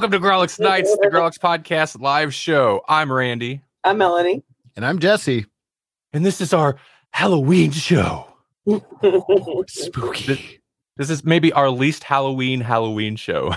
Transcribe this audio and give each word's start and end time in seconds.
Welcome 0.00 0.18
to 0.18 0.26
Grawlix 0.26 0.58
Nights, 0.58 0.96
the 1.02 1.08
Grawlix 1.08 1.38
Podcast 1.38 2.00
live 2.00 2.32
show. 2.32 2.82
I'm 2.88 3.12
Randy, 3.12 3.60
I'm 3.84 3.98
Melanie. 3.98 4.42
And 4.74 4.86
I'm 4.86 4.98
Jesse. 4.98 5.44
and 6.14 6.24
this 6.24 6.40
is 6.40 6.54
our 6.54 6.76
Halloween 7.10 7.70
show. 7.70 8.26
Spooky. 9.68 10.62
This 10.96 11.10
is 11.10 11.22
maybe 11.22 11.52
our 11.52 11.68
least 11.68 12.02
Halloween 12.04 12.62
Halloween 12.62 13.16
show. 13.16 13.52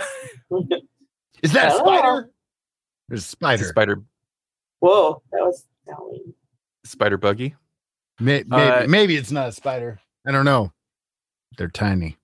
Is 1.42 1.54
that 1.54 1.72
a 1.72 1.76
Oh. 1.76 1.78
spider? 1.78 2.30
There's 3.08 3.22
a 3.22 3.24
It's 3.24 3.26
a 3.28 3.30
spider. 3.30 3.64
spider, 3.64 4.04
Whoa, 4.82 5.22
that 5.32 5.46
was 5.46 5.66
Halloween. 5.88 6.34
spider 6.84 7.16
buggy. 7.18 7.56
May- 8.20 8.44
Maybe, 8.46 8.62
Uh, 8.70 8.88
maybe 8.90 9.16
it's 9.16 9.32
not 9.32 9.48
a 9.48 9.52
spider. 9.54 10.02
I 10.28 10.34
don't 10.34 10.44
know. 10.44 10.74
They're 11.58 11.70
tiny. 11.70 12.18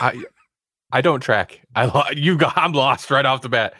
I, 0.00 0.22
I 0.92 1.00
don't 1.00 1.20
track. 1.20 1.60
I 1.74 1.84
lo- 1.86 2.02
you 2.14 2.36
got. 2.36 2.56
I'm 2.56 2.72
lost 2.72 3.10
right 3.10 3.24
off 3.26 3.42
the 3.42 3.48
bat. 3.48 3.74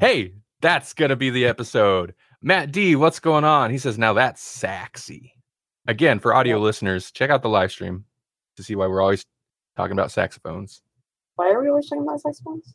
Hey, 0.00 0.34
that's 0.60 0.92
gonna 0.92 1.16
be 1.16 1.30
the 1.30 1.46
episode. 1.46 2.14
Matt 2.42 2.72
D, 2.72 2.96
what's 2.96 3.20
going 3.20 3.44
on? 3.44 3.70
He 3.70 3.78
says 3.78 3.98
now 3.98 4.12
that's 4.14 4.42
sexy. 4.42 5.34
Again, 5.86 6.18
for 6.18 6.34
audio 6.34 6.58
listeners, 6.58 7.10
check 7.10 7.30
out 7.30 7.42
the 7.42 7.48
live 7.48 7.70
stream 7.72 8.04
to 8.56 8.62
see 8.62 8.74
why 8.74 8.86
we're 8.86 9.00
always 9.00 9.24
talking 9.76 9.92
about 9.92 10.10
saxophones. 10.12 10.82
Why 11.36 11.50
are 11.50 11.62
we 11.62 11.68
always 11.68 11.88
talking 11.88 12.02
about 12.04 12.20
saxophones? 12.20 12.74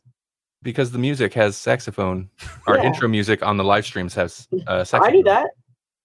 because 0.62 0.90
the 0.90 0.98
music 0.98 1.32
has 1.34 1.56
saxophone. 1.56 2.28
Our 2.66 2.78
Yeah. 2.78 2.86
intro 2.86 3.06
music 3.06 3.44
on 3.46 3.56
the 3.58 3.62
live 3.64 3.86
streams 3.86 4.12
has 4.14 4.48
uh, 4.66 4.78
I 4.80 4.82
saxophone. 4.82 5.12
knew 5.12 5.22
that. 5.22 5.50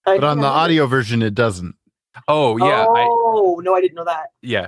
I 0.05 0.17
But 0.19 0.23
on 0.25 0.37
the 0.37 0.41
didn't 0.43 0.53
that. 0.53 0.59
audio 0.59 0.85
version, 0.85 1.21
it 1.23 1.33
doesn't. 1.33 1.75
Oh 2.27 2.57
yeah, 2.57 2.85
I, 2.85 3.07
Oh 3.09 3.59
no, 3.63 3.73
I 3.73 3.81
didn't 3.81 3.95
know 3.95 4.03
that. 4.05 4.27
yeah, 4.43 4.67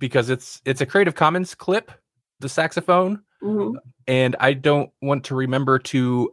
because 0.00 0.28
it's 0.28 0.60
it's 0.64 0.80
a 0.80 0.86
Creative 0.86 1.14
Commons 1.14 1.54
clip, 1.54 1.92
the 2.42 2.48
saxophone, 2.48 3.22
Mhm. 3.42 3.74
and 4.06 4.36
I 4.38 4.52
don't 4.52 4.90
want 5.00 5.24
to 5.24 5.34
remember 5.34 5.78
to 5.78 6.32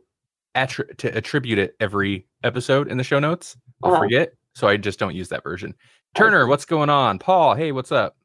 attri- 0.55 0.95
to 0.97 1.15
attribute 1.17 1.57
it 1.59 1.75
every 1.79 2.27
episode 2.43 2.87
in 2.91 2.97
the 2.97 3.03
show 3.03 3.19
notes. 3.19 3.55
I'll 3.83 3.93
Uh-huh. 3.93 4.01
forget, 4.03 4.33
so 4.55 4.67
I 4.67 4.77
just 4.77 4.99
don't 4.99 5.15
use 5.15 5.29
that 5.29 5.43
version. 5.43 5.73
Turner, 6.15 6.45
what's 6.47 6.65
going 6.65 6.89
on? 6.89 7.19
Paul, 7.19 7.55
hey, 7.55 7.71
what's 7.71 7.91
up? 7.91 8.17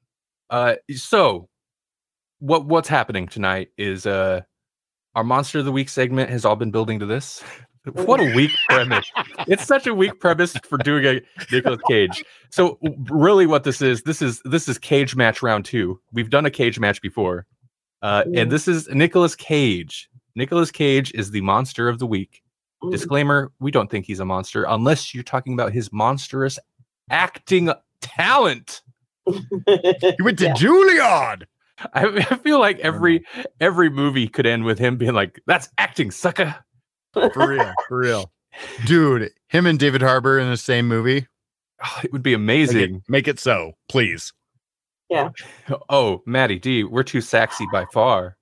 Uh, 0.51 0.75
so 0.95 1.49
what 2.41 2.67
what's 2.67 2.89
happening 2.89 3.27
tonight 3.29 3.69
is 3.79 4.05
uh 4.07 4.41
our 5.15 5.25
monster 5.25 5.61
of 5.61 5.65
the 5.65 5.73
week 5.73 5.89
segment 5.89 6.29
has 6.31 6.45
all 6.45 6.57
been 6.57 6.71
building 6.73 6.99
to 6.99 7.07
this. 7.07 7.43
what 7.93 8.19
a 8.21 8.35
weak 8.35 8.51
premise! 8.69 9.11
It's 9.47 9.65
such 9.67 9.87
a 9.87 9.95
weak 9.95 10.19
premise 10.19 10.57
for 10.65 10.79
doing 10.79 11.05
a 11.05 11.21
Nicolas 11.53 11.81
Cage. 11.87 12.25
So 12.51 12.79
really, 13.11 13.47
what 13.47 13.65
this 13.65 13.81
is, 13.83 14.03
this 14.03 14.21
is 14.23 14.41
this 14.45 14.69
is 14.69 14.79
Cage 14.79 15.15
match 15.15 15.43
round 15.43 15.65
two. 15.67 16.01
We've 16.13 16.31
done 16.31 16.47
a 16.47 16.51
Cage 16.51 16.81
match 16.81 17.01
before, 17.03 17.47
uh, 18.05 18.25
and 18.35 18.53
this 18.53 18.69
is 18.69 18.89
Nicolas 18.91 19.35
Cage. 19.35 20.09
Nicolas 20.37 20.71
Cage 20.71 21.11
is 21.15 21.31
the 21.31 21.41
monster 21.41 21.89
of 21.89 21.99
the 21.99 22.07
week. 22.07 22.43
Mhm. 22.83 22.91
Disclaimer: 22.93 23.51
We 23.61 23.71
don't 23.71 23.91
think 23.91 24.07
he's 24.07 24.21
a 24.21 24.25
monster 24.25 24.65
unless 24.69 25.15
you're 25.15 25.23
talking 25.25 25.55
about 25.55 25.73
his 25.73 25.93
monstrous 25.93 26.59
acting 27.11 27.71
talent. 28.01 28.83
he 29.27 30.17
went 30.21 30.39
to 30.39 30.45
Yeah. 30.47 30.55
Juilliard. 30.55 31.45
I, 31.95 32.05
I 32.31 32.37
feel 32.37 32.61
like 32.61 32.79
every 32.81 33.25
every 33.61 33.89
movie 33.91 34.29
could 34.29 34.47
end 34.47 34.65
with 34.65 34.79
him 34.79 34.97
being 34.97 35.15
like, 35.15 35.41
"That's 35.47 35.69
acting, 35.79 36.11
sucker." 36.11 36.55
For 37.15 37.31
real. 37.49 37.73
For 37.89 37.99
real. 37.99 38.31
Dude, 38.87 39.31
him 39.49 39.67
and 39.67 39.79
David 39.79 40.03
Harbour 40.03 40.39
in 40.39 40.49
the 40.51 40.57
same 40.57 40.87
movie. 40.89 41.27
Oh, 41.85 42.01
it 42.05 42.13
would 42.13 42.23
be 42.23 42.37
Make 42.37 42.71
it, 42.71 42.73
amazing. 42.75 43.03
make 43.09 43.29
it 43.29 43.39
so, 43.41 43.73
please. 43.89 44.33
Oh, 45.89 46.23
Maddie 46.27 46.59
D, 46.59 46.85
we're 46.85 47.03
too 47.03 47.21
sexy 47.21 47.67
by 47.73 47.85
far. 47.93 48.37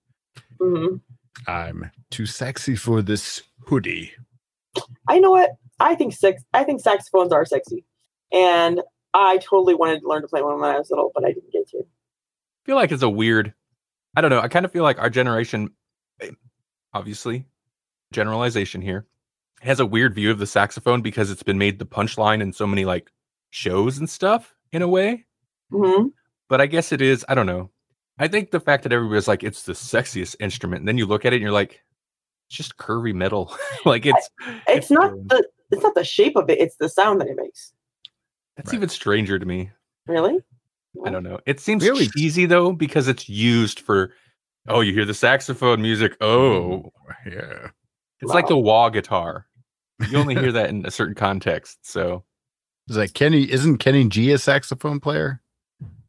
Mhm. 0.61 1.01
I'm 1.47 1.91
too 2.11 2.27
sexy 2.27 2.77
for 2.77 3.03
this 3.03 3.43
hoodie. 3.67 4.13
I 5.09 5.19
know 5.19 5.31
what 5.33 5.51
I 5.81 5.95
think. 5.95 6.13
Sex. 6.15 6.43
I 6.53 6.65
think 6.65 6.81
saxophones 6.81 7.33
are 7.33 7.45
sexy, 7.45 7.85
and 8.33 8.81
I 9.15 9.39
totally 9.39 9.75
wanted 9.75 10.01
to 10.01 10.09
learn 10.09 10.23
to 10.23 10.29
play 10.29 10.43
one 10.43 10.61
when 10.61 10.71
I 10.71 10.79
was 10.79 10.91
little, 10.91 11.11
but 11.15 11.25
I 11.25 11.33
didn't 11.33 11.53
get 11.53 11.69
to. 11.71 11.79
I 11.79 12.65
feel 12.65 12.77
like 12.77 12.93
it's 12.93 13.03
a 13.03 13.09
weird. 13.09 13.53
I 14.17 14.21
don't 14.21 14.31
know. 14.31 14.41
I 14.41 14.49
kind 14.49 14.65
of 14.65 14.73
feel 14.73 14.83
like 14.83 14.99
our 14.99 15.11
generation, 15.11 15.71
eh, 16.21 16.31
obviously, 16.95 17.47
generalization 18.13 18.83
here, 18.83 19.07
has 19.63 19.81
a 19.81 19.87
weird 19.87 20.15
view 20.15 20.31
of 20.31 20.39
the 20.39 20.47
saxophone 20.47 21.03
because 21.03 21.31
it's 21.31 21.43
been 21.43 21.59
made 21.59 21.79
the 21.79 21.87
punchline 21.87 22.41
in 22.43 22.53
so 22.53 22.67
many 22.67 22.85
like 22.85 23.11
shows 23.51 23.99
and 23.99 24.09
stuff 24.09 24.55
in 24.73 24.83
a 24.83 24.89
way. 24.89 25.25
hmm 25.71 26.09
but 26.53 26.61
I 26.61 26.67
guess 26.67 26.93
it 26.93 27.01
is. 27.01 27.25
I 27.31 27.35
don't 27.35 27.47
know. 27.47 27.71
I 28.19 28.29
think 28.29 28.51
the 28.51 28.61
fact 28.61 28.83
that 28.83 28.93
everybody's 28.93 29.27
like 29.27 29.43
it's 29.43 29.63
the 29.63 29.73
sexiest 29.73 30.37
instrument, 30.39 30.81
and 30.81 30.89
then 30.89 30.99
you 30.99 31.07
look 31.07 31.25
at 31.25 31.33
it 31.33 31.37
and 31.37 31.43
you're 31.43 31.51
like, 31.51 31.81
it's 32.49 32.57
just 32.59 32.77
curvy 32.77 33.15
metal. 33.15 33.57
like 33.87 34.05
it's 34.05 34.29
It's 34.69 34.91
not 34.91 35.13
um, 35.13 35.27
the. 35.29 35.47
It's 35.71 35.83
not 35.83 35.95
the 35.95 36.05
shape 36.05 36.37
of 36.37 36.51
it. 36.51 36.61
It's 36.61 36.77
the 36.77 36.91
sound 36.91 37.23
that 37.23 37.29
it 37.29 37.37
makes. 37.37 37.73
that's 38.59 38.69
Right. 38.69 38.77
even 38.77 38.91
stranger 38.91 39.39
to 39.39 39.47
me. 39.47 39.71
Really? 40.07 40.39
I 41.07 41.09
don't 41.09 41.23
know. 41.23 41.39
It 41.47 41.59
seems 41.59 41.83
really 41.83 41.93
always- 41.93 42.13
cheesy 42.13 42.45
though 42.45 42.73
because 42.73 43.09
it's 43.09 43.29
used 43.31 43.81
for. 43.81 44.13
Oh, 44.69 44.81
you 44.83 44.93
hear 44.93 45.07
the 45.07 45.15
saxophone 45.15 45.81
music. 45.83 46.17
Oh, 46.21 46.93
Yeah. 47.27 47.71
it's 48.21 48.31
like 48.33 48.47
the 48.47 48.57
wah 48.59 48.91
guitar. 48.91 49.47
You 50.11 50.19
only 50.19 50.35
hear 50.37 50.53
that 50.59 50.69
in 50.69 50.85
a 50.87 50.91
certain 50.91 51.15
context. 51.17 51.79
So 51.83 52.23
Is 52.89 52.95
that 52.97 53.15
Kenny? 53.15 53.51
Isn't 53.51 53.79
Kenny 53.79 54.07
G 54.09 54.31
a 54.33 54.39
saxophone 54.39 55.01
player? 55.01 55.42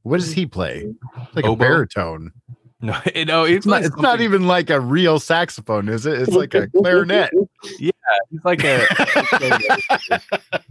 What 0.03 0.19
does 0.19 0.31
mm. 0.31 0.35
he 0.35 0.45
play? 0.45 0.93
Like 1.33 1.45
Oboe? 1.45 1.53
a 1.53 1.55
baritone. 1.55 2.31
no, 2.81 2.97
it, 3.13 3.27
no, 3.27 3.45
it's, 3.45 3.57
It's 3.57 3.65
not, 3.65 3.83
it's 3.83 3.97
not 3.97 4.21
even 4.21 4.45
like 4.45 4.69
a 4.69 4.79
real 4.79 5.19
saxophone, 5.19 5.89
is 5.89 6.05
it? 6.05 6.21
It's 6.21 6.31
like 6.33 6.53
a 6.53 6.67
clarinet. 6.77 7.31
Yeah, 7.79 7.91
it's 8.31 8.45
like 8.45 8.63
a. 8.63 8.85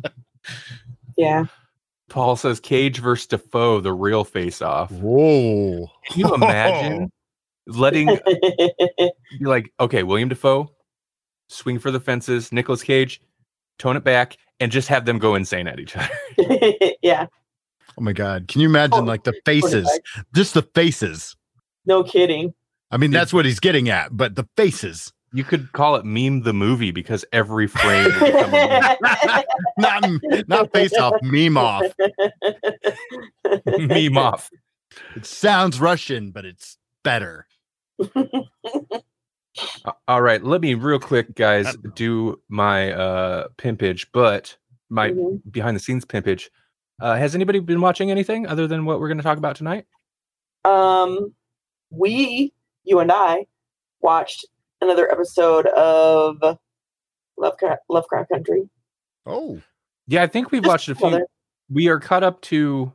yeah. 1.16 1.47
Paul 2.10 2.37
says 2.37 2.60
Cage 2.60 2.98
versus 2.98 3.26
Dafoe, 3.26 3.81
the 3.81 3.94
real 3.94 4.25
face 4.25 4.60
off. 4.60 4.91
Whoa. 4.93 5.91
Can 6.10 6.20
you 6.20 6.34
imagine 6.34 7.10
letting 7.66 8.19
be 8.26 9.10
like, 9.41 9.72
okay, 9.81 10.03
William 10.03 10.28
Dafoe, 10.28 10.70
swing 11.49 11.78
for 11.78 11.91
the 11.91 12.00
fences, 12.00 12.53
Nicolas 12.53 12.82
Cage, 12.82 13.22
tone 13.78 13.97
it 13.97 14.04
back, 14.04 14.37
and 14.60 14.70
just 14.70 14.88
have 14.88 15.06
them 15.06 15.19
go 15.19 15.34
insane 15.34 15.66
at 15.66 15.81
each 15.81 15.97
other. 15.97 16.10
yeah. 17.03 17.26
Oh 17.99 18.03
my 18.03 18.13
god. 18.13 18.49
Can 18.49 18.61
you 18.61 18.69
imagine 18.69 19.01
Oh, 19.01 19.05
like 19.05 19.25
the 19.25 19.35
faces? 19.45 19.89
Just 20.35 20.55
the 20.55 20.63
faces. 20.63 21.37
No 21.87 22.03
kidding. 22.05 22.55
I 22.91 22.97
mean, 22.97 23.11
that's 23.11 23.33
what 23.33 23.45
he's 23.45 23.61
getting 23.61 23.89
at, 23.89 24.17
but 24.17 24.35
the 24.37 24.47
faces. 24.57 25.13
You 25.35 25.45
could 25.45 25.73
call 25.73 25.97
it 25.97 26.05
meme 26.05 26.43
the 26.43 26.53
movie 26.53 26.91
because 26.91 27.25
every 27.33 27.67
frame 27.67 28.05
would 28.05 28.21
become 28.21 28.53
a 28.55 28.97
Not 29.79 30.05
not 30.47 30.73
face 30.75 30.93
off, 30.99 31.15
meme 31.23 31.57
off. 31.57 31.85
meme, 31.99 33.87
meme 33.89 34.19
off. 34.19 34.51
It 35.17 35.25
sounds 35.25 35.81
Russian, 35.81 36.33
but 36.33 36.45
it's 36.45 36.77
better. 37.03 37.47
All 40.07 40.21
right, 40.23 40.43
let 40.43 40.61
me 40.61 40.75
real 40.75 40.99
quick, 40.99 41.35
guys, 41.35 41.65
don't 41.67 41.85
know. 41.85 41.91
do 41.95 42.41
my 42.49 42.93
uh 42.93 43.49
pimpage, 43.56 44.06
but 44.12 44.56
my 44.91 45.11
Mhm. 45.11 45.41
behind 45.50 45.77
the 45.77 45.81
scenes 45.81 46.05
pimpage. 46.05 46.49
Uh, 47.00 47.17
has 47.17 47.35
anybody 47.35 47.59
been 47.59 47.81
watching 47.81 48.11
anything 48.11 48.47
other 48.47 48.67
than 48.67 48.85
what 48.85 49.00
we're 49.00 49.09
going 49.09 49.19
to 49.19 49.25
talk 49.25 49.39
about 49.39 49.56
tonight? 49.56 49.87
Um, 50.65 51.35
we, 51.91 52.53
you 52.85 53.00
and 53.00 53.11
I, 53.12 53.47
watched 54.00 54.47
another 54.81 55.11
episode 55.11 55.67
of 55.69 56.37
Lovecraft, 57.39 57.83
Lovecraft 57.89 58.31
Country. 58.31 58.69
Oh. 59.27 59.61
Yeah, 60.06 60.23
I 60.23 60.27
think 60.27 60.50
we've 60.50 60.62
Just 60.62 60.69
watched 60.69 60.89
a 60.89 60.94
few. 60.94 61.06
another- 61.09 61.27
We 61.71 61.89
are 61.89 61.99
caught 62.00 62.23
up 62.23 62.41
to 62.43 62.93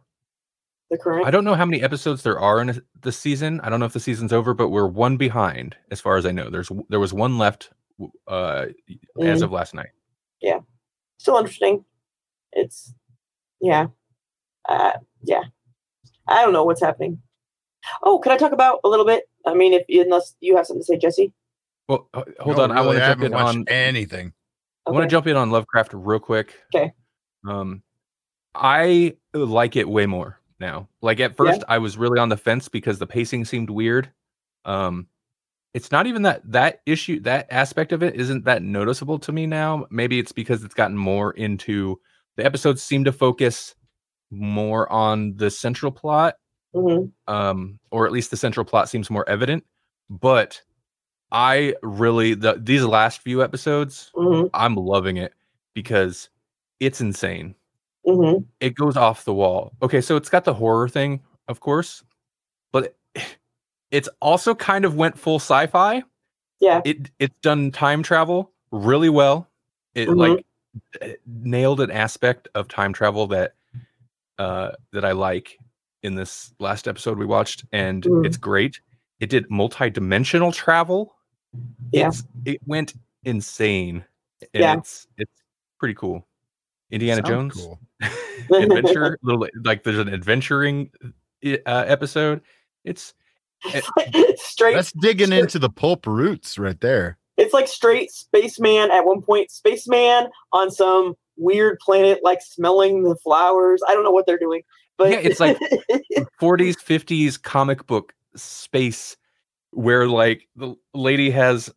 The 0.90 0.98
current. 0.98 1.26
I 1.26 1.32
don't 1.32 1.44
know 1.44 1.56
how 1.56 1.66
many 1.66 1.82
episodes 1.82 2.24
there 2.24 2.40
are 2.40 2.62
in 2.62 2.70
a- 2.70 2.82
the 3.02 3.12
season. 3.12 3.60
I 3.62 3.70
don't 3.70 3.80
know 3.80 3.86
if 3.86 3.94
the 3.94 4.00
season's 4.00 4.32
over, 4.34 4.54
but 4.54 4.70
we're 4.70 4.88
one 4.88 5.18
behind 5.18 5.76
as 5.92 6.00
far 6.00 6.16
as 6.18 6.26
I 6.26 6.32
know. 6.32 6.50
There's 6.50 6.70
there 6.90 7.00
was 7.00 7.14
one 7.14 7.38
left 7.38 7.72
w- 7.98 8.12
uh 8.28 8.68
as 9.22 9.42
Mm. 9.42 9.44
of 9.44 9.52
last 9.52 9.74
night. 9.74 9.90
Yeah, 10.42 10.60
still 11.18 11.38
interesting. 11.38 11.84
It's, 12.54 12.94
yeah, 13.62 13.88
uh, 14.68 14.94
yeah. 15.24 15.44
I 16.28 16.44
don't 16.44 16.54
know 16.54 16.64
what's 16.64 16.82
happening. 16.82 17.22
Oh, 18.04 18.20
can 18.20 18.32
I 18.32 18.38
talk 18.38 18.52
about 18.52 18.80
a 18.84 18.90
little 18.90 19.06
bit? 19.06 19.30
I 19.46 19.54
mean, 19.54 19.74
if 19.74 19.84
unless 19.90 20.36
you 20.42 20.56
have 20.58 20.66
something 20.66 20.82
to 20.82 20.86
say, 20.86 20.98
Jesse. 20.98 21.32
Well, 21.88 22.10
uh, 22.14 22.24
hold 22.40 22.58
No, 22.58 22.64
on. 22.64 22.72
I 22.72 22.82
want 22.82 22.98
to 22.98 23.06
jump 23.06 23.24
in 23.24 23.34
on. 23.34 23.66
anything. 23.68 24.34
I 24.86 24.92
want 24.92 25.04
to 25.04 25.10
jump 25.10 25.28
in 25.28 25.36
on 25.38 25.52
Lovecraft 25.52 25.92
real 25.94 26.20
quick. 26.20 26.54
Okay. 26.76 26.94
Um, 27.48 27.82
I 28.56 29.16
like 29.34 29.76
it 29.76 29.88
way 29.88 30.06
more 30.06 30.40
now. 30.60 30.90
Like 31.02 31.20
at 31.20 31.36
first, 31.38 31.64
I 31.68 31.78
was 31.78 31.98
really 31.98 32.20
on 32.20 32.30
the 32.30 32.38
fence 32.38 32.68
because 32.68 33.00
the 33.00 33.08
pacing 33.08 33.46
seemed 33.46 33.70
weird. 33.70 34.12
Um, 34.66 35.08
it's 35.74 35.92
not 35.92 36.08
even 36.08 36.24
that 36.24 36.42
that 36.52 36.82
issue 36.86 37.20
that 37.22 37.48
aspect 37.52 37.92
of 37.92 38.02
it 38.02 38.16
isn't 38.16 38.46
that 38.46 38.64
noticeable 38.64 39.20
to 39.20 39.32
me 39.32 39.46
now. 39.46 39.86
Maybe 39.92 40.20
it's 40.20 40.32
because 40.32 40.64
it's 40.64 40.74
gotten 40.74 40.98
more 40.98 41.32
into 41.34 42.00
the 42.38 42.46
episodes 42.46 42.82
seem 42.84 43.04
to 43.06 43.12
focus 43.12 43.76
more 44.32 44.92
on 44.92 45.36
the 45.38 45.50
central 45.52 45.92
plot 45.92 46.36
Mhm. 46.76 47.12
um, 47.28 47.80
or 47.92 48.06
at 48.06 48.12
least 48.14 48.32
the 48.32 48.38
central 48.38 48.66
plot 48.66 48.90
seems 48.90 49.10
more 49.10 49.28
evident. 49.30 49.66
But 50.10 50.62
I 51.32 51.76
really 51.84 52.34
the 52.36 52.56
these 52.62 52.86
last 52.86 53.22
few 53.22 53.44
episodes, 53.44 54.12
Mhm. 54.16 54.50
I'm 54.54 54.76
loving 54.76 55.18
it 55.18 55.34
because 55.76 56.30
it's 56.80 57.02
insane. 57.02 57.56
Mhm. 58.08 58.46
It 58.62 58.76
goes 58.76 58.96
off 58.98 59.26
the 59.26 59.34
wall. 59.34 59.74
Okay, 59.82 60.02
so 60.02 60.16
it's 60.18 60.30
got 60.30 60.46
the 60.46 60.54
horror 60.54 60.88
thing, 60.90 61.22
of 61.50 61.60
course, 61.62 62.04
but 62.74 62.96
it's 63.92 64.10
also 64.22 64.56
kind 64.56 64.86
of 64.86 64.96
went 64.96 65.18
full 65.20 65.38
sci-fi. 65.40 66.04
Yeah. 66.60 66.82
It 66.86 67.12
it's 67.20 67.36
done 67.42 67.72
time 67.72 68.04
travel 68.04 68.52
really 68.72 69.10
well. 69.10 69.50
It 69.96 70.10
like 70.10 70.40
eh, 70.40 70.42
nailed 71.26 71.82
an 71.82 71.92
aspect 71.92 72.48
of 72.56 72.68
time 72.68 72.94
travel 72.94 73.28
that 73.28 73.54
uh 74.38 74.72
that 74.94 75.04
I 75.06 75.12
like 75.14 75.58
in 76.04 76.16
this 76.16 76.54
last 76.60 76.88
episode 76.88 77.18
we 77.18 77.26
watched 77.26 77.66
and 77.72 78.04
Mm. 78.04 78.26
it's 78.26 78.38
great. 78.38 78.80
It 79.20 79.30
did 79.30 79.50
multi-dimensional 79.50 80.52
travel. 80.52 81.16
Yeah. 81.92 82.08
It's 82.10 82.24
it 82.46 82.60
went 82.66 82.94
insane. 83.24 84.06
And 84.54 84.62
Yeah. 84.64 84.78
it's 84.78 85.08
it's 85.18 85.32
pretty 85.80 85.96
cool. 85.96 86.28
Indiana 86.92 87.22
Sounds 87.26 87.56
Jones 87.56 87.56
Cool. 87.56 87.80
adventure 88.62 89.18
little 89.24 89.48
like 89.64 89.84
there's 89.84 89.98
an 90.00 90.14
adventuring 90.14 90.92
uh, 91.44 91.56
episode. 91.66 92.42
It's 92.86 93.14
straight. 94.36 94.76
That's 94.76 94.92
digging 94.94 95.28
straight- 95.28 95.40
into 95.42 95.60
the 95.60 95.70
pulp 95.70 96.06
roots 96.06 96.58
right 96.60 96.80
there. 96.80 97.18
It's 97.38 97.54
like 97.54 97.68
straight 97.68 98.12
spaceman 98.12 98.92
at 98.92 99.06
one 99.06 99.22
point. 99.22 99.52
Spaceman 99.52 100.28
on 100.54 100.72
some 100.72 101.14
weird 101.38 101.78
planet, 101.80 102.20
like 102.24 102.40
smelling 102.42 103.04
the 103.04 103.16
flowers. 103.24 103.82
I 103.88 103.94
don't 103.94 104.04
know 104.04 104.12
what 104.12 104.26
they're 104.26 104.40
doing, 104.40 104.64
but 104.98 105.12
Yeah, 105.12 105.20
it's 105.20 105.40
like- 105.40 105.58
40s 106.42 106.76
50s 106.78 107.42
comic 107.42 107.86
book 107.88 108.14
space 108.36 109.16
where 109.72 110.08
like 110.08 110.48
the 110.56 110.76
lady 110.94 111.30
has 111.30 111.72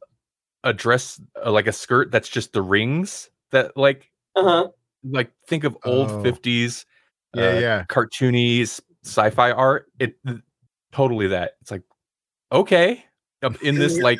a 0.65 0.73
dress 0.73 1.21
uh, 1.45 1.51
like 1.51 1.67
a 1.67 1.73
skirt 1.73 2.11
that's 2.11 2.29
just 2.29 2.53
the 2.53 2.63
rings 2.63 3.31
that 3.51 3.75
like 3.77 4.11
uh-huh. 4.37 4.69
like 5.05 5.31
think 5.49 5.65
of 5.65 5.77
old 5.85 6.11
Oh. 6.11 6.23
50s 6.23 6.85
Yeah, 7.35 7.43
uh, 7.45 7.59
yeah. 7.59 7.85
cartoony 7.89 8.61
sci-fi 9.05 9.51
art 9.53 9.87
it 9.99 10.17
totally 10.93 11.29
that 11.29 11.53
it's 11.63 11.71
like 11.71 11.83
okay 12.53 13.05
in 13.63 13.77
this 13.77 13.99
like 14.03 14.19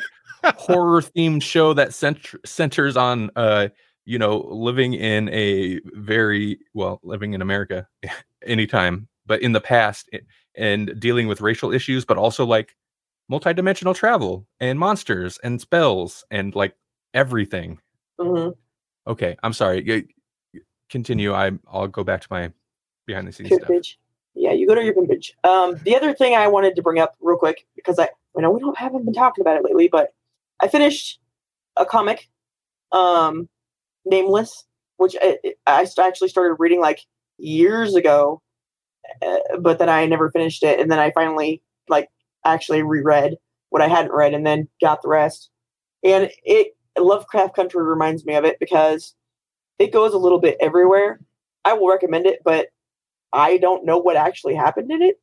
horror 0.57 1.01
themed 1.01 1.43
show 1.43 1.73
that 1.73 1.93
cent- 1.93 2.33
centers 2.45 2.97
on 2.97 3.29
uh 3.35 3.67
you 4.05 4.17
know 4.17 4.39
living 4.49 4.93
in 4.93 5.29
a 5.29 5.79
very 5.93 6.59
well 6.73 6.99
living 7.03 7.33
in 7.33 7.41
america 7.41 7.87
anytime 8.45 9.07
but 9.25 9.41
in 9.41 9.51
the 9.51 9.61
past 9.61 10.09
and 10.55 10.99
dealing 10.99 11.27
with 11.27 11.41
racial 11.41 11.71
issues 11.71 12.05
but 12.05 12.17
also 12.17 12.45
like 12.45 12.75
multidimensional 13.31 13.95
travel 13.95 14.47
and 14.59 14.79
monsters 14.79 15.37
and 15.43 15.61
spells 15.61 16.25
and 16.31 16.55
like 16.55 16.75
everything 17.13 17.79
Mhm. 18.19 18.55
okay 19.07 19.37
i'm 19.43 19.53
sorry 19.53 20.07
continue 20.89 21.33
i 21.33 21.51
i'll 21.71 21.87
go 21.87 22.03
back 22.03 22.21
to 22.21 22.27
my 22.31 22.51
behind 23.05 23.27
the 23.27 23.31
scenes 23.31 23.49
stuff. 23.55 23.69
Yeah, 24.33 24.53
you 24.53 24.65
go 24.67 24.75
to 24.75 24.83
your 24.83 24.93
page. 24.93 25.35
Um, 25.43 25.75
the 25.83 25.95
other 25.95 26.13
thing 26.13 26.35
I 26.35 26.47
wanted 26.47 26.75
to 26.77 26.81
bring 26.81 26.99
up 26.99 27.15
real 27.19 27.37
quick 27.37 27.65
because 27.75 27.99
I, 27.99 28.07
I 28.37 28.41
know 28.41 28.51
we 28.51 28.59
don't 28.59 28.77
haven't 28.77 29.05
been 29.05 29.13
talking 29.13 29.41
about 29.41 29.57
it 29.57 29.63
lately, 29.63 29.89
but 29.91 30.09
I 30.59 30.67
finished 30.67 31.19
a 31.77 31.85
comic, 31.85 32.29
um, 32.91 33.49
Nameless, 34.05 34.65
which 34.97 35.15
I, 35.21 35.37
I 35.67 35.85
actually 35.99 36.29
started 36.29 36.55
reading 36.59 36.79
like 36.79 37.01
years 37.37 37.95
ago, 37.95 38.41
uh, 39.21 39.57
but 39.59 39.79
then 39.79 39.89
I 39.89 40.05
never 40.05 40.31
finished 40.31 40.63
it, 40.63 40.79
and 40.79 40.91
then 40.91 40.99
I 40.99 41.11
finally 41.11 41.61
like 41.87 42.09
actually 42.45 42.83
reread 42.83 43.35
what 43.69 43.81
I 43.81 43.87
hadn't 43.87 44.13
read, 44.13 44.33
and 44.33 44.45
then 44.45 44.67
got 44.81 45.01
the 45.01 45.09
rest. 45.09 45.49
And 46.03 46.31
it 46.43 46.75
Lovecraft 46.97 47.55
Country 47.55 47.83
reminds 47.83 48.25
me 48.25 48.35
of 48.35 48.45
it 48.45 48.57
because 48.59 49.15
it 49.79 49.91
goes 49.91 50.13
a 50.13 50.17
little 50.17 50.39
bit 50.39 50.57
everywhere. 50.59 51.19
I 51.65 51.73
will 51.73 51.89
recommend 51.89 52.25
it, 52.25 52.39
but 52.43 52.67
I 53.33 53.57
don't 53.57 53.85
know 53.85 53.97
what 53.97 54.15
actually 54.15 54.55
happened 54.55 54.91
in 54.91 55.01
it. 55.01 55.19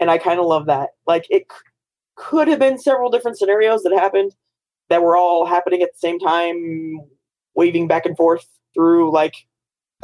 And 0.00 0.10
I 0.10 0.18
kind 0.18 0.38
of 0.38 0.46
love 0.46 0.66
that. 0.66 0.90
Like 1.06 1.26
it 1.30 1.46
could 2.16 2.48
have 2.48 2.58
been 2.58 2.78
several 2.78 3.10
different 3.10 3.38
scenarios 3.38 3.82
that 3.82 3.92
happened 3.92 4.34
that 4.88 5.02
were 5.02 5.16
all 5.16 5.46
happening 5.46 5.82
at 5.82 5.92
the 5.92 5.98
same 5.98 6.18
time, 6.18 7.00
waving 7.54 7.88
back 7.88 8.06
and 8.06 8.16
forth 8.16 8.46
through 8.74 9.12
like 9.12 9.34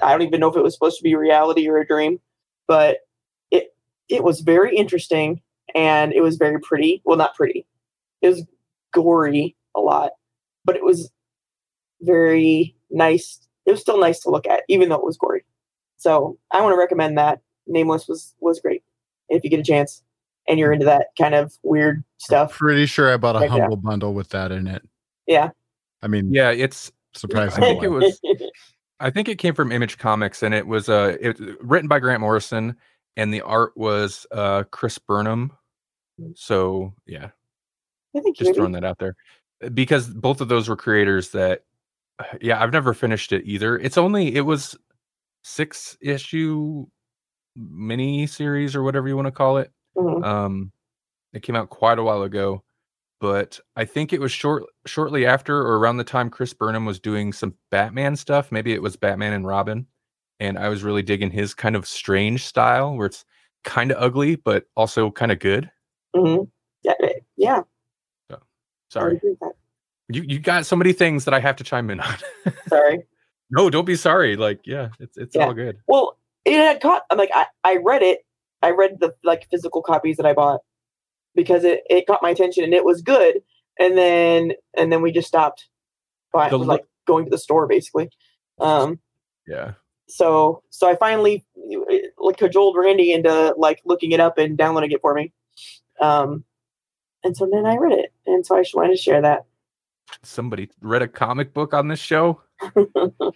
I 0.02 0.10
don't 0.10 0.22
even 0.22 0.40
know 0.40 0.48
if 0.48 0.56
it 0.56 0.62
was 0.62 0.74
supposed 0.74 0.96
to 0.98 1.02
be 1.02 1.14
reality 1.14 1.68
or 1.68 1.78
a 1.78 1.86
dream, 1.86 2.20
but 2.66 2.98
it 3.50 3.74
it 4.08 4.24
was 4.24 4.40
very 4.40 4.76
interesting 4.76 5.42
and 5.74 6.12
it 6.12 6.22
was 6.22 6.36
very 6.36 6.60
pretty. 6.60 7.02
Well, 7.04 7.18
not 7.18 7.34
pretty. 7.34 7.66
It 8.20 8.28
was 8.28 8.46
gory 8.92 9.56
a 9.76 9.80
lot, 9.80 10.12
but 10.64 10.76
it 10.76 10.84
was 10.84 11.10
very 12.00 12.74
nice. 12.90 13.40
It 13.66 13.70
was 13.70 13.80
still 13.80 14.00
nice 14.00 14.20
to 14.20 14.30
look 14.30 14.46
at, 14.46 14.62
even 14.68 14.88
though 14.88 14.96
it 14.96 15.04
was 15.04 15.16
gory. 15.16 15.44
So 15.96 16.38
I 16.50 16.60
want 16.60 16.74
to 16.74 16.78
recommend 16.78 17.16
that. 17.18 17.40
Nameless 17.66 18.08
was 18.08 18.34
was 18.40 18.60
great. 18.60 18.82
If 19.28 19.44
you 19.44 19.50
get 19.50 19.60
a 19.60 19.64
chance 19.64 20.02
and 20.48 20.58
you're 20.58 20.72
into 20.72 20.84
that 20.86 21.08
kind 21.18 21.34
of 21.34 21.56
weird 21.62 22.02
stuff. 22.18 22.52
Pretty 22.52 22.86
sure 22.86 23.12
I 23.12 23.16
bought 23.16 23.36
a 23.36 23.40
Like 23.40 23.50
that. 23.50 23.60
humble 23.60 23.76
bundle 23.76 24.14
with 24.14 24.28
that 24.30 24.52
in 24.52 24.66
it. 24.66 24.82
Yeah. 25.26 25.50
I 26.02 26.08
mean, 26.08 26.32
yeah 26.32 26.50
it's 26.50 26.90
surprising. 27.14 27.62
I 27.62 27.66
think 27.68 27.82
it 27.84 27.88
was 27.88 28.20
I 29.00 29.10
think 29.10 29.28
it 29.28 29.38
came 29.38 29.54
from 29.54 29.72
Image 29.72 29.98
Comics, 29.98 30.42
and 30.44 30.54
it 30.54 30.66
was 30.66 30.88
uh, 30.88 31.16
it 31.20 31.36
written 31.60 31.88
by 31.88 31.98
Grant 31.98 32.20
Morrison, 32.20 32.76
and 33.16 33.32
the 33.34 33.40
art 33.42 33.72
was 33.76 34.26
uh 34.30 34.64
Chris 34.70 34.98
Burnham. 34.98 35.52
So 36.34 36.92
yeah, 37.06 37.30
I 38.16 38.20
think 38.20 38.36
just 38.36 38.48
maybe. 38.48 38.56
throwing 38.56 38.72
that 38.72 38.84
out 38.84 38.98
there, 38.98 39.16
because 39.74 40.08
both 40.08 40.40
of 40.40 40.48
those 40.48 40.68
were 40.68 40.76
creators 40.76 41.30
that, 41.30 41.64
yeah, 42.40 42.62
I've 42.62 42.72
never 42.72 42.94
finished 42.94 43.32
it 43.32 43.42
either. 43.44 43.76
It's 43.78 43.98
only 43.98 44.34
it 44.36 44.42
was 44.42 44.76
six 45.42 45.96
issue 46.00 46.86
mini 47.56 48.26
series 48.26 48.76
or 48.76 48.82
whatever 48.82 49.08
you 49.08 49.16
want 49.16 49.26
to 49.26 49.32
call 49.32 49.58
it. 49.58 49.72
Mhm. 49.96 50.24
Um, 50.24 50.72
it 51.32 51.42
came 51.42 51.56
out 51.56 51.70
quite 51.70 51.98
a 51.98 52.02
while 52.02 52.22
ago, 52.22 52.62
but 53.20 53.58
I 53.76 53.84
think 53.84 54.12
it 54.12 54.20
was 54.20 54.32
short 54.32 54.64
shortly 54.86 55.26
after 55.26 55.56
or 55.60 55.78
around 55.78 55.96
the 55.98 56.04
time 56.04 56.30
Chris 56.30 56.52
Burnham 56.54 56.84
was 56.86 56.98
doing 57.00 57.32
some 57.32 57.54
Batman 57.70 58.16
stuff. 58.16 58.52
Maybe 58.52 58.72
it 58.72 58.82
was 58.82 58.96
Batman 58.96 59.32
and 59.32 59.46
Robin, 59.46 59.86
and 60.40 60.58
I 60.58 60.68
was 60.68 60.82
really 60.82 61.02
digging 61.02 61.30
his 61.30 61.54
kind 61.54 61.76
of 61.76 61.86
strange 61.86 62.44
style 62.44 62.96
where 62.96 63.06
it's 63.06 63.24
kind 63.64 63.90
of 63.92 63.98
ugly 64.02 64.36
but 64.36 64.66
also 64.76 65.10
kind 65.10 65.30
of 65.32 65.38
good. 65.38 65.70
Mm-hmm. 66.16 66.44
Yeah, 66.82 66.94
eh, 67.02 67.12
yeah. 67.36 67.62
Sorry, 68.90 69.16
agree 69.16 69.30
with 69.30 69.40
that. 69.40 69.52
you 70.10 70.22
you 70.28 70.38
got 70.38 70.66
so 70.66 70.76
many 70.76 70.92
things 70.92 71.24
that 71.24 71.32
I 71.32 71.40
have 71.40 71.56
to 71.56 71.64
chime 71.64 71.88
in 71.88 71.98
on. 72.00 72.14
Sorry. 72.68 73.06
no, 73.50 73.70
don't 73.70 73.86
be 73.86 73.96
sorry. 73.96 74.36
Like, 74.36 74.60
yeah, 74.66 74.88
it's 75.00 75.16
it's 75.16 75.34
Yeah. 75.34 75.46
all 75.46 75.54
good. 75.54 75.78
Well, 75.88 76.18
it 76.44 76.52
had 76.58 76.82
caught. 76.82 77.04
I'm 77.08 77.16
like, 77.16 77.30
I, 77.34 77.46
I 77.64 77.76
read 77.76 78.02
it. 78.02 78.26
I 78.62 78.70
read 78.70 79.00
the 79.00 79.14
like 79.24 79.48
physical 79.50 79.82
copies 79.82 80.16
that 80.16 80.26
I 80.26 80.32
bought 80.32 80.60
because 81.34 81.64
it, 81.64 81.82
it 81.88 82.06
caught 82.06 82.22
my 82.22 82.30
attention 82.30 82.64
and 82.64 82.74
it 82.74 82.84
was 82.84 83.02
good. 83.02 83.42
And 83.78 83.96
then 83.96 84.52
and 84.76 84.92
then 84.92 85.02
we 85.02 85.12
just 85.12 85.28
stopped. 85.28 85.68
Buying, 86.32 86.50
The 86.50 86.58
like 86.58 86.84
going 87.06 87.24
to 87.26 87.30
the 87.30 87.38
store 87.38 87.66
basically. 87.66 88.08
Um. 88.58 89.00
Yeah, 89.46 89.72
So 90.08 90.62
so 90.70 90.88
I 90.88 90.94
finally 90.96 91.44
like 92.18 92.36
cajoled 92.36 92.76
Randy 92.78 93.12
into 93.12 93.54
like 93.58 93.80
looking 93.84 94.12
it 94.12 94.20
up 94.20 94.38
and 94.38 94.56
downloading 94.56 94.92
it 94.92 95.00
for 95.00 95.14
me. 95.14 95.32
Um. 96.00 96.44
And 97.24 97.36
so 97.36 97.48
then 97.52 97.66
I 97.66 97.76
read 97.76 97.92
it, 97.98 98.12
and 98.26 98.44
so 98.44 98.56
I 98.56 98.62
just 98.62 98.74
wanted 98.74 98.90
to 98.90 98.96
share 98.96 99.20
that. 99.22 99.44
somebody 100.22 100.70
read 100.80 101.02
a 101.02 101.08
comic 101.08 101.54
book 101.54 101.74
on 101.74 101.88
this 101.88 102.00
show. 102.00 102.40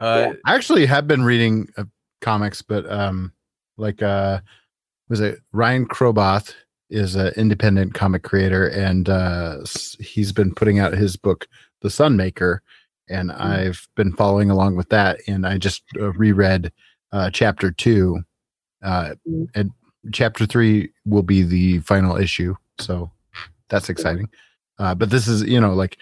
Uh, 0.00 0.32
I 0.44 0.56
actually 0.56 0.84
have 0.84 1.06
been 1.06 1.22
reading 1.22 1.68
uh, 1.76 1.84
comics, 2.20 2.60
but 2.60 2.90
um, 2.90 3.32
like 3.76 4.02
uh, 4.02 4.40
was 5.08 5.20
it 5.20 5.40
Ryan 5.52 5.86
Kroboth 5.86 6.54
is 6.90 7.14
an 7.14 7.32
independent 7.36 7.94
comic 7.94 8.22
creator, 8.22 8.68
and 8.68 9.08
uh, 9.08 9.58
he's 9.98 10.32
been 10.32 10.54
putting 10.54 10.78
out 10.78 10.92
his 10.92 11.16
book, 11.16 11.46
The 11.80 11.88
Sunmaker, 11.88 12.58
and 13.08 13.32
I've 13.32 13.88
been 13.96 14.12
following 14.12 14.50
along 14.50 14.76
with 14.76 14.88
that, 14.90 15.20
and 15.26 15.46
I 15.46 15.58
just 15.58 15.82
uh, 15.98 16.12
reread 16.12 16.70
uh, 17.12 17.30
chapter 17.30 17.70
two, 17.70 18.20
uh, 18.82 19.14
Mm. 19.28 19.46
and 19.54 19.70
chapter 20.12 20.46
three 20.46 20.90
will 21.06 21.22
be 21.22 21.42
the 21.42 21.78
final 21.80 22.16
issue, 22.16 22.54
so 22.78 23.10
that's 23.68 23.88
exciting. 23.88 24.28
Uh, 24.78 24.94
but 24.94 25.10
this 25.10 25.28
is, 25.28 25.42
you 25.44 25.60
know, 25.60 25.72
like 25.74 25.98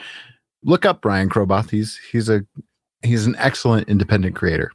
look 0.65 0.85
up 0.85 1.05
Ryan 1.05 1.29
Kroboth. 1.29 1.71
He's 1.71 1.99
he's 2.11 2.29
a 2.29 2.43
he's 3.03 3.27
an 3.27 3.37
excellent 3.39 3.89
independent 3.89 4.35
creator. 4.37 4.73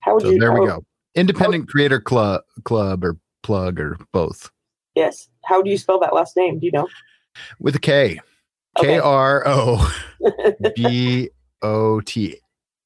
How 0.00 0.14
would 0.14 0.22
So 0.22 0.30
you? 0.30 0.38
there 0.38 0.52
we 0.52 0.66
go. 0.66 0.84
Independent 1.16 1.68
creator 1.68 2.00
club 2.00 2.42
club 2.64 3.04
or 3.04 3.16
plug 3.42 3.80
or 3.80 3.98
both 4.12 4.50
Yes. 4.94 5.28
How 5.44 5.62
do 5.62 5.70
you 5.70 5.78
spell 5.78 6.00
that 6.00 6.14
last 6.14 6.36
name? 6.36 6.58
Do 6.58 6.66
you 6.66 6.72
know? 6.72 6.88
with 7.60 7.76
a 7.76 7.78
K. 7.78 8.18
Okay. 8.78 8.94
K 8.94 8.98
R 8.98 9.42
O 9.46 9.94
B 10.74 11.30
O 11.62 12.00
T 12.00 12.36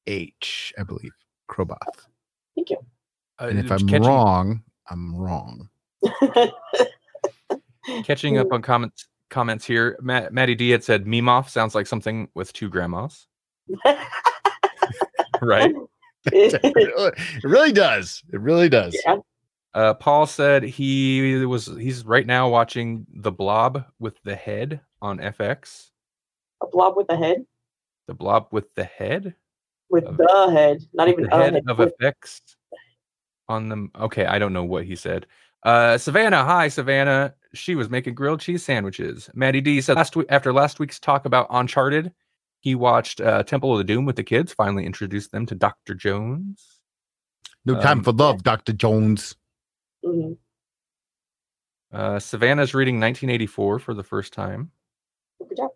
H, 0.07 0.73
I 0.77 0.83
believe. 0.83 1.11
Kroboth. 1.49 1.77
Thank 2.55 2.69
you. 2.69 2.77
Uh, 3.39 3.47
And 3.47 3.59
if 3.59 3.71
I'm 3.71 3.87
catching, 3.87 4.03
wrong, 4.03 4.61
I'm 4.89 5.15
wrong. 5.15 5.69
catching 8.03 8.37
up 8.37 8.51
on 8.51 8.61
comments 8.61 9.07
comments 9.29 9.65
here, 9.65 9.97
Matt, 10.01 10.33
Maddie 10.33 10.55
D 10.55 10.69
had 10.69 10.83
said 10.83 11.05
Memoff 11.05 11.49
sounds 11.49 11.75
like 11.75 11.87
something 11.87 12.27
with 12.35 12.51
two 12.53 12.69
grandmas, 12.69 13.27
right? 15.41 15.73
it 16.33 17.43
really 17.43 17.71
does. 17.71 18.21
It 18.31 18.39
really 18.41 18.69
does. 18.69 18.95
yeah. 19.05 19.17
Uh, 19.73 19.93
Paul 19.93 20.25
said 20.25 20.63
he 20.63 21.45
was 21.45 21.65
he's 21.77 22.05
right 22.05 22.27
now 22.27 22.49
watching 22.49 23.05
The 23.13 23.31
Blob 23.31 23.85
with 23.99 24.15
the 24.23 24.35
Head 24.35 24.81
on 25.01 25.19
FX. 25.19 25.89
A 26.61 26.67
blob 26.67 26.95
with 26.97 27.07
a 27.09 27.15
head. 27.17 27.45
The 28.07 28.13
Blob 28.13 28.47
with 28.51 28.65
the 28.75 28.83
Head, 28.83 29.33
With 29.89 30.03
Of- 30.05 30.17
the 30.17 30.49
head. 30.51 30.83
Not 30.93 31.07
even 31.07 31.23
the 31.23 31.35
head 31.35 31.53
head. 31.53 31.63
of 31.67 31.77
with- 31.79 31.93
FX 32.01 32.41
on 33.47 33.69
them. 33.69 33.91
Okay, 33.99 34.25
I 34.25 34.37
don't 34.39 34.53
know 34.53 34.63
what 34.65 34.83
he 34.85 34.95
said. 34.95 35.25
Uh, 35.63 35.97
Savannah, 35.97 36.43
hi 36.43 36.67
Savannah. 36.67 37.33
She 37.53 37.75
was 37.75 37.89
making 37.89 38.15
grilled 38.15 38.41
cheese 38.41 38.63
sandwiches. 38.63 39.29
Maddie 39.33 39.61
D 39.61 39.79
said 39.81 39.95
last 39.95 40.15
week 40.15 40.27
after 40.29 40.51
last 40.51 40.79
week's 40.79 40.99
talk 40.99 41.25
about 41.25 41.47
Uncharted, 41.49 42.11
he 42.61 42.73
watched 42.75 43.19
uh, 43.21 43.43
Temple 43.43 43.73
of 43.73 43.77
the 43.79 43.83
Doom 43.83 44.05
with 44.05 44.15
the 44.15 44.23
kids. 44.23 44.53
Finally 44.53 44.85
introduced 44.85 45.31
them 45.31 45.45
to 45.47 45.55
Doctor 45.55 45.93
Jones. 45.93 46.79
No 47.65 47.75
time 47.79 47.99
Um, 47.99 48.03
for 48.03 48.11
love, 48.13 48.41
Dr. 48.43 48.73
Jones. 48.73 49.35
Mhm. 50.03 50.37
Uh, 51.91 52.19
Savannah's 52.19 52.73
reading 52.73 52.95
1984 52.99 53.79
for 53.79 53.93
the 53.93 54.03
first 54.03 54.33
time. 54.33 54.71
Good 55.47 55.57
job. 55.57 55.71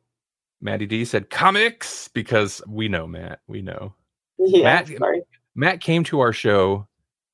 Maddie 0.61 0.85
D 0.85 1.05
said 1.05 1.29
comics 1.29 2.07
because 2.07 2.61
we 2.67 2.87
know 2.87 3.05
Matt. 3.05 3.41
We 3.47 3.61
know 3.61 3.93
Yeah. 4.37 4.63
Matt- 4.63 4.87
sorry. 4.97 5.21
Matt 5.53 5.81
came 5.81 6.03
to 6.05 6.21
our 6.21 6.33
show 6.33 6.87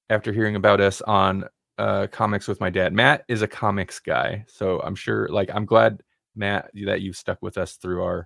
after 0.10 0.34
hearing 0.34 0.56
about 0.56 0.82
us 0.82 1.02
on 1.02 1.46
uh, 1.78 2.08
comics 2.12 2.48
with 2.48 2.60
my 2.60 2.70
dad. 2.70 2.94
Matt 2.94 3.24
is 3.28 3.42
a 3.42 3.48
comics 3.48 4.00
guy, 4.00 4.46
so 4.48 4.80
I'm 4.82 4.96
sure. 4.96 5.28
Like, 5.30 5.50
I'm 5.54 5.66
glad 5.66 6.02
Matt 6.36 6.70
that 6.86 7.02
you 7.02 7.14
stuck 7.14 7.42
with 7.42 7.58
us 7.58 7.78
through 7.78 8.04
our 8.04 8.18
n- 8.20 8.26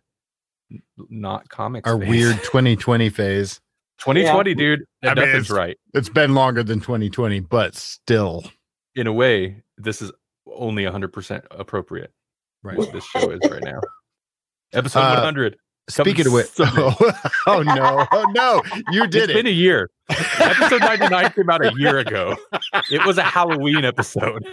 not 1.09 1.49
comics. 1.49 1.89
Our 1.89 1.99
phase. 1.99 2.09
weird 2.09 2.35
2020 2.43 3.09
phase. 3.09 3.59
2020, 3.99 4.55
dude. 4.55 4.79
I 5.03 5.07
mean, 5.07 5.15
Nothing's 5.15 5.35
it's- 5.45 5.49
right. 5.51 5.77
It's 5.93 6.09
been 6.09 6.33
longer 6.35 6.63
than 6.63 6.79
2020, 6.81 7.39
but 7.41 7.75
still. 7.75 8.43
In 8.95 9.07
a 9.07 9.13
way, 9.13 9.63
this 9.77 10.01
is 10.01 10.11
only 10.53 10.83
100% 10.83 11.43
appropriate. 11.51 12.11
Right. 12.63 12.77
What 12.77 12.91
this 12.91 13.05
show 13.05 13.29
is 13.31 13.39
right 13.49 13.63
now. 13.63 13.79
Episode 14.73 14.99
Uh, 14.99 15.13
100. 15.15 15.57
Coming 15.93 16.15
Speaking 16.15 16.25
of 16.27 16.33
which, 16.33 16.47
oh, 16.59 17.11
oh 17.45 17.61
no, 17.61 18.07
oh 18.11 18.25
no, 18.33 18.63
you 18.91 19.05
did 19.05 19.23
it's 19.25 19.31
it. 19.31 19.35
been 19.35 19.45
a 19.45 19.51
year. 19.51 19.91
episode 20.09 20.79
99 20.81 21.31
came 21.33 21.47
out 21.51 21.63
a 21.63 21.71
year 21.77 21.99
ago. 21.99 22.35
It 22.89 23.05
was 23.05 23.19
a 23.19 23.21
Halloween 23.23 23.85
episode. 23.85 24.43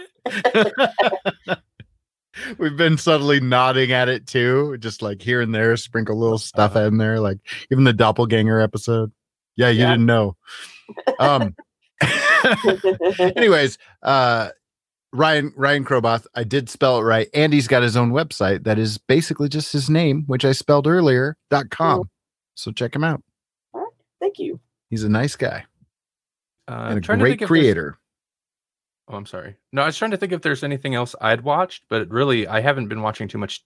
We've 2.57 2.75
been 2.77 2.97
subtly 2.97 3.39
nodding 3.39 3.91
at 3.91 4.09
it 4.09 4.27
too, 4.27 4.77
just 4.79 5.01
like 5.01 5.21
here 5.21 5.41
and 5.41 5.53
there, 5.53 5.75
sprinkle 5.77 6.17
little 6.19 6.37
stuff 6.37 6.75
Uh-huh. 6.75 6.87
in 6.87 6.97
there, 6.97 7.19
like 7.19 7.37
even 7.71 7.83
the 7.83 7.93
doppelganger 7.93 8.59
episode. 8.59 9.11
Yeah, 9.55 9.69
you 9.69 9.81
Yeah. 9.81 9.91
didn't 9.91 10.05
know. 10.07 10.35
Um 11.19 11.55
anyways, 13.19 13.77
uh 14.01 14.49
Ryan 15.15 15.53
Ryan 15.55 15.85
Kroboth, 15.85 16.25
I 16.33 16.43
did 16.43 16.69
spell 16.69 16.97
it 16.99 17.03
right. 17.03 17.29
Andy's 17.35 17.67
got 17.67 17.83
his 17.83 17.95
own 17.95 18.11
website 18.11 18.63
that 18.63 18.79
is 18.79 18.97
basically 18.97 19.47
just 19.47 19.71
his 19.71 19.89
name, 19.89 20.23
which 20.25 20.43
I 20.43 20.53
spelled 20.53 20.87
earlier, 20.87 21.37
dot 21.51 21.69
com. 21.69 22.09
So 22.55 22.71
check 22.71 22.95
him 22.95 23.03
out. 23.03 23.21
Thank 24.19 24.39
you. 24.39 24.59
He's 24.89 25.03
a 25.03 25.09
nice 25.09 25.35
guy 25.35 25.65
Uh, 26.67 26.87
and 26.89 26.97
a 26.97 27.01
trying 27.01 27.19
to 27.19 27.23
great 27.23 27.31
think 27.31 27.41
if 27.43 27.47
creator. 27.47 27.99
Oh, 29.13 29.17
I'm 29.17 29.27
sorry. 29.27 29.55
No, 29.71 29.83
I 29.83 29.85
was 29.85 29.97
trying 29.97 30.09
to 30.09 30.17
think 30.17 30.31
if 30.31 30.41
there's 30.41 30.63
anything 30.63 30.95
else 30.95 31.15
I'd 31.21 31.41
watched, 31.41 31.83
but 31.87 32.09
really, 32.09 32.47
I 32.47 32.61
haven't 32.61 32.87
been 32.87 33.03
watching 33.03 33.27
too 33.27 33.37
much, 33.37 33.63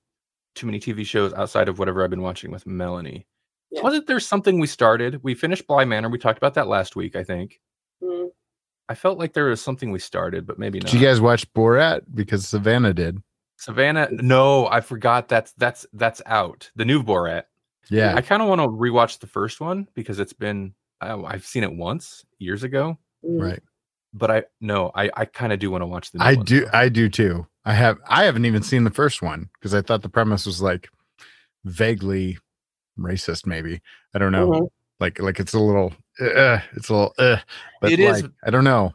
too 0.56 0.66
many 0.66 0.78
TV 0.78 1.06
shows 1.06 1.34
outside 1.34 1.70
of 1.70 1.80
whatever 1.80 2.04
I've 2.04 2.10
been 2.10 2.22
watching 2.22 2.52
with 2.52 2.68
Melanie. 2.68 3.26
Yeah. 3.72 3.82
Wasn't 3.82 4.08
there 4.08 4.20
something 4.20 4.60
we 4.60 4.68
started? 4.68 5.24
We 5.24 5.36
finished 5.36 5.66
Bly 5.66 5.86
Manor. 5.86 6.10
We 6.10 6.18
talked 6.18 6.38
about 6.38 6.54
that 6.56 6.68
last 6.68 6.98
week, 6.98 7.16
I 7.16 7.24
think. 7.24 7.62
Mm, 8.04 8.28
I 8.90 8.96
felt 8.96 9.20
like 9.20 9.34
there 9.34 9.46
was 9.46 9.62
something 9.62 9.90
we 9.90 10.00
started, 10.00 10.46
but 10.46 10.60
maybe 10.60 10.80
not. 10.80 10.92
Did 10.92 11.00
you 11.00 11.08
guys 11.08 11.22
watch 11.22 11.52
Borat? 11.54 12.02
Because 12.14 12.46
Savannah 12.46 12.94
did. 12.94 13.18
Savannah? 13.56 14.10
No, 14.12 14.68
I 14.68 14.82
forgot. 14.82 15.30
That's 15.30 15.54
that's 15.54 15.86
that's 15.94 16.22
out. 16.26 16.70
The 16.76 16.86
new 16.86 17.02
Borat. 17.02 17.44
Yeah. 17.90 18.16
I 18.16 18.22
kind 18.22 18.42
of 18.42 18.50
want 18.50 18.60
to 18.60 18.68
rewatch 18.68 19.20
the 19.20 19.28
first 19.28 19.62
one 19.62 19.88
because 19.94 20.20
it's 20.20 20.34
been 20.34 20.74
oh, 21.00 21.24
I've 21.24 21.46
seen 21.46 21.64
it 21.64 21.74
once 21.74 22.26
years 22.38 22.64
ago, 22.64 22.98
mm. 23.26 23.42
right. 23.42 23.64
But 24.18 24.32
I 24.32 24.44
no, 24.62 24.92
I 24.96 25.10
I 25.16 25.26
kind 25.26 25.54
of 25.54 25.60
do 25.60 25.70
want 25.72 25.82
to 25.84 25.86
watch 25.86 26.12
the. 26.12 26.18
New 26.20 26.26
I 26.26 26.34
one, 26.36 26.46
do 26.46 26.62
though. 26.66 26.72
I 26.74 26.90
do 26.90 27.10
too. 27.10 27.48
I 27.66 27.74
have 27.74 27.98
I 28.08 28.24
haven't 28.24 28.46
even 28.46 28.64
seen 28.64 28.84
the 28.84 28.92
first 28.92 29.22
one 29.22 29.50
because 29.54 29.74
I 29.74 29.82
thought 29.82 30.02
the 30.02 30.10
premise 30.10 30.46
was 30.46 30.62
like 30.62 30.90
vaguely 31.66 32.38
racist 32.98 33.46
maybe. 33.46 33.82
I 34.16 34.20
don't 34.20 34.32
know. 34.32 34.50
Mhm. 34.50 34.68
Like 35.00 35.20
like 35.20 35.40
it's 35.40 35.54
a 35.54 35.60
little 35.60 35.94
uh, 36.20 36.60
it's 36.76 36.90
a 36.90 36.94
little 36.94 37.14
uh, 37.20 37.38
but 37.82 37.92
It 37.92 38.00
is- 38.00 38.24
like, 38.24 38.32
I 38.46 38.50
don't 38.50 38.64
know. 38.64 38.94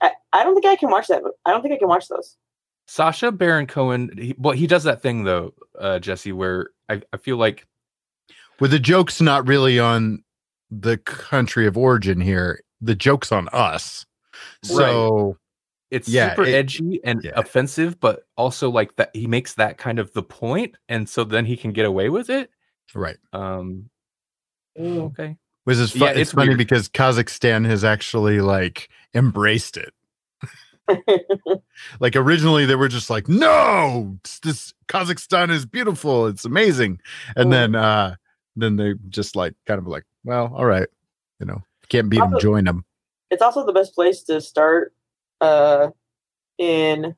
I, 0.00 0.12
I 0.32 0.44
don't 0.44 0.54
think 0.54 0.66
I 0.66 0.76
can 0.76 0.90
watch 0.90 1.08
that. 1.08 1.22
I 1.44 1.50
don't 1.50 1.62
think 1.62 1.74
I 1.74 1.78
can 1.78 1.88
watch 1.88 2.08
those. 2.08 2.36
Sacha 2.86 3.30
Baron 3.32 3.66
Cohen. 3.66 4.10
He, 4.16 4.34
well, 4.38 4.54
he 4.54 4.66
does 4.66 4.84
that 4.84 5.02
thing 5.02 5.24
though, 5.24 5.52
uh, 5.78 5.98
Jesse, 5.98 6.32
where 6.32 6.70
I, 6.88 7.02
I 7.12 7.16
feel 7.16 7.36
like 7.36 7.66
With 8.60 8.70
the 8.70 8.78
joke's 8.78 9.20
not 9.20 9.46
really 9.48 9.78
on 9.78 10.22
the 10.70 10.98
country 10.98 11.66
of 11.66 11.76
origin 11.76 12.20
here. 12.20 12.62
The 12.80 12.94
joke's 12.94 13.32
on 13.32 13.48
us. 13.52 14.06
So 14.62 15.36
it's 15.90 16.08
Yeah, 16.08 16.30
super 16.30 16.44
it- 16.44 16.54
edgy 16.54 17.00
and 17.04 17.22
yeah. 17.24 17.32
offensive, 17.36 17.98
but 18.00 18.26
also 18.36 18.70
like 18.70 18.96
that 18.96 19.14
he 19.14 19.26
makes 19.26 19.54
that 19.54 19.78
kind 19.78 19.98
of 19.98 20.12
the 20.12 20.22
point, 20.22 20.76
and 20.88 21.08
so 21.08 21.24
then 21.24 21.44
he 21.44 21.56
can 21.56 21.72
get 21.72 21.86
away 21.86 22.08
with 22.08 22.30
it. 22.30 22.50
right. 22.94 23.16
Um, 23.32 23.90
Mm. 24.78 24.98
okay, 25.06 25.36
Which 25.64 25.78
is 25.78 25.94
Yeah, 25.96 26.08
it's, 26.10 26.18
it's 26.20 26.32
funny 26.32 26.54
because 26.54 26.88
Kazakhstan 26.88 27.66
has 27.66 27.82
actually 27.84 28.40
like 28.40 28.88
embraced 29.14 29.76
it. 29.76 29.92
Like 31.98 32.14
originally 32.16 32.66
they 32.66 32.74
were 32.76 32.88
just 32.88 33.10
like, 33.10 33.28
no, 33.28 34.18
this 34.42 34.74
Kazakhstan 34.88 35.50
is 35.50 35.66
beautiful, 35.66 36.26
it's 36.26 36.44
amazing. 36.44 37.00
And 37.36 37.46
Mm. 37.48 37.50
then 37.50 37.74
uh 37.74 38.14
then 38.56 38.76
they 38.76 38.94
just 39.08 39.36
like 39.36 39.54
kind 39.66 39.78
of 39.78 39.86
like, 39.86 40.04
well, 40.24 40.52
all 40.54 40.66
right, 40.66 40.88
you 41.38 41.46
know, 41.46 41.62
can't 41.88 42.08
beat 42.10 42.18
them, 42.20 42.38
join 42.38 42.64
them. 42.64 42.84
It's 43.30 43.42
also 43.42 43.64
the 43.64 43.72
best 43.72 43.94
place 43.94 44.22
to 44.24 44.40
start 44.40 44.92
uh, 45.40 45.88
in 46.58 47.14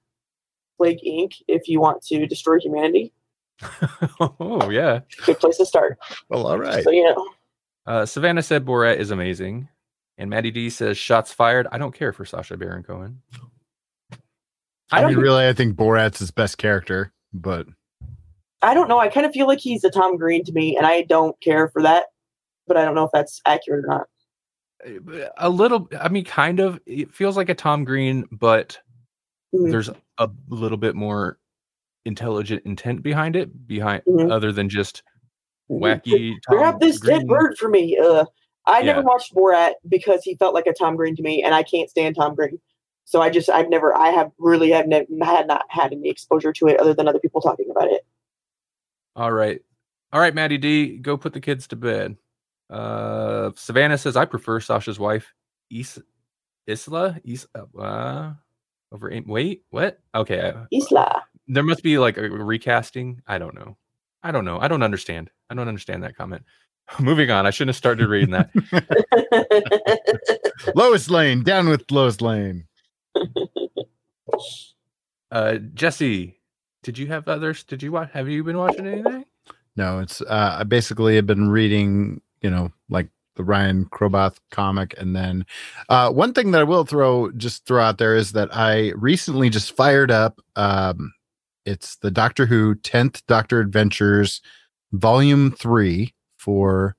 Plague 0.79 1.01
Inc. 1.07 1.33
if 1.49 1.69
you 1.69 1.81
want 1.81 2.03
to 2.07 2.27
destroy 2.27 2.59
humanity. 2.59 3.13
oh 4.21 4.69
yeah. 4.71 5.01
Good 5.25 5.39
place 5.39 5.57
to 5.59 5.67
start. 5.67 5.99
Well, 6.29 6.47
all 6.47 6.59
right. 6.59 6.83
So 6.85 6.91
you 6.91 7.05
know, 7.05 7.29
Uh, 7.87 8.07
Savannah 8.07 8.43
said 8.43 8.65
Borat 8.65 8.97
is 8.99 9.11
amazing, 9.11 9.69
and 10.19 10.29
Maddie 10.31 10.51
D 10.51 10.69
says 10.71 10.99
shots 10.99 11.33
fired. 11.33 11.67
I 11.73 11.79
don't 11.79 11.95
care 11.95 12.13
for 12.13 12.25
Sacha 12.25 12.57
Baron 12.57 12.83
Cohen. 12.83 13.23
I, 14.91 15.01
don't 15.01 15.09
mean, 15.11 15.17
think- 15.17 15.23
really, 15.25 15.47
I 15.49 15.53
think 15.53 15.77
Borat's 15.77 16.19
his 16.19 16.31
best 16.31 16.59
character, 16.59 17.13
but 17.33 17.67
I 18.61 18.75
don't 18.75 18.89
know. 18.89 18.99
I 18.99 19.09
kind 19.09 19.25
of 19.27 19.33
feel 19.33 19.47
like 19.47 19.59
he's 19.61 19.85
a 19.85 19.91
Tom 19.91 20.17
Green 20.17 20.45
to 20.45 20.53
me, 20.53 20.77
and 20.77 20.87
I 20.87 21.03
don't 21.03 21.41
care 21.41 21.69
for 21.69 21.83
that. 21.83 22.07
But 22.67 22.77
I 22.77 22.85
don't 22.85 22.95
know 22.95 23.05
if 23.05 23.11
that's 23.13 23.41
accurate 23.47 23.85
or 23.85 23.89
not. 23.89 24.07
A 25.39 25.49
little, 25.49 25.89
I 26.01 26.09
mean, 26.09 26.25
kind 26.25 26.61
of. 26.61 26.81
It 26.87 27.15
feels 27.15 27.37
like 27.37 27.49
a 27.49 27.55
Tom 27.55 27.85
Green, 27.85 28.27
but 28.33 28.79
Mhm. 29.55 29.71
there's 29.71 29.91
a 30.19 30.31
little 30.49 30.79
bit 30.79 30.95
more 30.95 31.39
intelligent 32.05 32.63
intent 32.65 33.03
behind 33.03 33.37
it, 33.37 33.67
behind 33.69 34.03
Mhm. 34.09 34.31
other 34.33 34.51
than 34.51 34.69
just 34.69 35.03
wacky. 35.71 36.35
Grab 36.47 36.73
Tom 36.73 36.79
this 36.81 36.99
dead 37.01 37.27
bird 37.29 37.57
for 37.59 37.69
me. 37.69 37.97
Uh, 37.97 38.25
I 38.67 38.83
never 38.83 39.03
watched 39.03 39.35
Borat 39.35 39.75
because 39.89 40.23
he 40.25 40.35
felt 40.37 40.55
like 40.55 40.67
a 40.67 40.73
Tom 40.73 40.97
Green 40.97 41.15
to 41.17 41.23
me, 41.23 41.43
and 41.43 41.55
I 41.55 41.63
can't 41.63 41.91
stand 41.91 42.17
Tom 42.17 42.35
Green. 42.35 42.61
So 43.05 43.21
I 43.21 43.31
just, 43.31 43.51
I've 43.51 43.69
never, 43.69 43.97
I 43.97 44.11
have 44.11 44.31
really, 44.39 44.71
have 44.71 44.87
never, 44.87 45.07
had 45.23 45.47
not 45.47 45.65
had 45.69 45.93
any 45.93 46.09
exposure 46.09 46.53
to 46.53 46.67
it 46.69 46.79
other 46.81 46.95
than 46.95 47.09
other 47.09 47.19
people 47.19 47.41
talking 47.41 47.71
about 47.71 47.89
it. 47.91 48.07
All 49.17 49.33
right. 49.33 49.61
All 50.13 50.21
right, 50.21 50.35
Maddie 50.35 50.59
D, 50.59 50.99
go 50.99 51.17
put 51.17 51.33
the 51.33 51.41
kids 51.41 51.67
to 51.69 51.77
bed. 51.77 52.17
Uh 52.73 53.51
Savannah 53.57 53.99
says 53.99 54.17
I 54.17 54.25
prefer 54.25 54.61
Sacha's 54.61 54.99
wife, 54.99 55.35
Is 55.71 56.01
Isla, 56.67 57.21
Is 57.25 57.47
uh 57.79 58.33
over 58.93 59.13
Am- 59.13 59.27
wait, 59.29 59.63
what? 59.71 59.99
Okay. 60.15 60.41
uh, 60.41 60.65
Isla. 60.73 61.23
There 61.49 61.63
must 61.63 61.83
be 61.83 61.99
like 61.99 62.17
a 62.19 62.23
recasting. 62.23 63.21
I 63.27 63.39
don't 63.39 63.55
know. 63.55 63.77
I 64.23 64.31
don't 64.33 64.45
know. 64.45 64.59
I 64.61 64.69
don't 64.69 64.83
understand. 64.83 65.31
I 65.51 65.55
don't 65.55 65.69
understand 65.69 66.03
that 66.05 66.17
comment. 66.17 66.45
Moving 67.01 67.31
on. 67.31 67.47
I 67.47 67.51
shouldn't 67.51 67.71
have 67.71 67.77
started 67.77 68.09
reading 68.09 68.31
that. 68.31 68.51
Lois 70.75 71.11
Lane, 71.11 71.43
down 71.43 71.69
with 71.69 71.91
Lois 71.91 72.21
Lane. 72.21 72.67
Uh, 75.31 75.57
Jesse, 75.73 76.39
did 76.83 76.99
you 76.99 77.07
have 77.07 77.27
others? 77.27 77.65
Did 77.65 77.83
you 77.83 77.91
watch? 77.91 78.11
Have 78.13 78.29
you 78.29 78.45
been 78.45 78.59
watching 78.59 78.87
anything? 78.87 79.25
No, 79.77 79.99
it's 80.01 80.21
uh, 80.21 80.57
I 80.61 80.65
basically 80.65 81.17
have 81.17 81.27
been 81.27 81.49
reading, 81.49 82.21
you 82.43 82.51
know, 82.51 82.71
like 82.89 83.09
the 83.37 83.45
Ryan 83.45 83.87
Kroboth 83.87 84.37
comic, 84.51 84.95
and 84.99 85.17
then 85.17 85.47
uh, 85.89 86.11
one 86.11 86.33
thing 86.33 86.51
that 86.51 86.61
I 86.61 86.65
will 86.65 86.85
throw 86.85 87.31
just 87.33 87.67
throw 87.67 87.83
out 87.83 87.99
there 87.99 88.15
is 88.15 88.33
that 88.33 88.55
I 88.55 88.93
recently 88.97 89.49
just 89.49 89.75
fired 89.75 90.11
up. 90.11 90.41
Um, 90.57 91.13
it's 91.65 91.97
the 91.97 92.11
Doctor 92.11 92.47
Who 92.47 92.75
Tenth 92.75 93.25
Doctor 93.27 93.61
Adventures, 93.61 94.41
Volume 94.93 95.53
Three 95.53 96.15
for 96.37 96.97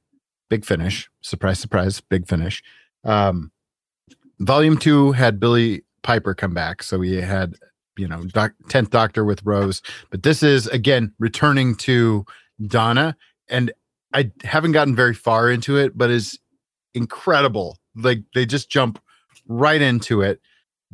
Big 0.49 0.65
Finish. 0.65 1.09
Surprise, 1.21 1.59
surprise, 1.59 2.01
Big 2.01 2.27
Finish. 2.27 2.63
Um, 3.03 3.51
volume 4.39 4.77
Two 4.77 5.11
had 5.11 5.39
Billie 5.39 5.83
Piper 6.01 6.33
come 6.33 6.53
back, 6.53 6.81
so 6.81 6.97
we 6.97 7.15
had 7.21 7.55
you 7.97 8.07
know 8.07 8.23
doc- 8.25 8.55
Tenth 8.69 8.89
Doctor 8.89 9.23
with 9.23 9.43
Rose, 9.43 9.81
but 10.09 10.23
this 10.23 10.41
is 10.41 10.67
again 10.67 11.13
returning 11.19 11.75
to 11.75 12.25
Donna, 12.65 13.15
and 13.49 13.71
I 14.13 14.31
haven't 14.43 14.73
gotten 14.73 14.95
very 14.95 15.13
far 15.13 15.49
into 15.49 15.77
it, 15.77 15.97
but 15.97 16.11
is 16.11 16.39
incredible. 16.93 17.77
Like 17.95 18.19
they 18.33 18.45
just 18.45 18.69
jump 18.69 19.01
right 19.47 19.81
into 19.81 20.21
it. 20.21 20.39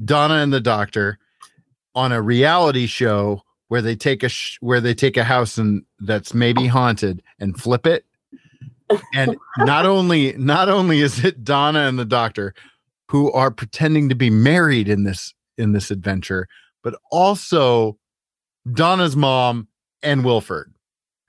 Donna 0.04 0.36
and 0.36 0.54
the 0.54 0.62
Doctor 0.62 1.20
on 1.96 2.12
a 2.12 2.22
reality 2.22 2.88
show 2.88 3.44
where 3.68 3.82
they 3.82 3.96
take 3.96 4.24
a 4.24 4.30
sh- 4.30 4.58
where 4.62 4.82
they 4.82 4.94
take 4.94 5.18
a 5.18 5.24
house 5.24 5.58
and 5.58 5.84
that's 6.00 6.34
maybe 6.34 6.68
haunted 6.68 7.22
and 7.40 7.60
flip 7.60 7.86
it. 7.86 8.06
And 9.14 9.38
not 9.58 9.86
only 9.86 10.34
not 10.34 10.70
only 10.70 11.02
is 11.02 11.24
it 11.24 11.44
Donna 11.44 11.80
and 11.80 12.00
the 12.00 12.06
Doctor 12.06 12.54
who 13.10 13.32
are 13.32 13.52
pretending 13.52 14.10
to 14.10 14.16
be 14.16 14.30
married 14.30 14.88
in 14.88 15.04
this 15.04 15.34
in 15.58 15.74
this 15.74 15.92
adventure, 15.92 16.48
but 16.84 16.96
also 17.12 17.98
Donna's 18.74 19.16
mom 19.16 19.68
and 20.02 20.24
Wilfred 20.24 20.72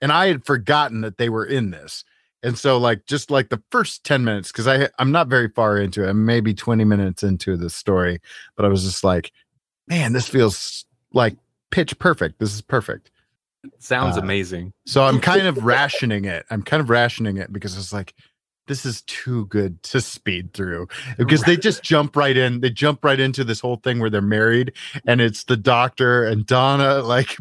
and 0.01 0.11
I 0.11 0.27
had 0.27 0.45
forgotten 0.45 1.01
that 1.01 1.17
they 1.17 1.29
were 1.29 1.45
in 1.45 1.71
this. 1.71 2.03
And 2.43 2.57
so, 2.57 2.77
like, 2.77 3.05
just 3.05 3.29
like 3.29 3.49
the 3.49 3.61
first 3.71 4.03
10 4.03 4.23
minutes, 4.23 4.51
because 4.51 4.67
I 4.67 4.89
I'm 4.97 5.11
not 5.11 5.27
very 5.27 5.47
far 5.49 5.77
into 5.77 6.03
it, 6.03 6.09
I'm 6.09 6.25
maybe 6.25 6.53
20 6.53 6.83
minutes 6.85 7.21
into 7.21 7.55
the 7.55 7.69
story, 7.69 8.19
but 8.55 8.65
I 8.65 8.69
was 8.69 8.83
just 8.83 9.03
like, 9.03 9.31
man, 9.87 10.13
this 10.13 10.27
feels 10.27 10.85
like 11.13 11.35
pitch 11.69 11.97
perfect. 11.99 12.39
This 12.39 12.53
is 12.53 12.61
perfect. 12.61 13.11
Sounds 13.77 14.17
Uh, 14.17 14.21
amazing. 14.21 14.73
So 14.87 15.03
I'm 15.03 15.19
kind 15.21 15.45
of 15.45 15.63
rationing 15.63 16.25
it. 16.25 16.45
I'm 16.49 16.63
kind 16.63 16.81
of 16.81 16.89
rationing 16.89 17.37
it 17.37 17.53
because 17.53 17.77
it's 17.77 17.93
like, 17.93 18.15
this 18.67 18.85
is 18.85 19.01
too 19.03 19.45
good 19.47 19.81
to 19.83 19.99
speed 19.99 20.53
through 20.53 20.87
because 21.17 21.41
they 21.43 21.57
just 21.57 21.83
jump 21.83 22.15
right 22.15 22.37
in. 22.37 22.61
They 22.61 22.69
jump 22.69 23.03
right 23.03 23.19
into 23.19 23.43
this 23.43 23.59
whole 23.59 23.75
thing 23.77 23.99
where 23.99 24.09
they're 24.09 24.21
married 24.21 24.73
and 25.05 25.19
it's 25.19 25.43
the 25.43 25.57
doctor 25.57 26.23
and 26.23 26.45
Donna 26.45 26.99
like 27.01 27.37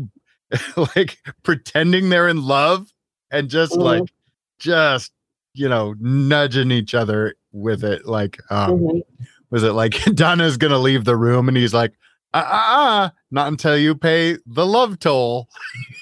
like 0.96 1.18
pretending 1.42 2.08
they're 2.08 2.28
in 2.28 2.42
love 2.42 2.92
and 3.30 3.48
just 3.48 3.72
Mhm. 3.72 3.84
like 3.84 4.12
just 4.58 5.12
you 5.54 5.68
know 5.68 5.94
nudging 6.00 6.70
each 6.70 6.94
other 6.94 7.34
with 7.52 7.82
it 7.84 8.06
like 8.06 8.38
um 8.50 8.78
Mhm. 8.80 9.02
was 9.50 9.62
it 9.62 9.72
like 9.72 9.92
Donna's 10.14 10.56
gonna 10.56 10.78
leave 10.78 11.04
the 11.04 11.16
room 11.16 11.48
and 11.48 11.56
he's 11.56 11.74
like 11.74 11.92
uh 12.34 12.44
uh, 12.46 12.74
uh 12.78 13.10
not 13.30 13.48
until 13.48 13.76
you 13.76 13.94
pay 13.94 14.36
the 14.46 14.66
love 14.66 14.98
toll 14.98 15.48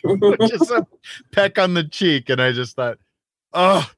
just 0.47 0.71
a 0.71 0.87
peck 1.33 1.59
on 1.59 1.75
the 1.75 1.85
cheek 1.85 2.29
and 2.29 2.41
I 2.41 2.53
just 2.53 2.77
thought 2.77 2.99
oh 3.55 3.89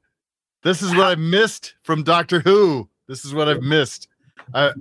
this 0.62 0.83
is 0.83 0.95
what 0.95 1.07
I 1.07 1.14
missed 1.16 1.75
from 1.83 2.02
Doctor 2.02 2.40
Who 2.40 2.88
this 3.09 3.25
is 3.25 3.34
what 3.34 3.49
I've 3.49 3.63
missed 3.63 4.08
I 4.54 4.73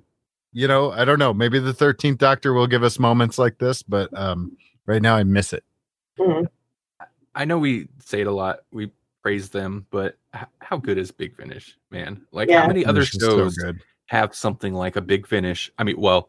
you 0.53 0.67
know 0.67 0.91
I 0.91 1.05
don't 1.05 1.19
know 1.19 1.33
maybe 1.33 1.57
the 1.59 1.73
13th 1.73 2.17
doctor 2.17 2.53
will 2.53 2.67
give 2.67 2.83
us 2.83 2.99
moments 2.99 3.37
like 3.39 3.57
this 3.59 3.81
but 3.83 4.15
um 4.17 4.55
right 4.89 5.01
now 5.01 5.15
I 5.15 5.23
miss 5.23 5.53
it 5.53 5.63
Mhm. 6.19 6.47
I 7.35 7.45
know 7.45 7.57
we 7.59 7.87
say 7.99 8.21
it 8.21 8.27
a 8.27 8.31
lot. 8.31 8.61
We 8.71 8.91
praise 9.23 9.49
them, 9.49 9.85
but 9.91 10.17
how 10.59 10.75
good 10.77 10.97
is 10.97 11.11
Big 11.11 11.33
Finish, 11.37 11.77
man? 11.91 12.25
Like 12.33 12.49
Yeah. 12.49 12.61
how 12.61 12.67
many 12.67 12.83
other 12.85 13.01
Finish 13.01 13.15
is 13.15 13.21
so 13.21 13.37
shows 13.37 13.57
have 14.07 14.35
something 14.35 14.73
like 14.73 14.97
a 14.97 15.01
Big 15.01 15.25
Finish? 15.27 15.71
I 15.77 15.83
mean, 15.85 15.97
well, 15.97 16.27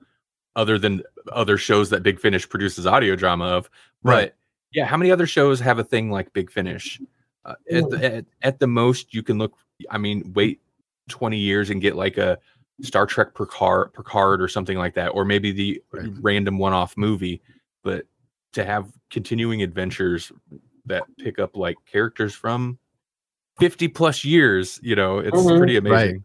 other 0.55 0.79
than 0.79 1.03
other 1.33 1.57
shows 1.57 1.90
that 1.90 2.03
Big 2.05 2.20
Finish 2.20 2.49
produces 2.49 2.87
audio 2.87 3.16
drama 3.16 3.46
of, 3.46 3.68
Right. 4.05 4.27
but 4.33 4.37
yeah, 4.73 4.85
how 4.85 4.96
many 4.96 5.11
other 5.11 5.27
shows 5.27 5.59
have 5.59 5.79
a 5.81 5.85
thing 5.85 6.11
like 6.11 6.33
Big 6.33 6.51
Finish? 6.53 7.01
Uh, 7.44 7.55
at, 7.73 7.90
the, 7.90 8.14
at, 8.16 8.25
at 8.42 8.59
the 8.61 8.66
most, 8.68 9.12
you 9.14 9.23
can 9.25 9.38
look. 9.38 9.55
I 9.90 9.99
mean, 9.99 10.33
wait 10.35 10.61
twenty 11.09 11.38
years 11.38 11.70
and 11.70 11.81
get 11.81 11.96
like 11.96 12.18
a 12.18 12.38
Star 12.83 13.07
Trek 13.07 13.35
Picard, 13.35 13.92
Picard 13.94 14.40
or 14.40 14.46
something 14.49 14.79
like 14.79 14.94
that, 14.94 15.09
or 15.09 15.25
maybe 15.25 15.51
the 15.51 15.83
Right. 15.90 16.11
random 16.20 16.59
one-off 16.59 16.96
movie. 16.96 17.42
But 17.83 18.05
to 18.52 18.64
have 18.64 18.86
continuing 19.10 19.62
adventures 19.62 20.32
that 20.86 21.04
pick 21.18 21.38
up 21.38 21.56
like 21.56 21.76
characters 21.90 22.34
from 22.34 22.78
50 23.58 23.88
plus 23.88 24.24
years 24.24 24.80
you 24.82 24.96
know 24.96 25.18
it's 25.18 25.36
Mhm. 25.36 25.58
pretty 25.58 25.76
amazing 25.76 25.94
Right. 26.16 26.22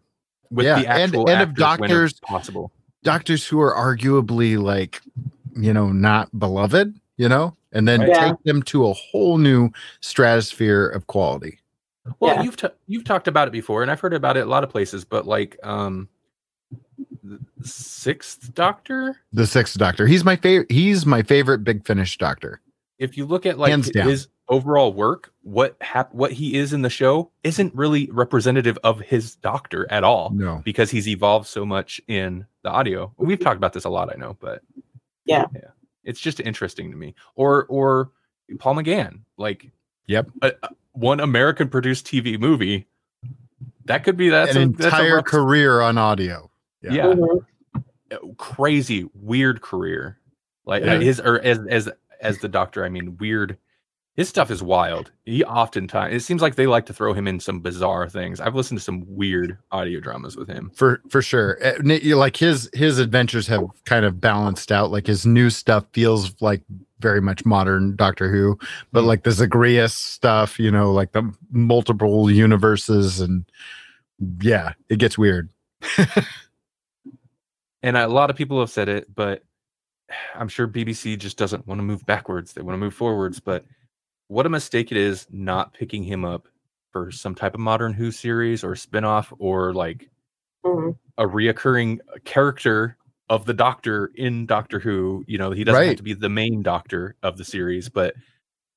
with 0.52 0.66
Yeah, 0.66 0.80
the 0.82 0.88
and- 0.90 1.02
actual 1.04 1.30
and 1.30 1.42
of 1.42 1.50
actors 1.50 1.80
when 1.80 1.92
it's 1.92 1.92
doctors- 1.92 2.20
possible 2.22 2.72
doctors 3.04 3.46
who 3.48 3.60
are 3.62 3.74
arguably 3.76 4.58
like 4.62 5.02
you 5.56 5.74
know 5.74 5.92
not 5.92 6.38
beloved 6.40 6.96
you 7.18 7.28
know 7.30 7.56
and 7.72 7.88
then 7.88 8.00
Right. 8.02 8.10
Yeah. 8.10 8.28
take 8.30 8.44
them 8.44 8.64
to 8.64 8.88
a 8.88 8.94
whole 8.94 9.38
new 9.38 9.70
stratosphere 10.00 10.88
of 10.88 11.08
quality 11.08 11.60
well 12.20 12.36
Yeah. 12.36 12.44
you've 12.44 12.58
t- 12.58 12.68
you've 12.88 13.04
talked 13.04 13.28
about 13.28 13.48
it 13.48 13.52
before 13.52 13.82
and 13.82 13.92
i've 13.92 14.00
heard 14.00 14.14
about 14.14 14.38
it 14.38 14.48
a 14.48 14.50
lot 14.50 14.64
of 14.64 14.70
places 14.70 15.04
but 15.06 15.28
like 15.28 15.58
um 15.64 16.08
the 16.08 16.15
sixth 17.64 18.54
doctor 18.54 19.18
the 19.34 19.48
sixth 19.48 19.78
doctor 19.78 20.08
he's 20.08 20.24
my 20.24 20.36
favorite 20.36 20.72
he's 20.72 21.06
my 21.06 21.22
favorite 21.24 21.64
big 21.64 21.86
finish 21.86 22.18
doctor 22.18 22.62
if 23.00 23.18
you 23.18 23.26
look 23.26 23.46
at 23.46 23.58
like 23.60 23.74
his 23.94 24.28
overall 24.48 24.94
work 24.94 25.34
what 25.42 25.76
hap- 25.82 26.14
what 26.14 26.32
he 26.32 26.56
is 26.58 26.72
in 26.74 26.82
the 26.84 26.90
show 26.90 27.32
isn't 27.44 27.74
really 27.74 28.10
representative 28.12 28.78
of 28.84 29.00
his 29.00 29.36
doctor 29.38 29.88
at 29.92 30.04
all 30.04 30.30
no 30.32 30.62
because 30.64 30.92
he's 30.92 31.08
evolved 31.08 31.48
so 31.48 31.66
much 31.66 32.00
in 32.08 32.46
the 32.64 32.70
audio. 32.70 33.12
We've 33.18 33.40
talked 33.40 33.58
about 33.58 33.74
this 33.74 33.86
a 33.86 33.90
lot, 33.90 34.12
I 34.12 34.18
know, 34.18 34.38
but 34.40 34.62
Yeah. 35.26 35.46
yeah, 35.54 35.70
it's 36.04 36.20
just 36.20 36.40
interesting 36.40 36.90
to 36.92 36.98
me. 36.98 37.14
Or 37.36 37.66
or 37.70 38.10
Paul 38.60 38.76
McGann, 38.76 39.20
like 39.38 39.70
Yep. 40.08 40.30
a, 40.42 40.52
a- 40.64 40.70
one 40.94 41.20
American 41.20 41.68
produced 41.70 42.06
TV 42.08 42.40
movie. 42.40 42.88
That 43.86 44.04
could 44.04 44.18
be 44.18 44.30
that's 44.30 44.56
an 44.56 44.62
a, 44.62 44.68
that's 44.70 44.84
a 44.84 44.88
entire 44.88 45.16
rough- 45.18 45.26
career 45.26 45.82
on 45.82 45.98
audio 46.00 46.50
yeah, 46.82 46.92
yeah. 46.94 47.14
Mhm. 47.14 48.38
crazy 48.38 49.06
weird 49.14 49.62
career. 49.62 50.18
Like 50.66 50.84
uh, 50.84 50.86
Yeah. 50.86 51.00
his 51.00 51.20
or 51.20 51.40
as 51.42 51.60
as 51.70 51.90
as 52.22 52.40
the 52.40 52.48
doctor, 52.50 52.84
I 52.86 52.90
mean 52.90 53.18
weird. 53.18 53.58
His 54.16 54.30
stuff 54.30 54.50
is 54.50 54.64
wild. 54.64 55.12
He 55.26 55.44
oftentimes 55.44 56.14
it 56.16 56.22
seems 56.22 56.42
like 56.42 56.56
they 56.56 56.68
like 56.68 56.86
to 56.86 56.94
throw 56.94 57.14
him 57.14 57.28
in 57.28 57.40
some 57.42 57.60
bizarre 57.60 58.08
things. 58.08 58.40
I've 58.40 58.56
listened 58.56 58.80
to 58.80 58.84
some 58.84 59.04
weird 59.08 59.58
audio 59.74 60.00
dramas 60.00 60.38
with 60.38 60.48
him. 60.48 60.72
for 60.74 61.02
for 61.10 61.22
sure 61.22 61.58
Nick, 61.82 62.02
you- 62.04 62.16
like 62.16 62.38
his 62.38 62.70
his 62.74 62.98
adventures 62.98 63.46
have 63.48 63.66
kind 63.86 64.06
of 64.06 64.22
balanced 64.22 64.72
out 64.72 64.90
like 64.90 65.06
his 65.06 65.26
new 65.26 65.50
stuff 65.50 65.86
feels 65.92 66.34
like 66.42 66.62
very 67.00 67.20
much 67.20 67.46
modern 67.46 67.94
doctor 67.98 68.32
who 68.32 68.58
but 68.94 69.02
Mm. 69.04 69.08
like 69.08 69.24
the 69.24 69.32
zagreus 69.32 69.94
stuff 69.94 70.58
you 70.60 70.72
know 70.72 70.94
like 70.94 71.12
the 71.12 71.30
multiple 71.52 72.32
universes 72.32 73.20
and 73.20 73.44
yeah 74.42 74.72
it 74.88 74.98
gets 74.98 75.18
weird 75.18 75.50
and 77.86 77.96
a 77.98 78.08
lot 78.08 78.30
of 78.30 78.36
people 78.36 78.60
have 78.60 78.70
said 78.70 78.90
it, 78.90 79.14
but 79.14 79.44
I'm 80.36 80.48
sure 80.48 80.68
BBC 80.68 81.18
just 81.18 81.38
doesn't 81.38 81.68
want 81.68 81.80
to 81.80 81.84
move 81.84 82.06
backwards. 82.06 82.54
They 82.54 82.62
want 82.62 82.74
to 82.74 82.80
move 82.80 82.94
forwards. 82.94 83.40
But 83.40 83.66
what 84.28 84.46
a 84.46 84.50
mistake 84.50 84.92
it 84.92 84.98
is 84.98 85.28
not 85.32 85.74
picking 85.74 86.04
him 86.04 86.26
up 86.26 86.48
for 86.92 87.12
some 87.12 87.36
type 87.36 87.54
of 87.54 87.60
modern 87.60 87.94
Who 87.94 88.12
series 88.12 88.64
or 88.64 88.72
spinoff 88.74 89.34
or 89.40 89.74
like 89.74 90.10
Mhm. 90.66 90.98
a 91.18 91.26
reoccurring 91.26 92.00
character 92.24 92.98
of 93.30 93.46
the 93.46 93.54
Doctor 93.54 94.12
in 94.16 94.46
Doctor 94.46 94.80
Who. 94.80 95.24
You 95.28 95.38
know, 95.38 95.52
he 95.52 95.64
doesn't 95.64 95.80
have 95.90 95.98
to 95.98 96.04
be 96.04 96.14
the 96.14 96.30
main 96.30 96.62
Doctor 96.64 97.16
of 97.22 97.38
the 97.38 97.44
series, 97.46 97.90
but 97.90 98.16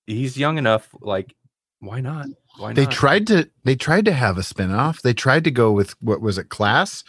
he's 0.07 0.37
young 0.37 0.59
enough. 0.59 0.88
Like, 1.01 1.35
why 1.81 2.01
not? 2.01 2.27
Why 2.59 2.73
they 2.73 2.85
not? 2.85 2.92
tried 2.92 3.27
to 3.29 3.49
they 3.64 3.77
tried 3.77 4.05
to 4.07 4.12
have 4.12 4.37
a 4.37 4.42
spin-off 4.42 5.01
they 5.01 5.14
tried 5.14 5.44
to 5.44 5.51
go 5.51 5.71
with 5.73 5.92
what 6.03 6.21
was 6.21 6.37
it 6.38 6.49
class 6.49 7.05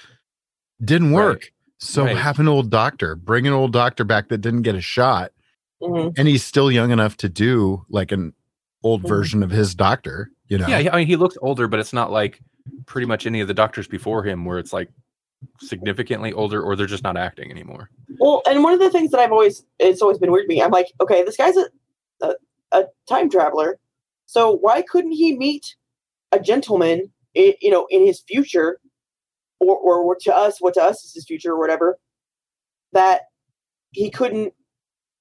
didn't 0.83 1.13
Right. 1.13 1.49
Work 1.81 1.87
so 1.87 2.03
Right. 2.05 2.17
have 2.17 2.39
an 2.39 2.47
old 2.47 2.69
doctor 2.69 3.15
bring 3.15 3.47
an 3.47 3.53
old 3.53 3.71
doctor 3.73 4.03
back 4.03 4.29
that 4.29 4.39
didn't 4.39 4.63
get 4.63 4.75
a 4.75 4.81
shot 4.81 5.31
Mhm. 5.81 6.13
and 6.17 6.27
he's 6.27 6.43
still 6.43 6.71
young 6.71 6.91
enough 6.91 7.17
to 7.17 7.29
do 7.29 7.85
like 7.89 8.11
an 8.11 8.33
old 8.83 9.03
Mhm. 9.03 9.07
version 9.09 9.43
of 9.43 9.51
his 9.51 9.75
doctor 9.75 10.31
you 10.47 10.57
know 10.57 10.67
Yeah, 10.67 10.89
I 10.93 10.97
mean, 10.97 11.07
he 11.07 11.15
looks 11.15 11.37
older, 11.41 11.67
but 11.67 11.79
it's 11.79 11.93
not 11.93 12.11
like 12.11 12.41
pretty 12.85 13.05
much 13.07 13.25
any 13.27 13.39
of 13.39 13.47
the 13.47 13.53
doctors 13.53 13.87
before 13.87 14.23
him 14.23 14.45
where 14.45 14.57
it's 14.59 14.73
like 14.73 14.89
significantly 15.61 16.33
older 16.33 16.61
or 16.61 16.75
they're 16.75 16.85
just 16.87 17.03
not 17.03 17.15
acting 17.17 17.49
anymore. 17.51 17.89
Well, 18.19 18.41
and 18.47 18.61
one 18.63 18.73
of 18.73 18.79
the 18.79 18.89
things 18.89 19.11
that 19.11 19.19
I've 19.19 19.31
always 19.31 19.63
it's 19.79 20.01
always 20.01 20.17
been 20.17 20.31
weird 20.31 20.45
to 20.49 20.53
me. 20.53 20.61
I'm 20.61 20.71
like, 20.71 20.87
okay, 21.01 21.23
this 21.23 21.37
guy's 21.37 21.55
a 21.55 21.67
a, 22.21 22.33
a 22.73 22.85
time 23.07 23.29
traveler, 23.29 23.79
So 24.25 24.51
why 24.57 24.81
couldn't 24.81 25.13
he 25.13 25.37
meet 25.37 25.75
a 26.33 26.39
gentleman, 26.39 27.11
i- 27.37 27.55
you 27.61 27.71
know, 27.71 27.87
in 27.89 28.05
his 28.05 28.19
future, 28.27 28.79
or 29.59 29.77
or 29.77 30.05
what 30.05 30.19
to 30.21 30.35
us, 30.35 30.59
what 30.59 30.73
to 30.75 30.83
us 30.83 31.03
is 31.05 31.13
his 31.13 31.25
future, 31.25 31.53
or 31.53 31.59
whatever, 31.59 31.97
that 32.93 33.21
he 33.91 34.09
couldn't 34.09 34.53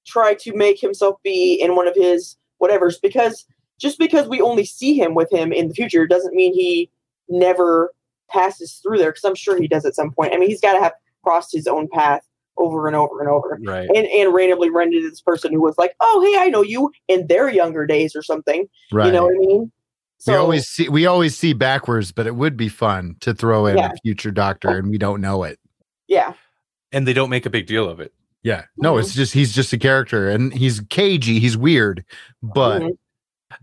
try 0.06 0.34
to 0.34 0.54
make 0.54 0.80
himself 0.80 1.16
be 1.22 1.54
in 1.54 1.76
one 1.76 1.86
of 1.86 1.94
his 1.94 2.36
whatevers 2.62 2.96
because 3.00 3.46
just 3.78 3.98
because 3.98 4.26
we 4.26 4.40
only 4.40 4.64
see 4.64 4.94
him 4.98 5.14
with 5.14 5.30
him 5.32 5.52
in 5.52 5.68
the 5.68 5.74
future 5.74 6.06
doesn't 6.06 6.34
mean 6.34 6.52
he 6.54 6.90
never 7.28 7.92
passes 8.30 8.80
through 8.82 8.98
there 8.98 9.10
because 9.10 9.24
I'm 9.24 9.34
sure 9.34 9.60
he 9.60 9.68
does 9.68 9.84
at 9.84 9.94
some 9.94 10.10
point. 10.10 10.32
I 10.34 10.38
mean, 10.38 10.48
he's 10.48 10.60
got 10.60 10.72
to 10.74 10.80
have 10.80 10.92
crossed 11.22 11.52
his 11.52 11.66
own 11.66 11.88
path 11.92 12.26
over 12.56 12.86
and 12.88 12.96
over 12.96 13.20
and 13.20 13.28
over 13.28 13.58
Right. 13.62 13.88
and, 13.94 14.06
and 14.06 14.34
randomly 14.34 14.70
run 14.70 14.88
into 14.92 15.08
this 15.08 15.20
person 15.20 15.52
who 15.52 15.60
was 15.60 15.78
like, 15.78 15.94
oh, 16.00 16.20
hey, 16.24 16.40
I 16.40 16.48
know 16.48 16.62
you 16.62 16.90
in 17.06 17.26
their 17.28 17.48
younger 17.48 17.86
days 17.86 18.16
or 18.16 18.22
something. 18.22 18.68
Right. 18.92 19.06
You 19.06 19.12
know 19.12 19.24
what 19.24 19.34
I 19.34 19.38
mean? 19.38 19.72
We 20.26 20.34
always 20.34 20.66
see 20.68 20.88
we 20.88 21.06
always 21.06 21.36
see 21.36 21.52
backwards, 21.52 22.12
but 22.12 22.26
it 22.26 22.34
would 22.34 22.56
be 22.56 22.68
fun 22.68 23.16
to 23.20 23.32
throw 23.34 23.66
in 23.66 23.76
Yeah. 23.78 23.90
a 23.92 23.96
future 24.02 24.30
doctor 24.30 24.70
and 24.76 24.88
we 24.90 24.98
don't 24.98 25.20
know 25.20 25.44
it. 25.44 25.58
yeah. 26.06 26.32
And 26.90 27.06
they 27.06 27.12
don't 27.12 27.28
make 27.28 27.44
a 27.44 27.50
big 27.50 27.66
deal 27.66 27.86
of 27.88 28.00
it. 28.00 28.14
Yeah. 28.42 28.64
No, 28.78 28.94
Mhm. 28.94 29.00
it's 29.00 29.14
just 29.14 29.34
he's 29.34 29.52
just 29.54 29.72
a 29.74 29.78
character 29.78 30.30
and 30.30 30.54
he's 30.54 30.80
cagey, 30.88 31.38
he's 31.38 31.56
weird, 31.56 32.04
but 32.42 32.82
Mhm. 32.82 32.98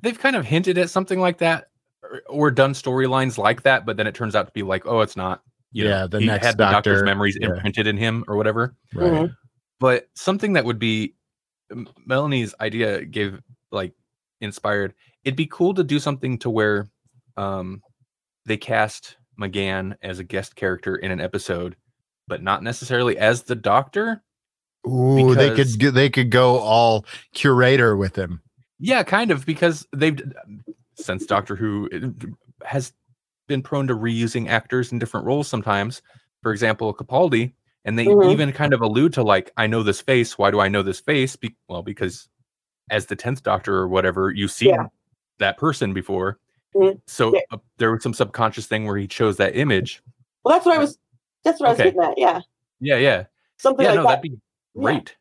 They've 0.01 0.17
kind 0.17 0.35
of 0.35 0.45
hinted 0.45 0.77
at 0.79 0.89
something 0.89 1.19
like 1.19 1.37
that 1.39 1.67
or, 2.03 2.21
or 2.27 2.51
done 2.51 2.73
storylines 2.73 3.37
like 3.37 3.61
that, 3.63 3.85
but 3.85 3.97
then 3.97 4.07
it 4.07 4.15
turns 4.15 4.35
out 4.35 4.47
to 4.47 4.51
be 4.53 4.63
like, 4.63 4.85
oh, 4.87 5.01
it's 5.01 5.15
not. 5.15 5.41
You 5.71 5.83
know, 5.83 5.89
Yeah, 5.91 6.07
the 6.07 6.19
he 6.21 6.25
next 6.25 6.45
had 6.45 6.57
the 6.57 6.65
doctor's 6.69 7.03
memories 7.03 7.37
yeah. 7.39 7.49
imprinted 7.49 7.85
in 7.85 7.95
him 7.97 8.23
or 8.27 8.35
whatever. 8.37 8.75
right. 8.93 9.11
Mhm. 9.11 9.35
but 9.79 10.07
something 10.15 10.53
that 10.53 10.63
would 10.65 10.79
be 10.79 11.13
Melanie's 12.05 12.53
idea 12.61 13.03
gave 13.05 13.41
like 13.71 13.91
inspired. 14.41 14.93
It'd 15.25 15.35
be 15.35 15.47
cool 15.47 15.73
to 15.73 15.83
do 15.83 15.99
something 15.99 16.38
to 16.39 16.49
where 16.49 16.88
um 17.38 17.81
they 18.45 18.57
cast 18.57 19.17
McGann 19.39 19.97
as 20.01 20.19
a 20.19 20.23
guest 20.23 20.55
character 20.55 20.95
in 20.95 21.11
an 21.11 21.19
episode, 21.19 21.75
but 22.27 22.41
not 22.41 22.63
necessarily 22.63 23.17
as 23.17 23.43
the 23.43 23.55
doctor. 23.55 24.23
Ooh, 24.88 25.33
they 25.35 25.49
could 25.53 25.67
they 25.93 26.09
could 26.09 26.29
go 26.29 26.59
all 26.59 27.05
curator 27.33 27.97
with 27.97 28.15
him. 28.15 28.41
Yeah, 28.79 29.03
kind 29.03 29.31
of 29.31 29.45
because 29.45 29.85
they've 29.93 30.21
since 30.95 31.25
Doctor 31.25 31.55
Who 31.55 31.89
uh, 31.93 32.65
has 32.65 32.93
been 33.47 33.61
prone 33.61 33.88
to 33.88 33.95
reusing 33.95 34.47
actors 34.47 34.91
in 34.91 34.99
different 34.99 35.25
roles 35.25 35.47
sometimes. 35.47 36.01
For 36.43 36.51
example, 36.51 36.93
Capaldi, 36.93 37.53
and 37.83 37.97
they 37.97 38.05
Mhm. 38.05 38.31
even 38.31 38.51
kind 38.51 38.73
of 38.73 38.81
allude 38.81 39.13
to 39.13 39.23
like, 39.23 39.51
I 39.57 39.67
know 39.67 39.81
this 39.83 40.01
face. 40.01 40.38
Why 40.38 40.51
do 40.51 40.59
I 40.59 40.67
know 40.67 40.83
this 40.83 40.99
face? 40.99 41.35
Be- 41.35 41.55
well, 41.67 41.81
because 41.83 42.27
as 42.91 43.07
the 43.07 43.15
tenth 43.15 43.41
Doctor 43.43 43.75
or 43.75 43.88
whatever, 43.88 44.31
you 44.31 44.47
see 44.47 44.67
Yeah. 44.69 44.88
That 45.39 45.57
person 45.57 45.93
before. 45.93 46.39
Mhm. 46.75 46.99
So 47.07 47.33
Yeah. 47.33 47.41
uh, 47.51 47.57
there 47.77 47.91
was 47.91 48.03
some 48.03 48.13
subconscious 48.13 48.67
thing 48.67 48.85
where 48.85 48.97
he 48.97 49.07
chose 49.07 49.37
that 49.37 49.55
image. 49.55 50.01
Well, 50.43 50.53
that's 50.55 50.65
what 50.65 50.75
I 50.75 50.77
was. 50.79 50.97
That's 51.43 51.59
what 51.59 51.67
I 51.67 51.71
was 51.71 51.79
Okay. 51.79 51.91
getting 51.91 52.03
at. 52.03 52.17
Yeah, 52.17 52.41
Yeah, 52.79 52.97
yeah, 52.97 53.23
something 53.57 53.83
yeah. 53.83 53.91
like 53.91 53.95
no, 53.97 54.03
that. 54.03 54.09
that'd 54.09 54.21
be 54.23 54.29
Yeah. 54.29 54.81
great. 54.81 55.15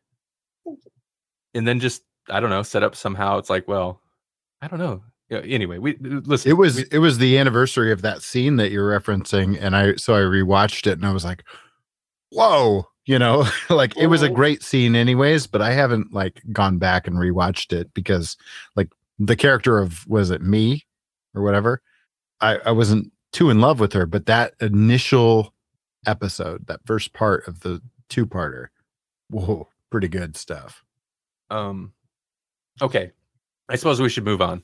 And 1.53 1.67
then 1.67 1.79
just 1.79 2.03
I 2.29 2.39
don't 2.39 2.49
know, 2.49 2.63
set 2.63 2.81
up 2.83 2.95
somehow. 2.95 3.37
It's 3.37 3.51
like, 3.51 3.67
well, 3.67 4.01
I 4.61 4.67
don't 4.67 4.79
know. 4.79 5.03
Yeah, 5.29 5.39
Anyway, 5.39 5.77
we 5.79 5.95
listen. 5.99 6.49
It 6.51 6.55
was 6.55 6.77
we- 6.77 6.85
it 6.91 6.99
was 6.99 7.17
the 7.19 7.37
anniversary 7.37 7.91
of 7.91 8.01
that 8.01 8.21
scene 8.23 8.55
that 8.57 8.71
you're 8.71 8.99
referencing, 8.99 9.57
and 9.59 9.75
I 9.75 9.95
so 9.95 10.13
I 10.15 10.19
rewatched 10.21 10.87
it 10.87 10.93
and 10.93 11.05
I 11.05 11.11
was 11.13 11.23
like, 11.25 11.43
whoa, 12.31 12.87
you 13.05 13.17
know, 13.19 13.45
like 13.69 13.95
it 13.97 14.07
was 14.07 14.21
a 14.23 14.29
Mhm. 14.29 14.35
great 14.35 14.63
scene 14.63 14.95
anyways, 14.95 15.47
but 15.47 15.61
I 15.61 15.71
haven't 15.71 16.13
like 16.13 16.41
gone 16.51 16.77
back 16.79 17.07
and 17.07 17.15
rewatched 17.17 17.73
it 17.73 17.93
because 17.93 18.37
like 18.75 18.89
the 19.19 19.35
character 19.35 19.79
of 19.79 20.07
was 20.07 20.29
it 20.29 20.41
me 20.41 20.85
or 21.33 21.43
whatever, 21.43 21.81
I, 22.41 22.57
I 22.57 22.71
wasn't 22.71 23.11
too 23.31 23.49
in 23.49 23.61
love 23.61 23.79
with 23.79 23.93
her, 23.93 24.05
but 24.05 24.25
that 24.25 24.53
initial 24.61 25.53
episode, 26.05 26.67
that 26.67 26.81
first 26.85 27.13
part 27.13 27.47
of 27.47 27.61
the 27.61 27.81
two 28.09 28.25
parter, 28.25 28.67
whoa, 29.29 29.67
pretty 29.89 30.07
good 30.07 30.37
stuff. 30.37 30.83
Um. 31.49 31.93
Okay, 32.81 33.11
I 33.69 33.75
suppose 33.75 34.01
we 34.01 34.09
should 34.09 34.25
move 34.25 34.41
on. 34.41 34.63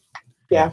Yeah. 0.50 0.72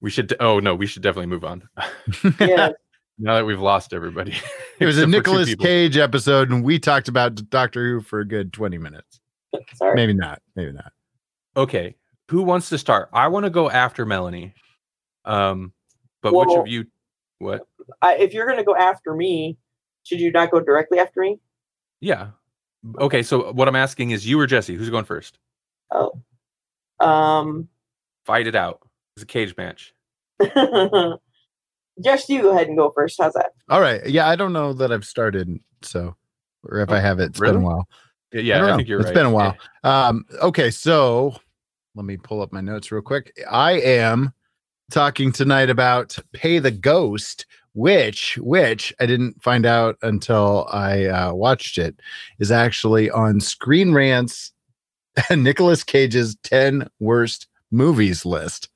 We 0.00 0.10
should. 0.10 0.34
Oh 0.40 0.60
no, 0.60 0.74
we 0.74 0.86
should 0.86 1.02
definitely 1.02 1.26
move 1.26 1.44
on. 1.44 1.68
yeah, 2.40 2.70
now 3.18 3.34
that 3.34 3.44
we've 3.46 3.60
lost 3.60 3.92
everybody, 3.94 4.34
It 4.78 4.86
was 4.86 4.98
a 4.98 5.02
Except 5.02 5.04
for 5.04 5.04
two 5.04 5.10
Nicolas 5.10 5.48
people. 5.48 5.64
Cage 5.64 5.96
episode, 5.96 6.50
and 6.50 6.62
we 6.62 6.78
talked 6.78 7.08
about 7.08 7.34
Doctor 7.50 7.82
Who 7.84 8.00
for 8.00 8.20
a 8.20 8.26
good 8.26 8.52
20 8.52 8.78
minutes. 8.78 9.20
sorry. 9.74 9.94
Maybe 9.94 10.12
not. 10.12 10.42
Maybe 10.54 10.72
not. 10.72 10.92
Okay, 11.56 11.96
who 12.28 12.42
wants 12.42 12.68
to 12.70 12.78
start? 12.78 13.08
I 13.12 13.28
want 13.28 13.44
to 13.44 13.50
go 13.50 13.70
after 13.70 14.04
Melanie. 14.04 14.54
Um, 15.24 15.72
but 16.22 16.32
which 16.34 16.56
of 16.56 16.66
you? 16.66 16.86
What? 17.38 17.66
I, 18.02 18.16
if 18.16 18.32
you're 18.32 18.46
going 18.46 18.58
to 18.58 18.64
go 18.64 18.76
after 18.76 19.14
me, 19.14 19.58
should 20.02 20.20
you 20.20 20.32
not 20.32 20.50
go 20.50 20.60
directly 20.60 20.98
after 20.98 21.20
me? 21.20 21.38
Yeah. 22.00 22.28
Okay, 23.00 23.22
so 23.22 23.52
what 23.52 23.68
I'm 23.68 23.76
asking 23.76 24.10
is, 24.10 24.26
you 24.26 24.38
or 24.38 24.46
Jesse? 24.46 24.74
Who's 24.74 24.90
going 24.90 25.04
first? 25.04 25.38
Oh, 25.90 26.20
um, 27.00 27.68
Fight 28.24 28.46
it 28.46 28.54
out. 28.54 28.80
It's 29.16 29.22
a 29.22 29.26
cage 29.26 29.56
match. 29.56 29.94
just 32.04 32.28
you 32.28 32.42
go 32.42 32.50
ahead 32.50 32.68
and 32.68 32.76
go 32.76 32.90
first. 32.94 33.20
How's 33.20 33.32
that? 33.34 33.52
All 33.68 33.80
right. 33.80 34.04
Yeah, 34.06 34.28
I 34.28 34.36
don't 34.36 34.52
know 34.52 34.72
that 34.74 34.92
I've 34.92 35.04
started. 35.04 35.58
So, 35.82 36.16
or 36.64 36.80
if 36.80 36.90
I 36.90 36.98
have 37.00 37.20
it, 37.20 37.26
it's 37.26 37.40
been 37.40 37.56
a 37.56 37.60
while. 37.60 37.88
Yeah, 38.32 38.40
I 38.40 38.42
yeah 38.42 38.72
I, 38.72 38.76
think 38.76 38.88
you're 38.88 39.00
It's 39.00 39.06
right. 39.06 39.14
been 39.14 39.26
a 39.26 39.30
while. 39.30 39.56
Yeah. 39.84 40.06
Um, 40.08 40.24
okay, 40.42 40.70
so 40.70 41.36
let 41.96 42.04
me 42.04 42.16
pull 42.16 42.42
up 42.42 42.52
my 42.52 42.60
notes 42.60 42.92
real 42.92 43.02
quick. 43.02 43.32
I 43.50 43.72
am 43.72 44.32
talking 44.90 45.32
tonight 45.32 45.70
about 45.70 46.16
Pay 46.32 46.58
the 46.58 46.70
Ghost, 46.70 47.46
which 47.72 48.38
which 48.38 48.94
I 49.00 49.06
didn't 49.06 49.42
find 49.42 49.66
out 49.66 49.96
until 50.02 50.68
I 50.70 51.06
uh, 51.06 51.32
watched 51.34 51.78
it, 51.78 51.96
is 52.38 52.52
actually 52.52 53.10
on 53.10 53.40
Screen 53.40 53.92
Rant's 53.92 54.52
Nicolas 55.30 55.82
Cage's 55.82 56.36
10 56.42 56.88
worst 57.00 57.48
movies 57.70 58.24
list. 58.24 58.68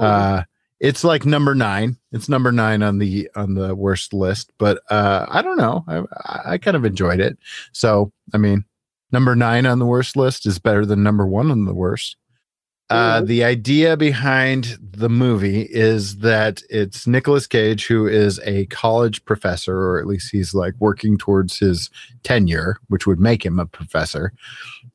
Uh 0.00 0.42
it's 0.80 1.02
like 1.02 1.26
number 1.26 1.56
nine. 1.56 1.96
It's 2.12 2.28
number 2.28 2.52
nine 2.52 2.82
on 2.84 2.98
the 2.98 3.28
on 3.34 3.54
the 3.54 3.74
worst 3.74 4.12
list, 4.12 4.52
but 4.58 4.80
uh 4.90 5.26
I 5.28 5.42
don't 5.42 5.56
know. 5.58 5.84
I 5.88 5.98
I- 6.24 6.52
I 6.52 6.58
kind 6.58 6.76
of 6.76 6.84
enjoyed 6.84 7.18
it. 7.20 7.36
So 7.72 8.12
I 8.34 8.38
mean, 8.38 8.64
number 9.10 9.34
nine 9.34 9.66
on 9.66 9.78
the 9.80 9.86
worst 9.86 10.16
list 10.16 10.46
is 10.46 10.58
better 10.58 10.84
than 10.86 11.02
number 11.02 11.26
one 11.26 11.50
on 11.50 11.64
the 11.64 11.74
worst. 11.74 12.16
Uh, 12.90 13.20
Mhm. 13.20 13.26
the 13.26 13.44
idea 13.44 13.96
behind 13.98 14.78
the 14.80 15.10
movie 15.10 15.62
is 15.70 16.16
that 16.18 16.62
it's 16.70 17.06
Nicolas 17.06 17.46
Cage, 17.46 17.86
who 17.86 18.06
is 18.06 18.40
a 18.44 18.64
college 18.66 19.22
professor, 19.26 19.76
or 19.76 19.98
at 20.00 20.06
least 20.06 20.30
he's 20.32 20.54
like 20.54 20.72
working 20.78 21.18
towards 21.18 21.58
his 21.58 21.90
tenure, 22.22 22.78
which 22.88 23.06
would 23.06 23.20
make 23.20 23.44
him 23.44 23.58
a 23.58 23.66
professor. 23.66 24.32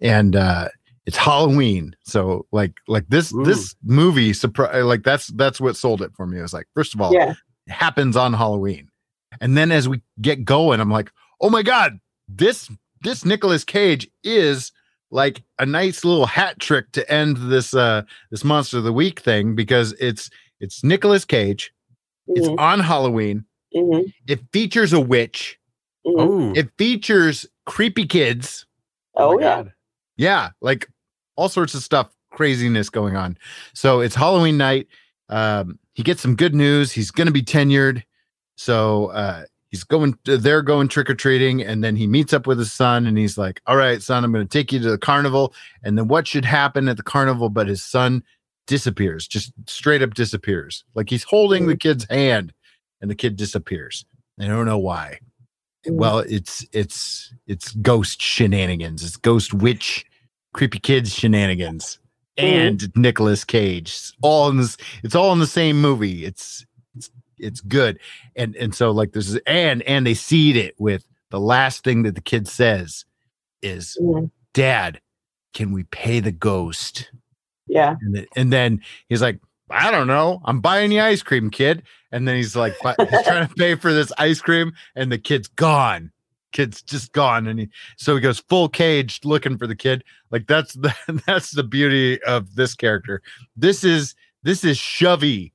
And 0.01 0.35
uh, 0.35 0.69
it's 1.05 1.17
Halloween, 1.17 1.95
so 2.03 2.47
like 2.51 2.73
like 2.87 3.05
this 3.09 3.31
Ooh. 3.33 3.43
this 3.45 3.75
movie 3.83 4.33
surprise 4.33 4.83
like 4.85 5.03
that's 5.03 5.27
that's 5.27 5.61
what 5.61 5.75
sold 5.77 6.01
it 6.01 6.11
for 6.15 6.25
me. 6.25 6.39
It 6.39 6.41
was 6.41 6.53
like 6.53 6.67
first 6.73 6.95
of 6.95 7.01
all, 7.01 7.13
yeah, 7.13 7.33
it 7.67 7.71
happens 7.71 8.17
on 8.17 8.33
Halloween. 8.33 8.89
And 9.39 9.55
then 9.57 9.71
as 9.71 9.87
we 9.87 10.01
get 10.21 10.45
going, 10.45 10.79
I'm 10.79 10.89
like, 10.91 11.11
oh 11.41 11.49
my 11.51 11.61
God, 11.61 11.99
this 12.27 12.71
this 13.01 13.23
Nicolas 13.23 13.63
Cage 13.63 14.09
is 14.23 14.71
like 15.13 15.43
a 15.59 15.65
nice 15.65 16.03
little 16.03 16.25
hat 16.25 16.59
trick 16.59 16.91
to 16.93 17.09
end 17.11 17.37
this 17.37 17.73
uh 17.73 18.01
this 18.31 18.43
monster 18.43 18.79
of 18.79 18.83
the 18.83 18.93
week 18.93 19.19
thing 19.21 19.55
because 19.55 19.93
it's 19.99 20.29
it's 20.59 20.83
Nicolas 20.83 21.23
Cage, 21.25 21.73
it's 22.27 22.47
Mhm, 22.47 22.59
on 22.59 22.79
Halloween, 22.79 23.45
mhm, 23.75 24.11
it 24.27 24.39
features 24.51 24.91
a 24.93 24.99
witch, 24.99 25.59
mhm. 26.05 26.15
Oh, 26.17 26.53
it 26.55 26.69
features 26.77 27.45
creepy 27.65 28.05
kids. 28.05 28.65
oh, 29.15 29.35
my 29.35 29.41
yeah, 29.41 29.55
God. 29.57 29.73
Yeah, 30.17 30.49
like 30.61 30.89
all 31.35 31.49
sorts 31.49 31.75
of 31.75 31.83
stuff, 31.83 32.09
craziness 32.31 32.89
going 32.89 33.15
on. 33.15 33.37
So 33.73 34.01
it's 34.01 34.15
Halloween 34.15 34.57
night. 34.57 34.87
Um, 35.29 35.79
he 35.93 36.03
gets 36.03 36.21
some 36.21 36.35
good 36.35 36.55
news. 36.55 36.91
He's 36.91 37.11
going 37.11 37.27
to 37.27 37.33
be 37.33 37.41
tenured. 37.43 38.03
So 38.57 39.07
uh, 39.07 39.43
he's 39.73 39.83
going. 39.83 40.15
They're 40.23 40.61
going 40.61 40.87
trick 40.87 41.09
or 41.09 41.15
treating, 41.15 41.63
and 41.63 41.83
then 41.83 41.95
he 41.95 42.05
meets 42.05 42.31
up 42.31 42.45
with 42.45 42.59
his 42.59 42.71
son, 42.71 43.07
and 43.07 43.17
he's 43.17 43.37
like, 43.39 43.59
"All 43.65 43.75
right, 43.75 44.01
son, 44.01 44.23
I'm 44.23 44.31
going 44.31 44.47
to 44.47 44.57
take 44.57 44.71
you 44.71 44.79
to 44.79 44.91
the 44.91 44.97
carnival." 44.99 45.53
And 45.83 45.97
then 45.97 46.07
what 46.07 46.27
should 46.27 46.45
happen 46.45 46.87
at 46.87 46.95
the 46.95 47.03
carnival? 47.03 47.49
But 47.49 47.67
his 47.67 47.81
son 47.83 48.23
disappears, 48.67 49.27
just 49.27 49.51
straight 49.67 50.03
up 50.03 50.13
disappears. 50.13 50.85
Like 50.93 51.09
he's 51.09 51.23
holding 51.23 51.65
the 51.67 51.75
kid's 51.75 52.05
hand, 52.09 52.53
and 53.01 53.09
the 53.09 53.15
kid 53.15 53.35
disappears. 53.35 54.05
I 54.39 54.45
don't 54.45 54.65
know 54.65 54.77
why. 54.77 55.19
Mhm. 55.87 55.95
Well, 55.95 56.19
it's 56.19 56.65
it's 56.71 57.33
it's 57.47 57.71
ghost 57.71 58.21
shenanigans. 58.21 59.03
It's 59.03 59.17
ghost 59.17 59.55
witch, 59.55 60.05
creepy 60.53 60.79
kids 60.79 61.13
shenanigans, 61.15 61.97
and 62.37 62.95
Nicolas 62.95 63.43
Cage. 63.43 64.13
All 64.21 64.49
in 64.49 64.57
this. 64.57 64.77
It's 65.03 65.15
all 65.15 65.33
in 65.33 65.39
the 65.39 65.47
same 65.47 65.81
movie. 65.81 66.25
It's 66.25 66.63
it's 67.37 67.61
good. 67.61 67.99
And 68.35 68.55
and 68.55 68.73
so 68.75 68.91
like 68.91 69.11
this 69.13 69.29
is 69.29 69.39
and 69.47 69.81
and 69.83 70.05
they 70.05 70.13
seed 70.13 70.55
it 70.55 70.75
with 70.79 71.05
the 71.31 71.39
last 71.39 71.83
thing 71.83 72.03
that 72.03 72.15
the 72.15 72.21
kid 72.21 72.47
says 72.47 73.05
is, 73.61 73.97
mhm, 74.01 74.29
"Dad, 74.53 74.99
can 75.53 75.71
we 75.71 75.83
pay 75.83 76.19
the 76.19 76.31
ghost?" 76.31 77.11
yeah, 77.67 77.95
And, 78.01 78.15
then- 78.15 78.25
and 78.35 78.53
then 78.53 78.81
he's 79.07 79.21
like, 79.21 79.39
I 79.69 79.89
don't 79.89 80.07
know. 80.07 80.41
I'm 80.45 80.59
buying 80.59 80.91
you 80.91 80.99
ice 81.01 81.23
cream, 81.23 81.49
kid. 81.49 81.81
And 82.11 82.27
then 82.27 82.35
he's 82.35 82.55
like, 82.55 82.73
he's 82.73 83.23
trying 83.23 83.47
to 83.47 83.53
pay 83.57 83.73
for 83.75 83.91
this 83.93 84.11
ice 84.19 84.39
cream, 84.41 84.73
and 84.95 85.11
the 85.11 85.17
kid's 85.17 85.47
gone. 85.47 86.11
Kid's 86.51 86.83
just 86.83 87.13
gone, 87.13 87.47
and 87.47 87.59
he 87.61 87.69
so 87.97 88.13
he 88.13 88.21
goes 88.21 88.37
full 88.39 88.69
caged 88.69 89.25
looking 89.25 89.57
for 89.57 89.65
the 89.65 89.75
kid. 89.75 90.03
Like 90.29 90.45
that's 90.45 90.73
the 90.75 90.93
that's 91.25 91.51
the 91.51 91.63
beauty 91.63 92.21
of 92.23 92.53
this 92.53 92.75
character. 92.75 93.23
This 93.55 93.83
is 93.83 94.13
this 94.43 94.63
is 94.63 94.77
shovey 94.77 95.52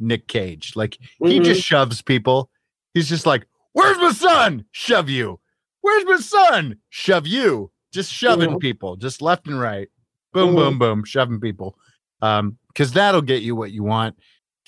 Nick 0.00 0.26
Cage. 0.28 0.74
Like 0.76 0.98
he 1.24 1.38
Mhm. 1.38 1.44
just 1.44 1.62
shoves 1.62 2.02
people. 2.02 2.50
He's 2.94 3.08
just 3.08 3.26
like, 3.26 3.46
"Where's 3.72 3.98
my 3.98 4.12
son? 4.12 4.64
Shove 4.72 5.08
you. 5.08 5.38
Where's 5.82 6.04
my 6.04 6.16
son? 6.16 6.76
Shove 6.88 7.26
you." 7.26 7.70
Just 7.92 8.12
shoving 8.12 8.50
Mhm. 8.52 8.60
people, 8.60 8.96
just 8.96 9.20
left 9.20 9.46
and 9.46 9.60
right. 9.60 9.88
Boom, 10.32 10.52
Mhm. 10.52 10.56
boom, 10.56 10.78
boom, 10.78 11.04
shoving 11.04 11.40
people. 11.40 11.76
Um, 12.22 12.58
because 12.68 12.92
that'll 12.92 13.22
get 13.22 13.42
you 13.42 13.56
what 13.56 13.72
you 13.72 13.82
want. 13.82 14.16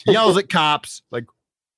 Yells 0.06 0.36
at 0.36 0.48
cops, 0.48 1.02
like, 1.12 1.26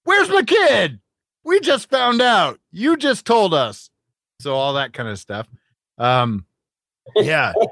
"Where's 0.05 0.31
my 0.31 0.43
kid? 0.43 1.01
We 1.45 1.61
just 1.61 1.91
found 1.91 2.23
out. 2.23 2.59
You 2.73 2.97
just 2.97 3.27
told 3.27 3.53
us." 3.53 3.91
So 4.41 4.55
all 4.55 4.73
that 4.75 4.93
kind 4.95 5.09
of 5.09 5.19
stuff. 5.19 5.47
Um, 5.99 6.47
yeah. 7.17 7.53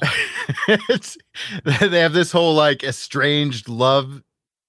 it's 0.88 1.18
they 1.64 2.00
have 2.00 2.14
this 2.14 2.32
whole 2.32 2.54
like 2.54 2.82
estranged 2.82 3.68
love 3.68 4.22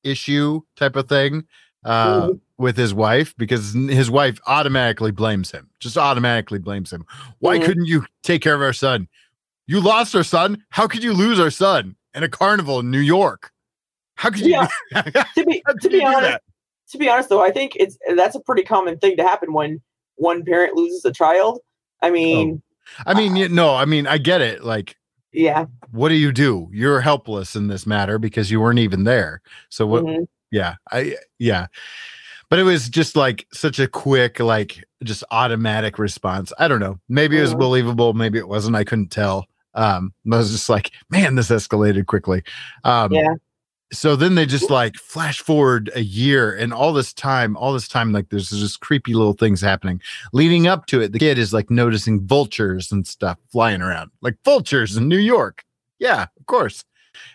issue 0.04 0.62
type 0.76 0.96
of 0.96 1.08
thing 1.08 1.46
uh 1.86 2.28
Mhm. 2.28 2.40
with 2.58 2.78
his 2.78 2.94
wife 2.94 3.34
because 3.38 3.74
his 3.74 4.10
wife 4.12 4.40
automatically 4.48 5.12
blames 5.12 5.50
him 5.52 5.70
just 5.80 5.98
automatically 5.98 6.60
blames 6.60 6.92
him 6.94 7.06
why 7.40 7.58
Mhm. 7.58 7.66
couldn't 7.66 7.86
you 7.86 8.06
take 8.24 8.42
care 8.42 8.54
of 8.56 8.62
our 8.62 8.74
son 8.74 9.08
you 9.68 9.80
lost 9.82 10.16
our 10.16 10.24
son 10.24 10.64
how 10.70 10.88
could 10.88 11.04
you 11.04 11.14
lose 11.14 11.40
our 11.40 11.50
son 11.50 11.96
in 12.14 12.24
a 12.24 12.30
carnival 12.30 12.80
in 12.80 12.92
new 12.92 13.00
york 13.00 13.52
how 14.16 14.30
could 14.30 14.42
you 14.42 14.52
Yeah. 14.52 14.68
to 15.36 15.44
be 15.46 15.64
to 15.82 15.90
be 15.90 16.04
honest, 16.04 16.22
that? 16.22 16.42
to 16.92 16.98
be 17.00 17.10
honest 17.10 17.30
though, 17.30 17.42
I 17.44 17.50
think 17.52 17.76
it's 17.78 17.98
that's 18.16 18.36
a 18.36 18.40
pretty 18.42 18.64
common 18.64 19.00
thing 19.00 19.18
to 19.18 19.24
happen 19.24 19.54
when 19.54 19.82
one 20.18 20.44
parent 20.44 20.76
loses 20.76 21.04
a 21.06 21.12
child. 21.12 21.60
I 22.02 22.12
mean, 22.12 22.62
i 23.06 23.14
mean 23.14 23.36
you 23.36 23.48
no 23.48 23.74
i 23.74 23.86
mean 23.86 24.06
i 24.06 24.18
get 24.18 24.42
it 24.42 24.64
like 24.64 24.98
yeah. 25.34 25.65
what 25.91 26.10
do 26.10 26.15
you 26.15 26.32
do 26.32 26.70
you're 26.72 27.02
helpless 27.02 27.56
in 27.56 27.67
this 27.67 27.86
matter 27.86 28.17
because 28.20 28.52
you 28.52 28.60
weren't 28.62 28.80
even 28.80 29.04
there 29.04 29.41
so 29.70 29.86
what 29.86 30.04
mhm. 30.04 30.28
yeah 30.52 30.76
i 30.91 31.15
yeah 31.39 31.67
but 32.50 32.60
it 32.60 32.63
was 32.63 32.89
just 32.89 33.15
like 33.15 33.48
such 33.54 33.80
a 33.80 33.88
quick 33.88 34.39
like 34.39 34.84
just 35.04 35.24
automatic 35.32 35.98
response 35.98 36.52
i 36.60 36.67
don't 36.67 36.80
know 36.80 37.00
maybe 37.10 37.38
it 37.38 37.41
was 37.41 37.54
Mhm. 37.54 37.60
believable 37.60 38.13
maybe 38.13 38.38
it 38.38 38.48
wasn't 38.48 38.76
i 38.76 38.84
couldn't 38.84 39.10
tell 39.10 39.48
um 39.74 40.13
i 40.32 40.38
was 40.38 40.52
just 40.52 40.70
like 40.70 40.91
man 41.10 41.36
this 41.36 41.50
escalated 41.50 42.06
quickly 42.08 42.44
um 42.84 43.12
Yeah. 43.12 43.34
So 43.94 44.16
then 44.16 44.36
they 44.36 44.46
just 44.46 44.70
like 44.70 44.96
flash 44.96 45.42
forward 45.42 45.92
a 45.96 46.02
year 46.02 46.56
and 46.56 46.74
all 46.74 46.94
this 46.94 47.14
time 47.14 47.58
all 47.58 47.74
this 47.74 47.88
time 47.88 48.12
like 48.12 48.30
there's 48.30 48.50
just 48.50 48.80
creepy 48.80 49.14
little 49.14 49.34
things 49.34 49.62
happening. 49.62 50.02
Leading 50.34 50.68
up 50.68 50.86
to 50.88 51.02
it 51.02 51.12
the 51.12 51.20
kid 51.20 51.38
is 51.38 51.54
like 51.54 51.70
noticing 51.70 52.26
vultures 52.26 52.92
and 52.92 53.06
stuff 53.06 53.38
flying 53.52 53.82
around 53.82 54.12
like 54.22 54.38
vultures 54.44 54.96
in 54.96 55.08
new 55.08 55.18
york. 55.18 55.64
Yeah 56.00 56.28
of 56.40 56.46
course. 56.46 56.84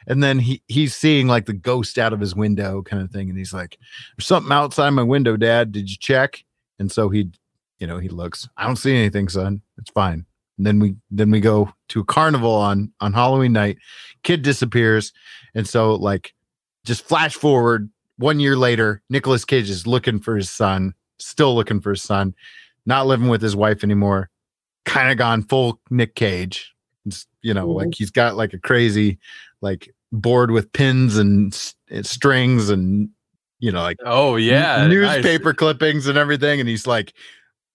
And 0.06 0.22
then 0.22 0.38
he 0.38 0.62
he's 0.66 0.94
seeing 0.94 1.26
like 1.26 1.46
the 1.46 1.52
ghost 1.52 1.98
out 1.98 2.12
of 2.12 2.20
his 2.20 2.34
window 2.34 2.82
kind 2.82 3.02
of 3.02 3.10
thing 3.10 3.28
and 3.28 3.38
he's 3.38 3.52
like 3.52 3.78
there's 4.16 4.26
something 4.26 4.52
outside 4.52 4.90
my 4.90 5.02
window 5.02 5.36
dad. 5.36 5.72
Did 5.72 5.90
you 5.90 5.96
check? 5.98 6.44
And 6.78 6.90
so 6.90 7.10
he 7.10 7.30
you 7.78 7.86
know 7.86 7.98
he 7.98 8.08
looks. 8.08 8.48
I 8.56 8.66
don't 8.66 8.76
see 8.76 8.96
anything 8.96 9.28
son. 9.28 9.60
It's 9.76 9.90
fine. 9.90 10.24
And 10.56 10.66
then 10.66 10.78
we 10.78 10.96
then 11.10 11.30
we 11.30 11.40
go 11.40 11.70
to 11.88 12.00
a 12.00 12.04
carnival 12.04 12.54
on 12.54 12.92
on 13.00 13.12
halloween 13.12 13.52
night. 13.52 13.76
Kid 14.22 14.40
disappears. 14.40 15.12
And 15.54 15.68
so 15.68 15.94
like 15.94 16.32
just 16.86 17.06
flash 17.06 17.34
forward 17.34 17.90
one 18.18 18.40
year 18.40 18.56
later 18.56 19.02
Nicolas 19.10 19.44
cage 19.44 19.68
is 19.68 19.86
looking 19.86 20.18
for 20.20 20.36
his 20.36 20.48
son 20.50 20.94
still 21.18 21.54
looking 21.54 21.80
for 21.80 21.90
his 21.90 22.02
son 22.02 22.34
not 22.86 23.06
living 23.06 23.28
with 23.28 23.42
his 23.42 23.54
wife 23.56 23.82
anymore 23.84 24.30
kind 24.84 25.10
of 25.10 25.18
gone 25.18 25.42
full 25.42 25.80
nick 25.90 26.14
cage 26.14 26.74
It's, 27.04 27.26
you 27.42 27.52
know 27.52 27.66
Mhm. 27.68 27.74
like 27.76 27.94
he's 27.94 28.10
got 28.10 28.36
like 28.36 28.52
a 28.54 28.58
crazy 28.58 29.18
like 29.60 29.92
board 30.12 30.50
with 30.50 30.72
pins 30.72 31.16
and 31.18 31.52
s- 31.52 31.74
and 31.90 32.06
strings 32.06 32.70
and 32.70 33.08
you 33.58 33.72
know 33.72 33.82
like 33.82 33.96
Oh 34.04 34.36
n- 34.36 34.42
yeah, 34.44 34.86
nice. 34.86 34.88
newspaper 34.90 35.52
clippings 35.54 36.06
and 36.06 36.16
everything 36.16 36.60
and 36.60 36.68
he's 36.68 36.86
like 36.86 37.12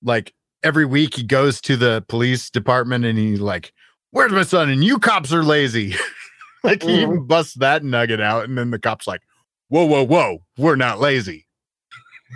like 0.03 0.33
every 0.63 0.85
week 0.85 1.15
he 1.15 1.23
goes 1.23 1.59
to 1.61 1.75
the 1.75 2.03
police 2.07 2.49
department 2.49 3.03
and 3.05 3.17
he's 3.17 3.41
like 3.41 3.73
where's 4.11 4.31
my 4.31 4.43
son 4.43 4.69
and 4.69 4.83
you 4.83 4.97
cops 4.99 5.33
are 5.33 5.43
lazy 5.43 5.95
like 6.63 6.83
he 6.83 7.01
even 7.01 7.25
busts 7.25 7.55
that 7.55 7.83
nugget 7.83 8.19
out 8.21 8.45
and 8.45 8.57
then 8.57 8.71
the 8.71 8.79
cops 8.79 9.07
like 9.07 9.21
whoa 9.69 9.85
whoa 9.85 10.03
whoa 10.05 10.39
we're 10.57 10.75
not 10.75 10.99
lazy 10.99 11.47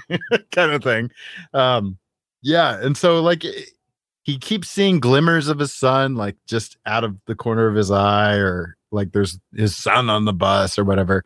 kind 0.52 0.72
of 0.72 0.84
thing 0.84 1.10
um 1.54 1.98
yeah 2.42 2.78
and 2.82 2.98
so 2.98 3.22
like 3.22 3.44
he 4.24 4.38
keeps 4.38 4.68
seeing 4.68 5.00
glimmers 5.00 5.48
of 5.48 5.60
his 5.60 5.74
son 5.74 6.16
like 6.16 6.36
just 6.48 6.78
out 6.86 7.04
of 7.04 7.16
the 7.28 7.36
corner 7.36 7.68
of 7.68 7.76
his 7.76 7.92
eye 7.92 8.36
or 8.36 8.76
like 8.92 9.12
there's 9.12 9.40
his 9.56 9.76
son 9.76 10.10
on 10.10 10.26
the 10.26 10.34
bus 10.34 10.78
or 10.80 10.84
whatever 10.84 11.24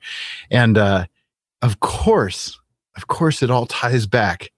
and 0.52 0.78
uh 0.78 1.06
of 1.62 1.80
course 1.80 2.60
of 2.98 3.08
course 3.08 3.42
it 3.44 3.50
all 3.52 3.66
ties 3.66 4.06
back 4.08 4.52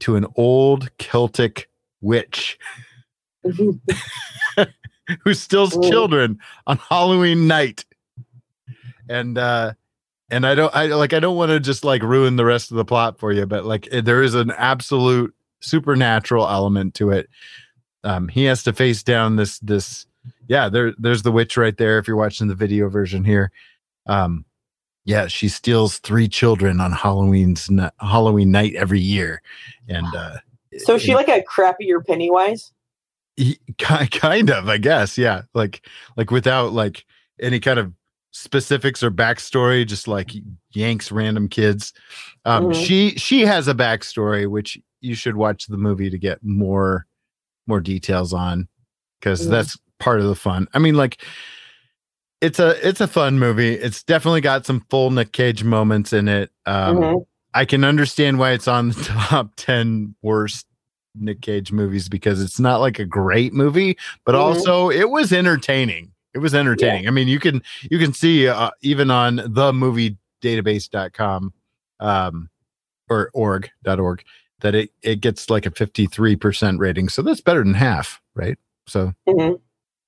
to 0.00 0.16
an 0.16 0.26
old 0.36 0.88
celtic 0.98 1.68
witch 2.00 2.58
Mhm. 3.44 3.80
who 5.24 5.32
steals 5.34 5.76
Oh. 5.76 5.88
children 5.88 6.38
on 6.66 6.76
Halloween 6.76 7.46
night. 7.46 7.84
And 9.08 9.38
uh 9.38 9.74
and 10.30 10.46
I 10.46 10.54
don't 10.54 10.74
I 10.74 10.86
like 10.86 11.12
I 11.12 11.20
don't 11.20 11.36
want 11.36 11.50
to 11.50 11.60
just 11.60 11.84
like 11.84 12.02
ruin 12.02 12.36
the 12.36 12.44
rest 12.44 12.70
of 12.70 12.76
the 12.76 12.84
plot 12.84 13.18
for 13.18 13.32
you, 13.32 13.46
but 13.46 13.64
like 13.64 13.88
eh, 13.92 14.00
there 14.00 14.22
is 14.22 14.34
an 14.34 14.50
absolute 14.50 15.34
supernatural 15.60 16.48
element 16.48 16.94
to 16.94 17.10
it. 17.10 17.28
Um 18.04 18.28
he 18.28 18.44
has 18.44 18.62
to 18.64 18.72
face 18.72 19.02
down 19.02 19.36
this 19.36 19.58
this 19.60 20.06
yeah, 20.48 20.68
there 20.68 20.92
there's 20.98 21.22
the 21.22 21.32
witch 21.32 21.56
right 21.56 21.76
there 21.76 21.98
if 21.98 22.06
you're 22.06 22.16
watching 22.16 22.48
the 22.48 22.54
video 22.54 22.88
version 22.88 23.24
here. 23.24 23.50
Um 24.06 24.44
yeah, 25.04 25.26
she 25.26 25.48
steals 25.48 25.98
three 26.00 26.28
children 26.28 26.80
on 26.80 26.92
Halloween's 26.92 27.70
n- 27.70 27.90
Halloween 27.98 28.50
night 28.50 28.74
every 28.74 29.00
year. 29.00 29.40
And 29.88 30.06
uh 30.14 30.36
So 30.78 30.96
is 30.96 31.02
she 31.02 31.14
like 31.14 31.28
a 31.28 31.42
crappier 31.42 32.04
Pennywise? 32.06 32.72
He- 33.36 33.58
kind 33.78 34.50
of 34.50 34.68
i 34.68 34.78
guess 34.78 35.16
yeah 35.16 35.42
like 35.54 35.86
like 36.16 36.32
without 36.32 36.72
like 36.72 37.04
any 37.40 37.60
kind 37.60 37.78
of 37.78 37.92
specifics 38.30 39.02
or 39.02 39.10
backstory 39.10 39.86
just 39.86 40.06
like 40.06 40.32
yanks 40.72 41.10
random 41.10 41.48
kids 41.48 41.92
um 42.44 42.66
Mhm. 42.68 42.74
she 42.86 43.10
she 43.16 43.40
has 43.42 43.66
a 43.68 43.74
backstory 43.74 44.46
which 44.48 44.78
you 45.00 45.14
should 45.14 45.36
watch 45.36 45.66
the 45.66 45.76
movie 45.78 46.10
to 46.10 46.18
get 46.18 46.38
more 46.42 47.06
more 47.66 47.80
details 47.80 48.32
on 48.34 48.68
because 49.20 49.46
Mhm. 49.46 49.50
that's 49.50 49.78
part 49.98 50.20
of 50.20 50.26
the 50.26 50.34
fun 50.36 50.68
i 50.74 50.78
mean 50.78 50.94
like 50.94 51.22
it's 52.40 52.58
a 52.58 52.86
it's 52.86 53.00
a 53.00 53.08
fun 53.08 53.38
movie 53.38 53.72
it's 53.74 54.02
definitely 54.04 54.40
got 54.40 54.64
some 54.66 54.84
full 54.90 55.10
nick 55.10 55.32
cage 55.32 55.64
moments 55.64 56.12
in 56.12 56.28
it 56.28 56.50
um 56.66 56.96
Mhm. 56.98 57.26
I 57.54 57.64
can 57.64 57.82
understand 57.82 58.38
why 58.38 58.52
it's 58.52 58.68
on 58.68 58.90
the 58.90 58.94
top 59.04 59.52
10 59.56 60.14
worst 60.22 60.66
Nick 61.14 61.40
Cage 61.40 61.72
movies 61.72 62.08
because 62.08 62.40
it's 62.42 62.60
not 62.60 62.76
like 62.76 62.98
a 63.00 63.06
great 63.06 63.52
movie, 63.54 63.96
but 64.26 64.34
Mhm. 64.34 64.38
also 64.38 64.90
it 64.90 65.08
was 65.10 65.32
entertaining. 65.32 66.12
It 66.34 66.38
was 66.38 66.54
entertaining. 66.54 67.08
I 67.08 67.10
mean, 67.10 67.28
you 67.28 67.40
can 67.40 67.62
you 67.90 67.98
can 67.98 68.12
see 68.12 68.48
uh, 68.48 68.70
even 68.82 69.10
on 69.10 69.36
the 69.36 69.72
moviedatabase.com 69.72 71.52
um 72.00 72.48
or 73.10 73.30
org.org 73.34 74.22
that 74.60 74.74
it 74.74 74.90
it 75.02 75.20
gets 75.20 75.50
like 75.50 75.66
a 75.66 75.70
53% 75.70 76.78
rating. 76.78 77.08
So 77.08 77.22
that's 77.22 77.40
better 77.40 77.64
than 77.64 77.74
half, 77.74 78.20
right? 78.34 78.58
So 78.86 79.12
Mhm. 79.28 79.60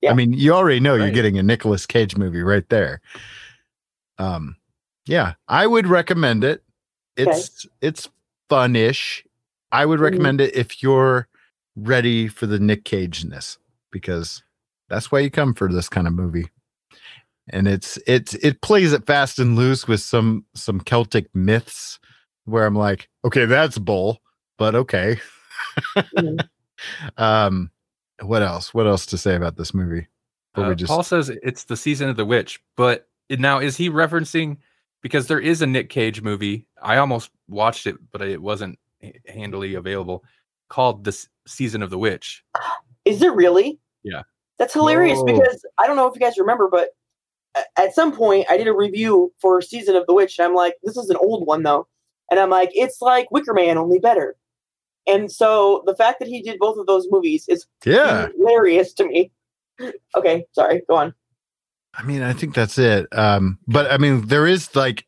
Yeah. 0.02 0.10
I 0.12 0.14
mean, 0.14 0.32
you 0.32 0.52
already 0.54 0.80
know 0.80 0.94
you're 0.94 1.10
getting 1.10 1.38
a 1.38 1.42
Nicolas 1.42 1.84
Cage 1.86 2.16
movie 2.16 2.42
right 2.42 2.66
there. 2.70 3.00
Um, 4.18 4.56
yeah, 5.06 5.34
I 5.48 5.66
would 5.66 5.86
recommend 5.86 6.42
it. 6.44 6.62
Okay. 7.18 7.30
It's 7.30 7.66
it's 7.80 8.08
fun-ish. 8.48 9.24
I 9.72 9.84
would 9.86 10.00
Mhm. 10.00 10.04
recommend 10.04 10.40
it 10.40 10.54
if 10.56 10.82
you're 10.82 11.28
ready 11.76 12.28
for 12.28 12.46
the 12.46 12.58
Nick 12.58 12.84
Cage-ness 12.84 13.58
because 13.90 14.42
that's 14.90 15.10
why 15.10 15.20
you 15.20 15.30
come 15.30 15.54
for 15.54 15.72
this 15.72 15.88
kind 15.88 16.06
of 16.06 16.12
movie. 16.12 16.50
And 17.48 17.66
it's 17.66 17.98
it's 18.06 18.34
it 18.34 18.60
plays 18.60 18.92
it 18.92 19.06
fast 19.06 19.38
and 19.38 19.56
loose 19.56 19.88
with 19.88 20.00
some 20.00 20.44
some 20.54 20.80
Celtic 20.80 21.34
myths 21.34 21.98
where 22.44 22.66
I'm 22.66 22.76
like, 22.76 23.08
okay, 23.24 23.44
that's 23.46 23.78
bull, 23.78 24.20
but 24.58 24.74
okay. 24.74 25.18
Mhm. 25.96 26.46
um 27.16 27.70
what 28.22 28.42
else? 28.42 28.74
What 28.74 28.86
else 28.86 29.06
to 29.06 29.18
say 29.18 29.34
about 29.34 29.56
this 29.56 29.72
movie? 29.72 30.06
Before 30.54 30.68
we 30.68 30.72
Uh, 30.72 30.76
just- 30.76 30.90
Paul 30.90 31.02
says 31.02 31.30
it's 31.30 31.64
the 31.64 31.76
season 31.76 32.08
of 32.10 32.16
the 32.16 32.26
witch, 32.26 32.60
but 32.76 33.08
now 33.30 33.58
is 33.60 33.76
he 33.76 33.88
referencing 33.88 34.58
because 35.00 35.26
there 35.26 35.40
is 35.40 35.62
a 35.62 35.66
Nick 35.66 35.88
Cage 35.88 36.20
movie? 36.20 36.66
I 36.82 36.98
almost 36.98 37.30
watched 37.48 37.86
it, 37.86 37.96
but 38.12 38.20
it 38.22 38.42
wasn't 38.42 38.78
handily 39.26 39.74
available. 39.74 40.22
Called 40.68 41.04
the 41.04 41.10
S- 41.12 41.28
season 41.46 41.82
of 41.82 41.88
the 41.90 41.98
witch. 41.98 42.44
Is 43.06 43.22
it 43.22 43.32
really? 43.32 43.78
Yeah. 44.02 44.22
That's 44.60 44.74
hilarious 44.74 45.22
because 45.22 45.64
I 45.78 45.86
don't 45.86 45.96
know 45.96 46.06
if 46.06 46.14
you 46.14 46.20
guys 46.20 46.36
remember, 46.36 46.68
but 46.68 46.90
at 47.78 47.94
some 47.94 48.14
point 48.14 48.46
I 48.50 48.58
did 48.58 48.68
a 48.68 48.74
review 48.74 49.32
for 49.40 49.62
Season 49.62 49.96
of 49.96 50.06
the 50.06 50.12
Witch, 50.12 50.38
and 50.38 50.46
I'm 50.46 50.54
like, 50.54 50.76
this 50.84 50.98
is 50.98 51.08
an 51.08 51.16
old 51.16 51.46
one 51.46 51.62
though, 51.62 51.88
and 52.30 52.38
I'm 52.38 52.50
like, 52.50 52.70
it's 52.74 53.00
like 53.00 53.30
Wicker 53.30 53.54
Man, 53.54 53.78
only 53.78 53.98
better. 53.98 54.36
And 55.06 55.32
so 55.32 55.82
the 55.86 55.96
fact 55.96 56.18
that 56.18 56.28
he 56.28 56.42
did 56.42 56.58
both 56.58 56.76
of 56.76 56.86
those 56.86 57.08
movies 57.10 57.46
is 57.48 57.66
Yeah. 57.86 58.28
hilarious 58.36 58.92
to 58.94 59.06
me. 59.06 59.32
Okay, 60.14 60.44
sorry, 60.52 60.82
go 60.86 60.96
on. 60.96 61.14
I 61.94 62.02
mean, 62.02 62.22
I 62.22 62.34
think 62.34 62.54
that's 62.54 62.76
it. 62.78 63.06
Um, 63.12 63.58
but 63.66 63.90
I 63.90 63.96
mean, 63.96 64.26
there 64.26 64.46
is 64.46 64.76
like, 64.76 65.06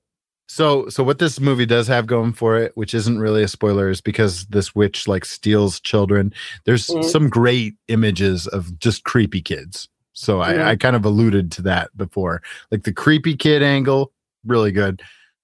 so 0.52 0.86
so 0.90 1.02
what 1.02 1.18
this 1.18 1.40
movie 1.40 1.64
does 1.64 1.86
have 1.88 2.06
going 2.06 2.34
for 2.34 2.58
it, 2.58 2.72
which 2.76 2.92
isn't 2.92 3.18
really 3.18 3.42
a 3.42 3.48
spoiler, 3.48 3.88
is 3.88 4.02
because 4.02 4.44
this 4.46 4.74
witch 4.74 5.08
like 5.08 5.24
steals 5.24 5.80
children. 5.80 6.30
There's 6.66 6.88
Mhm. 6.88 7.04
some 7.04 7.30
great 7.30 7.74
images 7.88 8.46
of 8.48 8.78
just 8.78 9.02
creepy 9.04 9.40
kids. 9.40 9.88
So 10.12 10.38
Mhm. 10.40 10.44
I, 10.44 10.70
I 10.72 10.76
kind 10.76 10.94
of 10.94 11.06
alluded 11.06 11.50
to 11.52 11.62
that 11.62 11.96
before, 11.96 12.42
like 12.70 12.82
the 12.82 12.92
creepy 12.92 13.34
kid 13.34 13.62
angle, 13.62 14.12
really 14.44 14.72
good. 14.72 15.00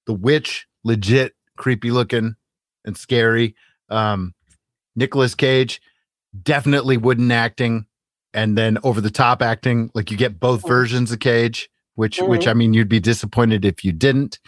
The 0.07 0.13
witch, 0.13 0.67
legit 0.85 1.35
creepy 1.57 1.91
looking 1.91 2.37
and 2.85 2.95
scary. 2.95 3.55
Um, 3.89 4.35
Nicolas 4.95 5.35
Cage, 5.35 5.81
definitely 6.43 6.99
wooden 6.99 7.33
acting 7.33 7.87
and 8.35 8.59
then 8.59 8.77
over 8.83 9.01
the 9.01 9.11
top 9.11 9.41
acting 9.41 9.91
like 9.95 10.11
you 10.11 10.19
get 10.19 10.39
both 10.39 10.63
Mhm. 10.65 10.69
versions 10.69 11.11
of 11.11 11.19
cage 11.19 11.71
which 11.95 12.21
which 12.21 12.45
Mhm. 12.45 12.51
i 12.51 12.55
mean 12.55 12.75
you'd 12.75 12.89
be 12.91 13.01
disappointed 13.01 13.65
if 13.65 13.83
you 13.83 13.91
didn't 13.91 14.39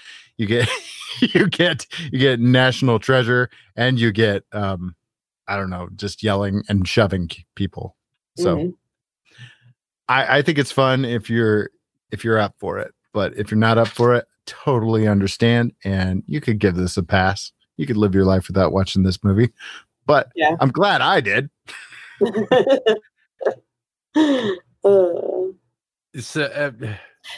you 0.41 0.47
get 0.47 0.69
you 1.21 1.47
get 1.49 1.87
you 2.11 2.19
get 2.19 2.41
national 2.41 2.99
treasure 2.99 3.51
and 3.77 4.01
you 4.01 4.11
get 4.11 4.43
um 4.53 4.97
i 5.47 5.55
don't 5.57 5.69
know 5.69 5.89
just 5.95 6.23
yelling 6.23 6.63
and 6.69 6.89
shoving 6.89 7.29
people. 7.55 7.95
So 8.37 8.57
Mhm. 8.57 8.75
i 10.09 10.39
i 10.39 10.43
think 10.43 10.57
it's 10.59 10.73
fun 10.73 11.05
if 11.05 11.29
you're 11.29 11.69
if 12.11 12.25
you're 12.25 12.39
up 12.39 12.55
for 12.59 12.79
it 12.79 12.95
but 13.13 13.37
if 13.37 13.51
you're 13.51 13.59
not 13.59 13.77
up 13.77 13.89
for 13.89 14.15
it 14.15 14.27
totally 14.47 15.07
understand 15.07 15.73
and 15.85 16.23
you 16.27 16.41
could 16.41 16.59
give 16.59 16.75
this 16.75 16.97
a 16.97 17.03
pass. 17.03 17.53
You 17.77 17.87
could 17.87 17.97
live 17.99 18.15
your 18.15 18.25
life 18.25 18.49
without 18.49 18.73
watching 18.73 19.03
this 19.03 19.23
movie 19.23 19.51
but 20.07 20.33
Yeah. 20.35 20.57
i'm 20.61 20.71
glad 20.71 21.03
i 21.03 21.21
did. 21.21 21.51
Uh, 24.83 25.53
It's, 26.15 26.35
uh, 26.37 26.73
uh, 26.81 26.87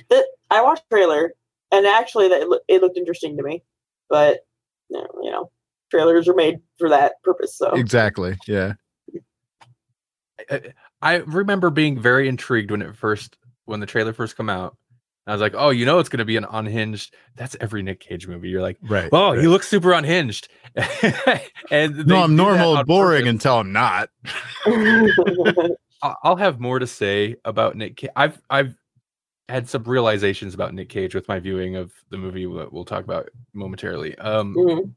the, 0.08 0.24
I 0.50 0.62
watched 0.62 0.84
trailer, 0.88 1.34
and 1.72 1.86
actually, 1.86 2.28
that 2.28 2.42
it, 2.42 2.48
loo- 2.48 2.60
it 2.68 2.80
looked 2.82 2.96
interesting 2.98 3.36
to 3.38 3.42
me. 3.42 3.62
But 4.08 4.40
you 4.90 4.98
know, 4.98 5.06
you 5.22 5.30
know, 5.30 5.50
trailers 5.90 6.28
are 6.28 6.34
made 6.34 6.58
for 6.78 6.88
that 6.90 7.14
purpose. 7.24 7.56
So 7.56 7.70
exactly 7.72 8.36
yeah 8.46 8.74
I- 10.50 10.72
I 11.00 11.16
remember 11.16 11.70
being 11.70 12.00
very 12.00 12.28
intrigued 12.28 12.70
when 12.70 12.82
it 12.82 12.96
first 12.96 13.36
when 13.64 13.80
the 13.80 13.86
trailer 13.86 14.12
first 14.12 14.36
come 14.36 14.48
out. 14.50 14.76
I 15.26 15.32
was 15.32 15.40
like, 15.40 15.54
"Oh, 15.56 15.70
you 15.70 15.86
know, 15.86 15.98
it's 16.00 16.08
going 16.08 16.18
to 16.18 16.24
be 16.24 16.36
an 16.36 16.46
unhinged." 16.50 17.14
That's 17.36 17.56
every 17.60 17.82
Nick 17.82 18.00
Cage 18.00 18.26
movie. 18.26 18.48
You're 18.48 18.62
like, 18.62 18.76
right 18.82 19.08
"Oh, 19.12 19.30
right. 19.32 19.40
he 19.40 19.46
looks 19.46 19.68
super 19.68 19.92
unhinged." 19.92 20.48
and 21.70 22.06
no 22.06 22.22
i'm 22.24 22.34
normal 22.34 22.76
and 22.78 22.86
boring 22.86 23.22
purpose. 23.22 23.30
until 23.30 23.58
i'm 23.58 23.72
not 23.72 24.08
I- 26.02 26.14
I'll 26.24 26.36
have 26.36 26.58
more 26.60 26.78
to 26.78 26.86
say 26.86 27.36
about 27.44 27.76
Nick. 27.76 27.96
Cage. 27.96 28.10
I've 28.16 28.40
I've 28.50 28.74
had 29.48 29.68
some 29.68 29.82
realizations 29.84 30.54
about 30.54 30.74
Nick 30.74 30.88
Cage 30.88 31.14
with 31.14 31.28
my 31.28 31.38
viewing 31.38 31.76
of 31.76 31.92
the 32.10 32.16
movie 32.18 32.46
that 32.46 32.72
we'll 32.72 32.84
talk 32.84 33.04
about 33.04 33.28
momentarily. 33.52 34.16
Um, 34.18 34.54
Mhm. 34.56 34.94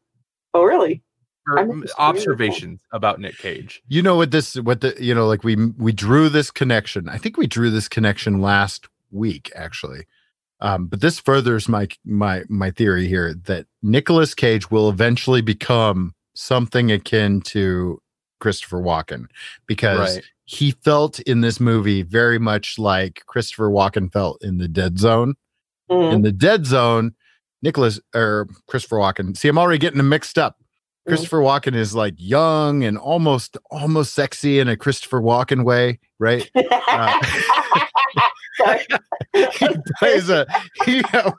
Oh, 0.54 0.64
really? 0.64 1.02
or 1.48 1.60
I'm 1.60 1.66
m- 1.66 1.72
interested 1.74 1.96
in 2.00 2.04
your 2.06 2.10
observations 2.10 2.82
about 2.92 3.20
Nick 3.20 3.38
Cage. 3.38 3.84
you 3.88 4.02
know 4.02 4.16
what 4.16 4.32
this 4.32 4.56
what 4.56 4.82
the 4.82 4.96
you 5.00 5.14
know 5.14 5.28
like 5.28 5.44
we 5.44 5.56
we 5.78 5.92
drew 5.92 6.28
this 6.28 6.50
connection 6.50 7.08
i 7.08 7.20
think 7.20 7.38
we 7.38 7.46
drew 7.46 7.70
this 7.70 7.88
connection 7.88 8.42
last 8.42 8.88
week 9.12 9.52
actually 9.56 10.08
um 10.62 10.88
but 10.88 11.02
this 11.02 11.20
furthers 11.20 11.70
my 11.70 11.88
my 12.04 12.42
my 12.50 12.72
theory 12.72 13.08
here 13.08 13.36
that 13.46 13.68
Nicolas 13.84 14.34
cage 14.34 14.72
will 14.72 14.90
eventually 14.90 15.42
become 15.42 16.16
something 16.34 16.92
akin 16.92 17.42
to 17.42 18.02
christopher 18.40 18.80
walken 18.82 19.26
because 19.68 20.16
Right. 20.16 20.26
He 20.46 20.72
felt 20.72 21.20
in 21.22 21.42
this 21.42 21.60
movie 21.60 22.04
very 22.04 22.38
much 22.40 22.78
like 22.78 23.24
christopher 23.26 23.70
walken 23.70 24.12
felt 24.14 24.44
in 24.44 24.58
the 24.60 24.68
dead 24.68 25.00
zone 25.00 25.34
Mhm. 25.90 26.14
in 26.14 26.22
the 26.22 26.32
dead 26.32 26.66
zone 26.66 27.14
Nicolas 27.62 28.00
or 28.14 28.48
Christopher 28.68 28.98
Walken. 28.98 29.36
See, 29.36 29.48
I'm 29.48 29.58
already 29.58 29.80
getting 29.80 29.98
them 29.98 30.10
mixed 30.10 30.38
up. 30.38 30.58
Mhm. 30.60 31.10
Christopher 31.10 31.40
Walken 31.40 31.74
is 31.76 31.96
like 31.96 32.14
young 32.18 32.84
and 32.84 32.96
almost 32.98 33.58
almost 33.72 34.14
sexy 34.14 34.60
in 34.60 34.68
a 34.68 34.76
Christopher 34.78 35.20
Walken 35.22 35.64
way, 35.64 36.00
right? 36.20 36.48
uh, 36.56 37.20
he 39.34 39.68
plays 40.00 40.30
a 40.30 40.46
he, 40.86 41.02
I 41.14 41.22
don't 41.22 41.36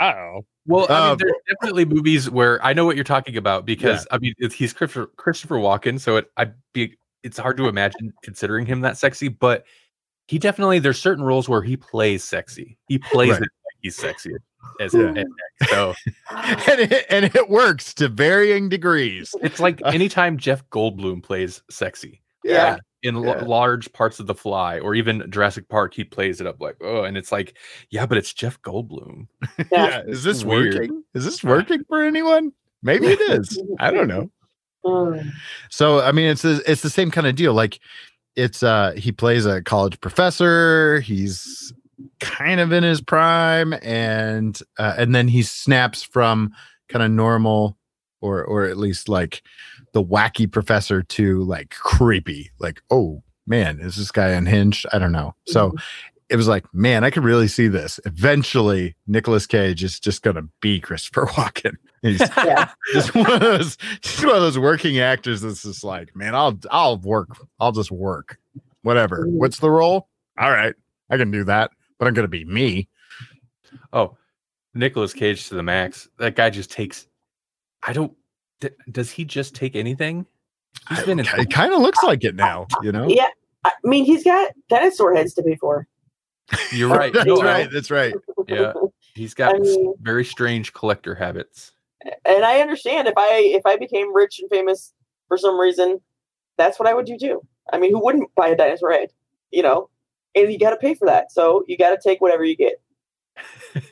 know. 0.00 0.46
Well, 0.66 0.86
I 0.88 0.92
mean, 1.00 1.10
Um, 1.12 1.18
there's 1.18 1.32
definitely 1.48 1.84
movies 1.86 2.28
where 2.30 2.62
I 2.64 2.72
know 2.72 2.84
what 2.84 2.94
you're 2.96 3.04
talking 3.04 3.36
about 3.36 3.64
because 3.64 4.06
I 4.10 4.18
mean, 4.18 4.34
it's, 4.38 4.54
he's 4.54 4.72
Christopher, 4.72 5.06
Christopher 5.16 5.56
Walken, 5.56 5.98
so 6.00 6.16
it 6.16 6.30
I 6.36 6.50
be 6.74 6.96
it's 7.22 7.38
hard 7.38 7.56
to 7.58 7.68
imagine 7.68 8.12
considering 8.22 8.66
him 8.66 8.80
that 8.82 8.96
sexy, 8.96 9.28
but 9.28 9.64
he 10.26 10.38
definitely 10.38 10.78
there's 10.78 11.00
certain 11.00 11.24
roles 11.24 11.48
where 11.48 11.62
he 11.62 11.76
plays 11.76 12.22
sexy. 12.24 12.78
He 12.88 12.98
plays 12.98 13.30
Right. 13.30 13.38
it 13.42 13.48
like 13.64 13.76
he's 13.82 13.96
sexy 13.96 14.32
as, 14.80 14.92
Yeah. 14.94 15.12
as 15.62 15.68
So 15.70 15.94
and 16.30 16.80
it, 16.80 17.06
and 17.10 17.24
it 17.24 17.48
works 17.48 17.94
to 17.94 18.08
varying 18.08 18.68
degrees. 18.68 19.34
it's 19.42 19.58
like 19.60 19.80
anytime 19.86 20.36
Jeff 20.36 20.68
Goldblum 20.70 21.22
plays 21.22 21.62
sexy 21.70 22.22
Yeah. 22.44 22.76
in 23.02 23.16
l- 23.16 23.46
large 23.46 23.92
parts 23.92 24.20
of 24.20 24.26
The 24.26 24.34
Fly 24.34 24.78
or 24.80 24.94
even 24.94 25.28
Jurassic 25.30 25.68
Park, 25.68 25.94
he 25.94 26.04
plays 26.04 26.40
it 26.40 26.46
up 26.46 26.60
like 26.60 26.76
oh, 26.82 27.04
and 27.04 27.16
it's 27.16 27.32
like 27.32 27.56
yeah, 27.90 28.04
but 28.06 28.18
it's 28.18 28.32
Jeff 28.34 28.60
Goldblum. 28.62 29.26
Yeah. 29.72 30.02
Is 30.06 30.22
this 30.24 30.44
Weird. 30.44 30.74
working? 30.74 31.04
Is 31.14 31.24
this 31.24 31.42
working 31.42 31.84
for 31.88 32.02
anyone? 32.04 32.52
Maybe 32.82 33.06
it 33.08 33.20
is. 33.20 33.60
I 33.80 33.90
don't 33.90 34.06
know. 34.08 34.30
Mm. 34.88 35.30
So 35.70 36.00
I 36.00 36.12
mean, 36.12 36.30
it's 36.30 36.42
the- 36.42 36.62
it's 36.66 36.82
the 36.82 36.90
same 36.90 37.10
kind 37.10 37.26
of 37.26 37.34
deal. 37.36 37.54
Like 37.54 37.80
it's 38.36 38.62
uh 38.62 38.92
he 38.96 39.12
plays 39.12 39.46
a 39.46 39.62
college 39.62 40.00
professor. 40.00 41.00
He's 41.00 41.72
kind 42.20 42.60
of 42.60 42.72
in 42.72 42.82
his 42.84 43.00
prime, 43.00 43.74
and 43.82 44.60
uh, 44.78 44.94
and 44.98 45.14
then 45.14 45.28
he 45.28 45.42
snaps 45.42 46.02
from 46.02 46.52
kind 46.88 47.02
of 47.04 47.10
normal, 47.10 47.76
or 48.20 48.44
or 48.44 48.64
at 48.64 48.76
least 48.76 49.08
like 49.08 49.42
the 49.92 50.02
wacky 50.04 50.50
professor 50.50 51.02
to 51.02 51.42
like 51.44 51.70
creepy. 51.70 52.50
Like 52.58 52.80
oh 52.90 53.22
man, 53.46 53.80
is 53.80 53.96
this 53.96 54.10
guy 54.12 54.28
unhinged? 54.28 54.86
I 54.92 54.98
don't 54.98 55.12
know. 55.12 55.34
So. 55.46 55.74
It 56.30 56.36
was 56.36 56.46
like, 56.46 56.66
man, 56.74 57.04
I 57.04 57.10
could 57.10 57.24
really 57.24 57.48
see 57.48 57.68
this. 57.68 57.98
Eventually, 58.04 58.94
Nicolas 59.06 59.46
Cage 59.46 59.82
is 59.82 59.98
just 59.98 60.20
gonna 60.20 60.42
be 60.60 60.78
Christopher 60.78 61.24
Walken. 61.32 61.76
He's 62.02 62.20
Yeah. 62.36 62.70
just 62.92 63.14
one 63.14 63.30
of 63.32 63.40
those 63.40 63.76
just 64.00 64.24
one 64.24 64.34
of 64.36 64.40
those 64.42 64.58
working 64.58 64.98
actors 65.00 65.40
that's 65.40 65.62
just 65.62 65.82
like, 65.84 66.14
man, 66.14 66.34
I'll 66.34 66.58
I'll 66.70 66.98
work. 66.98 67.28
I'll 67.60 67.72
just 67.72 67.90
work. 67.90 68.38
Whatever. 68.82 69.26
Mhm. 69.26 69.32
What's 69.38 69.58
the 69.58 69.70
role? 69.70 70.08
All 70.38 70.50
right. 70.50 70.74
I 71.10 71.16
can 71.16 71.30
do 71.30 71.44
that, 71.44 71.70
but 71.98 72.06
I'm 72.08 72.14
gonna 72.14 72.28
be 72.28 72.44
me. 72.44 72.88
Oh, 73.92 74.16
Nicolas 74.74 75.12
Cage 75.12 75.48
to 75.48 75.54
the 75.54 75.62
max. 75.62 76.08
That 76.18 76.36
guy 76.36 76.50
just 76.50 76.70
takes. 76.70 77.06
I 77.82 77.92
don't. 77.92 78.12
d- 78.60 78.70
does 78.90 79.10
he 79.10 79.24
just 79.24 79.54
take 79.54 79.74
anything? 79.76 80.26
He's 80.90 81.02
been 81.04 81.18
in. 81.18 81.26
It 81.38 81.50
kind 81.50 81.72
of 81.72 81.80
looks 81.80 82.02
like 82.02 82.24
it 82.24 82.34
now, 82.36 82.66
you 82.82 82.92
know? 82.92 83.08
Yeah. 83.08 83.28
I 83.64 83.72
mean, 83.84 84.04
he's 84.04 84.22
got 84.22 84.52
dinosaur 84.68 85.14
heads 85.14 85.34
to 85.34 85.42
pay 85.42 85.56
for. 85.56 85.86
You're 86.72 86.88
right. 86.90 87.12
That's 87.14 87.26
No, 87.26 87.36
right. 87.42 87.68
That's 87.72 87.90
right. 87.90 88.14
Yeah. 88.46 88.72
He's 89.14 89.34
got 89.34 89.56
I 89.56 89.58
mean- 89.58 89.94
very 90.00 90.24
strange 90.24 90.72
collector 90.72 91.14
habits. 91.14 91.72
And 92.02 92.44
I 92.44 92.60
understand 92.60 93.08
if 93.08 93.14
I 93.16 93.40
if 93.54 93.62
I 93.66 93.76
became 93.76 94.14
rich 94.14 94.38
and 94.40 94.50
famous 94.50 94.92
for 95.28 95.36
some 95.36 95.58
reason, 95.58 96.00
that's 96.56 96.78
what 96.78 96.88
I 96.88 96.94
would 96.94 97.06
do 97.06 97.18
too. 97.18 97.42
I 97.72 97.78
mean, 97.78 97.92
who 97.92 98.02
wouldn't 98.02 98.34
buy 98.34 98.48
a 98.48 98.56
dinosaur 98.56 98.92
egg? 98.92 99.10
You 99.50 99.62
know, 99.62 99.90
and 100.34 100.52
you 100.52 100.58
got 100.58 100.70
to 100.70 100.76
pay 100.76 100.94
for 100.94 101.06
that, 101.06 101.32
so 101.32 101.64
you 101.66 101.76
got 101.76 101.90
to 101.90 101.98
take 102.02 102.20
whatever 102.20 102.44
you 102.44 102.56
get. 102.56 102.80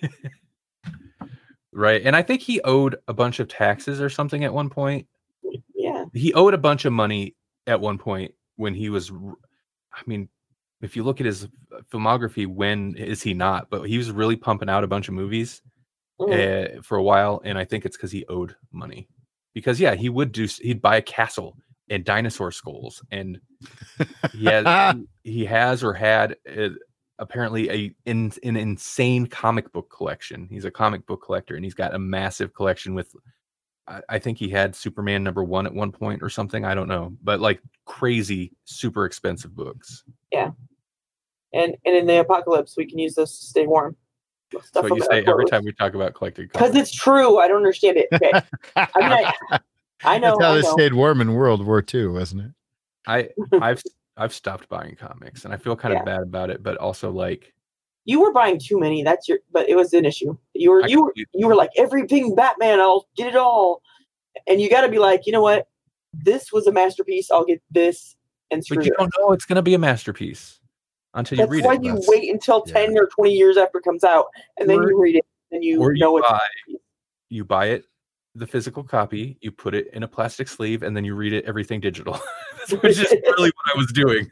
right. 1.72 2.02
And 2.04 2.14
I 2.14 2.22
think 2.22 2.42
he 2.42 2.60
owed 2.62 2.96
a 3.08 3.14
bunch 3.14 3.40
of 3.40 3.48
taxes 3.48 4.00
or 4.00 4.10
something 4.10 4.44
at 4.44 4.52
one 4.52 4.70
point. 4.70 5.06
Yeah, 5.74 6.04
He 6.14 6.34
owed 6.34 6.54
a 6.54 6.58
bunch 6.58 6.84
of 6.84 6.92
money 6.92 7.34
at 7.66 7.80
one 7.80 7.98
point 7.98 8.32
when 8.56 8.74
he 8.74 8.90
was. 8.90 9.10
I 9.10 10.02
mean, 10.06 10.28
if 10.82 10.96
you 10.96 11.04
look 11.04 11.20
at 11.20 11.26
his 11.26 11.48
filmography, 11.92 12.46
when 12.46 12.94
is 12.96 13.22
he 13.22 13.34
not? 13.34 13.70
But 13.70 13.84
he 13.84 13.98
was 13.98 14.10
really 14.10 14.36
pumping 14.36 14.68
out 14.68 14.84
a 14.84 14.88
bunch 14.88 15.08
of 15.08 15.14
movies. 15.14 15.62
Mhm. 16.20 16.78
uh, 16.78 16.82
for 16.82 16.96
a 16.96 17.02
while, 17.02 17.40
and 17.44 17.58
I 17.58 17.64
think 17.64 17.84
it's 17.84 17.96
because 17.96 18.12
he 18.12 18.24
owed 18.26 18.56
money. 18.72 19.08
Because 19.54 19.80
yeah, 19.80 19.94
he 19.94 20.08
would 20.08 20.32
do. 20.32 20.46
He'd 20.60 20.82
buy 20.82 20.96
a 20.96 21.02
castle 21.02 21.56
and 21.88 22.04
dinosaur 22.04 22.50
skulls, 22.52 23.02
and 23.10 23.40
he 24.32 24.44
has 24.46 24.96
he 25.24 25.44
has 25.44 25.82
or 25.84 25.92
had 25.94 26.36
uh, 26.56 26.70
apparently 27.18 27.70
a 27.70 27.94
in, 28.04 28.32
an 28.42 28.56
insane 28.56 29.26
comic 29.26 29.72
book 29.72 29.90
collection. 29.90 30.48
He's 30.50 30.64
a 30.64 30.70
comic 30.70 31.06
book 31.06 31.22
collector, 31.24 31.54
and 31.56 31.64
he's 31.64 31.74
got 31.74 31.94
a 31.94 31.98
massive 31.98 32.54
collection 32.54 32.94
with. 32.94 33.14
I, 33.88 34.02
I 34.08 34.18
think 34.18 34.36
he 34.38 34.48
had 34.48 34.74
Superman 34.74 35.22
number 35.22 35.44
one 35.44 35.64
at 35.66 35.74
one 35.74 35.92
point 35.92 36.22
or 36.22 36.28
something. 36.28 36.64
I 36.64 36.74
don't 36.74 36.88
know, 36.88 37.16
but 37.22 37.40
like 37.40 37.60
crazy, 37.84 38.52
super 38.64 39.04
expensive 39.06 39.54
books. 39.54 40.02
Yeah. 40.32 40.50
and 41.54 41.76
and 41.84 41.96
in 41.96 42.06
the 42.06 42.20
apocalypse, 42.20 42.76
we 42.76 42.84
can 42.86 42.98
use 42.98 43.14
those 43.14 43.38
to 43.38 43.46
stay 43.46 43.66
warm. 43.66 43.96
That's 44.52 44.70
what 44.74 44.94
you 44.94 45.02
say 45.10 45.24
every 45.26 45.46
time 45.46 45.64
we 45.64 45.72
talk 45.72 45.94
about 45.94 46.14
collected 46.14 46.50
Because 46.52 46.74
it's 46.74 46.92
true. 46.92 47.38
I 47.38 47.48
don't 47.48 47.58
understand 47.58 47.96
it. 47.96 48.08
Okay, 48.12 48.32
I 48.76 48.88
mean, 48.96 49.12
I, 49.50 49.58
I 50.04 50.18
know. 50.18 50.36
That's 50.38 50.42
how 50.42 50.52
I 50.52 50.54
they 50.56 50.62
know. 50.62 50.72
stayed 50.72 50.94
warm 50.94 51.20
in 51.20 51.34
World 51.34 51.64
War 51.64 51.84
II, 51.92 52.08
wasn't 52.08 52.42
it? 52.42 52.50
I 53.06 53.28
I've 53.60 53.82
I've 54.16 54.32
stopped 54.32 54.68
buying 54.68 54.96
comics 54.96 55.44
and 55.44 55.52
I 55.52 55.56
feel 55.56 55.76
kind 55.76 55.96
of 55.96 56.04
bad 56.04 56.22
about 56.22 56.50
it, 56.50 56.62
but 56.62 56.76
also 56.76 57.10
like 57.10 57.52
You 58.04 58.20
were 58.20 58.32
buying 58.32 58.58
too 58.58 58.78
many. 58.78 59.02
That's 59.02 59.28
your. 59.28 59.38
But 59.52 59.68
it 59.68 59.74
was 59.74 59.92
an 59.92 60.04
issue. 60.04 60.36
You 60.54 60.70
were 60.70 60.84
I 60.84 60.86
you 60.86 61.02
were 61.02 61.14
you 61.34 61.46
were 61.46 61.56
like 61.56 61.70
everything 61.76 62.34
Batman. 62.34 62.80
I'll 62.80 63.06
get 63.16 63.28
it 63.28 63.36
all, 63.36 63.82
and 64.46 64.60
you 64.60 64.70
got 64.70 64.82
to 64.82 64.88
be 64.88 64.98
like, 64.98 65.26
you 65.26 65.32
know 65.32 65.42
what? 65.42 65.68
This 66.14 66.52
was 66.52 66.66
a 66.66 66.72
masterpiece. 66.72 67.30
I'll 67.30 67.44
get 67.44 67.62
this 67.70 68.16
and 68.50 68.64
screw 68.64 68.76
but 68.76 68.86
you 68.86 68.92
it. 68.92 68.98
don't 68.98 69.12
know 69.18 69.32
it's 69.32 69.44
gonna 69.44 69.62
be 69.62 69.74
a 69.74 69.78
masterpiece 69.78 70.60
until 71.16 71.38
you 71.38 71.42
That's 71.44 71.52
read 71.52 71.64
why 71.64 71.74
it. 71.74 71.82
you 71.82 71.90
That's- 71.92 72.08
wait 72.08 72.32
until 72.32 72.62
yeah. 72.66 72.72
ten 72.72 72.96
or 72.96 73.06
twenty 73.08 73.32
years 73.34 73.56
after 73.56 73.78
it 73.78 73.82
comes 73.84 74.04
out, 74.04 74.26
and 74.58 74.70
then 74.70 74.78
Or- 74.78 74.90
you 74.90 75.00
read 75.02 75.16
it, 75.16 75.24
and 75.50 75.64
you 75.64 75.80
or 75.80 75.92
you 75.92 76.00
know 76.00 76.16
it's. 76.18 76.28
buy 76.28 76.40
you 77.28 77.44
buy 77.44 77.66
it 77.66 77.84
the 78.36 78.46
physical 78.46 78.84
copy, 78.84 79.38
you 79.40 79.50
put 79.50 79.74
it 79.74 79.88
in 79.94 80.02
a 80.02 80.08
plastic 80.08 80.46
sleeve, 80.46 80.82
and 80.82 80.94
then 80.96 81.04
you 81.04 81.14
read 81.14 81.32
it 81.32 81.44
everything 81.46 81.80
digital. 81.80 82.20
Which 82.82 82.98
is 82.98 83.10
really 83.24 83.50
what 83.50 83.74
I 83.74 83.78
was 83.78 83.90
doing. 83.92 84.30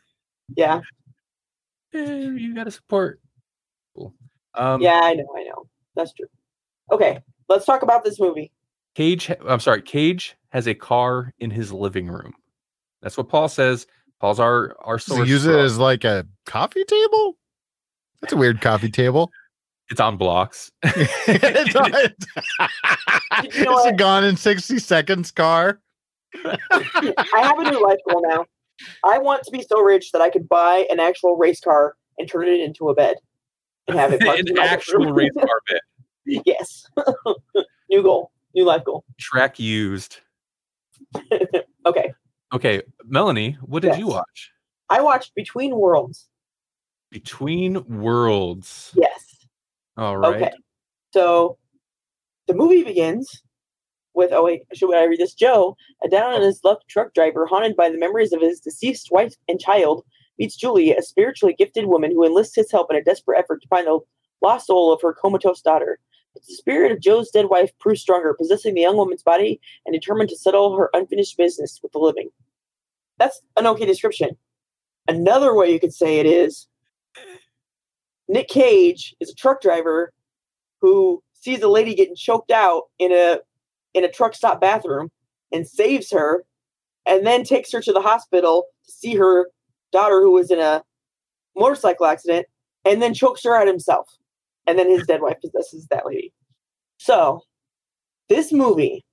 Yeah, 0.56 0.80
Eh, 1.94 2.04
you 2.04 2.54
gotta 2.54 2.70
support. 2.70 3.20
Cool. 3.96 4.12
Um, 4.54 4.80
yeah, 4.80 5.00
I 5.02 5.14
know, 5.14 5.26
I 5.36 5.44
know. 5.44 5.66
That's 5.96 6.12
true. 6.12 6.26
Okay, 6.92 7.20
let's 7.48 7.64
talk 7.64 7.82
about 7.82 8.04
this 8.04 8.20
movie. 8.20 8.52
Cage. 8.94 9.30
I'm 9.48 9.60
sorry. 9.60 9.82
Cage 9.82 10.36
has 10.50 10.68
a 10.68 10.74
car 10.74 11.32
in 11.38 11.50
his 11.50 11.72
living 11.72 12.08
room. 12.08 12.34
That's 13.02 13.16
what 13.16 13.28
Paul 13.28 13.48
says. 13.48 13.86
Paul's 14.20 14.40
our 14.40 14.76
our 14.80 14.98
So 14.98 15.16
source. 15.16 15.28
use 15.28 15.46
it 15.46 15.54
as 15.58 15.78
like 15.78 16.04
a 16.04 16.26
coffee 16.46 16.84
table. 16.84 17.36
That's 18.20 18.32
a 18.32 18.36
weird 18.36 18.60
coffee 18.60 18.90
table. 18.90 19.30
it's 19.90 20.00
on 20.00 20.16
blocks. 20.16 20.70
it's 20.82 21.74
a, 21.74 22.14
You 23.52 23.64
know 23.64 23.78
it's 23.78 23.86
a 23.86 23.92
gone 23.92 24.24
in 24.24 24.36
60 24.36 24.78
seconds 24.78 25.30
car. 25.30 25.80
I 26.44 26.58
have 27.34 27.58
a 27.58 27.70
new 27.70 27.82
life 27.82 27.98
goal 28.08 28.22
now. 28.26 28.46
I 29.04 29.18
want 29.18 29.42
to 29.44 29.50
be 29.50 29.62
so 29.62 29.80
rich 29.82 30.10
that 30.12 30.22
I 30.22 30.30
could 30.30 30.48
buy 30.48 30.86
an 30.90 30.98
actual 31.00 31.36
race 31.36 31.60
car 31.60 31.94
and 32.18 32.28
turn 32.28 32.48
it 32.48 32.60
into 32.60 32.88
a 32.88 32.94
bed 32.94 33.16
and 33.86 33.98
have 33.98 34.12
it 34.12 34.22
in 34.22 34.48
An 34.56 34.58
actual 34.58 35.12
race 35.12 35.30
car 35.38 35.60
bed. 35.68 35.80
yes. 36.46 36.86
new 37.90 38.02
goal. 38.02 38.30
New 38.54 38.64
life 38.64 38.84
goal. 38.84 39.04
Track 39.18 39.58
used. 39.60 40.20
Okay. 41.86 42.14
Okay, 42.54 42.82
Melanie, 43.04 43.58
what 43.62 43.82
did 43.82 43.98
you 43.98 44.06
watch? 44.06 44.52
I 44.88 45.00
watched 45.00 45.34
Between 45.34 45.74
Worlds. 45.74 46.28
Between 47.10 47.84
Worlds. 47.88 48.92
Yes. 48.94 49.46
All 49.96 50.16
right. 50.16 50.42
Okay. 50.42 50.52
So 51.12 51.58
the 52.46 52.54
movie 52.54 52.84
begins 52.84 53.42
with 54.14 54.30
oh 54.32 54.44
wait, 54.44 54.62
should 54.72 54.94
I 54.94 55.04
read 55.04 55.18
this? 55.18 55.34
Joe, 55.34 55.76
a 56.04 56.08
down 56.08 56.32
on 56.32 56.42
his 56.42 56.60
luck 56.62 56.82
truck 56.88 57.12
driver, 57.12 57.44
haunted 57.44 57.74
by 57.74 57.90
the 57.90 57.98
memories 57.98 58.32
of 58.32 58.40
his 58.40 58.60
deceased 58.60 59.08
wife 59.10 59.34
and 59.48 59.58
child, 59.58 60.04
meets 60.38 60.56
Julie, 60.56 60.92
a 60.92 61.02
spiritually 61.02 61.54
gifted 61.58 61.86
woman 61.86 62.12
who 62.12 62.24
enlists 62.24 62.54
his 62.54 62.70
help 62.70 62.88
in 62.90 62.96
a 62.96 63.02
desperate 63.02 63.38
effort 63.38 63.62
to 63.62 63.68
find 63.68 63.88
the 63.88 63.98
lost 64.42 64.68
soul 64.68 64.92
of 64.92 65.02
her 65.02 65.12
comatose 65.12 65.60
daughter. 65.60 65.98
But 66.34 66.44
the 66.46 66.54
spirit 66.54 66.92
of 66.92 67.00
Joe's 67.00 67.30
dead 67.30 67.46
wife 67.46 67.70
proves 67.78 68.00
stronger, 68.00 68.34
possessing 68.34 68.74
the 68.74 68.82
young 68.82 68.96
woman's 68.96 69.22
body 69.22 69.60
and 69.86 69.92
determined 69.92 70.30
to 70.30 70.36
settle 70.36 70.76
her 70.76 70.90
unfinished 70.92 71.36
business 71.36 71.80
with 71.82 71.92
the 71.92 71.98
living. 71.98 72.28
That's 73.18 73.40
an 73.56 73.66
okay 73.68 73.86
description. 73.86 74.36
Another 75.06 75.54
way 75.54 75.70
you 75.70 75.78
could 75.78 75.94
say 75.94 76.18
it 76.18 76.26
is 76.26 76.66
Nick 78.28 78.48
Cage 78.48 79.14
is 79.20 79.30
a 79.30 79.34
truck 79.34 79.60
driver 79.60 80.12
who 80.80 81.22
sees 81.34 81.62
a 81.62 81.68
lady 81.68 81.94
getting 81.94 82.16
choked 82.16 82.50
out 82.50 82.84
in 82.98 83.12
a 83.12 83.38
in 83.92 84.04
a 84.04 84.10
truck 84.10 84.34
stop 84.34 84.60
bathroom 84.60 85.10
and 85.52 85.68
saves 85.68 86.10
her 86.10 86.44
and 87.06 87.26
then 87.26 87.44
takes 87.44 87.70
her 87.70 87.80
to 87.80 87.92
the 87.92 88.00
hospital 88.00 88.66
to 88.86 88.92
see 88.92 89.14
her 89.14 89.48
daughter 89.92 90.20
who 90.20 90.32
was 90.32 90.50
in 90.50 90.58
a 90.58 90.82
motorcycle 91.56 92.06
accident 92.06 92.46
and 92.84 93.00
then 93.00 93.14
chokes 93.14 93.44
her 93.44 93.54
out 93.54 93.66
himself 93.66 94.08
and 94.66 94.78
then 94.78 94.88
his 94.90 95.06
dead 95.06 95.20
wife 95.20 95.36
possesses 95.40 95.86
that 95.88 96.06
lady 96.06 96.32
so 96.98 97.40
this 98.28 98.52
movie 98.52 99.04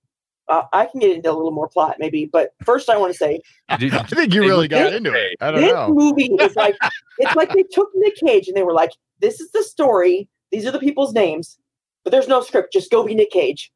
uh, 0.48 0.64
i 0.74 0.86
can 0.86 1.00
get 1.00 1.16
into 1.16 1.30
a 1.30 1.34
little 1.34 1.52
more 1.52 1.68
plot 1.68 1.96
maybe 2.00 2.30
but 2.32 2.52
first 2.64 2.90
i 2.90 2.98
want 2.98 3.12
to 3.12 3.18
say 3.18 3.40
I 3.72 3.78
think 3.78 4.34
you 4.34 4.42
really 4.42 4.68
got 4.68 4.90
good. 4.90 4.94
into 4.96 5.14
it. 5.14 5.38
I 5.40 5.52
don't 5.52 5.62
this 5.62 5.72
know. 5.72 5.94
movie 5.94 6.34
is 6.40 6.56
like 6.56 6.76
it's 7.20 7.36
like 7.36 7.54
they 7.54 7.64
took 7.64 7.90
Nick 7.96 8.16
Cage 8.18 8.48
and 8.48 8.56
they 8.58 8.64
were 8.64 8.74
like, 8.74 8.92
"This 9.20 9.40
is 9.40 9.50
the 9.52 9.64
story. 9.64 10.28
These 10.52 10.66
are 10.66 10.72
the 10.72 10.80
people's 10.80 11.14
names, 11.14 11.58
but 12.04 12.12
there's 12.12 12.28
no 12.28 12.42
script. 12.42 12.74
Just 12.74 12.92
go 12.92 13.04
be 13.04 13.16
Nick 13.16 13.32
Cage." 13.32 13.72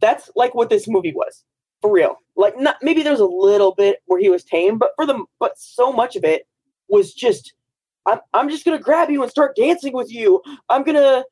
That's 0.00 0.30
like 0.36 0.54
what 0.54 0.70
this 0.70 0.86
movie 0.86 1.12
was 1.12 1.44
for 1.80 1.90
real. 1.92 2.16
Like, 2.36 2.58
not 2.58 2.76
maybe 2.80 3.02
there 3.02 3.12
was 3.12 3.20
a 3.20 3.26
little 3.26 3.74
bit 3.74 3.98
where 4.06 4.20
he 4.20 4.30
was 4.30 4.44
tame, 4.44 4.78
but 4.78 4.90
for 4.96 5.04
the 5.04 5.24
but 5.40 5.58
so 5.58 5.92
much 5.92 6.14
of 6.14 6.24
it 6.24 6.46
was 6.88 7.12
just, 7.12 7.52
"I'm 8.06 8.18
I'm 8.34 8.48
just 8.50 8.64
gonna 8.64 8.78
grab 8.78 9.10
you 9.10 9.22
and 9.22 9.30
start 9.30 9.56
dancing 9.56 9.92
with 9.92 10.12
you. 10.12 10.42
I'm 10.68 10.82
gonna 10.82 11.24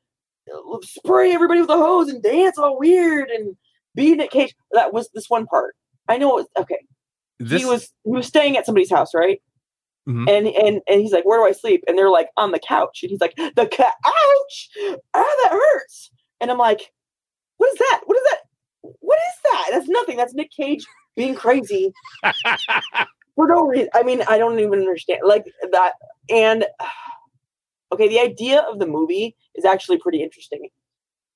uh, 0.53 0.79
spray 0.83 1.33
everybody 1.33 1.61
with 1.61 1.71
a 1.71 1.77
hose 1.77 2.09
and 2.09 2.23
dance 2.23 2.59
all 2.59 2.79
weird 2.79 3.31
and 3.31 3.57
be 3.95 4.13
in 4.13 4.21
a 4.21 4.29
Cage." 4.29 4.55
That 4.73 4.93
was 4.93 5.09
this 5.15 5.29
one 5.29 5.47
part. 5.47 5.75
I 6.09 6.19
know 6.19 6.39
it 6.39 6.43
was 6.43 6.47
okay 6.61 6.79
This 7.39 7.63
he 7.63 7.67
was 7.69 7.93
he 8.05 8.11
was 8.13 8.27
staying 8.27 8.57
at 8.57 8.67
somebody's 8.67 8.91
house, 8.91 9.15
right? 9.15 9.41
Mhm. 10.09 10.29
And 10.29 10.47
and 10.49 10.81
and 10.89 11.01
he's 11.03 11.13
like, 11.13 11.25
"Where 11.27 11.39
do 11.41 11.45
I 11.47 11.53
sleep?" 11.53 11.85
And 11.87 11.99
they're 11.99 12.11
like, 12.11 12.29
"On 12.37 12.51
the 12.53 12.59
couch." 12.61 13.01
And 13.03 13.11
he's 13.11 13.21
like, 13.21 13.37
"The 13.37 13.67
couch? 13.67 14.71
Ah, 15.15 15.37
that 15.43 15.51
hurts." 15.53 16.11
And 16.41 16.51
I'm 16.51 16.59
like, 16.59 16.91
"What 17.59 17.69
is 17.73 17.79
that? 17.79 18.01
What 18.07 18.17
is 18.17 18.25
that? 18.31 18.39
What 18.83 19.19
is 19.19 19.35
that? 19.53 19.69
That's 19.73 19.89
nothing. 19.89 20.17
That's 20.17 20.35
Nick 20.35 20.51
Cage 20.51 20.87
being 21.17 21.35
crazy 21.35 21.93
for 23.39 23.47
no 23.47 23.67
reason. 23.69 23.89
I 23.95 24.03
mean, 24.03 24.23
I 24.29 24.37
don't 24.37 24.59
even 24.59 24.81
understand 24.81 25.21
like 25.25 25.47
that. 25.71 25.93
And 26.29 26.67
okay, 27.93 28.09
the 28.09 28.19
idea 28.19 28.63
of 28.63 28.81
the 28.81 28.87
movie 28.87 29.37
is 29.55 29.65
actually 29.65 29.99
pretty 29.99 30.23
interesting 30.23 30.69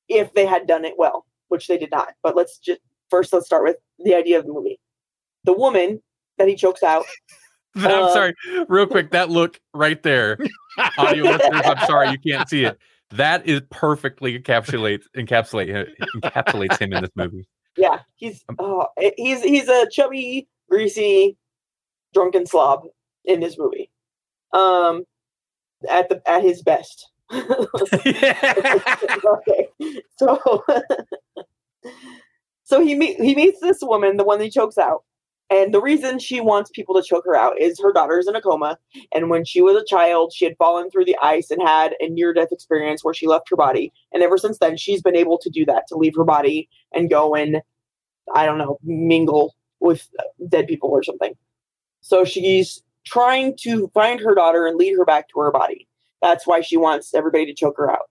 if 0.09 0.35
they 0.35 0.45
had 0.45 0.67
done 0.67 0.85
it 0.85 0.95
well, 0.99 1.25
which 1.49 1.69
they 1.69 1.79
did 1.79 1.93
not. 1.93 2.15
But 2.23 2.35
let's 2.37 2.59
just 2.59 2.81
first 3.09 3.33
let's 3.33 3.47
start 3.47 3.63
with 3.63 3.77
the 4.05 4.15
idea 4.15 4.39
of 4.39 4.47
the 4.47 4.53
movie. 4.53 4.81
The 5.45 5.53
woman 5.53 6.03
that 6.39 6.49
he 6.49 6.57
chokes 6.57 6.83
out 6.83 7.05
I'm 7.77 8.05
Uh, 8.05 8.13
sorry, 8.13 8.35
real 8.69 8.87
quick. 8.87 9.13
That 9.13 9.31
look 9.31 9.61
right 9.73 10.03
there, 10.03 10.39
audio 10.99 11.25
listeners. 11.25 11.63
I'm 11.65 11.87
sorry 11.87 12.11
you 12.11 12.19
can't 12.19 12.49
see 12.49 12.65
it. 12.65 12.77
That 13.11 13.47
is 13.47 13.63
perfectly 13.71 14.39
encapsulates 14.39 15.05
encapsulate 15.17 15.89
encapsulates 16.17 16.79
him 16.79 16.93
in 16.93 17.03
this 17.03 17.11
movie. 17.15 17.47
Yeah, 17.77 18.01
he's 18.17 18.45
oh, 18.59 18.89
he's 19.17 19.43
he's 19.43 19.69
a 19.69 19.89
chubby, 19.91 20.49
greasy, 20.69 21.39
drunken 22.13 22.47
slob 22.47 22.85
in 23.25 23.41
this 23.41 23.59
movie. 23.59 23.91
Um, 24.53 25.05
at 25.89 26.09
the 26.09 26.23
at 26.29 26.43
his 26.43 26.63
best. 26.63 27.09
okay, 27.33 27.49
so 30.17 30.65
so 32.65 32.85
he 32.85 32.95
meet 32.95 33.21
he 33.21 33.35
meets 33.35 33.61
this 33.61 33.79
woman, 33.83 34.17
the 34.17 34.25
one 34.25 34.39
that 34.39 34.45
he 34.45 34.51
chokes 34.51 34.79
out, 34.79 35.05
and 35.49 35.73
the 35.73 35.81
reason 35.81 36.19
she 36.19 36.41
wants 36.41 36.71
people 36.71 36.95
to 36.95 37.03
choke 37.03 37.25
her 37.25 37.35
out 37.35 37.59
is 37.59 37.81
her 37.81 37.93
daughter's 37.93 38.29
in 38.29 38.37
a 38.37 38.43
coma, 38.43 38.79
and 39.15 39.31
when 39.31 39.45
she 39.45 39.63
was 39.63 39.77
a 39.77 39.85
child, 39.85 40.33
she 40.35 40.45
had 40.45 40.57
fallen 40.59 40.91
through 40.91 41.07
the 41.07 41.17
ice 41.23 41.51
and 41.51 41.63
had 41.63 41.95
a 42.01 42.09
near 42.09 42.35
death 42.35 42.53
experience 42.53 43.03
where 43.03 43.15
she 43.15 43.27
left 43.27 43.49
her 43.49 43.57
body, 43.57 43.93
and 44.13 44.23
ever 44.23 44.37
since 44.37 44.59
then, 44.59 44.77
she's 44.77 45.01
been 45.01 45.17
able 45.17 45.39
to 45.39 45.49
do 45.49 45.65
that 45.65 45.87
to 45.89 45.97
leave 45.97 46.15
her 46.17 46.25
body 46.25 46.69
and 46.93 47.09
go 47.09 47.35
and 47.35 47.63
I 48.35 48.45
don't 48.47 48.59
know 48.59 48.79
mingle 48.83 49.55
with 49.81 50.09
dead 50.49 50.67
people 50.67 50.91
or 50.91 51.03
something. 51.03 51.35
So 52.03 52.25
she's 52.25 52.83
trying 53.05 53.57
to 53.63 53.89
find 53.95 54.21
her 54.21 54.35
daughter 54.35 54.67
and 54.67 54.77
lead 54.77 54.97
her 54.97 55.05
back 55.05 55.29
to 55.31 55.41
her 55.41 55.51
body. 55.51 55.89
That's 56.21 56.47
why 56.47 56.61
she 56.61 56.77
wants 56.77 57.15
everybody 57.15 57.47
to 57.47 57.55
choke 57.55 57.77
her 57.79 57.91
out. 57.91 58.09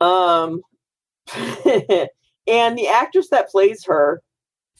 Um, 0.00 0.60
and 2.46 2.78
the 2.78 2.88
actress 2.88 3.28
that 3.30 3.48
plays 3.48 3.84
her, 3.86 4.22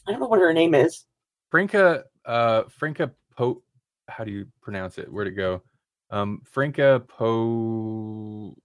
I 0.07 0.11
don't 0.11 0.19
know 0.19 0.27
what 0.27 0.39
her 0.39 0.53
name 0.53 0.75
is. 0.75 1.05
Franca, 1.49 2.03
uh, 2.25 2.63
Franca 2.69 3.11
Po. 3.35 3.61
How 4.07 4.23
do 4.23 4.31
you 4.31 4.45
pronounce 4.61 4.97
it? 4.97 5.11
Where'd 5.11 5.27
it 5.27 5.31
go? 5.31 5.61
Um, 6.09 6.41
Franca 6.45 7.03
Po 7.07 8.55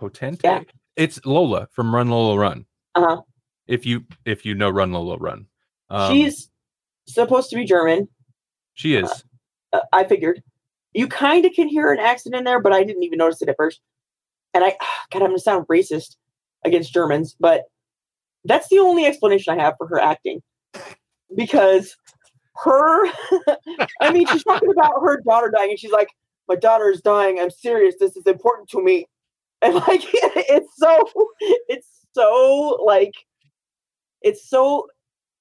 Potente. 0.00 0.40
Yeah. 0.42 0.62
It's 0.96 1.24
Lola 1.24 1.68
from 1.70 1.94
Run 1.94 2.08
Lola 2.08 2.36
Run. 2.36 2.66
Uh-huh. 2.96 3.22
If 3.68 3.86
you 3.86 4.04
if 4.24 4.44
you 4.44 4.54
know 4.54 4.70
Run 4.70 4.92
Lola 4.92 5.18
Run, 5.18 5.46
um, 5.90 6.12
She's 6.12 6.50
supposed 7.06 7.50
to 7.50 7.56
be 7.56 7.64
German. 7.64 8.08
She 8.78 8.94
is. 8.94 9.24
Uh, 9.72 9.80
I 9.92 10.04
figured. 10.04 10.40
You 10.94 11.08
kind 11.08 11.44
of 11.44 11.52
can 11.52 11.68
hear 11.68 11.92
an 11.92 11.98
accent 11.98 12.36
in 12.36 12.44
there, 12.44 12.60
but 12.60 12.72
I 12.72 12.84
didn't 12.84 13.02
even 13.02 13.18
notice 13.18 13.42
it 13.42 13.48
at 13.48 13.56
first. 13.56 13.80
And 14.54 14.64
I, 14.64 14.76
God, 15.10 15.22
I'm 15.22 15.30
gonna 15.30 15.40
sound 15.40 15.66
racist 15.66 16.16
against 16.64 16.94
Germans, 16.94 17.36
but 17.40 17.64
that's 18.44 18.68
the 18.68 18.78
only 18.78 19.04
explanation 19.04 19.52
I 19.58 19.62
have 19.62 19.74
for 19.78 19.88
her 19.88 19.98
acting, 19.98 20.42
because 21.34 21.96
her, 22.54 23.06
I 24.00 24.12
mean, 24.12 24.28
she's 24.28 24.44
talking 24.44 24.70
about 24.70 24.92
her 25.02 25.20
daughter 25.26 25.50
dying, 25.54 25.70
and 25.70 25.78
she's 25.78 25.90
like, 25.90 26.08
my 26.48 26.54
daughter 26.54 26.88
is 26.88 27.00
dying. 27.00 27.40
I'm 27.40 27.50
serious. 27.50 27.96
This 27.98 28.16
is 28.16 28.26
important 28.26 28.68
to 28.70 28.82
me. 28.82 29.06
And 29.60 29.74
like, 29.74 30.02
it's 30.12 30.72
so, 30.76 31.10
it's 31.68 31.88
so 32.14 32.80
like, 32.86 33.12
it's 34.22 34.48
so 34.48 34.86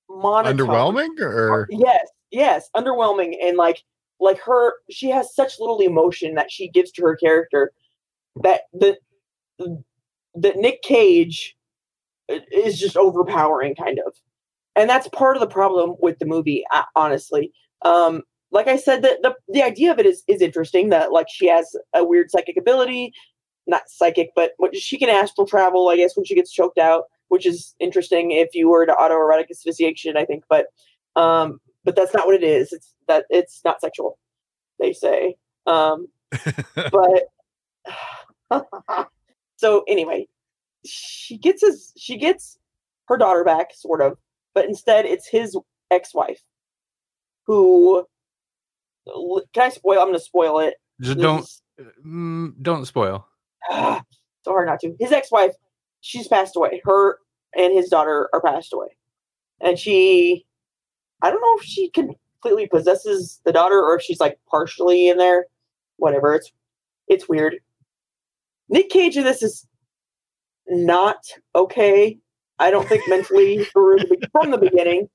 monotone. 0.09 0.57
Underwhelming 0.57 1.19
or 1.19 1.67
Yes, 1.69 2.07
yes, 2.31 2.69
underwhelming 2.75 3.35
and 3.41 3.57
like 3.57 3.83
like 4.19 4.39
her 4.39 4.73
she 4.89 5.09
has 5.09 5.33
such 5.35 5.59
little 5.59 5.79
emotion 5.79 6.35
that 6.35 6.51
she 6.51 6.69
gives 6.69 6.91
to 6.91 7.03
her 7.03 7.15
character 7.15 7.71
that 8.43 8.61
the 8.73 8.97
that 10.35 10.57
Nick 10.57 10.81
Cage 10.81 11.55
is 12.29 12.79
just 12.79 12.97
overpowering 12.97 13.75
kind 13.75 13.99
of. 14.05 14.13
And 14.75 14.89
that's 14.89 15.07
part 15.09 15.35
of 15.35 15.41
the 15.41 15.47
problem 15.47 15.95
with 15.99 16.19
the 16.19 16.25
movie 16.25 16.63
uh, 16.73 16.83
honestly. 16.95 17.51
Um 17.83 18.23
like 18.51 18.67
I 18.67 18.77
said 18.77 19.01
the, 19.01 19.17
the 19.21 19.35
the 19.49 19.63
idea 19.63 19.91
of 19.91 19.99
it 19.99 20.05
is 20.05 20.23
is 20.27 20.41
interesting 20.41 20.89
that 20.89 21.11
like 21.11 21.27
she 21.29 21.47
has 21.47 21.75
a 21.93 22.03
weird 22.03 22.31
psychic 22.31 22.57
ability, 22.57 23.13
not 23.65 23.83
psychic 23.87 24.31
but 24.35 24.51
what 24.57 24.75
she 24.75 24.97
can 24.97 25.09
astral 25.09 25.47
travel 25.47 25.89
I 25.89 25.97
guess 25.97 26.15
when 26.15 26.25
she 26.25 26.35
gets 26.35 26.51
choked 26.51 26.77
out, 26.77 27.05
which 27.29 27.45
is 27.45 27.75
interesting 27.79 28.31
if 28.31 28.49
you 28.53 28.69
were 28.69 28.85
to 28.85 28.93
autoerotic 28.93 29.49
asphyxiation 29.49 30.17
I 30.17 30.25
think 30.25 30.43
but 30.49 30.67
um 31.15 31.59
but 31.87 31.95
that's 31.95 32.13
not 32.13 32.27
what 32.27 32.35
it 32.35 32.43
is. 32.43 32.71
It's 32.71 32.93
that 33.07 33.25
it's 33.31 33.61
not 33.65 33.81
sexual, 33.81 34.19
they 34.79 34.93
say. 34.93 35.37
Um, 35.65 36.07
but 36.75 37.23
so 39.55 39.83
anyway, 39.87 40.27
she 40.85 41.37
gets 41.37 41.61
his 41.61 41.91
she 41.97 42.17
gets 42.17 42.59
her 43.07 43.17
daughter 43.17 43.43
back, 43.43 43.73
sort 43.73 44.01
of, 44.01 44.19
but 44.53 44.65
instead 44.65 45.05
it's 45.05 45.27
his 45.27 45.57
ex-wife 45.89 46.41
who 47.47 48.05
can 49.53 49.63
I 49.63 49.69
spoil? 49.69 49.99
I'm 49.99 50.07
gonna 50.07 50.19
spoil 50.19 50.59
it. 50.59 50.75
Just 51.01 51.17
don't 51.17 51.49
mm, 52.05 52.53
don't 52.61 52.85
spoil. 52.85 53.25
Ah, 53.69 54.03
so 54.43 54.51
hard 54.51 54.67
not 54.67 54.79
to. 54.81 54.95
His 54.99 55.11
ex-wife, 55.11 55.53
she's 56.01 56.27
passed 56.27 56.55
away. 56.55 56.81
Her 56.83 57.17
and 57.55 57.73
his 57.73 57.89
daughter 57.89 58.29
are 58.33 58.41
passed 58.41 58.73
away, 58.73 58.97
and 59.61 59.79
she, 59.79 60.45
I 61.21 61.29
don't 61.29 61.41
know 61.41 61.57
if 61.57 61.63
she 61.63 61.89
completely 61.89 62.67
possesses 62.67 63.41
the 63.45 63.51
daughter 63.51 63.79
or 63.79 63.95
if 63.95 64.03
she's 64.03 64.19
like 64.19 64.39
partially 64.49 65.09
in 65.09 65.17
there. 65.17 65.45
Whatever. 65.97 66.35
It's 66.35 66.51
it's 67.07 67.29
weird. 67.29 67.57
Nick 68.69 68.89
Cage 68.89 69.17
in 69.17 69.23
this 69.23 69.41
is 69.41 69.65
not 70.67 71.17
okay. 71.55 72.17
I 72.59 72.71
don't 72.71 72.87
think 72.87 73.07
mentally 73.07 73.63
through 73.73 73.99
the, 73.99 74.17
be- 74.17 74.27
from 74.31 74.51
the 74.51 74.57
beginning, 74.57 75.09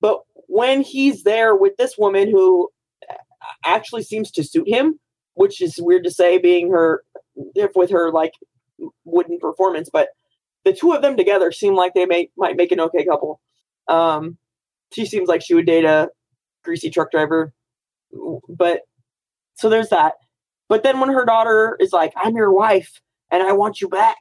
but 0.00 0.20
when 0.46 0.82
he's 0.82 1.24
there 1.24 1.54
with 1.54 1.76
this 1.76 1.96
woman 1.98 2.30
who 2.30 2.70
actually 3.64 4.02
seems 4.02 4.30
to 4.32 4.44
suit 4.44 4.68
him, 4.68 4.98
which 5.34 5.60
is 5.60 5.76
weird 5.78 6.04
to 6.04 6.10
say, 6.10 6.38
being 6.38 6.70
her 6.70 7.04
if 7.54 7.72
with 7.74 7.90
her 7.90 8.10
like 8.10 8.32
wooden 9.04 9.38
performance, 9.38 9.90
but 9.92 10.08
the 10.64 10.72
two 10.72 10.92
of 10.92 11.02
them 11.02 11.16
together 11.16 11.52
seem 11.52 11.74
like 11.74 11.94
they 11.94 12.06
may 12.06 12.30
might 12.36 12.56
make 12.56 12.72
an 12.72 12.80
okay 12.80 13.04
couple. 13.04 13.40
Um, 13.88 14.38
she 14.94 15.06
seems 15.06 15.28
like 15.28 15.42
she 15.42 15.54
would 15.54 15.66
date 15.66 15.84
a 15.84 16.08
greasy 16.64 16.90
truck 16.90 17.10
driver, 17.10 17.52
but 18.48 18.82
so 19.56 19.68
there's 19.68 19.90
that. 19.90 20.14
But 20.68 20.82
then 20.82 21.00
when 21.00 21.10
her 21.10 21.24
daughter 21.24 21.76
is 21.80 21.92
like, 21.92 22.12
"I'm 22.16 22.36
your 22.36 22.52
wife 22.52 23.00
and 23.30 23.42
I 23.42 23.52
want 23.52 23.80
you 23.80 23.88
back," 23.88 24.18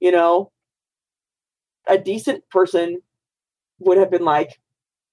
you 0.00 0.12
know, 0.12 0.52
a 1.86 1.98
decent 1.98 2.48
person 2.50 3.00
would 3.80 3.98
have 3.98 4.10
been 4.10 4.24
like, 4.24 4.60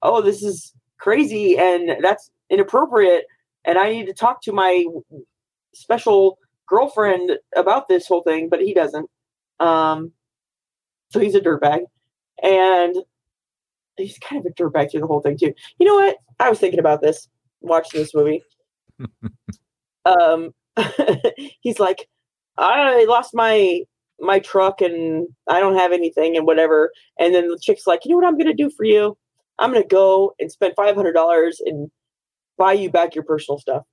"Oh, 0.02 0.22
this 0.22 0.44
is 0.44 0.74
crazy 1.00 1.58
and 1.58 2.04
that's 2.04 2.32
inappropriate, 2.50 3.26
and 3.66 3.78
I 3.78 3.92
need 3.92 4.08
to 4.08 4.14
talk 4.14 4.42
to 4.44 4.54
my 4.54 4.86
special 5.74 6.40
girlfriend 6.68 7.32
about 7.56 7.88
this 7.88 8.08
whole 8.08 8.24
thing, 8.24 8.50
but 8.50 8.62
he 8.62 8.74
doesn't. 8.74 9.10
Um, 9.60 10.14
so 11.12 11.20
he's 11.20 11.36
a 11.36 11.42
dirtbag, 11.42 11.82
and 12.44 12.96
he's 13.98 14.18
kind 14.20 14.40
of 14.40 14.52
a 14.52 14.54
dirtbag 14.62 14.92
through 14.92 15.02
the 15.02 15.08
whole 15.08 15.22
thing 15.22 15.38
too. 15.38 15.54
You 15.80 15.86
know 15.86 15.96
what? 15.96 16.18
I 16.40 16.50
was 16.50 16.60
thinking 16.60 16.80
about 16.80 17.02
this 17.02 17.28
watching 17.62 18.00
this 18.00 18.14
movie. 18.14 18.44
um, 20.06 20.54
he's 21.62 21.80
like, 21.80 22.08
I 22.58 23.06
lost 23.06 23.32
my 23.34 23.82
my 24.20 24.40
truck 24.40 24.80
and 24.80 25.28
I 25.50 25.60
don't 25.60 25.76
have 25.76 25.92
anything 25.92 26.38
and 26.38 26.46
whatever. 26.46 26.92
And 27.20 27.36
then 27.36 27.50
the 27.50 27.60
chick's 27.62 27.86
like, 27.86 28.06
you 28.06 28.12
know 28.12 28.18
what 28.18 28.26
I'm 28.26 28.38
gonna 28.38 28.54
do 28.54 28.70
for 28.70 28.86
you? 28.86 29.18
I'm 29.60 29.72
gonna 29.74 29.86
go 29.86 30.34
and 30.40 30.52
spend 30.52 30.74
five 30.76 30.96
hundred 30.96 31.14
dollars 31.14 31.62
and 31.66 31.90
buy 32.58 32.74
you 32.74 32.90
back 32.90 33.16
your 33.16 33.26
personal 33.26 33.60
stuff. 33.60 33.84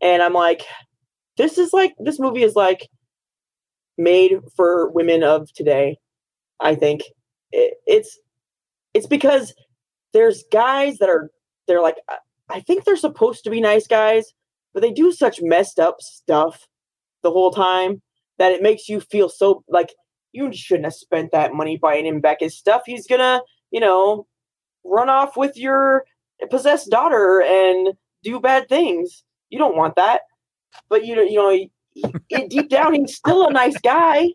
And 0.00 0.22
I'm 0.22 0.32
like, 0.32 0.62
this 1.36 1.58
is 1.58 1.72
like 1.72 1.94
this 1.98 2.18
movie 2.18 2.42
is 2.42 2.54
like 2.54 2.88
made 3.98 4.32
for 4.56 4.90
women 4.90 5.22
of 5.22 5.50
today 5.54 5.96
i 6.60 6.74
think 6.74 7.02
it, 7.52 7.74
it's 7.86 8.18
it's 8.96 9.06
because 9.06 9.54
there's 10.12 10.44
guys 10.52 10.98
that 10.98 11.08
are 11.08 11.30
they're 11.66 11.82
like 11.82 11.96
I- 12.50 12.60
think 12.60 12.84
they're 12.84 12.96
supposed 12.96 13.44
to 13.44 13.50
be 13.50 13.60
nice 13.60 13.86
guys 13.86 14.32
but 14.74 14.80
they 14.82 14.92
do 14.92 15.12
such 15.12 15.40
messed 15.42 15.78
up 15.80 16.00
stuff 16.00 16.66
the 17.22 17.30
whole 17.30 17.50
time 17.50 18.02
that 18.38 18.52
it 18.52 18.62
makes 18.62 18.88
you 18.88 19.00
feel 19.00 19.28
so 19.28 19.64
like 19.68 19.94
you 20.32 20.52
shouldn't 20.52 20.86
have 20.86 20.94
spent 20.94 21.32
that 21.32 21.54
money 21.54 21.76
buying 21.76 22.06
him 22.06 22.20
back 22.20 22.38
his 22.40 22.56
stuff 22.56 22.82
he's 22.86 23.06
gonna 23.06 23.40
you 23.70 23.80
know 23.80 24.26
run 24.84 25.08
off 25.10 25.36
with 25.36 25.56
your 25.56 26.04
possessed 26.50 26.90
daughter 26.90 27.42
and 27.42 27.94
do 28.22 28.40
bad 28.40 28.68
things 28.68 29.24
you 29.50 29.58
don't 29.58 29.76
want 29.76 29.96
that 29.96 30.22
but 30.88 31.04
you 31.04 31.20
you 31.22 31.36
know, 31.36 31.50
he, 31.50 31.70
he- 32.28 32.48
deep 32.48 32.68
down, 32.68 32.94
he's 32.94 33.16
still 33.16 33.46
a 33.48 33.52
nice 33.52 33.78
guy. 33.78 34.28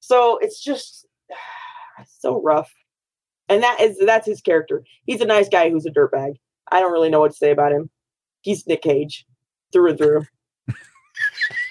So 0.00 0.38
it's 0.38 0.62
just 0.62 1.06
so 2.20 2.40
rough. 2.42 2.72
And 3.48 3.62
that 3.62 3.80
is 3.80 3.98
that's 3.98 4.26
his 4.26 4.40
character. 4.40 4.82
He's 5.04 5.20
a 5.20 5.26
nice 5.26 5.48
guy 5.48 5.70
who's 5.70 5.86
a 5.86 5.90
dirtbag. 5.90 6.34
I 6.72 6.80
don't 6.80 6.92
really 6.92 7.10
know 7.10 7.20
what 7.20 7.32
to 7.32 7.36
say 7.36 7.50
about 7.50 7.72
him. 7.72 7.90
He's 8.40 8.66
Nick 8.66 8.82
Cage 8.82 9.26
through 9.72 9.90
and 9.90 9.98
through. 9.98 10.22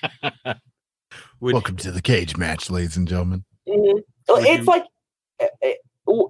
Would, 1.39 1.53
Welcome 1.53 1.77
to 1.77 1.91
the 1.91 2.01
cage 2.01 2.37
match, 2.37 2.69
ladies 2.69 2.95
and 2.97 3.07
gentlemen. 3.07 3.43
Mhm. 3.67 4.01
It's 4.29 4.59
you- 4.59 4.63
like 4.65 4.85
eh, 5.39 5.47
eh, 5.61 5.73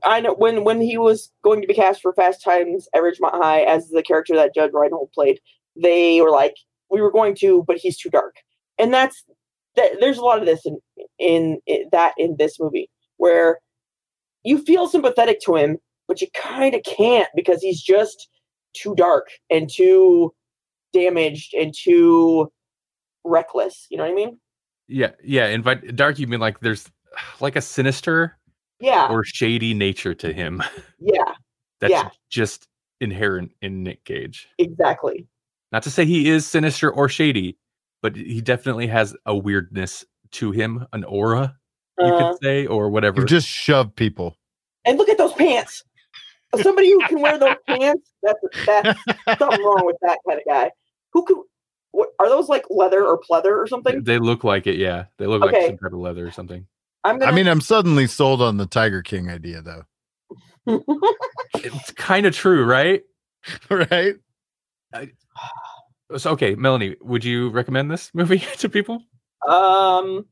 I 0.04 0.22
know 0.22 0.34
when 0.34 0.64
when 0.64 0.82
he 0.82 0.98
was 0.98 1.32
going 1.44 1.62
to 1.62 1.68
be 1.68 1.74
cast 1.74 2.02
for 2.02 2.14
Fast 2.14 2.44
Times 2.44 2.88
at 2.94 3.02
Ridgemont 3.02 3.34
High 3.42 3.62
as 3.62 3.90
the 3.90 4.04
character 4.04 4.36
that 4.36 4.54
Judge 4.56 4.72
Reinhold 4.74 5.12
played, 5.14 5.40
they 5.76 6.22
were 6.22 6.30
like, 6.32 6.56
"We 6.90 7.02
were 7.02 7.12
going 7.12 7.36
to, 7.36 7.64
but 7.68 7.78
he's 7.78 7.98
too 7.98 8.10
dark." 8.10 8.36
And 8.78 8.94
that's 8.94 9.24
that. 9.76 10.00
There's 10.00 10.18
a 10.18 10.24
lot 10.24 10.40
of 10.40 10.46
this 10.46 10.66
in 10.66 10.80
in, 11.20 11.60
in 11.66 11.90
that 11.92 12.14
in 12.18 12.36
this 12.38 12.60
movie 12.60 12.90
where 13.18 13.60
you 14.44 14.58
feel 14.64 14.88
sympathetic 14.88 15.40
to 15.42 15.56
him, 15.56 15.78
but 16.08 16.22
you 16.22 16.28
kind 16.36 16.76
of 16.76 16.82
can't 16.84 17.30
because 17.36 17.62
he's 17.62 17.82
just 17.82 18.30
too 18.74 18.96
dark 18.96 19.28
and 19.50 19.70
too 19.72 20.34
damaged 20.94 21.54
and 21.54 21.74
too 21.78 22.52
reckless. 23.24 23.88
You 23.90 23.98
know 23.98 24.04
what 24.04 24.12
I 24.12 24.16
mean? 24.16 24.40
yeah, 24.88 25.12
yeah. 25.24 25.48
Invite 25.48 25.96
dark. 25.96 26.20
You 26.20 26.28
mean 26.28 26.40
like 26.40 26.60
there's 26.60 26.90
like 27.40 27.56
a 27.56 27.62
sinister 27.62 28.38
Yeah, 28.80 29.08
or 29.10 29.24
shady 29.24 29.74
nature 29.74 30.14
to 30.16 30.34
him 30.34 30.62
yeah, 31.00 31.34
that's 31.80 31.92
Yeah. 31.92 32.10
just 32.30 32.68
inherent 33.02 33.52
in 33.62 33.84
Nick 33.84 34.04
Cage. 34.06 34.48
exactly. 34.58 35.28
Not 35.72 35.84
to 35.84 35.90
say 35.92 36.06
he 36.06 36.30
is 36.30 36.46
sinister 36.46 36.92
or 36.92 37.10
shady, 37.10 37.58
but 38.02 38.16
he 38.16 38.42
definitely 38.42 38.88
has 38.88 39.16
a 39.26 39.36
weirdness 39.36 40.06
to 40.34 40.52
him, 40.52 40.86
an 40.94 41.04
aura, 41.04 41.56
you 42.00 42.06
Uh, 42.06 42.32
could 42.32 42.44
say, 42.44 42.66
or 42.66 42.90
whatever. 42.90 43.22
You 43.22 43.28
just 43.28 43.48
shove 43.48 43.96
people. 43.96 44.38
And 44.86 44.98
look 44.98 45.10
at 45.10 45.18
those 45.18 45.34
pants. 45.34 45.84
Somebody 46.62 46.92
who 46.92 47.00
can 47.08 47.22
wear 47.22 47.38
those 47.40 47.56
pants, 47.68 48.10
that's 48.22 48.40
that's 48.66 49.00
something 49.40 49.64
wrong 49.64 49.86
with 49.86 49.98
that 50.02 50.20
kind 50.28 50.40
of 50.40 50.46
guy. 50.48 50.72
Who 51.14 51.26
could 51.26 51.38
what, 51.92 52.10
are 52.20 52.28
those 52.30 52.50
like 52.50 52.66
leather 52.70 53.06
or 53.06 53.20
pleather 53.20 53.56
or 53.56 53.68
something? 53.68 54.04
they 54.04 54.20
look 54.20 54.44
like 54.44 54.68
it, 54.68 54.78
yeah. 54.78 55.06
They 55.18 55.28
look 55.28 55.42
like 55.42 55.56
some 55.66 55.78
type 55.78 55.94
of 55.94 56.00
leather 56.00 56.28
or 56.28 56.32
something. 56.32 56.68
I'm 57.04 57.20
gonna 57.20 57.32
I 57.32 57.36
mean, 57.36 57.48
I'm 57.48 57.62
suddenly 57.62 58.08
sold 58.08 58.42
on 58.42 58.58
the 58.58 58.66
Tiger 58.66 59.02
King 59.02 59.30
idea, 59.30 59.62
though. 59.62 59.84
It's 61.56 61.92
kind 61.92 62.26
of 62.26 62.36
true, 62.36 62.66
right? 62.66 63.04
right? 63.70 64.16
So, 66.18 66.32
okay, 66.32 66.56
Melanie, 66.56 66.96
would 67.02 67.24
you 67.24 67.50
recommend 67.50 67.92
this 67.92 68.12
movie 68.14 68.44
to 68.58 68.70
people? 68.70 69.02
um 69.48 70.26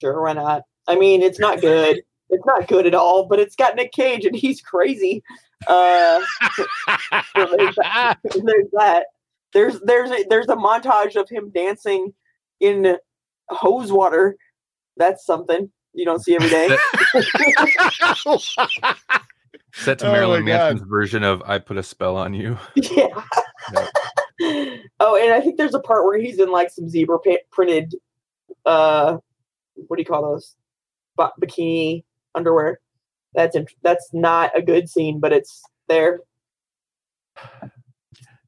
sure 0.00 0.22
why 0.22 0.32
not? 0.32 0.62
I 0.88 0.96
mean 0.96 1.22
it's 1.22 1.38
not 1.38 1.60
good. 1.60 2.02
It's 2.30 2.46
not 2.46 2.68
good 2.68 2.86
at 2.86 2.94
all, 2.94 3.26
but 3.26 3.38
it's 3.38 3.56
got 3.56 3.76
Nick 3.76 3.92
Cage 3.92 4.24
and 4.24 4.34
he's 4.34 4.60
crazy. 4.60 5.22
Uh 5.66 6.20
so 7.36 7.56
there's, 7.56 7.76
that. 7.76 8.16
there's 8.24 8.70
that. 8.72 9.06
There's 9.52 9.80
there's 9.80 10.10
a, 10.10 10.24
there's 10.28 10.48
a 10.48 10.56
montage 10.56 11.16
of 11.16 11.28
him 11.28 11.50
dancing 11.50 12.12
in 12.60 12.96
hose 13.48 13.92
water. 13.92 14.36
That's 14.96 15.24
something 15.24 15.70
you 15.94 16.04
don't 16.04 16.22
see 16.22 16.34
every 16.34 16.50
day. 16.50 16.68
Set 19.72 19.98
to 20.00 20.08
Oh 20.08 20.12
Marilyn. 20.12 20.44
Manson's 20.44 20.82
version 20.88 21.24
of 21.24 21.42
"I 21.46 21.58
Put 21.58 21.78
a 21.78 21.82
Spell 21.82 22.16
on 22.16 22.32
You." 22.34 22.58
yeah. 22.74 23.22
Oh, 25.00 25.16
and 25.20 25.32
I 25.32 25.40
think 25.40 25.56
there's 25.56 25.74
a 25.74 25.80
part 25.80 26.04
where 26.04 26.18
he's 26.18 26.38
in 26.38 26.50
like 26.50 26.70
some 26.70 26.88
zebra 26.88 27.18
pa- 27.20 27.36
printed, 27.50 27.94
uh, 28.66 29.16
what 29.74 29.96
do 29.96 30.00
you 30.00 30.06
call 30.06 30.22
those? 30.22 30.56
Ba- 31.16 31.32
bikini 31.40 32.04
underwear. 32.34 32.80
That's 33.34 33.56
int- 33.56 33.74
that's 33.82 34.10
not 34.12 34.56
a 34.56 34.62
good 34.62 34.88
scene, 34.88 35.20
but 35.20 35.32
it's 35.32 35.62
there. 35.88 36.20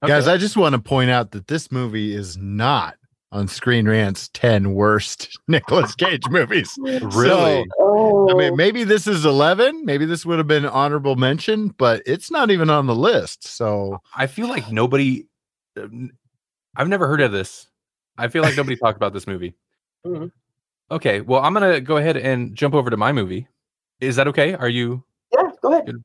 Guys, 0.07 0.29
I 0.29 0.37
just 0.37 0.57
want 0.57 0.75
to 0.75 0.81
point 0.81 1.11
out 1.11 1.33
that 1.33 1.49
this 1.49 1.73
movie 1.73 2.15
is 2.15 2.37
not 2.37 2.97
on 3.33 3.49
Screen 3.49 3.89
Rant's 3.89 4.29
10 4.29 4.75
worst 4.75 5.37
Nicolas 5.49 5.95
Cage 5.95 6.29
movies. 6.29 6.79
really? 6.79 7.67
Oh, 7.79 8.31
I 8.31 8.35
mean, 8.35 8.57
maybe 8.57 8.85
this 8.85 9.07
is 9.09 9.25
11. 9.25 9.85
Maybe 9.85 10.05
this 10.05 10.25
would 10.25 10.39
have 10.39 10.47
been 10.47 10.65
honorable 10.67 11.17
mention, 11.17 11.69
but 11.69 12.03
it's 12.07 12.31
not 12.31 12.51
even 12.51 12.71
on 12.71 12.87
the 12.87 12.95
list. 12.95 13.47
So, 13.49 13.99
I 14.15 14.27
feel 14.29 14.49
like 14.49 14.71
nobody. 14.71 15.27
I've 16.77 16.89
never 16.89 17.07
heard 17.09 17.21
of 17.21 17.33
this. 17.33 17.67
I 18.17 18.29
feel 18.29 18.43
like 18.43 18.57
nobody 18.57 18.77
talked 18.77 18.97
about 18.97 19.13
this 19.13 19.27
movie. 19.27 19.55
Mhm. 20.07 20.31
Okay, 20.91 21.21
well, 21.21 21.43
I'm 21.43 21.53
gonna 21.53 21.81
go 21.81 21.97
ahead 21.97 22.17
and 22.17 22.55
jump 22.55 22.75
over 22.75 22.91
to 22.91 22.97
my 22.97 23.13
movie. 23.13 23.49
Is 24.01 24.17
that 24.17 24.29
okay? 24.29 24.55
Are 24.55 24.69
you 24.69 25.05
yeah, 25.33 25.51
go 25.63 25.73
ahead. 25.73 25.87
Good. 25.87 26.05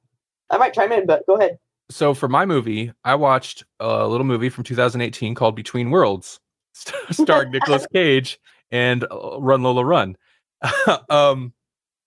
I 0.50 0.58
might 0.58 0.74
chime 0.74 0.92
in, 0.92 1.06
but 1.06 1.26
go 1.28 1.38
ahead. 1.38 1.58
so 1.90 2.14
for 2.14 2.28
my 2.28 2.46
movie? 2.46 2.92
I 3.04 3.16
watched 3.16 3.64
a 3.80 4.08
little 4.08 4.26
movie 4.26 4.50
from 4.50 4.64
2018 4.64 5.36
called 5.36 5.56
Between 5.56 5.92
Worlds, 5.92 6.40
starring 7.12 7.52
Nicolas 7.52 7.86
Cage 7.94 8.40
and 8.72 9.06
uh, 9.12 9.40
Run 9.40 9.64
Lola 9.64 9.86
Run. 9.86 10.18
um, 11.10 11.54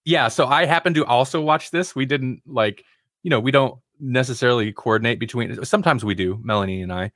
yeah, 0.05 0.29
so 0.29 0.47
I 0.47 0.67
happened 0.67 0.97
to 0.97 1.05
also 1.05 1.41
watch 1.41 1.71
this. 1.71 1.95
We 1.95 2.07
didn't 2.07 2.43
like, 2.47 2.85
you 3.23 3.31
know, 3.31 3.41
we 3.41 3.51
don't 3.51 3.79
necessarily 4.01 4.73
coordinate 4.73 5.19
between. 5.19 5.65
Sometimes 5.65 6.05
we 6.05 6.15
do, 6.15 6.41
Melanie 6.43 6.83
and 6.83 6.93
I, 6.93 7.13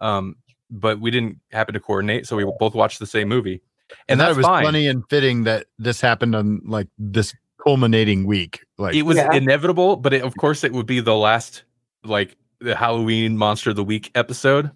um, 0.00 0.36
but 0.70 1.00
we 1.00 1.10
didn't 1.10 1.38
happen 1.52 1.74
to 1.74 1.80
coordinate, 1.80 2.26
so 2.26 2.36
we 2.36 2.44
both 2.58 2.74
watched 2.74 2.98
the 2.98 3.06
same 3.06 3.28
movie, 3.28 3.62
and, 4.08 4.20
and 4.20 4.20
that 4.20 4.36
was 4.36 4.44
fine. 4.46 4.64
funny 4.64 4.86
and 4.86 5.04
fitting 5.08 5.44
that 5.44 5.66
this 5.78 6.00
happened 6.00 6.34
on 6.34 6.60
like 6.64 6.88
this 6.98 7.34
culminating 7.62 8.26
week. 8.26 8.64
Like, 8.78 8.94
it 8.94 9.02
was 9.02 9.16
Yeah. 9.16 9.32
inevitable, 9.32 9.96
but 9.96 10.12
it, 10.12 10.22
of 10.22 10.34
course 10.36 10.64
it 10.64 10.72
would 10.72 10.86
be 10.86 11.00
the 11.00 11.14
last 11.14 11.64
like 12.04 12.36
the 12.60 12.74
Halloween 12.74 13.36
Monster 13.36 13.70
of 13.70 13.76
the 13.76 13.84
Week 13.84 14.10
episode. 14.14 14.70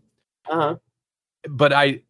Uh-huh. 0.51 0.77
But 1.49 1.73
I 1.73 2.03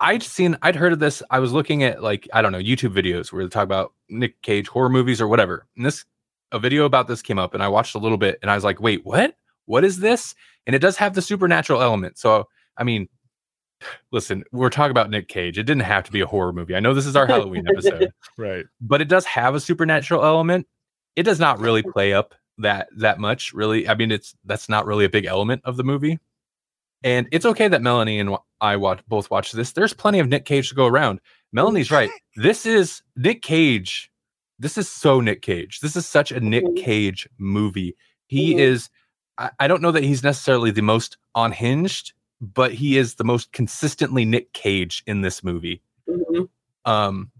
I'd 0.00 0.22
seen 0.22 0.56
I'd 0.62 0.76
heard 0.76 0.92
of 0.92 0.98
this. 0.98 1.22
I 1.30 1.40
was 1.40 1.52
looking 1.52 1.82
at 1.82 2.02
like 2.02 2.28
I 2.32 2.40
don't 2.42 2.52
know 2.52 2.58
YouTube 2.58 2.94
videos 2.94 3.32
where 3.32 3.44
they 3.44 3.48
talk 3.50 3.64
about 3.64 3.92
Nick 4.08 4.40
Cage 4.42 4.68
horror 4.68 4.88
movies 4.88 5.20
or 5.20 5.28
whatever. 5.28 5.66
And 5.76 5.84
this 5.84 6.04
a 6.52 6.58
video 6.58 6.84
about 6.84 7.06
this 7.06 7.22
came 7.22 7.38
up 7.38 7.54
and 7.54 7.62
I 7.62 7.68
watched 7.68 7.94
a 7.94 7.98
little 7.98 8.18
bit 8.18 8.38
and 8.42 8.50
I 8.50 8.54
was 8.54 8.64
like, 8.64 8.80
"Wait, 8.80 9.04
what? 9.04 9.34
What 9.66 9.84
is 9.84 10.00
this?" 10.00 10.34
And 10.66 10.74
it 10.74 10.80
does 10.80 10.96
have 10.96 11.14
the 11.14 11.22
supernatural 11.22 11.80
element. 11.82 12.18
So, 12.18 12.48
I 12.76 12.84
mean, 12.84 13.08
listen, 14.12 14.44
we're 14.52 14.70
talking 14.70 14.90
about 14.90 15.10
Nick 15.10 15.28
Cage. 15.28 15.58
It 15.58 15.64
didn't 15.64 15.82
have 15.82 16.04
to 16.04 16.12
be 16.12 16.20
a 16.20 16.26
horror 16.26 16.52
movie. 16.52 16.74
I 16.76 16.80
know 16.80 16.94
this 16.94 17.06
is 17.06 17.16
our 17.16 17.26
Halloween 17.28 17.66
episode 17.68 18.12
right. 18.38 18.64
but 18.80 19.00
it 19.00 19.08
does 19.08 19.24
have 19.26 19.54
a 19.54 19.60
supernatural 19.60 20.24
element. 20.24 20.66
It 21.16 21.22
does 21.24 21.40
not 21.40 21.58
really 21.60 21.82
play 21.94 22.12
up 22.12 22.34
that 22.58 22.88
that 22.98 23.18
much, 23.18 23.52
really. 23.52 23.88
I 23.88 23.94
mean, 23.94 24.10
it's 24.10 24.34
that's 24.44 24.68
not 24.68 24.86
really 24.86 25.04
a 25.04 25.10
big 25.10 25.24
element 25.24 25.62
of 25.64 25.76
the 25.76 25.84
movie. 25.84 26.18
And 27.02 27.26
it's 27.32 27.46
okay 27.46 27.66
that 27.68 27.80
Melanie 27.80 28.18
and 28.20 28.36
I 28.60 28.76
watch 28.76 29.00
both 29.08 29.30
watch 29.30 29.52
this. 29.52 29.72
There's 29.72 29.94
plenty 29.94 30.18
of 30.18 30.28
Nick 30.28 30.44
Cage 30.44 30.68
to 30.68 30.74
go 30.74 30.86
around. 30.86 31.20
Melanie's 31.52 31.90
right. 31.90 32.10
This 32.36 32.64
is 32.66 33.02
Nick 33.16 33.42
Cage. 33.42 34.10
This 34.58 34.76
is 34.78 34.88
so 34.90 35.20
Nick 35.20 35.40
Cage. 35.42 35.80
This 35.80 35.96
is 35.96 36.06
such 36.06 36.30
a 36.30 36.38
Nick 36.40 36.64
Mhm. 36.64 36.76
Cage 36.76 37.28
movie. 37.38 37.96
He 38.26 38.54
Mhm. 38.54 38.58
is. 38.60 38.90
I, 39.38 39.50
I 39.58 39.66
don't 39.68 39.80
know 39.82 39.90
that 39.92 40.04
he's 40.04 40.22
necessarily 40.22 40.70
the 40.70 40.82
most 40.82 41.16
unhinged, 41.34 42.12
but 42.40 42.72
he 42.72 42.96
is 42.96 43.14
the 43.16 43.24
most 43.24 43.52
consistently 43.52 44.24
Nick 44.24 44.52
Cage 44.52 45.02
in 45.06 45.20
this 45.20 45.44
movie. 45.44 45.82
Mhm. 46.08 46.48
Um, 46.84 47.30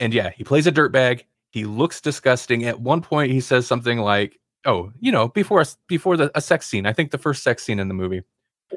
and 0.00 0.12
yeah, 0.14 0.30
he 0.30 0.44
plays 0.44 0.66
a 0.66 0.72
dirtbag. 0.72 1.22
He 1.50 1.64
looks 1.64 2.00
disgusting. 2.00 2.64
At 2.64 2.80
one 2.80 3.00
point, 3.00 3.32
he 3.32 3.40
says 3.40 3.66
something 3.66 3.98
like, 3.98 4.38
"Oh, 4.64 4.92
you 5.00 5.10
know, 5.12 5.28
before 5.28 5.60
us, 5.60 5.76
before 5.86 6.16
the 6.16 6.30
a 6.36 6.40
sex 6.40 6.66
scene. 6.66 6.86
I 6.86 6.92
think 6.92 7.10
the 7.10 7.18
first 7.18 7.42
sex 7.42 7.62
scene 7.64 7.78
in 7.78 7.88
the 7.88 7.94
movie. 7.94 8.22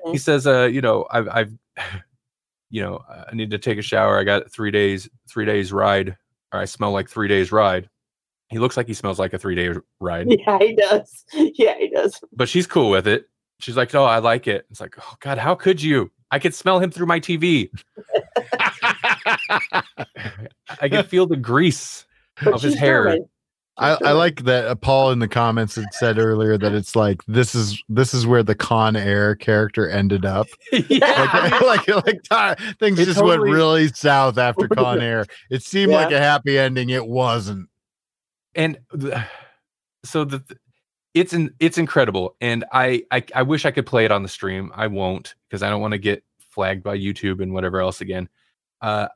He 0.06 0.12
Mhm. 0.14 0.20
says, 0.20 0.48
uh, 0.48 0.64
you 0.72 0.80
know, 0.82 1.06
I've, 1.12 1.28
I've, 1.28 1.52
you 2.70 2.82
know, 2.82 3.04
I 3.10 3.34
need 3.36 3.52
to 3.52 3.58
take 3.58 3.78
a 3.78 3.82
shower. 3.82 4.18
I 4.18 4.24
got 4.24 4.50
three 4.52 4.72
days, 4.72 5.10
three 5.30 5.46
days 5.46 5.74
ride, 5.74 6.16
or 6.54 6.60
I 6.60 6.66
smell 6.66 6.92
like 6.92 7.10
three 7.10 7.28
days 7.28 7.52
ride. 7.52 7.89
He 8.50 8.60
looks 8.60 8.78
like 8.78 8.88
he 8.88 8.94
smells 8.94 9.20
like 9.20 9.34
a 9.34 9.38
three 9.39 9.56
day 9.56 9.70
ride, 10.00 10.28
Yeah, 10.39 10.58
he 10.60 10.76
does. 10.76 11.26
Yeah, 11.34 11.78
he 11.78 11.89
does. 11.89 12.22
but 12.32 12.48
she's 12.48 12.68
cool 12.68 12.89
with 12.89 13.08
it. 13.08 13.28
She's 13.62 13.78
like, 13.78 13.93
"Oh, 13.95 14.03
I 14.05 14.20
like 14.20 14.47
it." 14.47 14.66
It's 14.70 14.82
like, 14.82 14.95
"Oh 14.99 15.16
God, 15.20 15.38
how 15.38 15.55
could 15.55 15.82
you? 15.82 16.12
I 16.32 16.39
could 16.39 16.53
smell 16.55 16.80
him 16.80 16.91
through 16.91 17.07
my 17.07 17.20
TV. 17.20 17.70
I 20.82 20.89
can 20.89 21.03
feel 21.05 21.28
the 21.28 21.38
grease 21.38 22.05
But 22.43 22.53
of 22.55 22.62
his 22.62 22.76
hair." 22.76 23.03
German. 23.05 23.28
I, 23.78 23.97
I 24.03 24.12
like 24.12 24.43
that 24.43 24.66
uh, 24.66 24.76
Paul 24.76 25.12
in 25.12 25.20
the 25.20 25.30
comments 25.30 25.76
had 25.76 25.93
said 25.93 26.20
earlier 26.20 26.57
that 26.57 26.74
it's 26.74 26.95
like 26.95 27.24
this 27.28 27.55
is 27.55 27.82
this 27.88 28.14
is 28.14 28.28
where 28.28 28.43
the 28.43 28.53
Con 28.53 28.95
Air 28.95 29.34
character 29.36 29.89
ended 29.89 30.26
up. 30.26 30.47
yeah. 30.89 31.59
Like 31.64 31.88
like, 31.88 32.05
like 32.05 32.57
ti- 32.57 32.74
things 32.80 32.99
It 32.99 33.05
just 33.05 33.18
totally- 33.20 33.39
went 33.39 33.51
really 33.51 33.88
south 33.88 34.38
after 34.38 34.68
Con 34.68 34.99
Air. 35.01 35.26
It 35.49 35.64
seemed 35.64 35.93
like 35.93 36.12
a 36.12 36.20
happy 36.20 36.59
ending. 36.59 36.89
It 36.89 37.07
wasn't. 37.07 37.70
and 38.53 38.78
the, 38.91 39.24
so 40.03 40.26
the 40.26 40.43
it's 41.14 41.34
in, 41.34 41.53
it's 41.59 41.78
incredible 41.78 42.36
and 42.41 42.64
I, 42.72 43.03
I 43.12 43.24
i 43.36 43.41
wish 43.41 43.66
i 43.66 43.72
could 43.72 43.86
play 43.86 44.05
it 44.05 44.12
on 44.12 44.24
the 44.24 44.30
stream. 44.30 44.72
I 44.76 44.88
won't 44.88 45.36
because 45.47 45.64
i 45.64 45.70
don't 45.70 45.82
want 45.82 45.93
to 45.93 45.97
get 45.97 46.24
flagged 46.39 46.84
by 46.84 46.97
youtube 46.97 47.41
and 47.41 47.53
whatever 47.53 47.82
else 47.82 48.01
again. 48.01 48.30
Uh 48.82 49.07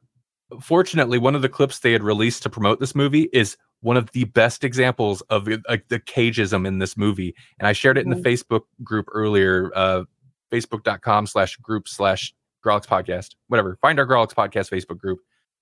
fortunately 0.61 1.17
one 1.17 1.35
of 1.35 1.41
the 1.41 1.49
clips 1.49 1.79
they 1.79 1.91
had 1.91 2.03
released 2.03 2.43
to 2.43 2.49
promote 2.49 2.79
this 2.79 2.95
movie 2.95 3.29
is 3.33 3.57
one 3.81 3.97
of 3.97 4.11
the 4.11 4.25
best 4.25 4.63
examples 4.63 5.21
of 5.29 5.47
like 5.67 5.87
the 5.89 5.99
cageism 5.99 6.67
in 6.67 6.79
this 6.79 6.95
movie 6.95 7.35
and 7.59 7.67
i 7.67 7.73
shared 7.73 7.97
it 7.97 8.05
in 8.05 8.11
the 8.11 8.15
facebook 8.17 8.61
group 8.83 9.07
earlier 9.11 9.71
uh 9.75 10.03
facebook.com 10.51 11.25
slash 11.25 11.57
group 11.57 11.87
slash 11.87 12.33
Grawlix 12.63 12.87
podcast 12.87 13.35
whatever. 13.47 13.77
Find 13.81 13.99
our 13.99 14.07
Grawlix 14.07 14.33
podcast 14.33 14.71
facebook 14.71 14.97
group 14.97 15.19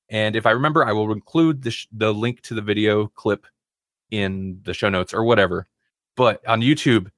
and 0.09 0.35
if 0.35 0.45
i 0.45 0.51
remember 0.51 0.85
i 0.85 0.91
will 0.91 1.11
include 1.11 1.63
the, 1.63 1.71
sh- 1.71 1.87
the 1.91 2.13
link 2.13 2.41
to 2.41 2.53
the 2.53 2.61
video 2.61 3.07
clip 3.07 3.45
in 4.11 4.59
the 4.63 4.73
show 4.73 4.89
notes 4.89 5.13
or 5.13 5.23
whatever. 5.23 5.67
But 6.15 6.45
on 6.47 6.61
YouTube, 6.61 7.09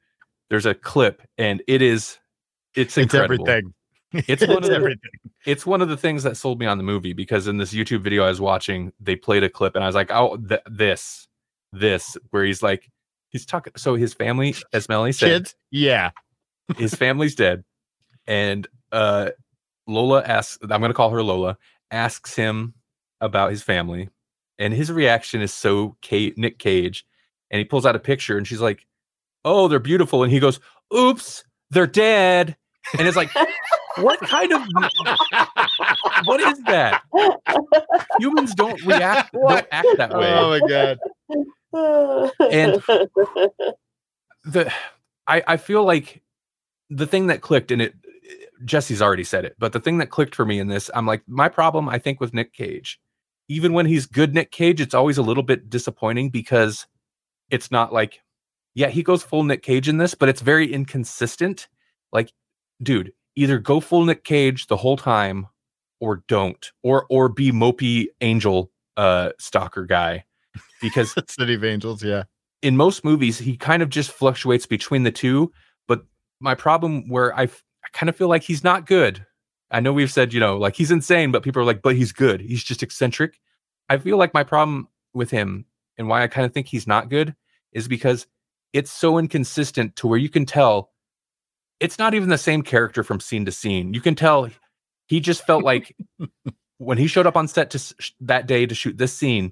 there's 0.50 0.66
a 0.66 0.74
clip 0.74 1.22
and 1.38 1.62
it 1.68 1.82
is 1.82 2.18
it's 2.76 2.98
It's 2.98 3.14
incredible. 3.14 3.48
everything. 3.50 3.74
It's 4.28 4.48
one 4.48 4.58
of 4.64 4.70
the- 4.70 4.76
everything. 4.76 5.12
It's 5.46 5.66
one 5.66 5.82
of 5.82 5.90
the 5.90 5.98
things 5.98 6.24
that 6.24 6.38
sold 6.38 6.60
me 6.60 6.66
on 6.66 6.78
the 6.78 6.84
movie 6.84 7.14
because 7.14 7.48
in 7.48 7.58
this 7.58 7.74
YouTube 7.74 8.02
video 8.02 8.24
I 8.24 8.30
was 8.30 8.40
watching, 8.42 8.94
they 9.00 9.16
played 9.16 9.44
a 9.44 9.50
clip 9.50 9.76
and 9.76 9.84
I 9.84 9.88
was 9.88 9.96
like, 9.96 10.10
"Oh, 10.12 10.38
th- 10.38 10.62
this, 10.66 11.28
this," 11.74 12.16
where 12.32 12.44
he's 12.46 12.64
like, 12.64 12.90
he's 13.30 13.46
talking. 13.46 13.74
So 13.76 13.96
his 13.96 14.14
family, 14.14 14.56
as 14.74 14.88
Melanie 14.90 15.12
said, 15.12 15.44
Kids, 15.44 15.56
yeah. 15.72 16.12
his 16.78 16.96
family's 16.96 17.36
dead, 17.36 17.64
and 18.26 18.68
uh, 18.92 19.32
Lola 19.88 20.24
asks, 20.24 20.58
"I'm 20.64 20.80
going 20.80 20.90
to 20.90 20.94
call 20.94 21.10
her 21.12 21.22
Lola," 21.22 21.58
asks 21.92 22.36
him 22.36 22.74
about 23.22 23.52
his 23.52 23.62
family, 23.64 24.10
and 24.58 24.74
his 24.74 24.92
reaction 24.92 25.42
is 25.42 25.54
so 25.54 25.96
Cage, 26.02 26.34
Nick 26.38 26.58
Cage, 26.58 27.06
and 27.56 27.60
he 27.60 27.66
pulls 27.66 27.86
out 27.86 27.96
a 27.96 28.00
picture, 28.00 28.38
and 28.38 28.46
she's 28.46 28.62
like, 28.62 28.86
"Oh, 29.46 29.68
they're 29.68 29.80
beautiful," 29.80 30.24
and 30.24 30.32
he 30.32 30.40
goes, 30.40 30.60
"Oops, 30.94 31.44
they're 31.72 31.88
dead," 31.88 32.58
and 32.98 33.08
it's 33.08 33.18
like, 33.18 33.30
what 33.98 34.20
kind 34.20 34.52
of 34.52 34.62
what 36.26 36.40
is 36.42 36.62
that? 36.64 37.02
Humans 38.20 38.56
don't 38.56 38.84
react, 38.86 39.34
don't 39.34 39.68
act 39.72 39.88
that 39.98 40.12
way. 40.14 40.34
Oh 40.34 40.50
my 40.50 40.68
god. 40.68 41.00
And- 42.52 42.82
the 44.44 44.72
I, 45.28 45.44
I 45.48 45.58
feel 45.58 45.84
like 45.84 46.22
the 46.90 47.08
thing 47.08 47.28
that 47.28 47.42
clicked 47.42 47.72
and 47.72 47.82
it 47.82 47.96
Jesse's 48.64 49.02
already 49.02 49.24
said 49.24 49.46
it, 49.46 49.56
but 49.58 49.74
the 49.74 49.80
thing 49.80 49.98
that 49.98 50.10
clicked 50.10 50.36
for 50.36 50.46
me 50.46 50.60
in 50.60 50.68
this, 50.68 50.90
I'm 50.94 51.06
like, 51.06 51.24
my 51.28 51.50
problem, 51.50 51.90
I 51.90 52.00
think, 52.00 52.22
with 52.22 52.34
Nick 52.34 52.54
Cage, 52.54 53.00
even 53.48 53.74
when 53.74 53.86
he's 53.86 54.06
good 54.06 54.34
Nick 54.34 54.52
Cage, 54.52 54.80
it's 54.80 54.94
always 54.94 55.18
a 55.18 55.22
little 55.22 55.44
bit 55.44 55.70
disappointing 55.70 56.30
because 56.30 56.88
it's 57.50 57.72
not 57.72 57.94
like, 57.94 58.22
yeah, 58.74 58.90
he 58.90 59.04
goes 59.04 59.24
full 59.24 59.44
Nick 59.44 59.64
Cage 59.64 59.88
in 59.88 59.98
this, 59.98 60.16
but 60.16 60.30
it's 60.30 60.42
very 60.42 60.72
inconsistent. 60.72 61.68
Like, 62.12 62.32
dude, 62.82 63.12
either 63.36 63.60
go 63.60 63.80
full 63.80 64.06
Nick 64.06 64.24
Cage 64.24 64.68
the 64.68 64.78
whole 64.78 64.98
time 64.98 65.48
or 66.02 66.24
don't, 66.28 66.72
or 66.84 67.06
or 67.10 67.30
be 67.30 67.52
mopey 67.52 68.08
angel 68.22 68.72
uh 68.98 69.30
stalker 69.40 69.86
guy. 69.86 70.26
Because 70.82 71.16
City 71.30 71.56
of 71.56 71.64
Angels, 71.64 72.04
yeah. 72.04 72.24
in 72.62 72.78
most 72.78 73.04
movies 73.06 73.38
he 73.38 73.58
kind 73.58 73.82
of 73.82 73.90
just 73.90 74.12
fluctuates 74.12 74.66
between 74.66 75.04
the 75.04 75.12
two 75.12 75.52
but 75.88 76.06
my 76.40 76.56
problem 76.56 77.08
where 77.10 77.36
I, 77.36 77.44
f- 77.44 77.64
I 77.84 77.88
kind 77.94 78.10
of 78.10 78.16
feel 78.16 78.28
like 78.28 78.44
he's 78.44 78.64
not 78.64 78.86
good 78.86 79.26
i 79.72 79.80
know 79.80 79.94
we've 79.94 80.12
said 80.12 80.34
you 80.34 80.40
know 80.40 80.58
like 80.58 80.76
he's 80.76 80.92
insane 80.92 81.32
but 81.32 81.44
people 81.44 81.62
are 81.62 81.66
like 81.66 81.82
but 81.82 81.96
he's 81.96 82.12
good 82.12 82.42
he's 82.42 82.64
just 82.64 82.84
eccentric 82.84 83.40
i 83.90 83.98
feel 83.98 84.18
like 84.18 84.34
my 84.34 84.44
problem 84.44 84.88
with 85.14 85.32
him 85.32 85.66
and 85.98 86.08
why 86.08 86.24
i 86.24 86.28
kind 86.28 86.46
of 86.46 86.54
think 86.54 86.68
he's 86.68 86.88
not 86.88 87.10
good 87.10 87.36
is 87.72 87.88
because 87.88 88.28
it's 88.74 88.92
so 88.92 89.18
inconsistent 89.18 89.96
to 89.96 90.08
where 90.08 90.20
you 90.20 90.30
can 90.30 90.46
tell 90.46 90.92
it's 91.80 92.00
not 92.00 92.14
even 92.14 92.30
the 92.30 92.38
same 92.38 92.62
character 92.62 93.04
from 93.04 93.20
scene 93.20 93.46
to 93.46 93.52
scene. 93.52 93.94
You 93.94 94.02
can 94.02 94.16
tell 94.16 94.50
he 95.08 95.20
just 95.20 95.46
felt 95.46 95.64
like 95.64 95.96
when 96.78 96.98
he 96.98 97.08
showed 97.08 97.28
up 97.28 97.38
on 97.38 97.48
set 97.48 97.70
to 97.72 97.78
s- 97.78 97.94
that 98.22 98.48
day 98.48 98.66
to 98.66 98.76
shoot 98.76 98.98
this 98.98 99.14
scene, 99.14 99.52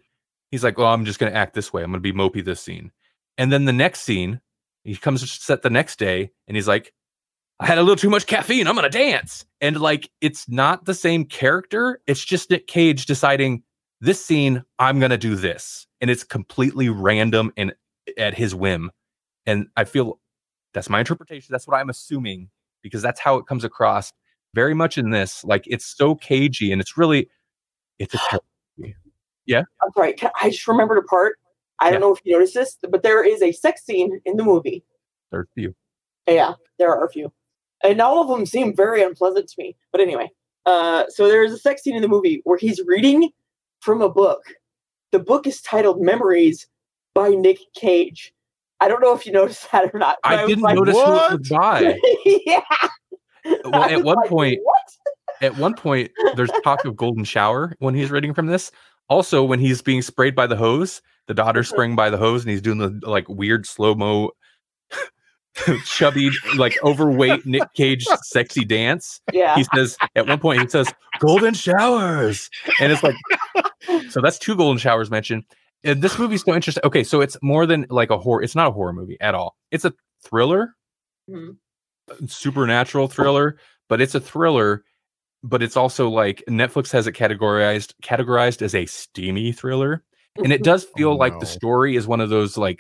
he's 0.52 0.64
like, 0.64 0.78
"Well, 0.78 0.88
I'm 0.88 1.06
just 1.06 1.20
going 1.20 1.32
to 1.32 1.38
act 1.38 1.54
this 1.54 1.72
way. 1.74 1.84
I'm 1.84 1.91
going 1.91 2.02
to 2.02 2.14
be 2.14 2.18
mopey 2.18 2.44
this 2.44 2.62
scene." 2.62 2.91
And 3.38 3.52
then 3.52 3.66
the 3.66 3.74
next 3.74 4.02
scene, 4.02 4.41
he 4.84 4.96
comes 4.96 5.22
to 5.22 5.28
set 5.28 5.62
the 5.62 5.70
next 5.70 5.98
day 6.00 6.32
and 6.48 6.56
he's 6.56 6.68
like, 6.68 6.94
"I 7.60 7.66
had 7.66 7.78
a 7.78 7.82
little 7.82 7.96
too 7.96 8.10
much 8.10 8.28
caffeine. 8.28 8.68
I'm 8.68 8.76
going 8.76 8.89
to 8.89 8.98
dance." 8.98 9.46
And 9.62 9.80
like 9.80 10.10
it's 10.22 10.48
not 10.50 10.86
the 10.86 10.94
same 10.94 11.26
character. 11.26 12.02
It's 12.08 12.24
just 12.24 12.50
Nick 12.50 12.68
Cage 12.68 13.06
deciding 13.06 13.64
this 14.04 14.24
scene 14.24 14.64
I'm 14.80 14.99
going 14.99 15.12
to 15.12 15.18
do 15.18 15.36
this. 15.36 15.88
And 16.01 16.12
it's 16.12 16.26
completely 16.26 16.89
random 16.89 17.54
and 17.56 17.74
at 18.18 18.34
his 18.34 18.54
whim. 18.54 18.91
And 19.45 19.68
I 19.78 19.86
feel 19.86 20.20
that's 20.74 20.89
my 20.89 20.99
interpretation. 20.99 21.47
That's 21.51 21.66
what 21.68 21.78
I'm 21.78 21.89
assuming 21.89 22.49
because 22.82 23.01
that's 23.01 23.20
how 23.22 23.38
it 23.38 23.45
comes 23.47 23.64
across 23.64 24.12
very 24.54 24.74
much 24.74 24.97
in 24.97 25.12
this. 25.12 25.43
Like 25.45 25.64
it's 25.68 25.86
so 25.86 26.16
cagey 26.16 26.72
and 26.74 26.82
it's 26.82 26.97
really 26.97 27.30
it's 27.97 28.14
a 28.14 28.18
terrible 28.30 28.45
Yeah. 29.45 29.64
I'm 29.82 29.89
sorry. 29.95 30.14
Can, 30.14 30.32
I 30.41 30.49
just 30.49 30.68
remembered 30.68 30.97
a 30.97 31.04
part. 31.04 31.38
I 31.80 31.86
don't 31.86 31.93
Yeah. 31.93 31.99
know 31.99 32.14
if 32.14 32.20
you 32.26 32.34
noticed 32.34 32.56
this, 32.56 32.78
but 32.89 33.04
there 33.04 33.24
is 33.26 33.41
a 33.41 33.54
sex 33.54 33.86
scene 33.86 34.20
in 34.26 34.36
the 34.36 34.43
movie. 34.43 34.84
there's 35.32 35.47
few. 35.56 35.74
Yeah, 36.28 36.54
there 36.78 36.91
are 36.93 37.06
a 37.06 37.10
few, 37.10 37.32
and 37.84 37.99
all 38.01 38.22
of 38.22 38.28
them 38.30 38.45
seem 38.45 38.74
very 38.76 39.01
unpleasant 39.04 39.47
to 39.49 39.56
me. 39.58 39.76
But 39.91 39.99
anyway, 39.99 40.30
uh, 40.66 41.06
so 41.10 41.28
there 41.28 41.43
is 41.43 41.51
a 41.51 41.58
sex 41.58 41.84
scene 41.84 41.95
in 41.95 42.01
the 42.01 42.08
movie 42.08 42.41
where 42.45 42.58
he's 42.58 42.80
reading 42.86 43.30
from 43.84 44.02
a 44.02 44.10
book. 44.10 44.42
The 45.12 45.20
book 45.20 45.46
is 45.46 45.62
titled 45.62 46.02
"Memories" 46.02 46.68
by 47.14 47.30
Nick 47.30 47.60
Cage. 47.76 48.34
I 48.80 48.88
don't 48.88 49.02
know 49.02 49.14
if 49.14 49.26
you 49.26 49.32
noticed 49.32 49.72
that 49.72 49.94
or 49.94 50.00
not. 50.00 50.18
but 50.24 50.40
I 50.40 50.46
didn't 50.48 50.64
like, 50.64 50.76
notice 50.76 50.96
who 50.96 51.02
it 51.02 51.40
was 51.40 51.50
by. 51.50 51.98
yeah. 52.26 52.62
Well, 53.66 53.84
at 53.84 54.04
one 54.04 54.18
like, 54.18 54.30
point- 54.30 54.60
what? 54.64 54.78
At 55.42 55.58
one 55.58 55.74
point, 55.74 56.10
there's 56.36 56.50
talk 56.64 56.86
of 56.86 56.96
golden 56.96 57.26
shower 57.26 57.76
when 57.80 57.94
he's 57.94 58.12
reading 58.12 58.34
from 58.34 58.46
this. 58.46 58.72
Also, 59.10 59.44
when 59.44 59.60
he's 59.60 59.82
being 59.82 60.02
sprayed 60.02 60.36
by 60.36 60.48
the 60.48 60.56
hose, 60.56 61.02
the 61.28 61.34
daughter's 61.34 61.68
Mhm. 61.68 61.74
spraying 61.74 61.96
by 61.98 62.10
the 62.10 62.18
hose, 62.18 62.44
and 62.44 62.52
he's 62.52 62.62
doing 62.62 62.78
the 62.78 62.98
like 63.04 63.28
weird 63.28 63.66
slow 63.66 63.94
mo, 63.94 64.32
chubby, 65.86 66.30
like 66.58 66.78
overweight 66.84 67.45
Nick 67.45 67.64
Cage 67.76 68.06
sexy 68.24 68.66
dance. 68.66 69.22
Yeah. 69.32 69.56
He 69.56 69.66
says 69.76 69.97
at 70.16 70.28
one 70.28 70.39
point 70.39 70.62
he 70.62 70.68
says 70.68 70.91
golden 71.20 71.54
showers, 71.54 72.49
and 72.80 72.91
it's 72.91 73.04
like 73.04 73.16
so 74.10 74.22
that's 74.22 74.39
two 74.39 74.56
golden 74.56 74.78
showers 74.80 75.12
mentioned. 75.12 75.43
And 75.84 76.01
this 76.01 76.18
movie's 76.18 76.43
so 76.43 76.54
interesting. 76.56 76.82
Okay, 76.86 77.04
so 77.04 77.22
it's 77.22 77.38
more 77.41 77.66
than 77.66 77.86
like 77.89 78.10
a 78.10 78.18
horror. 78.18 78.41
It's 78.41 78.56
not 78.56 78.68
a 78.68 78.72
horror 78.72 78.93
movie 78.93 79.18
at 79.22 79.36
all. 79.36 79.56
It's 79.70 79.86
a 79.86 79.93
thriller, 80.24 80.76
Mhm. 81.30 81.58
supernatural 82.28 83.08
thriller, 83.08 83.58
but 83.89 84.01
it's 84.01 84.16
a 84.16 84.20
thriller. 84.20 84.84
But 85.45 85.62
it's 85.62 85.76
also 85.76 86.10
like 86.10 86.41
Netflix 86.49 86.89
has 86.93 87.06
it 87.06 87.14
categorized 87.14 87.93
categorized 88.01 88.62
as 88.62 88.74
a 88.74 88.86
steamy 88.86 89.51
thriller, 89.51 90.01
and 90.38 90.54
it 90.54 90.64
does 90.64 90.86
feel 90.95 91.10
Oh, 91.10 91.16
like 91.16 91.34
no. 91.34 91.39
the 91.41 91.45
story 91.45 91.97
is 91.97 92.08
one 92.08 92.22
of 92.22 92.30
those 92.30 92.58
like 92.58 92.80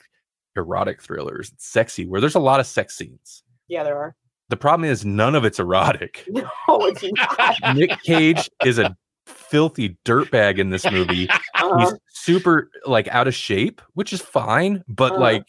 erotic 0.55 1.01
thrillers, 1.01 1.51
it's 1.53 1.65
sexy, 1.67 2.05
where 2.05 2.21
there's 2.21 2.35
a 2.35 2.39
lot 2.39 2.59
of 2.59 2.67
sex 2.67 2.95
scenes. 2.95 3.43
yeah, 3.67 3.83
there 3.83 3.97
are. 3.97 4.15
The 4.49 4.57
problem 4.57 4.89
is 4.89 5.03
none 5.05 5.35
of 5.35 5.45
it's 5.45 5.59
erotic. 5.59 6.27
No, 6.33 6.45
it's 6.85 7.03
not. 7.03 7.55
Nick 7.75 7.91
Cage 8.03 8.49
is 8.65 8.77
a 8.77 8.95
filthy 9.25 9.97
dirtbag 10.05 10.59
in 10.59 10.69
this 10.69 10.89
movie. 10.91 11.29
Uh-huh. 11.29 11.77
He's 11.79 11.93
super 12.09 12.69
like 12.85 13.07
out 13.07 13.27
of 13.27 13.33
shape, 13.33 13.81
which 13.93 14.11
is 14.13 14.21
fine, 14.21 14.83
but 14.87 15.13
Uh-huh. 15.13 15.21
like 15.21 15.45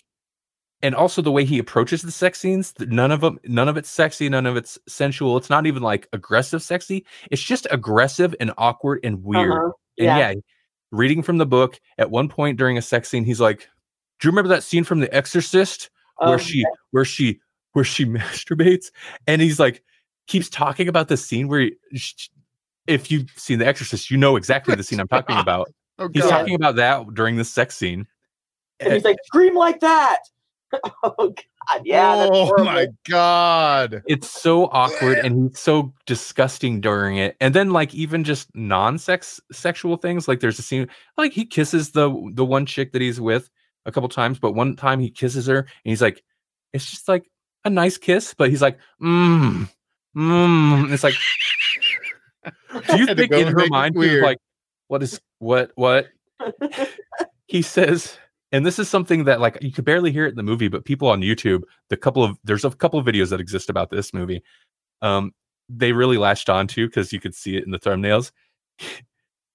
and 0.82 0.94
also 0.94 1.22
the 1.22 1.32
way 1.32 1.44
he 1.44 1.58
approaches 1.58 2.02
the 2.02 2.10
sex 2.12 2.38
scenes, 2.38 2.72
none 2.78 3.10
of 3.10 3.20
them 3.22 3.38
none 3.44 3.68
of 3.68 3.76
it's 3.76 3.88
sexy, 3.90 4.28
none 4.28 4.46
of 4.46 4.56
it's 4.56 4.78
sensual. 4.86 5.36
It's 5.36 5.50
not 5.50 5.66
even 5.66 5.82
like 5.82 6.08
aggressive 6.12 6.62
sexy. 6.62 7.04
It's 7.30 7.42
just 7.42 7.66
aggressive 7.70 8.34
and 8.38 8.52
awkward 8.58 9.00
and 9.02 9.22
weird. 9.24 9.50
Uh-huh. 9.52 9.70
And 9.98 10.06
Yeah. 10.06 10.18
yeah, 10.18 10.34
reading 10.92 11.22
from 11.22 11.38
the 11.38 11.46
book, 11.46 11.80
at 11.98 12.10
one 12.10 12.28
point 12.28 12.58
during 12.58 12.78
a 12.78 12.82
sex 12.82 13.08
scene, 13.08 13.24
he's 13.24 13.40
like, 13.40 13.68
"Do 14.20 14.26
you 14.28 14.30
remember 14.32 14.48
that 14.48 14.62
scene 14.62 14.84
from 14.84 15.00
The 15.00 15.12
Exorcist 15.14 15.90
where 16.18 16.34
Um, 16.34 16.38
she 16.38 16.64
where 16.92 17.04
she 17.04 17.40
where 17.72 17.84
she 17.84 18.04
masturbates?" 18.06 18.86
And 19.26 19.40
he's 19.42 19.58
like, 19.60 19.82
keeps 20.26 20.48
talking 20.48 20.88
about 20.88 21.08
the 21.08 21.16
scene 21.16 21.48
where, 21.48 21.60
he, 21.60 21.98
sh- 21.98 22.30
if 22.86 23.10
you've 23.10 23.30
seen 23.36 23.58
The 23.58 23.66
Exorcist, 23.66 24.10
you 24.10 24.16
know 24.16 24.36
exactly 24.36 24.74
the 24.74 24.82
scene 24.82 25.00
I'm 25.00 25.08
talking 25.08 25.38
about. 25.38 25.68
Oh, 25.98 26.08
He's 26.12 26.26
talking 26.26 26.54
about 26.54 26.76
that 26.76 27.14
during 27.14 27.36
the 27.36 27.44
sex 27.44 27.76
scene. 27.76 28.06
and 28.80 28.92
he's 28.92 29.04
like, 29.04 29.16
scream 29.26 29.54
like 29.54 29.80
that. 29.80 30.18
oh 31.04 31.12
God, 31.28 31.82
yeah. 31.84 32.26
Oh 32.30 32.46
horrible. 32.46 32.64
my 32.64 32.88
god. 33.08 34.02
It's 34.08 34.28
so 34.28 34.64
awkward 34.66 35.18
and 35.18 35.50
he's 35.50 35.58
so 35.60 35.92
disgusting 36.04 36.80
during 36.80 37.16
it. 37.16 37.36
And 37.40 37.54
then 37.54 37.70
like 37.70 37.94
even 37.94 38.24
just 38.24 38.48
non-sex 38.56 39.40
sexual 39.52 39.96
things, 39.96 40.26
like 40.26 40.40
there's 40.40 40.58
a 40.58 40.62
scene 40.62 40.88
like 41.16 41.32
he 41.32 41.44
kisses 41.44 41.92
the 41.92 42.10
the 42.34 42.44
one 42.44 42.66
chick 42.66 42.90
that 42.92 43.00
he's 43.02 43.20
with 43.20 43.48
a 43.86 43.92
couple 43.92 44.08
times, 44.08 44.38
but 44.38 44.52
one 44.52 44.76
time 44.76 45.00
he 45.00 45.10
kisses 45.10 45.46
her 45.46 45.58
and 45.58 45.68
he's 45.82 46.02
like, 46.02 46.22
it's 46.72 46.90
just 46.90 47.08
like 47.08 47.30
a 47.64 47.70
nice 47.70 47.98
kiss, 47.98 48.34
but 48.34 48.50
he's 48.50 48.62
like, 48.62 48.78
mmm, 49.02 49.68
mmm. 50.16 50.92
It's 50.92 51.04
like, 51.04 51.14
do 52.88 52.98
you 52.98 53.06
think 53.14 53.32
in 53.32 53.48
her 53.48 53.66
mind 53.68 53.94
weird. 53.94 54.22
like, 54.22 54.38
what 54.88 55.02
is 55.02 55.20
what 55.38 55.70
what? 55.74 56.08
he 57.46 57.62
says 57.62 58.18
and 58.52 58.64
this 58.64 58.78
is 58.78 58.88
something 58.88 59.24
that 59.24 59.40
like 59.40 59.58
you 59.60 59.72
could 59.72 59.84
barely 59.84 60.12
hear 60.12 60.26
it 60.26 60.30
in 60.30 60.36
the 60.36 60.42
movie 60.42 60.68
but 60.68 60.84
people 60.84 61.08
on 61.08 61.20
youtube 61.20 61.62
the 61.88 61.96
couple 61.96 62.24
of 62.24 62.36
there's 62.44 62.64
a 62.64 62.70
couple 62.70 62.98
of 62.98 63.06
videos 63.06 63.30
that 63.30 63.40
exist 63.40 63.70
about 63.70 63.90
this 63.90 64.14
movie 64.14 64.42
um 65.02 65.32
they 65.68 65.92
really 65.92 66.16
latched 66.16 66.48
on 66.48 66.66
to 66.66 66.86
because 66.86 67.12
you 67.12 67.20
could 67.20 67.34
see 67.34 67.56
it 67.56 67.64
in 67.64 67.70
the 67.70 67.78
thumbnails 67.78 68.32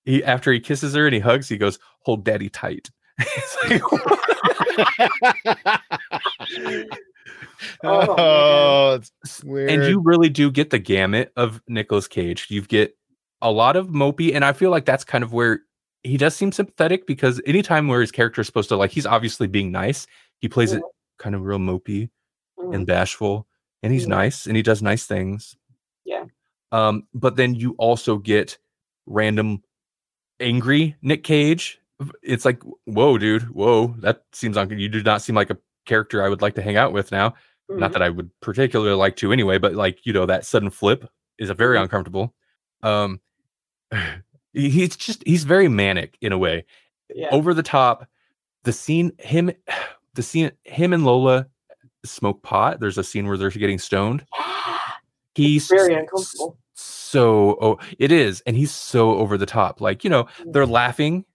he 0.06 0.24
after 0.24 0.52
he 0.52 0.60
kisses 0.60 0.94
her 0.94 1.06
and 1.06 1.14
he 1.14 1.20
hugs 1.20 1.50
he 1.50 1.58
goes 1.58 1.80
hold 2.02 2.24
daddy 2.24 2.50
tight 2.50 2.90
like, 3.64 3.82
Oh, 7.84 8.16
oh, 8.18 9.00
it's 9.24 9.44
weird. 9.44 9.70
and 9.70 9.84
you 9.84 10.02
really 10.02 10.30
do 10.30 10.50
get 10.50 10.70
the 10.70 10.80
gamut 10.80 11.32
of 11.36 11.62
Nicolas 11.68 12.08
Cage. 12.08 12.48
You 12.50 12.62
get 12.62 12.96
a 13.42 13.52
lot 13.52 13.76
of 13.76 13.88
mopey, 13.88 14.34
and 14.34 14.46
I 14.46 14.54
feel 14.54 14.72
like 14.72 14.86
that's 14.86 15.04
kind 15.04 15.24
of 15.24 15.34
where 15.34 15.62
he 16.04 16.18
does 16.18 16.36
seem 16.36 16.52
sympathetic 16.52 17.06
because 17.06 17.42
anytime 17.46 17.88
where 17.88 18.02
his 18.02 18.12
character 18.12 18.42
is 18.42 18.48
supposed 18.48 18.70
to 18.70 18.78
like, 18.78 18.92
he's 18.92 19.06
obviously 19.06 19.48
being 19.48 19.72
nice. 19.72 20.08
He 20.40 20.48
plays 20.48 20.72
it 20.72 20.82
kind 21.18 21.36
of 21.36 21.42
real 21.42 21.60
mopey 21.60 22.10
and 22.58 22.88
bashful, 22.88 23.46
and 23.84 23.92
he's 23.92 24.08
nice 24.08 24.46
and 24.46 24.56
he 24.56 24.64
does 24.64 24.82
nice 24.82 25.06
things. 25.06 25.56
Yeah. 26.06 26.26
Um, 26.72 27.04
but 27.14 27.36
then 27.36 27.56
you 27.56 27.76
also 27.78 28.18
get 28.18 28.58
random 29.06 29.64
angry 30.40 30.96
Nick 31.02 31.24
Cage. 31.24 31.79
It's 32.24 32.46
like, 32.46 32.62
whoa, 32.86 33.18
dude, 33.18 33.44
whoa, 33.50 33.94
that 34.00 34.24
seems 34.32 34.56
like 34.56 34.70
you 34.72 34.88
do 34.90 35.04
not 35.04 35.22
seem 35.22 35.36
like 35.36 35.50
a 35.50 35.58
character 35.86 36.24
I 36.24 36.30
would 36.30 36.42
like 36.42 36.56
to 36.56 36.62
hang 36.62 36.78
out 36.78 36.94
with 36.94 37.12
now 37.12 37.34
not 37.72 37.90
Mhm. 37.92 37.94
that 37.94 38.02
I 38.02 38.10
would 38.10 38.30
particularly 38.42 38.96
like 38.96 39.16
to 39.18 39.32
anyway, 39.32 39.58
but 39.60 39.76
like 39.76 40.04
you 40.06 40.12
know 40.14 40.26
that 40.26 40.46
sudden 40.46 40.70
flip 40.72 41.08
is 41.38 41.50
a 41.50 41.54
very 41.54 41.78
Mhm. 41.78 41.84
uncomfortable. 41.84 42.34
Um, 42.82 43.20
he's 44.54 44.96
just 44.96 45.24
he's 45.26 45.44
very 45.44 45.68
manic 45.68 46.18
in 46.22 46.32
a 46.32 46.38
way, 46.38 46.66
yeah. 47.14 47.30
over 47.32 47.54
the 47.54 47.62
top. 47.64 48.08
The 48.64 48.74
scene 48.74 49.12
him, 49.20 49.52
the 50.16 50.24
scene 50.24 50.52
him 50.64 50.94
and 50.94 51.06
Lola 51.06 51.48
smoke 52.06 52.42
pot. 52.44 52.80
There's 52.80 52.98
a 52.98 53.04
scene 53.04 53.28
where 53.28 53.38
they're 53.38 53.50
getting 53.52 53.78
stoned. 53.80 54.26
He's 55.36 55.68
very 55.68 55.94
uncomfortable. 55.94 56.58
So 56.74 57.58
oh, 57.62 57.78
it 58.00 58.12
is, 58.12 58.42
and 58.46 58.56
he's 58.58 58.72
so 58.72 59.12
over 59.18 59.38
the 59.38 59.46
top. 59.46 59.80
Like 59.82 60.04
you 60.04 60.10
know 60.10 60.24
Mm-hmm. 60.24 60.52
they're 60.52 60.66
laughing, 60.66 61.26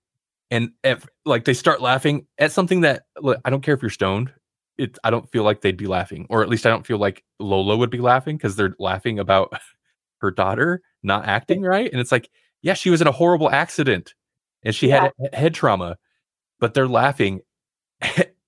and 0.54 0.70
if 0.84 1.04
like 1.24 1.44
they 1.44 1.52
start 1.52 1.82
laughing 1.82 2.28
at 2.38 2.52
something 2.52 2.82
that 2.82 3.06
look, 3.20 3.40
I 3.44 3.50
don't 3.50 3.62
care 3.62 3.74
if 3.74 3.82
you're 3.82 3.90
stoned. 3.90 4.32
It 4.78 4.96
I 5.02 5.10
don't 5.10 5.28
feel 5.32 5.42
like 5.42 5.62
they'd 5.62 5.76
be 5.76 5.88
laughing, 5.88 6.28
or 6.30 6.44
at 6.44 6.48
least 6.48 6.64
I 6.64 6.70
don't 6.70 6.86
feel 6.86 6.98
like 6.98 7.24
Lola 7.40 7.76
would 7.76 7.90
be 7.90 7.98
laughing 7.98 8.36
because 8.36 8.54
they're 8.54 8.76
laughing 8.78 9.18
about 9.18 9.52
her 10.18 10.30
daughter 10.30 10.80
not 11.02 11.26
acting 11.26 11.62
right, 11.62 11.90
and 11.90 12.00
it's 12.00 12.12
like 12.12 12.30
yeah, 12.62 12.74
she 12.74 12.88
was 12.88 13.00
in 13.00 13.08
a 13.08 13.12
horrible 13.12 13.50
accident, 13.50 14.14
and 14.62 14.76
she 14.76 14.88
had 14.90 15.12
head 15.32 15.54
trauma, 15.54 15.98
but 16.60 16.72
they're 16.72 16.86
laughing, 16.86 17.40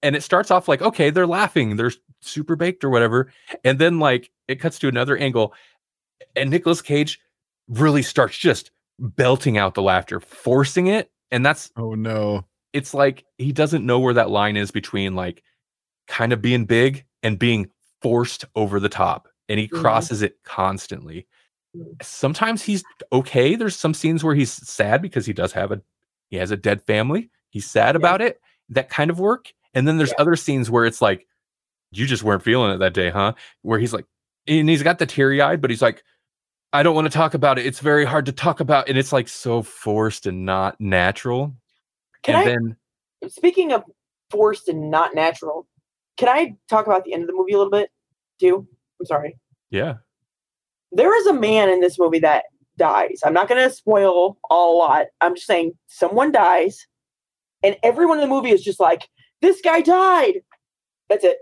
and 0.03 0.15
it 0.15 0.23
starts 0.23 0.53
off 0.53 0.69
like 0.69 0.83
okay, 0.83 1.11
they're 1.11 1.27
laughing, 1.27 1.75
they're 1.75 1.93
super 2.21 2.55
baked 2.55 2.85
or 2.85 2.91
whatever, 2.91 3.33
and 3.65 3.81
then 3.81 3.99
like 3.99 4.31
it 4.47 4.61
cuts 4.61 4.79
to 4.79 4.87
another 4.87 5.17
angle, 5.17 5.55
and 6.37 6.51
Nicolas 6.51 6.83
Cage 6.83 7.19
really 7.67 8.03
starts 8.03 8.39
just 8.39 8.71
belting 9.01 9.59
out 9.59 9.75
the 9.75 9.83
laughter, 9.83 10.21
forcing 10.21 10.87
it, 10.87 11.11
and 11.31 11.45
that's 11.45 11.71
oh 11.77 11.95
no. 11.95 12.45
it's 12.73 12.95
like 12.95 13.25
he 13.39 13.53
doesn't 13.53 13.85
know 13.87 13.99
where 13.99 14.15
that 14.15 14.31
line 14.31 14.57
is 14.57 14.71
between 14.71 15.15
like 15.15 15.43
kind 16.09 16.33
of 16.33 16.41
being 16.43 16.65
big 16.65 17.05
and 17.23 17.39
being 17.39 17.69
forced 18.03 18.45
over 18.55 18.79
the 18.81 18.89
top 18.89 19.29
and 19.49 19.59
he 19.59 19.69
Mhm. 19.69 19.81
crosses 19.81 20.23
it 20.23 20.37
constantly 20.45 21.27
sometimes 22.03 22.63
he's 22.63 22.83
okay 23.13 23.55
there's 23.55 23.77
some 23.77 23.95
scenes 23.95 24.25
where 24.25 24.35
he's 24.35 24.53
sad 24.53 25.03
because 25.03 25.27
he 25.27 25.33
does 25.33 25.53
have 25.53 25.73
a 25.73 25.81
he 26.31 26.37
has 26.37 26.51
a 26.51 26.57
dead 26.57 26.83
family 26.83 27.31
he's 27.51 27.69
sad 27.69 27.95
Yeah. 27.95 27.99
about 27.99 28.21
it 28.21 28.41
that 28.71 28.89
kind 28.89 29.11
of 29.11 29.19
work 29.19 29.53
and 29.75 29.87
then 29.87 29.97
there's 29.97 30.11
Yeah. 30.11 30.21
other 30.23 30.37
scenes 30.37 30.71
where 30.71 30.85
it's 30.87 31.03
like 31.03 31.27
you 31.93 32.07
just 32.07 32.23
weren't 32.23 32.43
feeling 32.43 32.73
it 32.73 32.79
that 32.79 32.95
day 32.95 33.11
huh 33.11 33.33
where 33.63 33.79
he's 33.79 33.93
like 33.93 34.07
and 34.49 34.69
he's 34.69 34.83
got 34.85 35.01
the 35.01 35.07
teary 35.07 35.41
eyed, 35.41 35.61
but 35.61 35.71
he's 35.71 35.83
like, 35.83 36.05
I 36.77 36.83
don't 36.83 36.95
want 36.95 37.07
to 37.07 37.17
talk 37.17 37.33
about 37.33 37.59
it. 37.59 37.65
It's 37.65 37.81
very 37.81 38.05
hard 38.05 38.27
to 38.27 38.33
talk 38.33 38.61
about, 38.61 38.87
and 38.87 38.99
it's 38.99 39.11
like 39.11 39.29
so 39.29 39.63
forced 39.63 40.27
and 40.27 40.45
not 40.45 40.79
natural. 40.79 41.55
Can 42.23 42.35
and 42.35 42.43
I 42.43 42.53
then 42.53 43.31
speaking 43.31 43.73
of 43.73 43.83
forced 44.31 44.69
and 44.69 44.91
not 44.91 45.15
natural, 45.15 45.67
can 46.19 46.29
I 46.29 46.55
talk 46.69 46.87
about 46.87 47.05
the 47.05 47.15
end 47.15 47.23
of 47.23 47.29
the 47.29 47.33
movie 47.33 47.55
a 47.55 47.57
little 47.57 47.71
bit 47.71 47.89
too? 48.39 48.69
I'm 49.01 49.07
sorry. 49.07 49.39
yeah, 49.71 49.95
There 50.93 51.19
is 51.19 51.27
a 51.27 51.33
man 51.33 51.71
in 51.71 51.81
this 51.81 51.99
movie 51.99 52.19
that 52.19 52.45
dies. 52.77 53.21
I'm 53.25 53.33
not 53.33 53.49
going 53.49 53.63
to 53.63 53.75
spoil 53.75 54.37
a 54.51 54.55
lot. 54.55 55.07
I'm 55.23 55.35
just 55.35 55.47
saying 55.47 55.73
someone 55.87 56.31
dies, 56.31 56.87
and 57.63 57.77
everyone 57.83 58.19
in 58.19 58.29
the 58.29 58.35
movie 58.35 58.51
is 58.51 58.63
just 58.63 58.81
like, 58.81 59.09
"This 59.41 59.63
guy 59.63 59.81
died." 59.81 60.43
That's 61.09 61.25
it. 61.25 61.39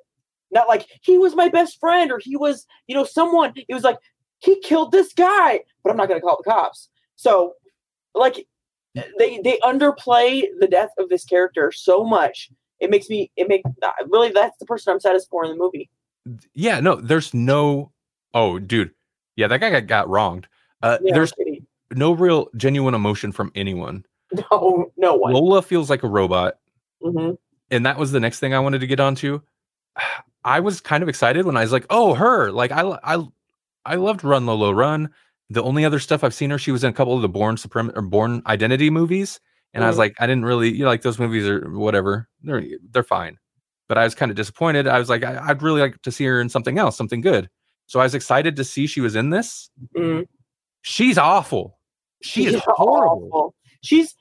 Not 0.53 0.69
like 0.69 0.87
he 1.03 1.19
was 1.19 1.35
my 1.35 1.49
best 1.49 1.81
friend 1.81 2.13
or 2.13 2.21
he 2.23 2.37
was, 2.37 2.67
you 2.87 2.95
know, 2.95 3.03
someone. 3.03 3.53
It 3.57 3.75
was 3.75 3.83
like 3.83 3.99
he 4.45 4.61
killed 4.61 4.93
this 4.93 5.13
guy, 5.13 5.61
but 5.83 5.91
I'm 5.91 5.97
not 5.97 6.09
going 6.09 6.21
to 6.21 6.25
call 6.25 6.39
the 6.43 6.51
cops. 6.51 6.89
So, 7.17 7.55
like, 8.15 8.47
they 8.95 9.41
they 9.43 9.59
underplay 9.63 10.45
the 10.61 10.67
death 10.69 10.91
of 10.99 11.09
this 11.09 11.25
character 11.25 11.73
so 11.73 12.05
much. 12.05 12.51
It 12.81 12.91
makes 12.91 13.09
me. 13.09 13.31
It 13.37 13.49
make 13.49 13.63
really 14.09 14.31
that's 14.31 14.57
the 14.59 14.67
person 14.67 14.93
I'm 14.93 15.01
saddest 15.01 15.29
for 15.31 15.45
in 15.45 15.51
the 15.51 15.57
movie. 15.57 15.91
yeah. 16.55 16.81
No, 16.81 16.97
there's 16.97 17.33
no. 17.35 17.91
Oh, 18.35 18.59
dude. 18.59 18.91
Yeah, 19.37 19.49
that 19.49 19.61
guy 19.61 19.71
got, 19.71 19.87
got 19.87 20.09
wronged. 20.09 20.47
Uh, 20.83 20.99
Yeah, 21.03 21.15
there's 21.15 21.33
no 21.93 22.13
real 22.13 22.49
genuine 22.57 22.95
emotion 22.95 23.33
from 23.33 23.51
anyone. 23.55 24.05
no 24.51 24.91
no 24.97 25.15
one. 25.15 25.33
Lola 25.33 25.63
feels 25.63 25.89
like 25.91 26.03
a 26.03 26.09
robot. 26.09 26.59
hmm 27.03 27.33
and 27.71 27.87
that 27.87 27.99
was 27.99 28.13
the 28.13 28.21
next 28.21 28.41
thing 28.41 28.53
I 28.55 28.61
wanted 28.61 28.81
to 28.81 28.87
get 28.87 29.01
onto. 29.01 29.41
I 30.45 30.61
was 30.61 30.81
kind 30.81 31.03
of 31.03 31.09
excited 31.09 31.47
when 31.47 31.57
I 31.57 31.63
was 31.63 31.73
like, 31.73 31.87
"Oh, 31.89 32.13
her!" 32.15 32.53
Like 32.53 32.71
I, 32.71 32.83
I, 33.03 33.25
I 33.87 33.97
loved 33.97 34.25
Run 34.25 34.47
Lola 34.47 34.75
Run. 34.75 35.11
The 35.51 35.63
only 35.63 35.85
other 35.85 35.99
stuff 35.99 36.25
I've 36.25 36.35
seen 36.35 36.51
her, 36.51 36.59
she 36.59 36.73
was 36.73 36.85
in 36.85 36.91
a 36.91 36.93
couple 36.93 37.15
of 37.15 37.23
the 37.23 37.29
Bourne 37.29 37.57
Supreme 37.57 37.91
or 37.95 38.03
Bourne 38.03 38.43
Identity 38.47 38.89
movies, 38.91 39.41
and 39.75 39.85
I 39.85 39.89
was 39.89 39.97
Mhm. 39.97 40.01
like, 40.01 40.15
I 40.19 40.27
didn't 40.27 40.45
really, 40.47 40.71
you 40.73 40.81
know, 40.85 40.89
like 40.89 41.03
those 41.03 41.19
movies 41.19 41.47
are 41.47 41.61
whatever. 41.71 42.29
They're 42.43 42.63
they're 42.91 43.03
fine, 43.03 43.39
but 43.89 43.99
I 43.99 44.05
was 44.05 44.15
kind 44.15 44.31
of 44.31 44.37
disappointed. 44.37 44.87
I 44.89 44.99
was 44.99 45.09
like, 45.11 45.23
I, 45.23 45.39
I'd 45.49 45.63
really 45.63 45.81
like 45.83 46.01
to 46.03 46.11
see 46.13 46.25
her 46.25 46.41
in 46.41 46.49
something 46.49 46.79
else, 46.79 46.97
something 46.97 47.21
good. 47.21 47.51
So 47.87 48.01
I 48.01 48.05
was 48.05 48.15
excited 48.15 48.57
to 48.57 48.65
see 48.65 48.87
she 48.87 49.03
was 49.03 49.15
in 49.15 49.31
this. 49.31 49.71
Mhm. 49.97 50.27
She's 50.83 51.19
awful. 51.19 51.79
She 52.23 52.47
is 52.47 52.55
She's 52.55 52.63
horrible. 52.67 53.29
awful. 53.33 53.55
She's 53.83 54.15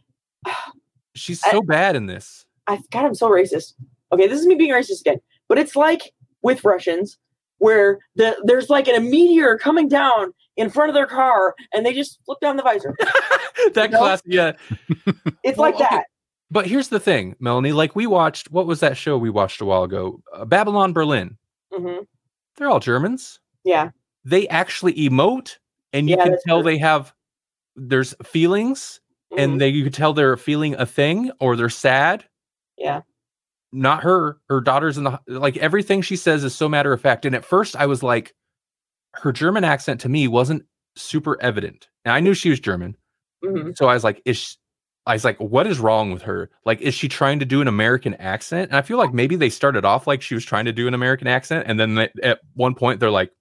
She's 1.15 1.41
I- 1.43 1.51
so 1.51 1.61
bad 1.61 1.95
in 1.95 2.07
this. 2.07 2.45
I 2.67 2.79
God, 2.91 3.05
I'm 3.05 3.15
so 3.15 3.29
racist. 3.29 3.73
Okay, 4.11 4.27
this 4.27 4.39
is 4.39 4.45
me 4.45 4.55
being 4.55 4.71
racist 4.71 5.01
again. 5.01 5.19
But 5.47 5.57
it's 5.57 5.75
like 5.75 6.11
with 6.41 6.63
Russians, 6.65 7.17
where 7.59 7.99
the 8.15 8.35
there's 8.45 8.69
like 8.69 8.87
a 8.87 8.99
meteor 8.99 9.57
coming 9.57 9.87
down 9.87 10.33
in 10.57 10.69
front 10.69 10.89
of 10.89 10.93
their 10.95 11.07
car, 11.07 11.55
and 11.73 11.85
they 11.85 11.93
just 11.93 12.19
flip 12.25 12.39
down 12.41 12.57
the 12.57 12.63
visor. 12.63 12.95
that 13.73 13.91
No. 13.91 13.99
class, 13.99 14.21
yeah. 14.25 14.53
It's 15.43 15.57
Well, 15.57 15.71
like 15.71 15.75
okay. 15.75 15.85
that. 15.89 16.05
But 16.51 16.67
here's 16.67 16.89
the 16.89 16.99
thing, 16.99 17.35
Melanie. 17.39 17.71
Like 17.71 17.95
we 17.95 18.05
watched, 18.05 18.51
what 18.51 18.67
was 18.67 18.79
that 18.81 18.95
show 18.97 19.17
we 19.17 19.29
watched 19.31 19.59
a 19.61 19.65
while 19.65 19.83
ago? 19.83 20.21
Uh, 20.31 20.45
Babylon 20.45 20.93
Berlin. 20.93 21.37
Mm-hmm. 21.73 22.03
They're 22.57 22.69
all 22.69 22.79
Germans. 22.79 23.39
Yeah, 23.63 23.89
They 24.23 24.47
actually 24.49 24.93
emote, 24.93 25.57
and 25.93 26.07
you 26.09 26.15
Yeah, 26.17 26.23
can 26.25 26.37
tell 26.45 26.61
true. 26.61 26.71
they 26.71 26.77
have 26.77 27.13
there's 27.75 28.13
feelings, 28.23 28.99
mhm, 29.33 29.41
and 29.43 29.59
they 29.61 29.69
you 29.69 29.83
can 29.83 29.91
tell 29.93 30.13
they're 30.13 30.37
feeling 30.37 30.75
a 30.75 30.85
thing 30.85 31.31
or 31.39 31.55
they're 31.55 31.69
sad. 31.69 32.25
yeah, 32.77 33.01
Not 33.73 34.03
her. 34.03 34.37
Her 34.49 34.61
daughter's 34.61 34.97
in 34.97 35.03
the 35.03 35.19
like 35.27 35.57
everything 35.57 36.01
she 36.01 36.15
says 36.15 36.43
is 36.43 36.55
so 36.55 36.69
matter 36.69 36.93
of 36.93 37.01
fact. 37.01 37.25
And 37.25 37.35
at 37.35 37.43
first, 37.43 37.75
I 37.75 37.87
was 37.87 38.03
like, 38.03 38.33
her 39.15 39.31
German 39.31 39.63
accent 39.63 39.99
to 40.01 40.09
me 40.09 40.27
wasn't 40.27 40.63
super 40.95 41.41
evident. 41.41 41.87
And 42.05 42.13
I 42.13 42.19
knew 42.19 42.33
she 42.33 42.49
was 42.51 42.59
German, 42.59 42.95
hmm 43.43 43.71
so 43.75 43.87
I 43.87 43.93
was 43.93 44.03
like, 44.03 44.21
is 44.25 44.37
she, 44.37 44.55
I 45.05 45.13
was 45.13 45.25
like, 45.25 45.37
what 45.39 45.67
is 45.67 45.79
wrong 45.79 46.11
with 46.13 46.21
her? 46.21 46.49
Like, 46.65 46.81
is 46.81 46.93
she 46.93 47.07
trying 47.09 47.39
to 47.39 47.45
do 47.45 47.61
an 47.61 47.67
American 47.67 48.13
accent? 48.15 48.69
And 48.69 48.77
I 48.77 48.81
feel 48.81 48.97
like 48.97 49.13
maybe 49.13 49.35
they 49.35 49.49
started 49.49 49.85
off 49.85 50.07
like 50.07 50.21
she 50.21 50.35
was 50.35 50.45
trying 50.45 50.65
to 50.65 50.71
do 50.73 50.87
an 50.87 50.93
American 50.93 51.27
accent, 51.27 51.65
and 51.67 51.79
then 51.79 51.95
they, 51.95 52.09
at 52.23 52.39
one 52.53 52.75
point 52.75 52.99
they're 52.99 53.11
like, 53.11 53.31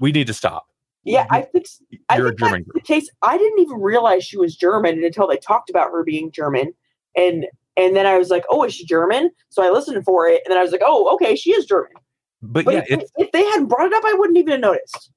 we 0.00 0.12
need 0.12 0.26
to 0.28 0.34
stop. 0.34 0.66
yeah. 1.04 1.26
I 1.30 1.42
think 1.42 1.66
I 2.08 2.18
You're 2.18 2.28
a 2.28 2.30
think 2.30 2.40
that's 2.40 2.52
German 2.52 2.66
the 2.74 2.80
case. 2.80 3.08
I 3.22 3.38
didn't 3.38 3.60
even 3.60 3.80
realize 3.80 4.24
she 4.24 4.36
was 4.38 4.56
German 4.56 5.02
until 5.04 5.26
they 5.28 5.36
talked 5.38 5.70
about 5.70 5.90
her 5.90 6.04
being 6.04 6.30
German, 6.32 6.74
and 7.16 7.46
and 7.78 7.94
then 7.94 8.06
I 8.06 8.18
was 8.18 8.28
like, 8.28 8.44
oh, 8.50 8.64
is 8.64 8.74
she 8.74 8.84
German? 8.84 9.30
So 9.50 9.62
I 9.62 9.70
listened 9.70 10.04
for 10.04 10.26
it, 10.26 10.42
and 10.44 10.50
then 10.50 10.58
I 10.58 10.62
was 10.62 10.72
like, 10.72 10.82
oh, 10.84 11.14
okay, 11.14 11.36
she 11.36 11.52
is 11.52 11.64
German. 11.64 11.92
But, 12.42 12.64
But 12.64 12.74
yeah, 12.74 12.84
if, 12.88 13.02
if 13.16 13.32
they 13.32 13.44
hadn't 13.44 13.66
brought 13.66 13.86
it 13.86 13.92
up, 13.92 14.04
I 14.04 14.14
wouldn't 14.14 14.38
even 14.38 14.52
have 14.52 14.60
noticed. 14.60 15.10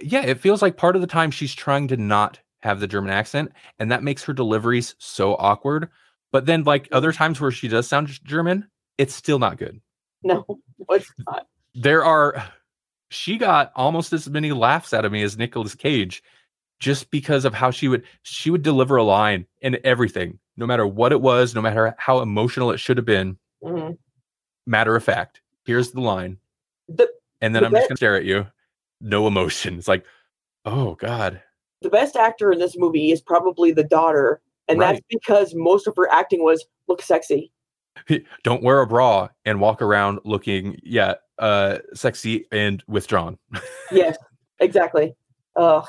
yeah, 0.00 0.22
it 0.22 0.40
feels 0.40 0.62
like 0.62 0.76
part 0.76 0.96
of 0.96 1.02
the 1.02 1.06
time 1.06 1.30
she's 1.30 1.54
trying 1.54 1.88
to 1.88 1.96
not 1.96 2.40
have 2.62 2.80
the 2.80 2.86
German 2.86 3.10
accent, 3.10 3.52
and 3.78 3.92
that 3.92 4.02
makes 4.02 4.24
her 4.24 4.32
deliveries 4.32 4.94
so 4.98 5.36
awkward. 5.36 5.90
But 6.32 6.46
then, 6.46 6.64
like 6.64 6.84
mm-hmm. 6.84 6.96
other 6.96 7.12
times 7.12 7.40
where 7.40 7.50
she 7.50 7.68
does 7.68 7.86
sound 7.86 8.08
German, 8.24 8.66
it's 8.98 9.14
still 9.14 9.38
not 9.38 9.58
good. 9.58 9.80
No, 10.22 10.44
it's 10.90 11.12
not. 11.26 11.46
there 11.74 12.04
are 12.04 12.50
she 13.10 13.36
got 13.36 13.72
almost 13.76 14.12
as 14.12 14.28
many 14.28 14.52
laughs 14.52 14.94
out 14.94 15.04
of 15.04 15.12
me 15.12 15.22
as 15.22 15.36
Nicolas 15.36 15.74
Cage 15.74 16.22
just 16.78 17.10
because 17.10 17.44
of 17.44 17.52
how 17.52 17.70
she 17.70 17.88
would 17.88 18.04
she 18.22 18.50
would 18.50 18.62
deliver 18.62 18.96
a 18.96 19.02
line 19.02 19.46
and 19.62 19.78
everything 19.84 20.38
no 20.60 20.66
matter 20.66 20.86
what 20.86 21.10
it 21.10 21.20
was 21.22 21.54
no 21.54 21.62
matter 21.62 21.94
how 21.98 22.20
emotional 22.20 22.70
it 22.70 22.78
should 22.78 22.96
have 22.98 23.06
been 23.06 23.36
Mhm. 23.64 23.96
matter 24.66 24.94
of 24.94 25.02
fact 25.02 25.40
here's 25.64 25.90
the 25.90 26.00
line 26.00 26.36
The 26.88 27.08
and 27.40 27.54
then 27.54 27.62
The 27.62 27.66
I'm 27.68 27.72
just 27.72 27.88
going 27.88 27.96
to 27.96 28.00
stare 28.00 28.14
at 28.16 28.24
you 28.24 28.46
no 29.00 29.26
emotion 29.26 29.78
it's 29.78 29.88
like 29.88 30.04
oh 30.66 30.94
god 30.96 31.42
the 31.82 31.88
best 31.90 32.14
actor 32.14 32.52
in 32.52 32.58
this 32.58 32.76
movie 32.76 33.10
is 33.10 33.22
probably 33.22 33.72
the 33.72 33.82
daughter, 33.84 34.42
and 34.68 34.78
that's 34.78 35.00
because 35.08 35.54
most 35.54 35.86
of 35.86 35.96
her 35.96 36.06
acting 36.12 36.44
was 36.44 36.62
look 36.88 37.00
sexy. 37.00 37.50
don't 38.44 38.62
wear 38.62 38.80
a 38.82 38.86
bra 38.86 39.28
and 39.46 39.62
walk 39.62 39.80
around 39.80 40.18
looking 40.26 40.78
yeah 40.82 41.14
uh 41.38 41.78
sexy 41.94 42.44
and 42.52 42.84
withdrawn 42.86 43.38
Yes, 43.90 44.18
exactly. 44.58 45.14
Ugh, 45.56 45.86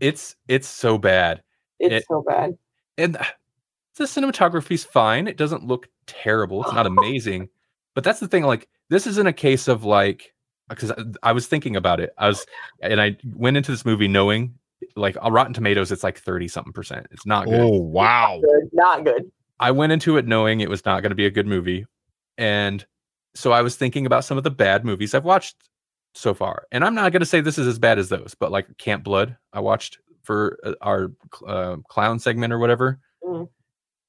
it's 0.00 0.34
it's 0.48 0.66
so 0.66 0.98
bad 0.98 1.42
it's 1.78 1.94
It- 1.94 2.04
so 2.08 2.24
bad. 2.26 2.58
and 2.98 3.16
the 4.00 4.06
cinematography's 4.06 4.82
fine. 4.82 5.28
It 5.28 5.36
doesn't 5.36 5.64
look 5.64 5.88
terrible. 6.06 6.64
It's 6.64 6.72
not 6.72 6.86
amazing, 6.98 7.48
but 7.94 8.02
that's 8.02 8.18
the 8.18 8.28
thing. 8.28 8.42
Like 8.44 8.68
this 8.88 9.06
isn't 9.06 9.26
a 9.26 9.32
case 9.32 9.68
of 9.68 9.84
like 9.84 10.34
because 10.68 10.90
I, 10.90 11.02
I 11.22 11.32
was 11.32 11.46
thinking 11.46 11.76
about 11.76 12.00
it. 12.00 12.10
I 12.18 12.28
was 12.28 12.44
and 12.80 13.00
I 13.00 13.16
went 13.34 13.56
into 13.56 13.70
this 13.70 13.84
movie 13.84 14.08
knowing 14.08 14.54
like 14.96 15.16
on 15.20 15.32
Rotten 15.32 15.52
Tomatoes, 15.52 15.92
it's 15.92 16.02
like 16.02 16.18
thirty 16.18 16.48
something 16.48 16.72
percent. 16.72 17.06
It's 17.10 17.26
not 17.26 17.46
good. 17.46 17.60
Oh 17.60 17.78
wow! 17.80 18.40
Good, 18.42 18.70
not 18.72 19.04
good. 19.04 19.30
I 19.60 19.70
went 19.70 19.92
into 19.92 20.16
it 20.16 20.26
knowing 20.26 20.60
it 20.60 20.70
was 20.70 20.84
not 20.84 21.02
going 21.02 21.10
to 21.10 21.16
be 21.16 21.26
a 21.26 21.30
good 21.30 21.46
movie, 21.46 21.86
and 22.38 22.84
so 23.34 23.52
I 23.52 23.62
was 23.62 23.76
thinking 23.76 24.06
about 24.06 24.24
some 24.24 24.38
of 24.38 24.44
the 24.44 24.50
bad 24.50 24.84
movies 24.84 25.14
I've 25.14 25.24
watched 25.24 25.56
so 26.14 26.34
far. 26.34 26.64
And 26.72 26.84
I'm 26.84 26.94
not 26.94 27.12
going 27.12 27.20
to 27.20 27.26
say 27.26 27.40
this 27.40 27.58
is 27.58 27.66
as 27.68 27.78
bad 27.78 27.98
as 27.98 28.08
those, 28.08 28.34
but 28.38 28.50
like 28.50 28.66
Camp 28.78 29.04
Blood, 29.04 29.36
I 29.52 29.60
watched 29.60 29.98
for 30.24 30.58
uh, 30.64 30.72
our 30.80 31.12
uh, 31.46 31.76
clown 31.88 32.18
segment 32.18 32.52
or 32.52 32.58
whatever. 32.58 32.98
Mhm. 33.22 33.48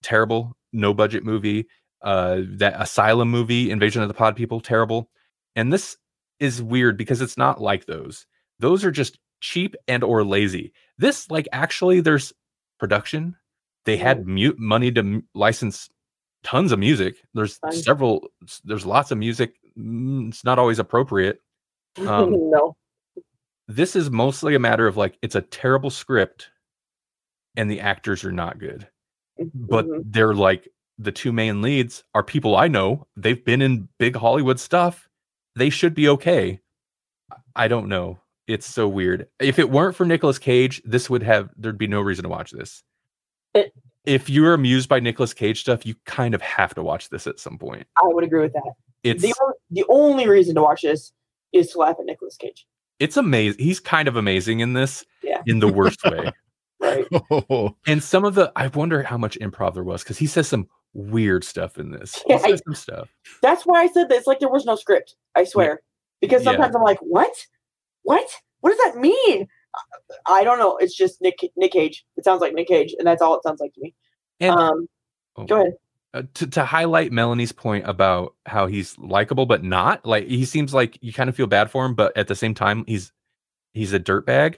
Terrible, 0.04 0.56
no 0.74 0.94
budget 0.94 1.24
movie. 1.24 1.68
Uh, 2.02 2.42
that 2.58 2.74
Asylum 2.82 3.30
movie, 3.30 3.70
Invasion 3.70 4.02
of 4.02 4.08
the 4.08 4.14
Pod 4.16 4.36
People, 4.36 4.60
terrible. 4.60 5.10
And 5.56 5.72
this 5.72 5.98
is 6.40 6.62
weird 6.62 6.98
because 6.98 7.22
it's 7.22 7.38
not 7.38 7.62
like 7.62 7.86
those. 7.86 8.26
Those 8.60 8.84
are 8.84 8.90
just 8.92 9.20
cheap 9.42 9.76
and 9.88 10.04
or 10.04 10.24
lazy. 10.24 10.74
This 10.98 11.30
like 11.30 11.48
actually 11.52 12.02
there's 12.02 12.34
production. 12.80 13.36
They 13.86 13.98
had 13.98 14.28
mute 14.28 14.58
money 14.60 14.92
to 14.92 15.00
m- 15.02 15.28
license 15.36 15.90
tons 16.44 16.72
of 16.72 16.80
music. 16.80 17.18
There's 17.36 17.60
several. 17.84 18.28
There's 18.64 18.86
lots 18.86 19.12
of 19.12 19.18
music. 19.20 19.54
Mm, 19.78 20.30
It's 20.30 20.44
not 20.44 20.58
always 20.60 20.80
appropriate. 20.80 21.40
Um, 22.00 22.32
no. 22.50 22.76
This 23.68 23.96
is 23.96 24.10
mostly 24.10 24.56
a 24.56 24.60
matter 24.60 24.88
of 24.88 24.98
like 24.98 25.18
it's 25.22 25.36
a 25.36 25.42
terrible 25.42 25.90
script, 25.92 26.50
and 27.56 27.70
the 27.70 27.80
actors 27.82 28.24
are 28.24 28.32
not 28.32 28.60
good. 28.60 28.88
But 29.38 29.88
Mhm. 29.88 30.02
they're 30.06 30.34
like 30.36 30.68
the 30.98 31.12
two 31.12 31.32
main 31.32 31.62
leads 31.62 32.04
are 32.14 32.24
people 32.24 32.56
I 32.56 32.68
know. 32.68 33.08
They've 33.16 33.44
been 33.44 33.62
in 33.62 33.90
big 33.98 34.16
Hollywood 34.16 34.60
stuff. 34.60 35.10
They 35.56 35.70
should 35.70 35.96
be 35.96 36.08
okay. 36.10 36.60
I 37.56 37.68
don't 37.68 37.88
know. 37.88 38.20
It's 38.48 38.68
so 38.68 38.88
weird. 38.88 39.28
If 39.40 39.58
it 39.60 39.70
weren't 39.70 39.96
for 39.96 40.06
Nicolas 40.06 40.38
Cage, 40.40 40.82
this 40.86 41.10
would 41.10 41.24
have 41.24 41.50
there'd 41.58 41.78
be 41.78 41.88
no 41.88 42.02
reason 42.02 42.24
to 42.24 42.30
watch 42.30 42.52
this. 42.52 42.84
It- 43.54 43.74
if 44.06 44.30
you're 44.30 44.54
amused 44.54 44.90
by 44.90 45.00
Nicolas 45.00 45.34
Cage 45.34 45.62
stuff, 45.62 45.86
you 45.86 45.94
kind 46.06 46.34
of 46.34 46.42
have 46.42 46.74
to 46.76 46.82
watch 46.84 47.10
this 47.10 47.28
at 47.28 47.40
some 47.40 47.58
point. 47.60 47.86
I 47.98 48.08
would 48.08 48.24
agree 48.24 48.42
with 48.42 48.54
that. 48.54 48.74
It's 49.04 49.22
The, 49.22 49.34
the 49.70 49.86
only 49.90 50.28
reason 50.28 50.56
to 50.56 50.62
watch 50.64 50.82
this 50.82 51.12
is 51.54 51.72
to 51.72 51.80
laugh 51.80 51.98
at 52.00 52.06
Nicolas 52.06 52.36
Cage. 52.38 52.66
it's 53.00 53.18
amazing. 53.18 53.64
He's 53.64 53.80
kind 53.80 54.08
of 54.08 54.16
amazing 54.16 54.60
in 54.60 54.74
this 54.74 55.04
Yeah. 55.24 55.42
in 55.48 55.60
the 55.60 55.68
worst 55.68 56.04
way. 56.04 56.32
Right. 56.82 57.06
Oh, 57.32 57.76
And 57.88 58.04
some 58.04 58.26
of 58.26 58.36
the 58.36 58.52
I 58.56 58.68
wonder 58.68 59.04
how 59.04 59.18
much 59.18 59.38
improv 59.40 59.74
there 59.76 59.84
was 59.84 60.04
because 60.04 60.18
he 60.18 60.28
says 60.28 60.48
some 60.48 60.68
weird 60.94 61.44
stuff 61.44 61.78
in 61.78 61.92
this. 61.92 62.22
Yeah, 62.28 62.38
says 62.38 62.62
some 62.66 62.76
stuff. 62.76 63.10
That's 63.42 63.64
why 63.66 63.82
I 63.84 63.88
said 63.88 64.10
that 64.10 64.18
it's 64.18 64.28
like 64.28 64.40
there 64.40 64.50
was 64.50 64.66
no 64.66 64.76
script. 64.76 65.16
I 65.36 65.44
swear. 65.46 65.82
Because 66.22 66.44
Yeah. 66.44 66.52
sometimes 66.52 66.76
I'm 66.76 66.82
like, 66.84 67.00
what? 67.02 67.32
what? 68.04 68.28
What 68.62 68.72
does 68.72 68.94
that 68.94 69.00
mean? 69.00 69.48
I 70.28 70.44
don't 70.44 70.60
know. 70.60 70.78
It's 70.78 70.96
just 70.96 71.22
Nick 71.22 71.40
Nick 71.56 71.72
Cage. 71.72 72.04
It 72.18 72.24
sounds 72.26 72.42
like 72.42 72.54
Nick 72.54 72.68
Cage, 72.68 72.94
and 72.98 73.08
that's 73.08 73.22
all 73.22 73.36
it 73.36 73.44
sounds 73.44 73.60
like 73.62 73.74
to 73.76 73.82
me. 73.82 73.94
And 74.40 74.54
um, 74.56 74.88
oh, 75.38 75.46
go 75.46 75.62
ahead. 75.62 75.74
uh, 76.14 76.24
to 76.34 76.48
to 76.48 76.66
highlight 76.66 77.12
Melanie's 77.12 77.52
point 77.54 77.88
about 77.88 78.36
how 78.46 78.68
he's 78.68 78.98
likable 79.00 79.46
but 79.46 79.64
not 79.64 80.06
like 80.06 80.28
he 80.28 80.44
seems 80.46 80.74
like 80.74 80.98
you 81.02 81.14
kind 81.14 81.30
of 81.30 81.36
feel 81.36 81.48
bad 81.48 81.72
for 81.72 81.86
him, 81.86 81.94
but 81.96 82.16
at 82.18 82.28
the 82.28 82.36
same 82.36 82.54
time 82.54 82.84
he's 82.88 83.12
he's 83.74 83.94
a 83.94 84.00
dirtbag. 84.00 84.56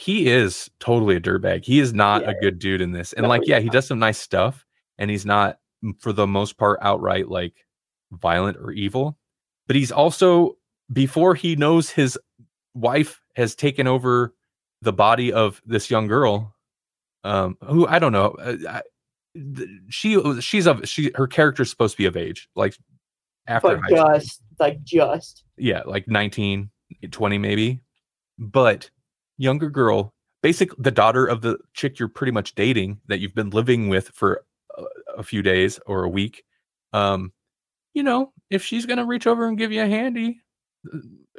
He 0.00 0.28
is 0.28 0.70
totally 0.80 1.16
a 1.16 1.20
dirtbag. 1.20 1.66
He 1.66 1.78
is 1.78 1.92
not 1.92 2.26
a 2.26 2.32
good 2.40 2.58
dude 2.58 2.80
in 2.80 2.92
this. 2.92 3.12
And 3.12 3.24
No, 3.24 3.28
like, 3.28 3.42
yeah, 3.44 3.60
he 3.60 3.68
does 3.68 3.86
some 3.86 3.98
nice 3.98 4.16
stuff, 4.18 4.64
and 4.96 5.10
he's 5.10 5.26
not 5.26 5.58
for 5.98 6.14
the 6.14 6.26
most 6.26 6.56
part 6.56 6.78
outright 6.80 7.28
like 7.28 7.66
violent 8.10 8.56
or 8.56 8.70
evil. 8.70 9.18
But 9.66 9.76
he's 9.76 9.92
also 9.92 10.56
before 10.90 11.34
he 11.34 11.54
knows 11.54 11.90
his 11.90 12.18
wife 12.72 13.20
has 13.36 13.54
taken 13.54 13.86
over 13.86 14.34
the 14.80 14.94
body 14.94 15.34
of 15.34 15.60
this 15.66 15.90
young 15.90 16.06
girl, 16.06 16.54
um, 17.22 17.58
who 17.68 17.86
I 17.86 17.98
don't 17.98 18.12
know. 18.12 18.30
uh, 18.40 18.56
I, 18.66 18.82
she 19.90 20.18
she's 20.40 20.66
of 20.66 20.88
she 20.88 21.12
her 21.14 21.26
character's 21.26 21.68
supposed 21.68 21.96
to 21.96 21.98
be 21.98 22.06
of 22.06 22.16
age, 22.16 22.48
like 22.56 22.74
after 23.46 23.76
But 23.76 23.80
high 23.80 23.88
school 23.88 24.18
just 24.18 24.42
like 24.58 24.82
just 24.82 25.44
yeah, 25.58 25.82
like 25.84 26.08
19, 26.08 26.70
20 27.10 27.36
maybe. 27.36 27.82
But 28.38 28.88
younger 29.40 29.70
girl, 29.70 30.12
basic 30.42 30.70
the 30.78 30.90
daughter 30.90 31.26
of 31.26 31.40
the 31.42 31.58
chick 31.74 31.98
you're 31.98 32.08
pretty 32.08 32.30
much 32.32 32.54
dating 32.54 33.00
that 33.08 33.18
you've 33.20 33.34
been 33.34 33.50
living 33.50 33.88
with 33.88 34.08
for 34.08 34.44
a, 34.76 34.84
a 35.18 35.22
few 35.22 35.42
days 35.42 35.80
or 35.86 36.04
a 36.04 36.08
week. 36.08 36.44
Um, 36.92 37.32
you 37.94 38.02
know, 38.02 38.32
if 38.50 38.62
she's 38.64 38.86
gonna 38.86 39.04
reach 39.06 39.26
over 39.26 39.46
and 39.46 39.58
give 39.58 39.72
you 39.72 39.82
a 39.82 39.86
handy 39.86 40.40
uh, 40.92 40.98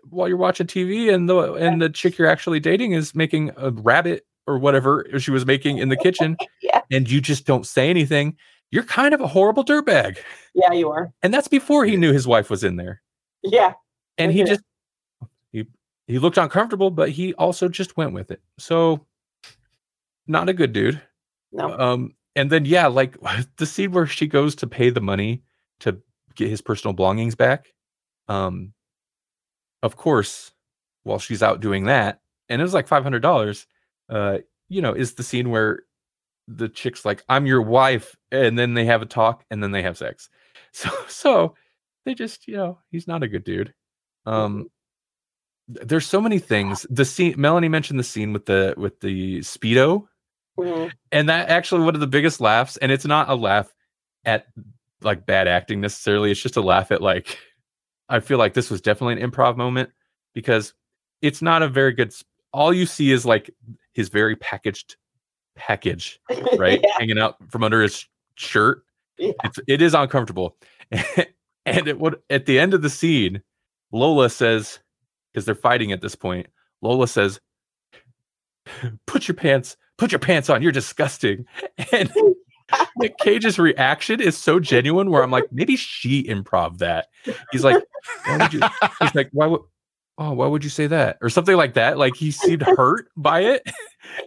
while 0.09 0.27
you're 0.27 0.37
watching 0.37 0.67
TV, 0.67 1.13
and 1.13 1.29
the 1.29 1.53
and 1.53 1.81
the 1.81 1.89
chick 1.89 2.17
you're 2.17 2.27
actually 2.27 2.59
dating 2.59 2.91
is 2.93 3.13
making 3.15 3.51
a 3.57 3.71
rabbit 3.71 4.25
or 4.47 4.57
whatever 4.57 5.05
she 5.19 5.31
was 5.31 5.45
making 5.45 5.77
in 5.77 5.89
the 5.89 5.95
kitchen, 5.97 6.35
Yeah. 6.61 6.81
and 6.91 7.09
you 7.09 7.21
just 7.21 7.45
don't 7.45 7.65
say 7.67 7.89
anything, 7.89 8.35
you're 8.71 8.83
kind 8.83 9.13
of 9.13 9.21
a 9.21 9.27
horrible 9.27 9.63
dirtbag. 9.63 10.17
yeah, 10.55 10.71
you 10.73 10.89
are. 10.89 11.13
And 11.21 11.31
that's 11.33 11.47
before 11.47 11.85
he 11.85 11.95
knew 11.95 12.11
his 12.11 12.25
wife 12.27 12.49
was 12.49 12.63
in 12.63 12.75
there 12.77 13.01
Yeah, 13.43 13.73
and 14.17 14.31
he 14.31 14.43
just 14.43 14.61
he 16.11 16.19
looked 16.19 16.37
uncomfortable 16.37 16.91
but 16.91 17.09
he 17.09 17.33
also 17.35 17.67
just 17.67 17.97
went 17.97 18.13
with 18.13 18.31
it. 18.31 18.41
So 18.57 19.05
not 20.27 20.49
a 20.49 20.53
good 20.53 20.73
dude. 20.73 21.01
No, 21.51 21.77
um 21.77 22.15
and 22.35 22.49
then 22.49 22.65
yeah 22.65 22.87
like 22.87 23.17
the 23.57 23.65
scene 23.65 23.91
where 23.91 24.07
she 24.07 24.27
goes 24.27 24.55
to 24.55 24.67
pay 24.67 24.89
the 24.89 25.01
money 25.01 25.43
to 25.81 25.97
get 26.35 26.49
his 26.49 26.61
personal 26.61 26.93
belongings 26.93 27.35
back 27.35 27.73
um 28.29 28.73
of 29.83 29.97
course 29.97 30.51
while 31.03 31.19
she's 31.19 31.43
out 31.43 31.59
doing 31.59 31.85
that 31.85 32.21
and 32.49 32.61
it 32.61 32.63
was 32.63 32.73
like 32.73 32.87
$500 32.87 33.65
uh 34.09 34.37
you 34.69 34.81
know 34.81 34.93
is 34.93 35.13
the 35.15 35.23
scene 35.23 35.49
where 35.49 35.83
the 36.47 36.69
chick's 36.69 37.05
like 37.05 37.23
i'm 37.29 37.45
your 37.45 37.61
wife 37.61 38.15
and 38.31 38.57
then 38.57 38.73
they 38.73 38.85
have 38.85 39.01
a 39.01 39.05
talk 39.05 39.43
and 39.51 39.61
then 39.63 39.71
they 39.71 39.81
have 39.81 39.97
sex. 39.97 40.29
So 40.73 40.89
so 41.09 41.55
they 42.05 42.13
just 42.13 42.47
you 42.47 42.55
know 42.55 42.79
he's 42.91 43.07
not 43.07 43.23
a 43.23 43.27
good 43.27 43.43
dude. 43.43 43.73
Um 44.25 44.57
th- 44.59 44.71
there's 45.83 46.05
so 46.05 46.19
many 46.21 46.39
things. 46.39 46.85
The 46.89 47.05
scene 47.05 47.35
melanie 47.37 47.69
mentioned 47.69 47.99
the 47.99 48.03
scene 48.03 48.33
with 48.33 48.45
the 48.45 48.73
with 48.77 48.99
the 49.01 49.39
speedo. 49.39 50.07
Mhm. 50.59 50.91
and 51.13 51.29
that 51.29 51.47
actually 51.49 51.85
one 51.85 51.95
of 51.95 52.01
the 52.01 52.07
biggest 52.07 52.41
laughs 52.41 52.75
and 52.77 52.91
it's 52.91 53.05
not 53.05 53.29
a 53.29 53.35
laugh 53.35 53.73
at 54.25 54.47
like 55.01 55.25
bad 55.25 55.47
acting 55.47 55.79
necessarily 55.79 56.29
it's 56.29 56.41
just 56.41 56.57
a 56.57 56.61
laugh 56.61 56.91
at 56.91 57.01
like 57.01 57.39
i 58.09 58.19
feel 58.19 58.37
like 58.37 58.53
this 58.53 58.69
was 58.69 58.81
definitely 58.81 59.19
an 59.23 59.31
improv 59.31 59.55
moment 59.55 59.89
because 60.35 60.73
it's 61.21 61.41
not 61.41 61.63
a 61.63 61.69
very 61.69 61.93
good 61.93 62.09
s- 62.09 62.25
all 62.53 62.73
you 62.73 62.85
see 62.85 63.11
is 63.13 63.25
like 63.25 63.49
his 63.93 64.09
very 64.09 64.35
packaged 64.35 64.97
package 65.55 66.19
right 66.57 66.81
yeah, 66.83 66.91
hanging 66.97 67.17
out 67.17 67.37
from 67.49 67.63
under 67.63 67.81
his 67.81 68.05
shirt. 68.35 68.83
Yeah. 69.17 69.31
it's 69.45 69.57
it 69.67 69.81
is 69.81 69.93
uncomfortable. 69.93 70.57
And 71.65 71.87
it 71.87 71.97
would 71.99 72.17
at 72.29 72.45
the 72.45 72.59
end 72.59 72.73
of 72.73 72.81
the 72.81 72.89
scene 72.89 73.41
lola 73.93 74.29
says 74.29 74.79
because 75.31 75.45
they're 75.45 75.55
fighting 75.55 75.91
at 75.91 76.01
this 76.01 76.15
point 76.15 76.47
lola 76.81 77.07
says 77.07 77.39
put 79.05 79.27
your 79.27 79.35
pants 79.35 79.77
put 79.97 80.11
your 80.11 80.19
pants 80.19 80.49
on 80.49 80.61
you're 80.61 80.71
disgusting 80.71 81.45
and 81.91 82.11
Nick 82.97 83.17
Cage's 83.17 83.59
reaction 83.59 84.21
is 84.21 84.37
so 84.37 84.59
genuine 84.59 85.09
where 85.11 85.23
I'm 85.23 85.31
like, 85.31 85.45
maybe 85.51 85.75
she 85.75 86.23
improv 86.23 86.77
that. 86.77 87.07
He's 87.51 87.63
like, 87.63 87.83
why 88.25 88.37
would 88.37 88.53
you? 88.53 88.61
He's 89.01 89.15
like, 89.15 89.29
why 89.33 89.47
would? 89.47 89.61
Oh, 90.17 90.33
why 90.33 90.47
would 90.47 90.63
you 90.63 90.69
say 90.69 90.87
that? 90.87 91.17
Or 91.21 91.29
something 91.29 91.55
like 91.55 91.73
that. 91.73 91.97
Like 91.97 92.15
he 92.15 92.31
seemed 92.31 92.61
hurt 92.61 93.09
by 93.17 93.41
it. 93.41 93.69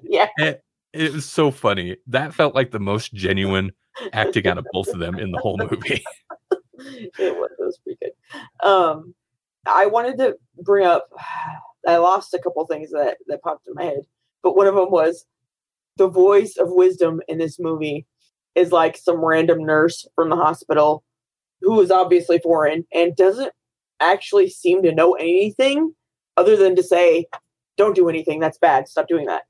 yeah. 0.03 0.29
And 0.39 0.59
it 0.93 1.13
was 1.13 1.25
so 1.25 1.51
funny. 1.51 1.97
That 2.07 2.35
felt 2.35 2.55
like 2.55 2.71
the 2.71 2.79
most 2.79 3.13
genuine 3.15 3.73
acting 4.13 4.47
out 4.47 4.59
of 4.59 4.67
both 4.73 4.89
of 4.89 5.01
them 5.01 5.19
in 5.19 5.33
the 5.33 5.39
whole 5.39 5.59
movie. 5.59 6.05
it 6.51 7.19
was, 7.19 7.51
it 7.59 7.65
was 7.65 7.79
pretty 7.83 7.99
good. 8.01 8.67
Um, 8.67 9.15
I 9.67 9.87
wanted 9.87 10.19
to 10.19 10.37
bring 10.63 10.87
up. 10.87 11.09
I 11.87 11.99
lost 11.99 12.33
a 12.33 12.39
couple 12.39 12.65
things 12.67 12.91
that 12.93 13.19
that 13.27 13.43
popped 13.43 13.67
in 13.69 13.75
my 13.75 13.85
head, 13.85 14.01
but 14.43 14.57
one 14.57 14.67
of 14.67 14.75
them 14.75 14.91
was 14.91 15.27
the 15.99 16.09
voice 16.09 16.57
of 16.57 16.69
wisdom 16.71 17.21
in 17.29 17.39
this 17.39 17.59
movie 17.61 18.07
is 18.55 18.73
like 18.73 18.97
some 18.97 19.25
random 19.25 19.65
nurse 19.65 20.07
from 20.15 20.31
the 20.31 20.37
hospital 20.37 21.05
who 21.61 21.81
is 21.81 21.91
obviously 21.91 22.39
foreign 22.39 22.85
and 22.93 23.15
doesn't 23.17 23.53
actually 24.01 24.49
seem 24.49 24.83
to 24.83 24.95
know 24.95 25.13
anything 25.15 25.95
other 26.37 26.57
than 26.57 26.75
to 26.77 26.83
say, 26.83 27.27
"Don't 27.77 27.95
do 27.95 28.09
anything. 28.09 28.41
That's 28.41 28.59
bad. 28.59 28.89
Stop 28.89 29.07
doing 29.07 29.27
that." 29.27 29.43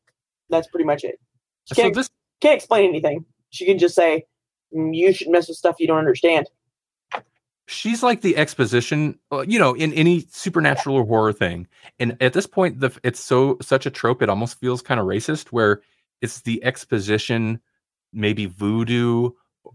That's 0.51 0.67
pretty 0.67 0.85
much 0.85 1.05
it. 1.05 1.21
She 1.67 1.75
can't, 1.77 1.95
this 1.95 2.11
can't 2.41 2.57
explain 2.57 2.89
anything. 2.89 3.25
She 3.51 3.65
can 3.65 3.79
just 3.79 3.95
say, 3.95 4.25
"Mm, 4.75 4.95
"You 4.95 5.13
should 5.13 5.29
mess 5.29 5.49
with 5.49 5.57
stuff 5.57 5.77
you 5.79 5.87
don't 5.87 5.99
understand." 5.99 6.49
She's 7.67 8.03
like 8.03 8.21
the 8.21 8.37
exposition 8.37 9.19
uh, 9.33 9.41
you 9.47 9.59
know 9.59 9.75
in 9.75 9.93
any 9.95 10.21
supernatural 10.31 10.97
or 10.97 11.05
horror 11.05 11.33
thing 11.33 11.67
and 11.99 12.17
at 12.21 12.33
this 12.35 12.47
point 12.47 12.81
the 12.81 12.91
it's 13.03 13.21
so 13.21 13.57
such 13.63 13.87
a 13.87 13.91
trope 13.91 14.23
it 14.23 14.29
almost 14.29 14.59
feels 14.61 14.83
kind 14.83 15.01
of 15.01 15.07
racist 15.07 15.49
where 15.49 15.81
it's 16.21 16.43
the 16.43 16.63
exposition 16.65 17.61
maybe 18.13 18.47
voodoo 18.47 19.31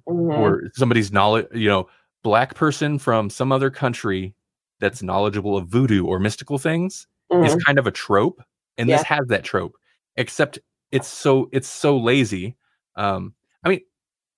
Mhm. 0.08 0.38
or 0.38 0.70
somebody's 0.76 1.12
knowledge 1.12 1.48
you 1.54 1.68
know 1.68 1.90
black 2.24 2.54
person 2.56 3.00
from 3.00 3.30
some 3.30 3.52
other 3.52 3.70
country 3.72 4.36
that's 4.80 5.02
knowledgeable 5.02 5.58
of 5.58 5.68
voodoo 5.68 6.06
or 6.06 6.20
mystical 6.20 6.58
things 6.60 7.08
Mhm. 7.32 7.46
is 7.46 7.56
kind 7.66 7.80
of 7.80 7.88
a 7.88 7.92
trope 7.92 8.42
and 8.78 8.88
Yeah. 8.90 8.98
this 8.98 9.06
has 9.06 9.26
that 9.30 9.44
trope 9.44 9.76
except 10.16 10.60
it's 10.92 11.08
so 11.08 11.50
it's 11.52 11.68
so 11.68 11.98
lazy 11.98 12.56
um 12.96 13.34
i 13.64 13.70
mean 13.70 13.82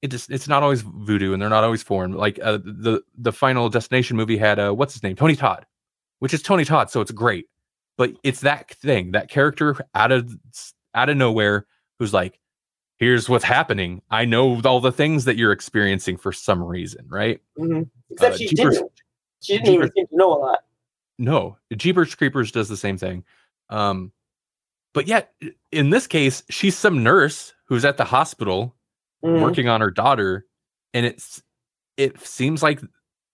it 0.01 0.07
just 0.09 0.31
it's 0.31 0.47
not 0.47 0.63
always 0.63 0.81
voodoo 0.81 1.33
and 1.33 1.41
they're 1.41 1.49
not 1.49 1.63
always 1.63 1.83
foreign 1.83 2.13
like 2.13 2.39
uh, 2.43 2.57
the 2.63 3.01
the 3.17 3.31
final 3.31 3.69
destination 3.69 4.17
movie 4.17 4.37
had 4.37 4.59
uh 4.59 4.71
what's 4.71 4.93
his 4.93 5.03
name 5.03 5.15
tony 5.15 5.35
todd 5.35 5.65
which 6.19 6.33
is 6.33 6.41
tony 6.41 6.65
todd 6.65 6.89
so 6.89 7.01
it's 7.01 7.11
great 7.11 7.47
but 7.97 8.11
it's 8.23 8.41
that 8.41 8.69
thing 8.71 9.11
that 9.11 9.29
character 9.29 9.75
out 9.93 10.11
of 10.11 10.35
out 10.95 11.09
of 11.09 11.17
nowhere 11.17 11.65
who's 11.99 12.13
like 12.13 12.39
here's 12.97 13.29
what's 13.29 13.43
happening 13.43 14.01
i 14.09 14.25
know 14.25 14.59
all 14.65 14.79
the 14.79 14.91
things 14.91 15.25
that 15.25 15.37
you're 15.37 15.51
experiencing 15.51 16.17
for 16.17 16.31
some 16.31 16.63
reason 16.63 17.05
right 17.09 17.39
Mhm. 17.59 17.89
Except 18.09 18.35
Uh, 18.35 18.37
she 18.37 18.47
Jeepers- 18.47 18.75
didn't. 18.77 18.91
She 19.41 19.57
didn't 19.57 19.73
even 19.73 19.91
seem 19.91 20.07
to 20.07 20.15
know 20.17 20.33
a 20.33 20.39
lot. 20.39 20.59
no 21.19 21.57
jeepers 21.75 22.15
creepers 22.15 22.51
does 22.51 22.69
the 22.69 22.77
same 22.77 22.97
thing 22.97 23.23
um 23.69 24.11
but 24.93 25.07
yet 25.07 25.33
in 25.71 25.89
this 25.91 26.07
case 26.07 26.43
she's 26.49 26.75
some 26.77 27.03
nurse 27.03 27.53
who's 27.65 27.85
at 27.85 27.97
the 27.97 28.03
hospital 28.05 28.75
Mhm. 29.23 29.41
working 29.41 29.67
on 29.67 29.81
her 29.81 29.91
daughter 29.91 30.45
and 30.93 31.05
it's 31.05 31.41
it 31.97 32.19
seems 32.19 32.63
like 32.63 32.81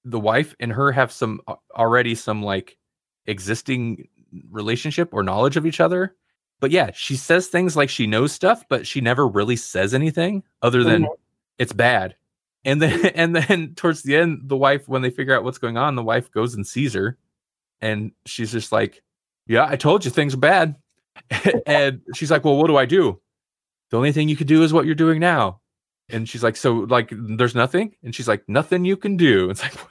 the 0.04 0.20
wife 0.20 0.56
and 0.60 0.72
her 0.72 0.92
have 0.92 1.12
some 1.12 1.40
already 1.76 2.14
some 2.16 2.44
like 2.44 2.78
existing 3.26 4.08
relationship 4.50 5.10
or 5.14 5.24
knowledge 5.24 5.58
of 5.58 5.66
each 5.66 5.80
other. 5.80 6.16
But 6.60 6.72
yeah 6.72 6.92
she 6.94 7.16
says 7.16 7.48
things 7.48 7.76
like 7.78 7.90
she 7.90 8.08
knows 8.08 8.32
stuff 8.32 8.64
but 8.70 8.86
she 8.88 9.00
never 9.02 9.28
really 9.28 9.56
says 9.56 9.94
anything 9.94 10.44
other 10.62 10.84
than 10.84 11.04
Mhm. 11.04 11.16
it's 11.60 11.74
bad. 11.74 12.16
And 12.66 12.82
then 12.82 13.06
and 13.16 13.36
then 13.36 13.76
towards 13.76 14.02
the 14.04 14.16
end 14.18 14.42
the 14.46 14.58
wife 14.58 14.88
when 14.90 15.02
they 15.02 15.10
figure 15.10 15.36
out 15.36 15.44
what's 15.44 15.58
going 15.60 15.78
on 15.78 15.96
the 15.96 16.04
wife 16.04 16.32
goes 16.32 16.54
and 16.56 16.66
sees 16.68 16.94
her 16.94 17.18
and 17.80 18.12
she's 18.26 18.52
just 18.52 18.72
like 18.72 19.04
yeah 19.48 19.66
i 19.70 19.76
told 19.78 20.04
you 20.04 20.12
things 20.12 20.34
are 20.34 20.38
bad. 20.38 20.76
And 21.66 22.02
she's 22.16 22.30
like 22.32 22.44
well 22.44 22.58
what 22.58 22.68
do 22.68 22.78
i 22.78 22.86
do? 22.86 23.20
The 23.92 23.98
only 23.98 24.12
thing 24.12 24.28
you 24.30 24.36
could 24.36 24.48
do 24.48 24.64
is 24.64 24.74
what 24.74 24.86
you're 24.86 24.96
doing 24.96 25.20
now 25.20 25.62
and 26.10 26.28
she's 26.28 26.44
like 26.44 26.56
so 26.56 26.74
like 26.74 27.10
there's 27.12 27.56
nothing 27.56 27.96
and 28.04 28.16
she's 28.16 28.28
like 28.28 28.44
nothing 28.48 28.86
you 28.86 28.96
can 28.96 29.18
do 29.18 29.50
it's 29.50 29.62
like 29.62 29.74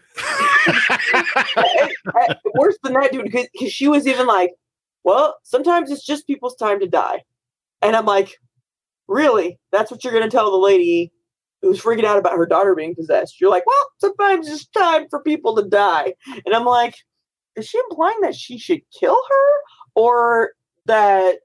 worse 2.55 2.77
than 2.83 2.95
that, 2.95 3.13
dude, 3.13 3.25
because 3.25 3.73
she 3.73 3.89
was 3.89 4.07
even 4.07 4.27
like, 4.27 4.53
well, 5.05 5.37
sometimes 5.43 5.91
it's 5.91 6.05
just 6.05 6.27
people's 6.27 6.57
time 6.57 6.81
to 6.81 6.89
die. 6.89 7.23
And 7.83 7.95
I'm 7.95 8.07
like, 8.07 8.37
really? 9.07 9.59
That's 9.73 9.91
what 9.91 10.03
you're 10.03 10.13
going 10.13 10.29
to 10.29 10.35
tell 10.35 10.51
the 10.51 10.57
lady 10.57 11.13
who's 11.63 11.81
freaking 11.81 12.05
out 12.05 12.19
about 12.19 12.37
her 12.37 12.47
daughter 12.47 12.75
being 12.75 12.95
possessed? 12.95 13.41
You're 13.41 13.51
like, 13.51 13.67
well, 13.67 13.91
sometimes 13.99 14.49
it's 14.49 14.67
time 14.67 15.07
for 15.09 15.23
people 15.23 15.55
to 15.57 15.69
die. 15.69 16.15
And 16.45 16.55
I'm 16.55 16.65
like, 16.65 16.95
is 17.57 17.67
she 17.67 17.79
implying 17.91 18.21
that 18.23 18.35
she 18.35 18.59
should 18.59 18.81
kill 18.99 19.17
her? 19.29 19.53
or 19.97 20.53
that 20.85 21.39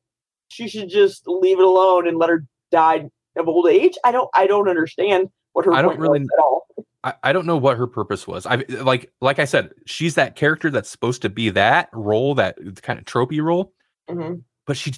she 0.50 0.68
should 0.68 0.90
just 0.90 1.24
leave 1.26 1.58
it 1.58 1.66
alone 1.66 2.08
and 2.08 2.18
let 2.18 2.30
her 2.30 2.46
die 2.70 3.10
of 3.42 3.48
old 3.50 3.68
age. 3.68 3.98
I 4.06 4.12
don't 4.12 4.30
I 4.34 4.48
don't 4.48 4.70
understand 4.70 5.28
what 5.54 5.66
her 5.66 5.74
I 5.74 5.82
don't 5.82 5.92
point 5.92 6.00
really- 6.02 6.20
was 6.22 6.30
at 6.38 6.44
all. 6.44 6.68
I, 7.04 7.14
I 7.24 7.34
don't 7.34 7.48
know 7.48 7.58
what 7.58 7.78
her 7.78 7.88
purpose 7.88 8.28
was. 8.28 8.46
I 8.46 8.64
like 8.84 9.12
like 9.22 9.40
I 9.40 9.46
said, 9.46 9.72
she's 9.88 10.16
that 10.16 10.36
character 10.36 10.70
that's 10.70 10.90
supposed 10.90 11.24
to 11.24 11.30
be 11.30 11.50
that 11.50 11.90
role, 11.94 12.36
that 12.36 12.58
kind 12.84 13.00
of 13.00 13.06
tropey 13.06 13.42
role, 13.42 13.74
Mhm. 14.10 14.44
but 14.68 14.78
she 14.78 14.94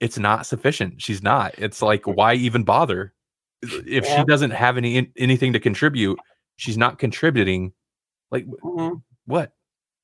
it's 0.00 0.18
not 0.18 0.46
sufficient. 0.46 1.02
She's 1.02 1.22
not. 1.22 1.54
It's 1.58 1.82
like 1.82 2.06
why 2.06 2.34
even 2.34 2.62
bother 2.62 3.12
if 3.62 4.04
Yeah. 4.06 4.18
she 4.18 4.24
doesn't 4.24 4.52
have 4.52 4.76
any 4.76 5.10
anything 5.16 5.52
to 5.54 5.58
contribute? 5.60 6.18
She's 6.56 6.78
not 6.78 6.98
contributing. 7.00 7.72
Like 8.30 8.46
Mhm. 8.46 9.02
what? 9.26 9.52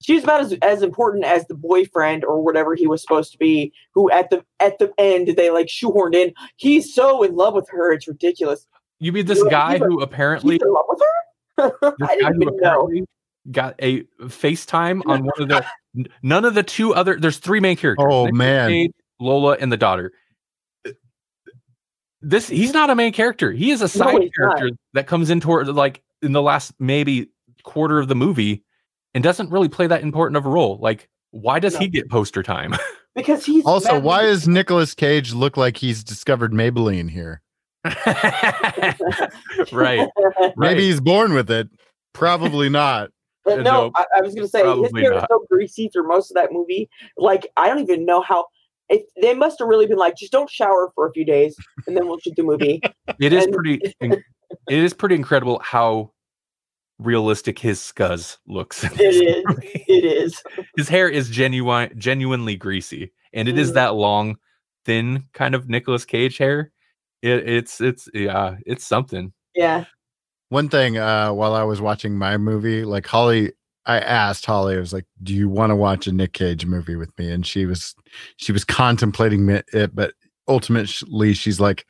She's 0.05 0.22
about 0.22 0.42
as 0.42 0.52
as 0.61 0.82
important 0.82 1.24
as 1.24 1.46
the 1.46 1.55
boyfriend 1.55 2.26
or 2.26 2.42
whatever 2.42 2.74
he 2.74 2.86
was 2.86 3.00
supposed 3.00 3.32
to 3.32 3.38
be. 3.38 3.72
Who 3.94 4.11
at 4.11 4.28
the 4.28 4.44
at 4.61 4.78
the 4.78 4.92
end 4.98 5.28
they 5.28 5.48
like 5.48 5.68
shoehorned 5.68 6.14
in. 6.14 6.34
He's 6.57 6.92
so 6.94 7.22
in 7.22 7.34
love 7.36 7.55
with 7.55 7.66
her. 7.70 7.90
It's 7.90 8.07
ridiculous. 8.07 8.66
You 9.00 9.12
mean 9.12 9.24
this 9.24 9.40
Well, 9.40 9.50
guy 9.50 9.72
he's 9.72 9.80
a- 9.80 9.84
who 9.86 10.02
apparently 10.02 10.57
He's 10.57 10.62
in 10.62 10.72
love 10.74 10.84
with 10.88 11.00
her. 11.00 11.72
this 11.80 11.94
I 12.02 12.07
guy 12.07 12.14
didn't 12.16 12.34
who 12.34 12.42
even 12.42 12.57
know. 12.59 12.68
apparently 12.82 13.05
got 13.50 13.74
a 13.78 14.02
FaceTime 14.24 15.00
on 15.07 15.24
one 15.24 15.32
of 15.40 15.48
the 15.48 15.64
none 16.22 16.44
of 16.44 16.52
the 16.55 16.62
two 16.62 16.94
other 16.94 17.18
there's 17.18 17.38
three 17.38 17.61
main 17.61 17.76
characters. 17.76 18.07
Oh, 18.07 18.30
man. 18.30 18.68
Cage, 18.68 18.92
Lola 19.20 19.57
and 19.59 19.72
the 19.72 19.78
daughter. 19.78 20.12
This 22.20 22.48
he's 22.48 22.72
not 22.72 22.90
a 22.90 22.94
main 22.94 23.12
character. 23.12 23.52
He 23.52 23.70
is 23.70 23.82
a 23.82 23.88
side 23.88 24.20
he's 24.22 24.30
not. 24.38 24.57
character 24.59 24.76
that 24.94 25.07
comes 25.07 25.28
in 25.30 25.40
toward 25.40 25.68
like 25.68 26.02
in 26.22 26.32
the 26.32 26.40
last 26.42 26.72
maybe 26.78 27.28
quarter 27.62 27.98
of 27.98 28.09
the 28.09 28.14
movie 28.14 28.64
and 29.15 29.23
doesn't 29.25 29.51
really 29.51 29.69
play 29.69 29.87
that 29.87 30.03
important 30.03 30.37
of 30.37 30.45
a 30.47 30.49
role. 30.51 30.79
Like 30.81 31.09
why 31.31 31.59
does 31.59 31.75
No. 31.75 31.81
he 31.81 31.89
get 31.89 32.11
poster 32.11 32.43
time? 32.43 32.75
Because 33.17 33.47
he's 33.47 33.65
Also, 33.65 33.93
mad- 33.93 34.03
why 34.03 34.23
does 34.23 34.49
Nicolas 34.49 34.93
Cage 34.93 35.33
look 35.33 35.57
like 35.57 35.77
he's 35.77 36.03
discovered 36.03 36.51
Maybelline 36.53 37.09
here? 37.09 37.43
right. 37.85 38.99
Right. 39.73 40.09
Maybe 40.57 40.83
he's 40.87 41.01
born 41.01 41.33
with 41.33 41.49
it. 41.51 41.69
Probably 42.12 42.69
not. 42.69 43.11
Uh, 43.49 43.57
no, 43.57 43.62
no, 43.62 43.93
I, 43.95 44.05
I 44.17 44.21
was 44.23 44.35
gonna 44.35 44.49
say 44.49 44.61
his 44.61 44.67
probably 44.67 45.03
hair 45.03 45.12
is 45.12 45.21
not. 45.21 45.29
so 45.31 45.45
greasy 45.51 45.89
through 45.93 46.09
most 46.09 46.31
of 46.31 46.35
that 46.35 46.51
movie. 46.51 46.89
Like 47.17 47.47
I 47.57 47.69
don't 47.69 47.79
even 47.81 48.05
know 48.05 48.21
how. 48.21 48.47
If 48.89 49.03
they 49.23 49.33
must 49.35 49.61
have 49.61 49.69
really 49.69 49.87
been 49.87 49.97
like, 49.99 50.17
just 50.17 50.33
don't 50.33 50.51
shower 50.51 50.91
for 50.95 51.07
a 51.09 51.12
few 51.12 51.25
days, 51.25 51.55
and 51.87 51.97
then 51.97 52.07
we'll 52.09 52.19
shoot 52.19 52.35
the 52.37 52.43
movie. 52.43 52.83
It 53.21 53.33
is 53.33 53.45
And- 53.45 53.55
pretty. 53.55 53.81
it 54.01 54.19
is 54.69 54.93
pretty 54.93 55.15
incredible 55.15 55.61
how 55.62 56.11
realistic 57.05 57.59
his 57.59 57.78
scuzz 57.80 58.38
looks. 58.46 58.82
in 58.84 58.90
It 58.94 58.96
this 58.98 59.16
is. 59.16 59.44
movie. 59.46 59.84
It 59.88 60.05
is. 60.05 60.42
His 60.76 60.88
hair 60.88 61.09
is 61.09 61.28
genuine, 61.30 61.92
genuinely 61.98 62.57
greasy, 62.57 63.12
and 63.32 63.48
it 63.48 63.59
is 63.59 63.70
Mhm. 63.70 63.74
that 63.74 63.94
long, 63.94 64.36
thin 64.84 65.24
kind 65.32 65.55
of 65.55 65.68
Nicolas 65.68 66.05
Cage 66.05 66.38
hair. 66.38 66.72
It, 67.22 67.48
it's 67.48 67.80
it's 67.80 68.09
yeah, 68.14 68.57
it's 68.66 68.84
something. 68.86 69.32
Yeah. 69.55 69.84
One 70.50 70.68
thing, 70.68 70.98
uh, 70.98 71.32
while 71.32 71.55
I 71.55 71.62
was 71.62 71.80
watching 71.80 72.16
my 72.18 72.36
movie, 72.36 72.84
like 72.84 73.07
Holly, 73.07 73.52
I 73.86 73.98
asked 73.98 74.44
Holly, 74.46 74.76
I 74.76 74.80
was 74.80 74.92
like, 74.92 75.07
"Do 75.22 75.34
you 75.34 75.48
want 75.48 75.70
to 75.70 75.76
watch 75.76 76.07
a 76.07 76.12
Nick 76.12 76.32
Cage 76.34 76.66
movie 76.66 76.96
with 76.96 77.16
me?" 77.18 77.30
And 77.30 77.46
she 77.46 77.64
was, 77.66 77.94
she 78.36 78.52
was 78.52 78.64
contemplating 78.64 79.48
it, 79.48 79.94
but 79.94 80.12
ultimately, 80.48 81.32
she's 81.32 81.61
like, 81.61 81.86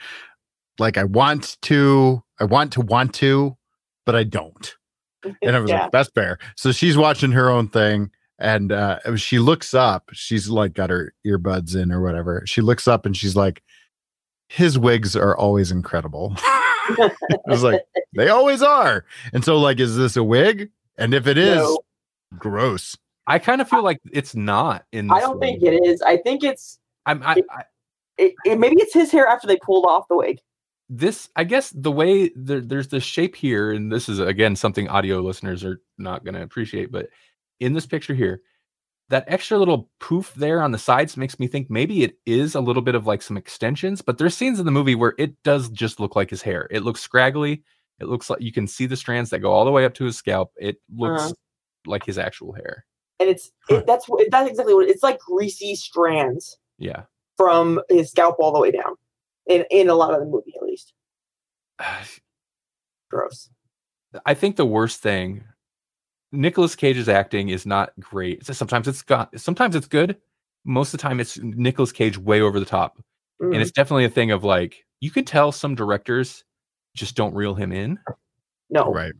"Like 0.78 0.96
I 0.96 1.04
want 1.04 1.56
to, 1.62 2.22
I 2.40 2.44
want 2.44 2.72
to 2.74 2.80
want 2.80 3.12
to, 3.14 3.56
but 4.06 4.14
I 4.14 4.22
don't." 4.24 4.74
And 5.42 5.56
I 5.56 5.60
was 5.60 5.70
yeah. 5.70 5.82
like, 5.82 5.92
"That's 5.92 6.10
fair." 6.10 6.38
So 6.56 6.72
she's 6.72 6.96
watching 6.96 7.32
her 7.32 7.48
own 7.50 7.68
thing, 7.68 8.10
and 8.38 8.72
uh, 8.72 9.16
she 9.16 9.38
looks 9.38 9.74
up. 9.74 10.10
She's 10.12 10.48
like 10.48 10.74
got 10.74 10.90
her 10.90 11.12
earbuds 11.26 11.74
in 11.76 11.92
or 11.92 12.02
whatever. 12.02 12.42
She 12.46 12.60
looks 12.60 12.86
up 12.88 13.06
and 13.06 13.16
she's 13.16 13.36
like, 13.36 13.62
"His 14.48 14.78
wigs 14.78 15.16
are 15.16 15.36
always 15.36 15.70
incredible." 15.70 16.36
I 16.86 17.10
was 17.46 17.62
like, 17.62 17.80
they 18.14 18.28
always 18.28 18.62
are. 18.62 19.06
And 19.32 19.42
so, 19.44 19.56
like, 19.58 19.80
is 19.80 19.96
this 19.96 20.16
a 20.16 20.24
wig? 20.24 20.70
And 20.98 21.14
if 21.14 21.26
it 21.26 21.38
is, 21.38 21.56
No. 21.56 21.78
gross. 22.38 22.96
I 23.26 23.38
kind 23.38 23.60
of 23.62 23.68
feel 23.68 23.82
like 23.82 24.00
it's 24.12 24.34
not 24.34 24.84
in. 24.92 25.08
This 25.08 25.16
I 25.16 25.20
don't 25.20 25.30
one. 25.30 25.40
think 25.40 25.62
it 25.62 25.86
is. 25.86 26.02
I 26.02 26.18
think 26.18 26.44
it's 26.44 26.78
I'm. 27.06 27.22
I, 27.22 27.36
I, 27.50 27.62
it, 28.18 28.34
it, 28.44 28.58
maybe 28.60 28.76
it's 28.80 28.92
his 28.92 29.10
hair 29.10 29.26
after 29.26 29.46
they 29.46 29.56
pulled 29.56 29.86
off 29.86 30.06
the 30.08 30.16
wig. 30.16 30.40
This 30.90 31.28
i 31.36 31.44
guess 31.44 31.70
the 31.70 31.90
way 31.90 32.30
there, 32.36 32.60
there's 32.60 32.88
the 32.88 33.00
shape 33.00 33.34
here 33.34 33.72
and 33.72 33.90
this 33.90 34.08
is 34.08 34.18
again 34.18 34.54
something 34.54 34.86
audio 34.88 35.20
listeners 35.20 35.64
are 35.64 35.80
not 35.98 36.24
going 36.24 36.34
to 36.34 36.42
appreciate 36.42 36.92
but 36.92 37.08
in 37.60 37.72
this 37.72 37.86
picture 37.86 38.14
here 38.14 38.42
that 39.08 39.24
extra 39.26 39.58
little 39.58 39.90
poof 40.00 40.32
there 40.34 40.62
on 40.62 40.72
the 40.72 40.78
sides 40.78 41.16
makes 41.16 41.38
me 41.38 41.46
think 41.46 41.70
maybe 41.70 42.02
it 42.04 42.18
is 42.26 42.54
a 42.54 42.60
little 42.60 42.82
bit 42.82 42.94
of 42.94 43.06
like 43.06 43.22
some 43.22 43.36
extensions 43.36 44.02
but 44.02 44.18
there's 44.18 44.36
scenes 44.36 44.58
in 44.58 44.66
the 44.66 44.70
movie 44.72 44.94
where 44.94 45.14
it 45.18 45.34
does 45.42 45.68
just 45.70 46.00
look 46.00 46.14
like 46.16 46.28
his 46.30 46.42
hair 46.42 46.68
it 46.70 46.82
looks 46.82 47.00
scraggly 47.00 47.62
it 48.00 48.06
looks 48.08 48.28
like 48.28 48.40
you 48.42 48.52
can 48.52 48.66
see 48.66 48.84
the 48.86 48.96
strands 48.96 49.30
that 49.30 49.38
go 49.38 49.52
all 49.52 49.64
the 49.64 49.70
way 49.70 49.84
up 49.86 49.94
to 49.94 50.04
his 50.04 50.16
scalp 50.16 50.52
it 50.56 50.76
looks 50.94 51.22
Uh-huh. 51.22 51.32
like 51.86 52.04
his 52.04 52.18
actual 52.18 52.52
hair 52.52 52.84
And 53.20 53.28
it's 53.30 53.50
it, 53.70 53.86
that's 53.86 54.06
that's 54.30 54.50
exactly 54.50 54.74
what 54.74 54.88
it's 54.88 55.02
like 55.02 55.18
greasy 55.18 55.74
strands 55.76 56.58
yeah 56.78 57.04
from 57.38 57.80
his 57.88 58.10
scalp 58.10 58.36
all 58.38 58.52
the 58.52 58.60
way 58.60 58.70
down. 58.70 58.94
In 59.46 59.64
in 59.70 59.90
a 59.90 59.94
lot 59.94 60.14
of 60.14 60.20
the 60.20 60.26
movie 60.26 60.54
at 60.56 60.62
least. 60.62 60.63
Gross. 63.10 63.50
I 64.26 64.34
think 64.34 64.56
the 64.56 64.66
worst 64.66 65.00
thing, 65.00 65.44
Nicolas 66.32 66.76
Cage's 66.76 67.08
acting 67.08 67.48
is 67.48 67.66
not 67.66 67.92
great. 68.00 68.44
Sometimes 68.46 68.88
it's 68.88 69.02
got, 69.02 69.38
sometimes 69.38 69.74
it's 69.76 69.86
good. 69.86 70.16
Most 70.64 70.94
of 70.94 70.98
the 70.98 71.02
time, 71.02 71.20
it's 71.20 71.38
Nicolas 71.38 71.92
Cage 71.92 72.16
way 72.18 72.40
over 72.40 72.58
the 72.58 72.66
top, 72.66 72.96
Mm. 73.42 73.52
and 73.54 73.62
it's 73.62 73.72
definitely 73.72 74.04
a 74.04 74.08
thing 74.10 74.30
of 74.30 74.44
like 74.44 74.84
you 75.00 75.10
could 75.10 75.26
tell 75.26 75.50
some 75.52 75.74
directors 75.74 76.44
just 76.94 77.16
don't 77.16 77.34
reel 77.34 77.54
him 77.54 77.72
in, 77.72 77.98
no. 78.70 78.90
Right. 78.92 79.12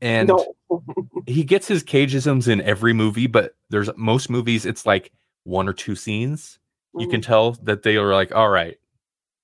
and 0.00 0.28
no. 0.28 0.54
he 1.26 1.44
gets 1.44 1.68
his 1.68 1.84
cageisms 1.84 2.48
in 2.48 2.60
every 2.62 2.92
movie. 2.94 3.26
But 3.26 3.54
there's 3.70 3.90
most 3.96 4.30
movies, 4.30 4.64
it's 4.66 4.86
like 4.86 5.12
one 5.44 5.68
or 5.68 5.72
two 5.74 5.94
scenes. 5.94 6.58
You 6.98 7.06
Mm. 7.06 7.10
can 7.10 7.20
tell 7.20 7.52
that 7.62 7.82
they 7.82 7.96
are 7.98 8.14
like, 8.14 8.34
all 8.34 8.48
right, 8.48 8.78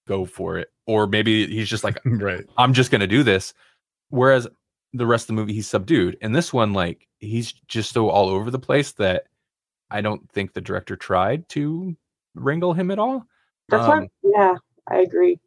go 0.07 0.25
for 0.25 0.59
it, 0.59 0.71
or 0.87 1.07
maybe 1.07 1.47
he's 1.47 1.69
just 1.69 1.85
like, 1.85 1.99
right. 2.05 2.45
I'm 2.59 2.73
just 2.73 2.91
going 2.91 3.01
to 3.01 3.07
do 3.07 3.23
this. 3.23 3.55
Whereas 4.11 4.47
the 4.93 5.07
rest 5.07 5.25
of 5.25 5.27
the 5.29 5.33
movie, 5.35 5.53
he's 5.55 5.67
subdued. 5.67 6.17
And 6.21 6.35
this 6.35 6.53
one, 6.53 6.73
like, 6.73 7.09
he's 7.19 7.53
just 7.69 7.93
so 7.93 8.09
all 8.11 8.29
over 8.29 8.51
the 8.51 8.59
place 8.59 8.93
that 8.93 9.25
I 9.91 10.01
don't 10.01 10.31
think 10.33 10.53
the 10.53 10.61
director 10.61 10.97
tried 10.97 11.49
to 11.51 11.97
wrangle 12.35 12.73
him 12.75 12.91
at 12.91 12.99
all. 12.99 13.27
That's 13.69 13.89
Um, 13.89 14.09
why 14.23 14.31
yeah, 14.37 14.55
I 14.89 14.99
agree. 14.99 15.39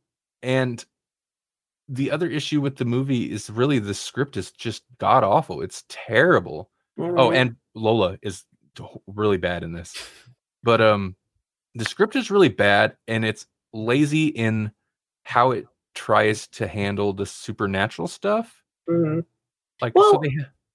and 0.43 0.83
the 1.89 2.11
other 2.11 2.27
issue 2.27 2.59
with 2.59 2.75
the 2.75 2.83
movie 2.85 3.31
is 3.31 3.49
really 3.49 3.79
the 3.79 3.93
script 3.93 4.35
is 4.35 4.51
just 4.51 4.83
god 4.97 5.23
awful. 5.23 5.61
It's 5.61 5.85
terrible. 5.87 6.69
Oh, 6.99 7.29
Mhm. 7.29 7.35
and 7.35 7.55
Lola 7.75 8.17
is 8.21 8.43
really 9.07 9.37
bad 9.37 9.63
in 9.63 9.71
this. 9.71 9.95
But 10.63 10.81
um 10.81 11.15
the 11.75 11.85
script 11.85 12.15
is 12.15 12.29
really 12.31 12.49
bad 12.49 12.97
and 13.07 13.23
it's 13.23 13.45
lazy 13.77 14.27
in 14.27 14.71
how 15.23 15.51
it 15.51 15.67
tries 15.93 16.47
to 16.47 16.67
handle 16.67 17.13
the 17.13 17.25
supernatural 17.25 18.07
stuff. 18.07 18.63
Mhm. 18.89 19.23
Like 19.81 19.93
so 19.95 20.19
they 20.23 20.31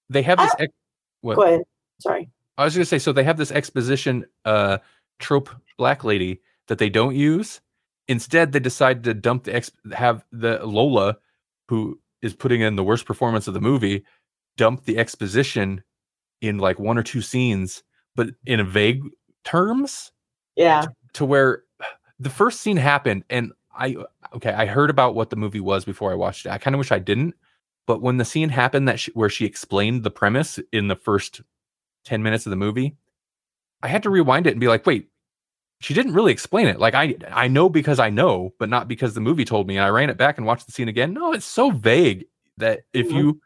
they 0.08 0.22
have 0.22 0.38
this 0.38 0.54
ex- 0.58 0.72
what 1.20 1.36
Go 1.36 1.42
ahead. 1.42 1.62
Sorry. 2.00 2.30
I 2.58 2.64
was 2.64 2.74
going 2.74 2.82
to 2.82 2.88
say 2.88 2.98
so 2.98 3.12
they 3.12 3.24
have 3.24 3.36
this 3.38 3.50
exposition 3.52 4.24
uh 4.44 4.78
trope 5.18 5.50
black 5.78 6.04
lady 6.04 6.40
that 6.68 6.78
they 6.78 6.88
don't 6.90 7.14
use. 7.16 7.60
Instead 8.08 8.52
they 8.52 8.60
decide 8.60 9.04
to 9.04 9.14
dump 9.14 9.44
the 9.44 9.54
ex 9.54 9.70
have 9.92 10.24
the 10.32 10.64
Lola 10.64 11.16
who 11.68 11.98
is 12.20 12.34
putting 12.34 12.60
in 12.60 12.76
the 12.76 12.84
worst 12.84 13.06
performance 13.06 13.48
of 13.48 13.54
the 13.54 13.60
movie 13.60 14.04
dump 14.56 14.84
the 14.84 14.98
exposition 14.98 15.82
in 16.40 16.58
like 16.58 16.78
one 16.78 16.98
or 16.98 17.02
two 17.02 17.22
scenes 17.22 17.82
but 18.14 18.28
in 18.44 18.60
a 18.60 18.64
vague 18.64 19.02
terms 19.44 20.12
Yeah. 20.56 20.86
to 21.14 21.24
where 21.24 21.62
the 22.22 22.30
first 22.30 22.60
scene 22.60 22.76
happened 22.76 23.24
and 23.30 23.52
I 23.74 23.96
okay, 24.34 24.52
I 24.52 24.66
heard 24.66 24.90
about 24.90 25.14
what 25.14 25.30
the 25.30 25.36
movie 25.36 25.60
was 25.60 25.84
before 25.84 26.12
I 26.12 26.14
watched 26.14 26.46
it. 26.46 26.50
I 26.50 26.58
kind 26.58 26.74
of 26.74 26.78
wish 26.78 26.92
I 26.92 26.98
didn't, 26.98 27.34
but 27.86 28.02
when 28.02 28.18
the 28.18 28.24
scene 28.24 28.48
happened 28.50 28.88
that 28.88 29.00
she, 29.00 29.10
where 29.12 29.30
she 29.30 29.46
explained 29.46 30.02
the 30.04 30.10
premise 30.10 30.58
in 30.72 30.88
the 30.88 30.96
first 30.96 31.40
10 32.04 32.22
minutes 32.22 32.46
of 32.46 32.50
the 32.50 32.56
movie, 32.56 32.96
I 33.82 33.88
had 33.88 34.02
to 34.04 34.10
rewind 34.10 34.46
it 34.46 34.52
and 34.52 34.60
be 34.60 34.68
like, 34.68 34.86
"Wait, 34.86 35.08
she 35.80 35.94
didn't 35.94 36.14
really 36.14 36.32
explain 36.32 36.68
it. 36.68 36.80
Like 36.80 36.94
I 36.94 37.16
I 37.30 37.48
know 37.48 37.68
because 37.68 37.98
I 38.00 38.10
know, 38.10 38.54
but 38.58 38.68
not 38.70 38.88
because 38.88 39.14
the 39.14 39.20
movie 39.20 39.44
told 39.46 39.66
me." 39.68 39.76
And 39.78 39.84
I 39.86 39.90
ran 39.90 40.10
it 40.10 40.18
back 40.18 40.38
and 40.38 40.46
watched 40.46 40.66
the 40.66 40.72
scene 40.72 40.88
again. 40.88 41.12
No, 41.14 41.32
it's 41.32 41.46
so 41.46 41.70
vague 41.70 42.26
that 42.58 42.82
if 42.94 43.10
Mhm. 43.10 43.16
you 43.16 43.40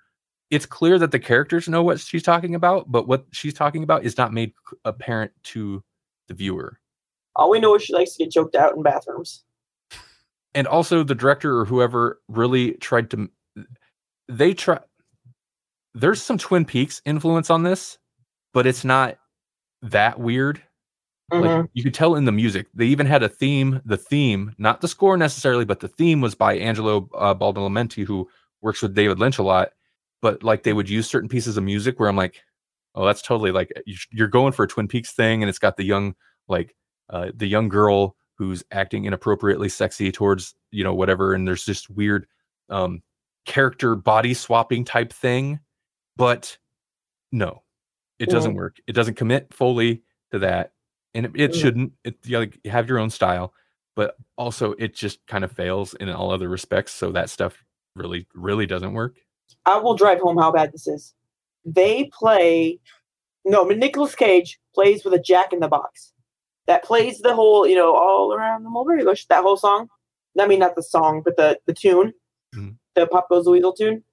it's 0.50 0.66
clear 0.66 0.98
that 0.98 1.12
the 1.12 1.18
characters 1.20 1.68
know 1.68 1.82
what 1.82 2.00
she's 2.00 2.22
talking 2.22 2.54
about, 2.56 2.90
but 2.92 3.08
what 3.08 3.26
she's 3.32 3.54
talking 3.54 3.82
about 3.84 4.04
is 4.04 4.16
not 4.18 4.32
made 4.32 4.52
apparent 4.84 5.32
to 5.44 5.82
the 6.28 6.34
viewer. 6.34 6.78
All 7.36 7.50
we 7.50 7.60
know 7.60 7.74
is 7.76 7.82
she 7.82 7.92
likes 7.94 8.14
to 8.16 8.24
get 8.24 8.32
choked 8.32 8.54
out 8.56 8.74
in 8.76 8.82
bathrooms. 8.82 9.44
and 10.54 10.66
also 10.66 11.02
the 11.02 11.14
director 11.14 11.58
or 11.58 11.64
whoever 11.66 12.20
really 12.28 12.72
tried 12.74 13.10
to 13.10 13.28
they 14.28 14.54
try 14.54 14.78
there's 15.94 16.20
some 16.22 16.38
twin 16.38 16.64
peaks 16.64 17.00
influence 17.04 17.48
on 17.50 17.62
this 17.62 17.98
but 18.52 18.66
it's 18.66 18.84
not 18.84 19.18
that 19.82 20.18
weird 20.18 20.62
Mhm. 21.32 21.42
Like 21.62 21.70
you 21.74 21.82
could 21.82 21.92
tell 21.92 22.14
in 22.14 22.24
the 22.24 22.30
music. 22.30 22.68
They 22.72 22.86
even 22.86 23.04
had 23.04 23.24
a 23.24 23.28
theme. 23.28 23.80
The 23.84 23.96
theme, 23.96 24.54
not 24.58 24.80
the 24.80 24.86
score 24.86 25.16
necessarily, 25.16 25.64
but 25.64 25.80
the 25.80 25.88
theme 25.88 26.20
was 26.20 26.36
by 26.36 26.54
Angelo 26.56 27.08
uh, 27.16 27.34
Badalamenti, 27.34 28.04
who 28.04 28.28
works 28.62 28.80
with 28.80 28.94
David 28.94 29.18
Lynch 29.18 29.38
a 29.38 29.42
lot. 29.42 29.70
But 30.22 30.44
like 30.44 30.62
they 30.62 30.72
would 30.72 30.88
use 30.88 31.08
certain 31.10 31.28
pieces 31.28 31.56
of 31.56 31.64
music 31.64 31.98
where 31.98 32.08
I'm 32.08 32.14
like, 32.14 32.44
oh, 32.94 33.04
that's 33.04 33.22
totally 33.22 33.50
like 33.50 33.72
you're 34.12 34.28
going 34.28 34.52
for 34.52 34.62
a 34.62 34.68
Twin 34.68 34.86
Peaks 34.86 35.14
thing, 35.14 35.42
and 35.42 35.50
it's 35.50 35.58
got 35.58 35.76
the 35.76 35.82
young 35.82 36.14
like 36.46 36.76
uh, 37.10 37.30
the 37.34 37.46
young 37.46 37.68
girl 37.68 38.16
who's 38.36 38.62
acting 38.70 39.04
inappropriately 39.06 39.68
sexy 39.68 40.12
towards 40.12 40.54
you 40.70 40.84
know 40.84 40.94
whatever, 40.94 41.32
and 41.34 41.46
there's 41.46 41.64
this 41.66 41.88
weird 41.88 42.26
um, 42.68 43.02
character 43.44 43.94
body 43.94 44.34
swapping 44.34 44.84
type 44.84 45.12
thing. 45.12 45.60
But 46.16 46.56
no, 47.32 47.62
it 48.18 48.28
doesn't 48.30 48.52
Mm. 48.52 48.56
work. 48.56 48.76
It 48.86 48.92
doesn't 48.92 49.14
commit 49.14 49.52
fully 49.52 50.02
to 50.32 50.38
that, 50.40 50.72
and 51.14 51.26
it, 51.26 51.32
it 51.36 51.50
Mm. 51.52 51.60
shouldn't. 51.60 51.92
It 52.04 52.16
you, 52.24 52.38
like, 52.38 52.58
have 52.66 52.88
your 52.88 52.98
own 52.98 53.10
style, 53.10 53.54
but 53.94 54.16
also 54.36 54.72
it 54.72 54.94
just 54.94 55.26
kind 55.26 55.44
of 55.44 55.52
fails 55.52 55.94
in 55.94 56.08
all 56.10 56.30
other 56.30 56.48
respects. 56.48 56.92
So 56.92 57.12
that 57.12 57.30
stuff 57.30 57.64
really, 57.94 58.26
really 58.34 58.66
doesn't 58.66 58.92
work. 58.92 59.16
I 59.64 59.78
will 59.78 59.94
drive 59.94 60.20
home 60.20 60.36
how 60.36 60.50
bad 60.52 60.72
this 60.72 60.86
is. 60.86 61.14
They 61.64 62.10
play 62.12 62.78
no, 63.44 63.64
but 63.64 63.78
Nicolas 63.78 64.14
Cage 64.14 64.58
plays 64.74 65.04
with 65.04 65.14
a 65.14 65.20
jack 65.20 65.52
in 65.52 65.60
the 65.60 65.68
box 65.68 66.12
that 66.66 66.84
plays 66.84 67.20
the 67.20 67.34
whole, 67.34 67.66
you 67.66 67.74
know, 67.74 67.94
all 67.94 68.32
around 68.32 68.64
the 68.64 68.70
mulberry 68.70 69.04
bush, 69.04 69.24
that 69.28 69.42
whole 69.42 69.56
song. 69.56 69.88
I 70.38 70.46
mean, 70.46 70.58
not 70.58 70.76
the 70.76 70.82
song, 70.82 71.22
but 71.24 71.36
the 71.36 71.58
the 71.66 71.72
tune, 71.74 72.12
Mhm. 72.54 72.76
the 72.94 73.06
Pop 73.06 73.28
Goes 73.30 73.44
the 73.44 73.50
Weasel 73.52 73.72
tune, 73.72 74.04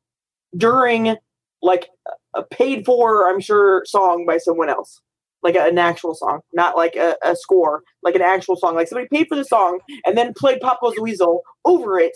during 0.55 1.15
like 1.61 1.89
a 2.33 2.43
paid 2.43 2.85
for, 2.85 3.29
I'm 3.29 3.39
sure, 3.39 3.83
song 3.85 4.25
by 4.25 4.37
someone 4.37 4.69
else, 4.69 5.01
like 5.43 5.55
a, 5.55 5.63
an 5.65 5.77
actual 5.77 6.13
song, 6.13 6.41
not 6.53 6.75
like 6.75 6.95
a, 6.95 7.15
a 7.23 7.35
score, 7.35 7.83
like 8.03 8.15
an 8.15 8.21
actual 8.21 8.55
song. 8.55 8.75
Like 8.75 8.87
somebody 8.87 9.07
paid 9.11 9.27
for 9.27 9.35
the 9.35 9.45
song 9.45 9.79
and 10.05 10.17
then 10.17 10.33
played 10.33 10.59
Pop 10.61 10.81
Goes 10.81 10.95
the 10.95 11.01
Weasel 11.01 11.41
over 11.65 11.99
it. 11.99 12.13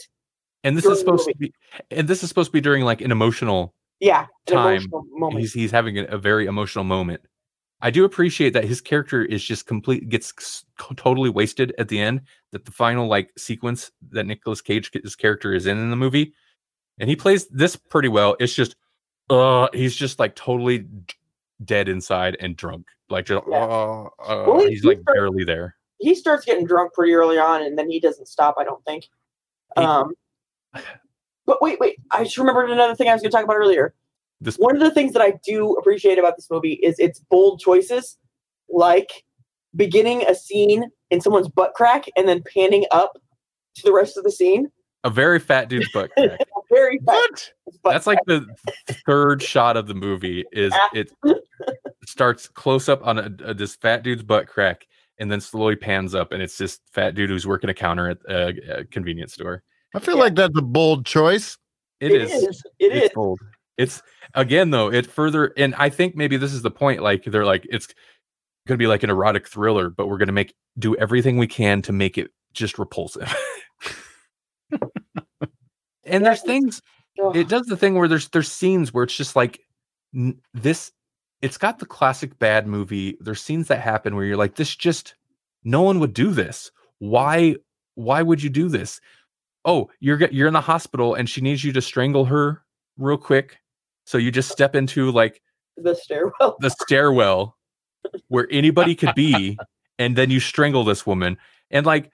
And 0.64 0.76
this 0.76 0.86
is 0.86 1.00
supposed 1.00 1.28
to 1.28 1.36
be, 1.38 1.54
and 1.92 2.08
this 2.08 2.24
is 2.24 2.30
supposed 2.30 2.50
to 2.50 2.54
be 2.54 2.62
during 2.62 2.84
like 2.84 3.00
an 3.02 3.12
emotional 3.12 3.74
Yeah, 4.00 4.22
an 4.48 4.54
Time. 4.54 4.68
emotional 4.78 5.06
moment. 5.12 5.40
he's 5.40 5.54
he's 5.54 5.72
having 5.72 5.98
a, 6.00 6.04
a 6.06 6.18
very 6.18 6.46
emotional 6.46 6.84
moment. 6.84 7.22
I 7.82 7.92
do 7.92 8.06
appreciate 8.06 8.54
that 8.54 8.66
his 8.66 8.82
character 8.82 9.24
is 9.24 9.44
just 9.44 9.68
complete 9.68 10.10
gets 10.10 10.66
totally 10.96 11.30
wasted 11.30 11.74
at 11.78 11.90
the 11.90 12.00
end. 12.00 12.22
That 12.52 12.66
the 12.66 12.72
final 12.72 13.08
like 13.08 13.32
sequence 13.38 13.92
that 14.12 14.26
Nicolas 14.26 14.62
Cage 14.62 14.90
his 15.04 15.16
character 15.16 15.54
is 15.54 15.66
in 15.68 15.78
in 15.78 15.90
the 15.92 15.96
movie, 15.96 16.34
and 17.00 17.10
he 17.10 17.16
plays 17.16 17.48
this 17.50 17.76
pretty 17.76 18.08
well. 18.08 18.36
It's 18.40 18.54
just, 18.56 18.76
uh, 19.30 19.68
he's 19.74 19.96
just 19.96 20.18
like 20.20 20.36
totally 20.36 20.80
d- 20.80 21.14
dead 21.66 21.88
inside 21.90 22.36
and 22.40 22.56
drunk, 22.56 22.88
like 23.10 23.26
just, 23.26 23.44
Yeah. 23.48 23.58
uh, 23.58 24.04
uh, 24.26 24.44
Well, 24.48 24.60
he- 24.62 24.70
he's 24.70 24.82
he 24.82 24.88
like 24.88 25.02
start- 25.02 25.16
barely 25.16 25.44
there. 25.44 25.76
he 26.00 26.16
starts 26.16 26.46
getting 26.46 26.66
drunk 26.66 26.94
pretty 26.94 27.14
early 27.14 27.38
on 27.38 27.62
and 27.64 27.78
then 27.78 27.90
he 27.90 28.00
doesn't 28.00 28.28
stop 28.28 28.54
i 28.60 28.64
don't 28.64 28.84
think 28.86 29.06
um 29.78 30.14
but 31.48 31.60
wait 31.62 31.80
wait 31.80 31.98
i 32.12 32.24
just 32.24 32.38
remembered 32.38 32.70
another 32.70 32.94
thing 32.94 33.10
i 33.10 33.14
was 33.14 33.22
going 33.24 33.32
to 33.32 33.36
talk 33.36 33.44
about 33.44 33.56
earlier 33.58 33.96
This 34.42 34.56
one 34.58 34.76
of 34.76 34.82
the 34.82 34.92
things 34.92 35.14
that 35.14 35.22
i 35.22 35.34
do 35.46 35.74
appreciate 35.74 36.20
about 36.20 36.36
this 36.36 36.48
movie 36.52 36.74
is 36.84 37.00
its 37.00 37.20
bold 37.32 37.60
choices 37.60 38.18
like 38.70 39.24
beginning 39.76 40.24
a 40.28 40.36
scene 40.36 40.86
in 41.10 41.22
someone's 41.22 41.48
butt 41.50 41.74
crack 41.74 42.06
and 42.16 42.28
then 42.28 42.44
panning 42.54 42.86
up 42.92 43.18
to 43.76 43.82
the 43.84 43.94
rest 43.94 44.18
of 44.18 44.24
the 44.24 44.32
scene 44.32 44.68
a 45.04 45.10
very 45.10 45.40
fat 45.40 45.70
dude's 45.70 45.90
butt 45.94 46.12
crack. 46.18 46.40
very 46.72 47.00
fast 47.06 47.54
what? 47.66 47.82
butt 47.84 47.94
That's 47.94 48.08
like 48.08 48.20
the 48.28 48.46
third 49.08 49.42
shot 49.42 49.78
of 49.78 49.88
the 49.88 49.94
movie. 49.94 50.44
Is 50.52 50.74
it 50.94 51.12
starts 52.06 52.48
close 52.48 52.90
up 52.90 53.06
on 53.06 53.18
a, 53.20 53.30
a- 53.46 53.54
this 53.54 53.76
fat 53.76 54.04
dude's 54.04 54.24
butt 54.24 54.48
crack, 54.48 54.86
and 55.20 55.32
then 55.32 55.40
slowly 55.40 55.76
pans 55.76 56.14
up, 56.16 56.32
and 56.32 56.42
it's 56.42 56.58
this 56.58 56.80
fat 56.92 57.16
dude 57.16 57.30
who's 57.30 57.48
working 57.48 57.70
a 57.70 57.74
counter 57.74 58.10
at 58.10 58.18
a, 58.30 58.80
a 58.80 58.86
convenience 58.86 59.34
store. 59.34 59.64
I 59.96 60.00
feel 60.00 60.16
Yeah. 60.18 60.24
like 60.24 60.36
that's 60.36 60.58
a 60.58 60.62
bold 60.62 61.06
choice. 61.06 61.58
it 62.00 62.12
is. 62.12 62.32
it 62.34 62.56
it's 62.80 63.06
is 63.06 63.12
bold. 63.14 63.40
It's 63.78 64.02
again 64.34 64.72
though. 64.72 64.92
It 64.92 65.06
further, 65.06 65.54
and 65.58 65.76
I 65.76 65.90
think 65.90 66.16
maybe 66.16 66.38
this 66.38 66.54
is 66.54 66.62
the 66.62 66.72
point. 66.72 67.02
Like 67.02 67.24
they're 67.26 67.46
like 67.46 67.66
it's 67.70 67.88
going 68.68 68.78
to 68.78 68.84
be 68.84 68.88
like 68.88 69.04
an 69.04 69.10
erotic 69.10 69.48
thriller, 69.48 69.90
but 69.90 70.08
we're 70.08 70.18
going 70.18 70.28
to 70.28 70.34
make 70.34 70.54
do 70.78 70.96
everything 70.96 71.38
we 71.38 71.48
can 71.48 71.82
to 71.84 71.94
make 71.94 72.18
it 72.18 72.32
just 72.54 72.80
repulsive. 72.80 73.34
and 76.04 76.26
there's 76.26 76.42
things 76.42 76.82
it 77.34 77.48
does 77.48 77.66
the 77.68 77.78
thing 77.78 77.96
where 77.96 78.08
there's 78.08 78.30
there's 78.30 78.52
scenes 78.52 78.94
where 78.94 79.04
it's 79.04 79.16
just 79.16 79.36
like 79.36 79.60
n- 80.16 80.40
this 80.54 80.92
it's 81.42 81.58
got 81.58 81.80
the 81.80 81.86
classic 81.86 82.38
bad 82.40 82.68
movie 82.68 83.18
there's 83.20 83.42
scenes 83.42 83.68
that 83.68 83.82
happen 83.82 84.16
where 84.16 84.26
you're 84.26 84.38
like 84.38 84.56
this 84.56 84.76
just 84.76 85.16
no 85.64 85.82
one 85.82 86.00
would 86.00 86.14
do 86.14 86.32
this 86.32 86.72
why 87.00 87.56
why 87.96 88.22
would 88.22 88.42
you 88.42 88.50
do 88.50 88.70
this 88.70 89.00
oh 89.66 89.90
you're 90.00 90.24
you're 90.30 90.48
in 90.48 90.54
the 90.54 90.62
hospital 90.62 91.16
and 91.16 91.30
she 91.30 91.42
needs 91.42 91.64
you 91.64 91.74
to 91.74 91.82
strangle 91.82 92.26
her 92.26 92.64
real 92.98 93.18
quick 93.18 93.58
so 94.08 94.18
you 94.18 94.32
just 94.32 94.50
step 94.50 94.74
into 94.74 95.12
like 95.12 95.42
the 95.76 95.94
stairwell. 95.94 96.56
the 96.62 96.70
stairwell 96.70 97.58
where 98.30 98.48
anybody 98.50 98.96
could 98.96 99.14
be 99.16 99.60
and 100.00 100.16
then 100.16 100.32
you 100.32 100.40
strangle 100.40 100.86
this 100.86 101.06
woman. 101.06 101.38
And 101.72 101.86
like 101.86 102.10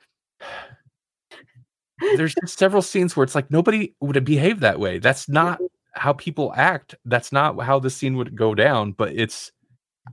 there's 2.17 2.33
several 2.47 2.81
scenes 2.81 3.15
where 3.15 3.23
it's 3.23 3.35
like 3.35 3.51
nobody 3.51 3.93
would 4.01 4.15
have 4.15 4.25
behaved 4.25 4.61
that 4.61 4.79
way. 4.79 4.97
That's 4.97 5.29
not 5.29 5.59
mm-hmm. 5.59 5.65
how 5.93 6.13
people 6.13 6.51
act. 6.55 6.95
That's 7.05 7.31
not 7.31 7.61
how 7.61 7.77
the 7.77 7.91
scene 7.91 8.17
would 8.17 8.35
go 8.35 8.55
down 8.55 8.93
but 8.93 9.13
it's 9.13 9.51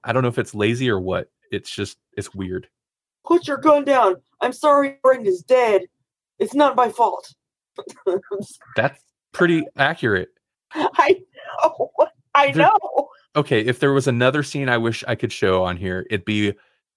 i 0.05 0.13
don't 0.13 0.23
know 0.23 0.29
if 0.29 0.39
it's 0.39 0.55
lazy 0.55 0.91
or 0.91 1.01
what. 1.01 1.29
It's 1.51 1.71
just 1.71 1.97
it's 2.13 2.35
weird. 2.35 2.69
Put 3.25 3.49
your 3.49 3.57
gun 3.57 3.85
down. 3.87 4.17
I'm 4.43 4.53
sorry 4.53 4.99
brenda's 5.03 5.43
dead. 5.43 5.87
It's 6.39 6.55
not 6.55 6.77
my 6.77 6.91
fault. 6.91 7.33
That's 8.77 9.03
pretty 9.33 9.65
accurate 9.79 10.29
i 10.75 11.21
know 11.63 11.89
i 12.35 12.51
know. 12.53 13.09
okay 13.37 13.61
if 13.61 13.81
there 13.81 13.93
was 13.93 14.07
another 14.07 14.43
scene 14.43 14.69
i 14.69 14.77
wish 14.77 15.05
i 15.09 15.15
could 15.15 15.33
show 15.33 15.65
on 15.65 15.77
here 15.77 16.07
it'd 16.11 16.25
be 16.25 16.53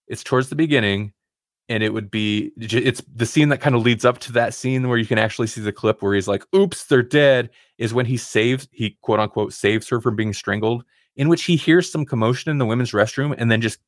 it's 0.07 0.23
towards 0.23 0.49
the 0.49 0.55
beginning 0.55 1.13
and 1.69 1.81
it 1.81 1.93
would 1.93 2.11
be 2.11 2.51
it's 2.57 3.01
the 3.15 3.25
scene 3.25 3.49
that 3.49 3.61
kind 3.61 3.75
of 3.75 3.81
leads 3.81 4.05
up 4.05 4.19
to 4.19 4.31
that 4.33 4.53
scene 4.53 4.89
where 4.89 4.97
you 4.97 5.05
can 5.05 5.17
actually 5.17 5.47
see 5.47 5.61
the 5.61 5.71
clip 5.71 6.01
where 6.01 6.13
he's 6.13 6.27
like 6.27 6.43
oops 6.55 6.85
they're 6.85 7.01
dead 7.01 7.49
is 7.77 7.93
when 7.93 8.05
he 8.05 8.17
saves 8.17 8.67
he 8.71 8.97
quote 9.01 9.19
unquote 9.19 9.53
saves 9.53 9.87
her 9.87 10.01
from 10.01 10.15
being 10.15 10.33
strangled 10.33 10.83
in 11.15 11.29
which 11.29 11.43
he 11.43 11.55
hears 11.55 11.91
some 11.91 12.05
commotion 12.05 12.51
in 12.51 12.57
the 12.57 12.65
women's 12.65 12.91
restroom 12.91 13.35
and 13.37 13.51
then 13.51 13.61
just 13.61 13.79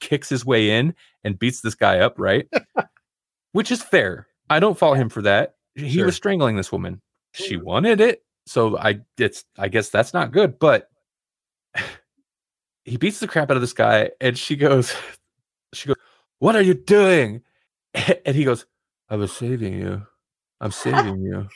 kicks 0.00 0.28
his 0.28 0.44
way 0.44 0.70
in 0.70 0.94
and 1.24 1.38
beats 1.38 1.60
this 1.60 1.74
guy 1.74 1.98
up 1.98 2.18
right? 2.18 2.48
Which 3.52 3.70
is 3.70 3.82
fair. 3.82 4.26
I 4.48 4.60
don't 4.60 4.78
fault 4.78 4.96
him 4.96 5.08
for 5.08 5.22
that. 5.22 5.56
He 5.74 5.90
Sure. 5.90 6.06
was 6.06 6.16
strangling 6.16 6.56
this 6.56 6.72
woman. 6.72 7.00
She 7.34 7.56
mm. 7.56 7.62
wanted 7.62 8.00
it 8.00 8.22
so 8.46 8.76
i 8.78 8.98
it's 9.18 9.44
i 9.58 9.68
guess 9.68 9.88
that's 9.88 10.12
not 10.12 10.32
good 10.32 10.58
but 10.58 10.88
he 12.84 12.96
beats 12.96 13.20
the 13.20 13.28
crap 13.28 13.50
out 13.50 13.56
of 13.56 13.60
this 13.60 13.72
guy 13.72 14.10
and 14.20 14.36
she 14.36 14.56
goes 14.56 14.94
she 15.72 15.88
goes 15.88 15.96
what 16.38 16.56
are 16.56 16.62
you 16.62 16.74
doing? 16.74 17.42
And 18.26 18.34
he 18.34 18.44
goes 18.44 18.66
i 19.10 19.16
was 19.16 19.32
saving 19.32 19.74
you. 19.74 20.06
I'm 20.60 20.72
saving 20.72 21.20
you. 21.20 21.48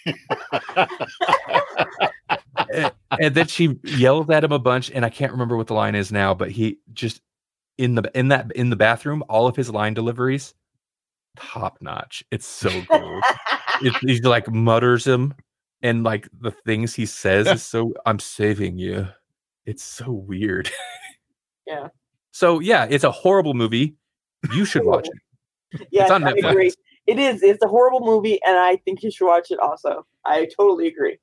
And, 2.73 2.93
and 3.21 3.35
then 3.35 3.47
she 3.47 3.79
yelled 3.85 4.31
at 4.31 4.43
him 4.43 4.53
a 4.53 4.59
bunch 4.59 4.91
and 4.91 5.05
i 5.05 5.11
can't 5.11 5.33
remember 5.33 5.57
what 5.57 5.67
the 5.67 5.75
line 5.75 5.95
is 5.95 6.11
now 6.11 6.35
but 6.35 6.51
he 6.51 6.79
just 6.93 7.21
in 7.79 7.95
the 7.95 8.11
in 8.15 8.29
that 8.29 8.51
in 8.53 8.71
the 8.71 8.77
bathroom 8.77 9.23
all 9.29 9.47
of 9.47 9.55
his 9.55 9.71
line 9.71 9.95
deliveries 9.95 10.55
top 11.37 11.79
notch. 11.81 12.25
It's 12.31 12.47
so 12.47 12.71
good. 12.89 13.23
he 14.01 14.21
like 14.21 14.51
mutters 14.51 15.07
him 15.07 15.35
and 15.83 16.05
like 16.05 16.29
the 16.41 16.51
things 16.51 16.95
he 16.95 17.07
says 17.07 17.47
is 17.47 17.63
so 17.63 17.93
i'm 18.07 18.19
saving 18.19 18.79
you 18.79 19.07
it's 19.67 19.83
so 19.83 20.11
weird 20.11 20.71
Yeah. 21.67 21.89
so 22.33 22.61
yeah 22.61 22.87
it's 22.89 23.05
a 23.05 23.11
horrible 23.11 23.55
movie 23.55 23.97
you 24.55 24.65
should 24.65 24.85
watch 24.85 25.09
it 25.73 25.89
yes, 25.91 26.11
on 26.11 26.23
I 26.25 26.33
Netflix. 26.33 26.51
agree. 26.51 26.73
It 27.09 27.19
is. 27.19 27.43
It's 27.43 27.63
a 27.63 27.69
horrible 27.69 28.01
movie, 28.07 28.41
and 28.47 28.57
I 28.57 28.77
think 28.85 29.03
you 29.03 29.11
should 29.11 29.27
watch 29.27 29.51
it. 29.51 29.59
Also, 29.59 30.07
I 30.25 30.49
totally 30.57 30.87
agree. 30.87 31.19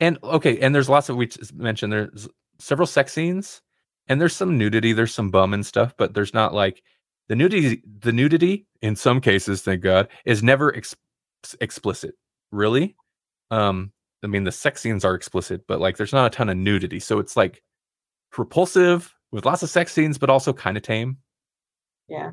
and 0.00 0.18
okay 0.22 0.58
and 0.60 0.74
there's 0.74 0.88
lots 0.88 1.08
of 1.08 1.16
we 1.16 1.28
mentioned 1.54 1.92
there's 1.92 2.28
several 2.58 2.86
sex 2.86 3.12
scenes 3.14 3.62
and 4.08 4.20
there's 4.20 4.36
some 4.36 4.58
nudity 4.58 4.92
there's 4.92 5.14
some 5.14 5.30
bum 5.30 5.54
and 5.54 5.64
stuff 5.64 5.94
but 5.96 6.12
there's 6.12 6.34
not 6.34 6.52
like 6.52 6.82
the 7.28 7.34
nudity 7.34 7.82
the 8.00 8.12
nudity 8.12 8.66
in 8.82 8.94
some 8.94 9.18
cases 9.20 9.62
thank 9.62 9.80
god 9.82 10.08
is 10.26 10.42
never 10.42 10.76
ex- 10.76 10.94
explicit 11.62 12.14
really 12.52 12.94
um 13.50 13.92
i 14.22 14.26
mean 14.26 14.44
the 14.44 14.52
sex 14.52 14.80
scenes 14.80 15.04
are 15.04 15.14
explicit 15.14 15.62
but 15.66 15.80
like 15.80 15.96
there's 15.96 16.12
not 16.12 16.26
a 16.26 16.30
ton 16.30 16.48
of 16.48 16.56
nudity 16.56 17.00
so 17.00 17.18
it's 17.18 17.36
like 17.36 17.62
repulsive 18.36 19.14
with 19.32 19.44
lots 19.44 19.62
of 19.62 19.70
sex 19.70 19.92
scenes 19.92 20.18
but 20.18 20.30
also 20.30 20.52
kind 20.52 20.76
of 20.76 20.82
tame 20.82 21.16
yeah 22.08 22.30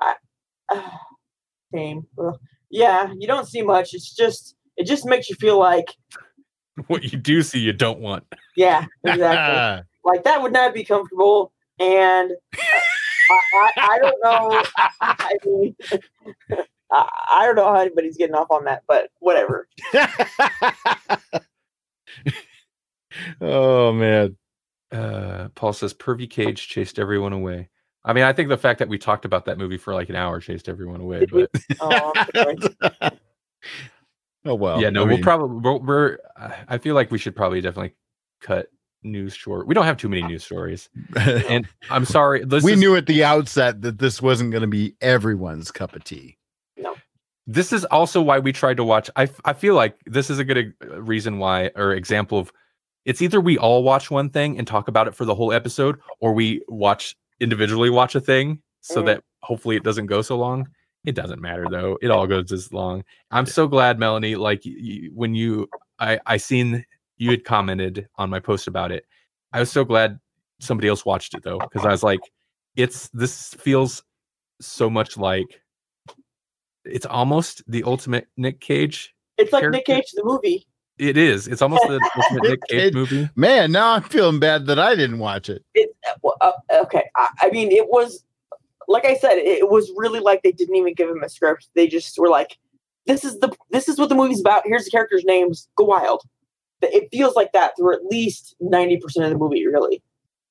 i 0.00 0.14
Same. 1.74 2.06
Ugh. 2.18 2.38
Yeah, 2.70 3.12
you 3.18 3.26
don't 3.26 3.46
see 3.46 3.62
much. 3.62 3.94
It's 3.94 4.14
just 4.14 4.56
it 4.76 4.86
just 4.86 5.06
makes 5.06 5.28
you 5.28 5.36
feel 5.36 5.58
like 5.58 5.86
what 6.88 7.04
you 7.04 7.18
do 7.18 7.42
see 7.42 7.58
you 7.58 7.72
don't 7.72 8.00
want 8.00 8.24
yeah, 8.56 8.84
exactly. 9.04 9.86
like 10.04 10.24
that 10.24 10.42
would 10.42 10.52
not 10.52 10.74
be 10.74 10.84
comfortable. 10.84 11.52
And 11.78 12.32
I, 12.54 13.40
I, 13.54 13.70
I 13.76 13.98
don't 13.98 14.16
know. 14.24 14.62
I 15.00 15.32
mean, 15.44 15.76
I, 16.90 17.08
I 17.32 17.46
don't 17.46 17.56
know 17.56 17.66
how 17.66 17.80
anybody's 17.80 18.16
getting 18.16 18.34
off 18.34 18.50
on 18.50 18.64
that, 18.64 18.82
but 18.86 19.10
whatever. 19.18 19.68
oh 23.40 23.92
man. 23.92 24.36
Uh, 24.92 25.48
Paul 25.54 25.72
says 25.72 25.92
Pervy 25.94 26.30
Cage 26.30 26.68
chased 26.68 26.98
everyone 26.98 27.32
away. 27.32 27.68
I 28.04 28.12
mean, 28.12 28.22
I 28.22 28.32
think 28.32 28.48
the 28.48 28.56
fact 28.56 28.78
that 28.78 28.88
we 28.88 28.98
talked 28.98 29.24
about 29.24 29.46
that 29.46 29.58
movie 29.58 29.78
for 29.78 29.92
like 29.92 30.08
an 30.08 30.14
hour 30.14 30.38
chased 30.40 30.68
everyone 30.68 31.00
away. 31.00 31.26
But 31.26 31.50
Oh, 31.80 32.12
oh 34.44 34.54
well. 34.54 34.80
yeah, 34.80 34.90
no, 34.90 35.02
I 35.02 35.06
we'll 35.06 35.18
probably 35.18 35.58
we're, 35.58 35.78
we're. 35.78 36.18
I 36.68 36.78
feel 36.78 36.94
like 36.94 37.10
we 37.10 37.18
should 37.18 37.34
probably 37.34 37.60
definitely 37.60 37.94
cut 38.40 38.68
news 39.02 39.34
short. 39.34 39.66
We 39.66 39.74
don't 39.74 39.86
have 39.86 39.96
too 39.96 40.08
many 40.08 40.22
news 40.22 40.44
stories, 40.44 40.88
and 41.16 41.66
I'm 41.90 42.04
sorry. 42.04 42.44
This 42.44 42.62
we 42.62 42.74
is, 42.74 42.78
knew 42.78 42.94
at 42.94 43.06
the 43.06 43.24
outset 43.24 43.82
that 43.82 43.98
this 43.98 44.22
wasn't 44.22 44.52
going 44.52 44.62
to 44.62 44.68
be 44.68 44.94
everyone's 45.00 45.72
cup 45.72 45.96
of 45.96 46.04
tea. 46.04 46.38
This 47.46 47.72
is 47.72 47.84
also 47.86 48.20
why 48.20 48.38
we 48.38 48.52
tried 48.52 48.76
to 48.78 48.84
watch. 48.84 49.08
I, 49.16 49.28
I 49.44 49.52
feel 49.52 49.74
like 49.74 49.96
this 50.06 50.30
is 50.30 50.38
a 50.38 50.44
good 50.44 50.74
uh, 50.82 51.00
reason 51.02 51.38
why 51.38 51.70
or 51.76 51.92
example 51.92 52.38
of. 52.38 52.52
It's 53.04 53.22
either 53.22 53.40
we 53.40 53.56
all 53.56 53.84
watch 53.84 54.10
one 54.10 54.30
thing 54.30 54.58
and 54.58 54.66
talk 54.66 54.88
about 54.88 55.06
it 55.06 55.14
for 55.14 55.24
the 55.24 55.34
whole 55.34 55.52
episode, 55.52 56.00
or 56.20 56.32
we 56.32 56.60
watch 56.66 57.14
individually 57.38 57.88
watch 57.88 58.16
a 58.16 58.20
thing 58.20 58.60
so 58.80 59.00
Mhm. 59.02 59.06
that 59.06 59.24
hopefully 59.42 59.76
it 59.76 59.84
doesn't 59.84 60.06
go 60.06 60.22
so 60.22 60.36
long. 60.36 60.66
It 61.04 61.14
doesn't 61.14 61.40
matter 61.40 61.66
though. 61.70 61.96
It 62.02 62.10
all 62.10 62.26
goes 62.26 62.50
as 62.50 62.72
long. 62.72 63.04
I'm 63.30 63.46
so 63.46 63.68
glad, 63.68 64.00
Melanie. 64.00 64.34
Like 64.34 64.62
y- 64.66 64.74
y- 64.80 65.08
when 65.14 65.36
you, 65.36 65.68
I 66.00 66.18
I 66.26 66.36
seen 66.36 66.84
you 67.16 67.30
had 67.30 67.44
commented 67.44 68.08
on 68.16 68.28
my 68.28 68.40
post 68.40 68.66
about 68.66 68.90
it. 68.90 69.04
I 69.52 69.60
was 69.60 69.70
so 69.70 69.84
glad 69.84 70.18
somebody 70.58 70.88
else 70.88 71.04
watched 71.06 71.34
it 71.34 71.44
though, 71.44 71.58
because 71.60 71.86
I 71.86 71.90
was 71.92 72.02
like, 72.02 72.20
it's 72.74 73.08
this 73.10 73.54
feels 73.54 74.02
so 74.60 74.90
much 74.90 75.16
like 75.16 75.60
it's 76.86 77.06
almost 77.06 77.62
the 77.66 77.82
ultimate 77.84 78.28
Nick 78.36 78.60
Cage. 78.60 79.14
It's 79.38 79.52
like 79.52 79.68
Nick 79.70 79.86
Cage 79.86 80.10
the 80.14 80.24
movie. 80.24 80.66
It 80.98 81.16
is. 81.16 81.46
It's 81.46 81.60
almost 81.60 81.82
the 81.86 82.00
ultimate 82.16 82.50
Nick 82.50 82.60
Cage 82.68 82.80
Cage. 82.80 82.94
movie. 82.94 83.28
Man, 83.36 83.72
now 83.72 83.92
I'm 83.92 84.02
feeling 84.02 84.40
bad 84.40 84.66
that 84.66 84.78
I 84.78 84.94
didn't 84.94 85.18
watch 85.18 85.48
it. 85.48 85.64
It, 85.74 85.90
uh, 86.40 86.52
okay, 86.72 87.04
I, 87.16 87.28
I 87.42 87.50
mean, 87.50 87.70
it 87.70 87.88
was 87.88 88.24
like 88.88 89.04
I 89.04 89.14
said, 89.14 89.38
it 89.38 89.68
was 89.68 89.92
really 89.96 90.20
like 90.20 90.42
they 90.42 90.52
didn't 90.52 90.76
even 90.76 90.94
give 90.94 91.08
him 91.08 91.22
a 91.22 91.28
script. 91.28 91.68
They 91.74 91.88
just 91.88 92.18
were 92.18 92.28
like, 92.28 92.56
"This 93.06 93.24
is 93.24 93.38
the 93.40 93.54
this 93.70 93.88
is 93.88 93.98
what 93.98 94.08
the 94.08 94.14
movie's 94.14 94.40
about. 94.40 94.62
Here's 94.64 94.84
the 94.84 94.90
characters' 94.90 95.24
names. 95.24 95.68
Go 95.76 95.84
wild." 95.84 96.22
It 96.82 97.08
feels 97.10 97.34
like 97.34 97.52
that 97.52 97.72
through 97.76 97.94
at 97.94 98.04
least 98.04 98.54
ninety 98.60 98.98
percent 98.98 99.24
of 99.24 99.32
the 99.32 99.38
movie. 99.38 99.66
Really, 99.66 100.02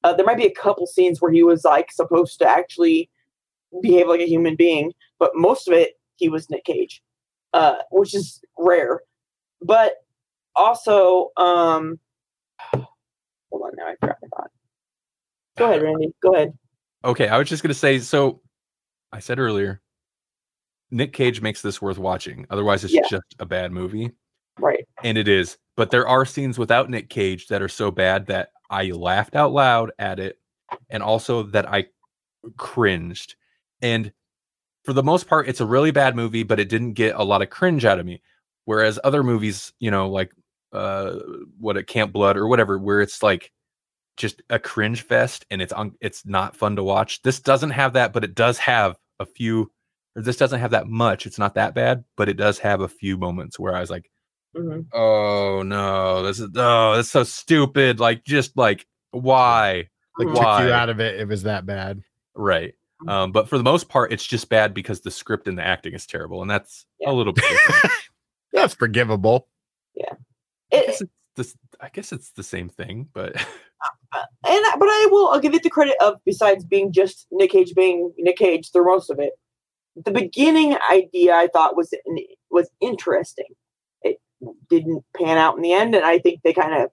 uh, 0.04 0.14
there 0.14 0.26
might 0.26 0.38
be 0.38 0.46
a 0.46 0.54
couple 0.54 0.86
scenes 0.86 1.22
where 1.22 1.32
he 1.32 1.44
was 1.44 1.64
like 1.64 1.92
supposed 1.92 2.40
to 2.40 2.48
actually 2.48 3.10
behave 3.82 4.08
like 4.08 4.22
a 4.22 4.28
human 4.28 4.56
being, 4.56 4.94
but 5.20 5.32
most 5.36 5.68
of 5.68 5.74
it 5.74 5.94
he 6.18 6.30
was 6.30 6.50
Nick 6.50 6.66
Cage, 6.66 7.02
uh, 7.54 7.78
which 7.92 8.14
is 8.16 8.42
rare. 8.58 9.02
But 9.62 9.96
also, 10.56 11.32
um, 11.38 12.00
hold 12.74 12.84
on, 13.64 13.72
now 13.78 13.88
I 13.88 13.96
forgot 14.00 14.18
my 14.22 14.28
thought. 14.36 14.52
Go 15.58 15.66
ahead, 15.66 15.82
Randy. 15.82 16.14
Go 16.22 16.34
ahead. 16.36 16.58
Okay, 17.04 17.28
I 17.28 17.38
was 17.38 17.48
just 17.50 17.64
gonna 17.64 17.74
say. 17.74 18.00
So, 18.00 18.42
I 19.12 19.20
said 19.20 19.40
earlier, 19.40 19.82
Nick 20.92 21.14
Cage 21.14 21.42
makes 21.42 21.62
this 21.62 21.82
worth 21.82 21.98
watching. 21.98 22.46
Otherwise, 22.50 22.84
it's 22.84 22.94
Yeah. 22.94 23.08
just 23.10 23.36
a 23.40 23.46
bad 23.46 23.72
movie, 23.72 24.12
Right. 24.60 24.86
and 25.04 25.18
it 25.18 25.28
is. 25.28 25.58
But 25.78 25.92
there 25.92 26.08
are 26.08 26.26
scenes 26.26 26.58
without 26.58 26.90
Nick 26.90 27.10
Cage 27.10 27.48
that 27.48 27.62
are 27.62 27.68
so 27.70 27.92
bad 27.92 28.28
that 28.28 28.52
I 28.70 28.92
laughed 28.92 29.36
out 29.36 29.52
loud 29.52 29.92
at 30.00 30.20
it, 30.20 30.40
and 30.90 31.02
also 31.04 31.44
that 31.44 31.68
I 31.68 31.88
cringed. 32.58 33.36
And 33.82 34.12
for 34.86 34.94
the 34.94 35.04
most 35.04 35.28
part, 35.28 35.48
it's 35.48 35.62
a 35.62 35.66
really 35.66 35.92
bad 35.92 36.16
movie, 36.16 36.44
but 36.44 36.60
it 36.60 36.70
didn't 36.70 36.94
get 36.94 37.16
a 37.16 37.24
lot 37.24 37.42
of 37.42 37.50
cringe 37.50 37.86
out 37.86 38.00
of 38.00 38.06
me. 38.06 38.22
Whereas 38.66 39.00
other 39.04 39.24
movies, 39.24 39.74
you 39.80 39.92
know, 39.92 40.10
like 40.10 40.32
uh, 40.74 41.16
what 41.60 41.78
a 41.78 41.84
Camp 41.84 42.12
Blood 42.14 42.38
or 42.38 42.48
whatever, 42.48 42.78
where 42.78 43.02
it's 43.02 43.22
like 43.24 43.52
just 44.18 44.42
a 44.50 44.58
cringe 44.60 45.02
fest 45.02 45.46
and 45.52 45.62
it's 45.62 45.74
on 45.74 45.94
it's 46.02 46.26
not 46.26 46.56
fun 46.56 46.76
to 46.78 46.84
watch. 46.84 47.22
This 47.22 47.40
doesn't 47.40 47.72
have 47.72 47.94
that, 47.94 48.14
but 48.14 48.24
it 48.24 48.36
does 48.36 48.58
have 48.60 48.98
a 49.20 49.26
few 49.26 49.72
or 50.16 50.22
this 50.22 50.38
doesn't 50.38 50.60
have 50.60 50.72
that 50.72 50.88
much. 50.88 51.26
It's 51.26 51.40
not 51.40 51.56
that 51.56 51.76
bad, 51.76 52.04
but 52.16 52.30
it 52.30 52.38
does 52.38 52.60
have 52.60 52.82
a 52.82 52.88
few 52.88 53.18
moments 53.18 53.60
where 53.60 53.76
I 53.76 53.82
was 53.82 53.90
like, 53.90 54.10
hmm 54.56 54.82
"Oh 54.94 55.64
no, 55.64 56.24
this 56.24 56.40
is 56.40 56.50
oh, 56.56 56.96
that's 56.96 57.10
so 57.12 57.24
stupid." 57.24 58.00
Like 58.00 58.24
just 58.24 58.56
like 58.58 58.86
why? 59.12 59.90
Like 60.18 60.28
Mhm. 60.30 60.34
took 60.36 60.44
Why? 60.44 60.68
you 60.68 60.74
out 60.74 60.90
of 60.90 61.00
it. 61.00 61.20
It 61.20 61.28
was 61.28 61.44
that 61.44 61.66
bad. 61.66 62.02
Right. 62.36 62.76
Mm-hmm. 63.02 63.10
Um, 63.10 63.32
but 63.32 63.50
for 63.50 63.58
the 63.58 63.64
most 63.64 63.90
part, 63.90 64.14
it's 64.14 64.26
just 64.26 64.48
bad 64.50 64.74
because 64.74 65.02
the 65.02 65.12
script 65.12 65.48
and 65.48 65.58
the 65.58 65.66
acting 65.66 65.94
is 65.94 66.06
terrible, 66.06 66.42
and 66.42 66.50
that's 66.50 66.86
Yeah. 67.00 67.12
a 67.12 67.14
little 67.14 67.34
bit. 67.34 67.44
different. 67.44 67.94
That's 68.54 68.74
forgivable. 68.74 69.50
Yeah, 69.96 70.14
It, 70.72 70.86
guess 70.88 71.02
it's 71.02 71.12
this. 71.36 71.56
I 71.82 71.90
guess 71.90 72.14
it's 72.14 72.32
the 72.32 72.44
same 72.44 72.70
thing, 72.70 73.10
but 73.14 73.36
uh, 73.36 73.40
uh, 74.14 74.24
and 74.48 74.66
I- 74.66 74.76
but 74.80 74.88
I 74.88 75.10
will 75.12 75.28
I'll 75.28 75.42
give 75.42 75.54
it 75.54 75.62
the 75.64 75.70
credit 75.70 75.96
of 76.02 76.16
besides 76.26 76.64
being 76.64 76.94
just 76.94 77.28
Nick 77.32 77.52
Cage 77.52 77.74
being 77.76 78.14
Nick 78.18 78.38
Cage 78.38 78.72
through 78.72 78.86
most 78.86 79.10
of 79.10 79.20
it. 79.20 79.34
The 80.06 80.12
beginning 80.12 80.78
idea 80.90 81.36
I 81.36 81.48
thought 81.48 81.76
was 81.76 81.94
was 82.50 82.70
interesting. 82.80 83.48
It 84.04 84.20
didn't 84.70 85.04
pan 85.18 85.38
out 85.38 85.58
in 85.58 85.62
the 85.62 85.74
end, 85.74 85.96
and 85.96 86.06
I 86.06 86.20
think 86.20 86.44
they 86.44 86.54
kind 86.54 86.82
of 86.82 86.90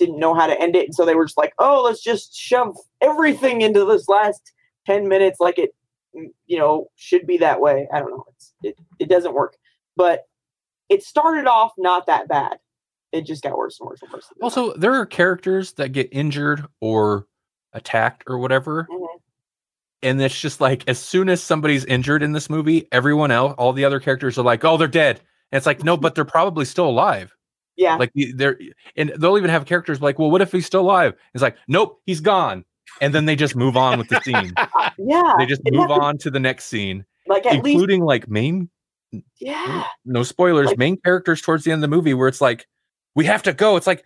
didn't 0.00 0.18
know 0.18 0.34
how 0.34 0.48
to 0.48 0.60
end 0.60 0.74
it, 0.74 0.86
and 0.86 0.94
so 0.96 1.04
they 1.04 1.14
were 1.14 1.26
just 1.26 1.38
like, 1.38 1.52
"Oh, 1.60 1.82
let's 1.84 2.02
just 2.02 2.34
shove 2.34 2.76
everything 3.00 3.60
into 3.60 3.84
this 3.84 4.08
last 4.08 4.52
ten 4.88 5.08
minutes, 5.08 5.40
like 5.40 5.58
it, 5.58 5.70
you 6.46 6.58
know, 6.58 6.88
should 6.96 7.26
be 7.26 7.38
that 7.38 7.60
way." 7.60 7.86
I 7.92 7.98
don't 8.00 8.10
know. 8.10 8.24
It's, 8.34 8.54
it 8.62 8.76
it 8.98 9.08
doesn't 9.08 9.34
work, 9.34 9.56
but 9.96 10.24
it 10.88 11.02
started 11.02 11.46
off 11.46 11.72
not 11.78 12.06
that 12.06 12.28
bad. 12.28 12.58
It 13.12 13.22
just 13.26 13.42
got 13.42 13.56
worse 13.56 13.78
and 13.80 13.88
worse 13.88 14.02
and 14.02 14.10
worse. 14.12 14.30
also 14.42 14.74
there 14.74 14.94
are 14.94 15.06
characters 15.06 15.72
that 15.74 15.92
get 15.92 16.08
injured 16.12 16.64
or 16.80 17.26
attacked 17.72 18.24
or 18.26 18.38
whatever, 18.38 18.86
Mhm. 18.90 19.06
and 20.02 20.20
it's 20.22 20.38
just 20.40 20.60
like 20.60 20.84
as 20.88 20.98
soon 20.98 21.28
as 21.28 21.42
somebody's 21.42 21.84
injured 21.84 22.22
in 22.22 22.32
this 22.32 22.50
movie, 22.50 22.86
everyone 22.92 23.30
else, 23.30 23.54
all 23.58 23.72
the 23.72 23.84
other 23.84 24.00
characters 24.00 24.38
are 24.38 24.42
like, 24.44 24.64
"Oh, 24.64 24.76
they're 24.76 24.88
dead," 24.88 25.20
and 25.52 25.56
it's 25.58 25.66
like, 25.66 25.84
no, 25.84 25.96
but 25.96 26.14
they're 26.14 26.24
probably 26.24 26.64
still 26.64 26.88
alive. 26.88 27.34
yeah, 27.76 27.94
Like 27.96 28.10
they're, 28.34 28.58
and 28.96 29.10
they'll 29.18 29.38
even 29.38 29.50
have 29.50 29.64
characters 29.64 30.02
like, 30.02 30.18
"Well, 30.18 30.30
what 30.32 30.42
if 30.42 30.50
he's 30.52 30.66
still 30.66 30.80
alive?" 30.80 31.14
It's 31.34 31.42
like, 31.42 31.56
nope, 31.68 32.00
he's 32.06 32.20
gone, 32.20 32.64
and 33.00 33.14
then 33.14 33.24
they 33.26 33.36
just 33.36 33.54
move 33.56 33.76
on 33.76 33.98
with 33.98 34.08
the 34.08 34.20
scene. 34.20 34.52
yeah. 34.98 35.34
They 35.38 35.46
just 35.46 35.62
move 35.70 35.82
happened- 35.88 36.02
on 36.02 36.18
to 36.18 36.30
the 36.30 36.40
next 36.40 36.64
scene, 36.66 37.04
like 37.26 37.46
at 37.46 37.62
least 37.64 37.74
including 37.74 38.02
like 38.02 38.28
main 38.28 38.70
yeah 39.40 39.84
no 40.04 40.22
spoilers, 40.22 40.66
Like- 40.68 40.78
main 40.78 40.96
characters 41.00 41.40
towards 41.40 41.64
the 41.64 41.72
end 41.72 41.82
of 41.82 41.90
the 41.90 41.96
movie 41.96 42.14
where 42.14 42.28
it's 42.28 42.40
like, 42.40 42.66
we 43.14 43.24
have 43.26 43.42
to 43.44 43.52
go. 43.52 43.76
It's 43.76 43.86
like 43.86 44.04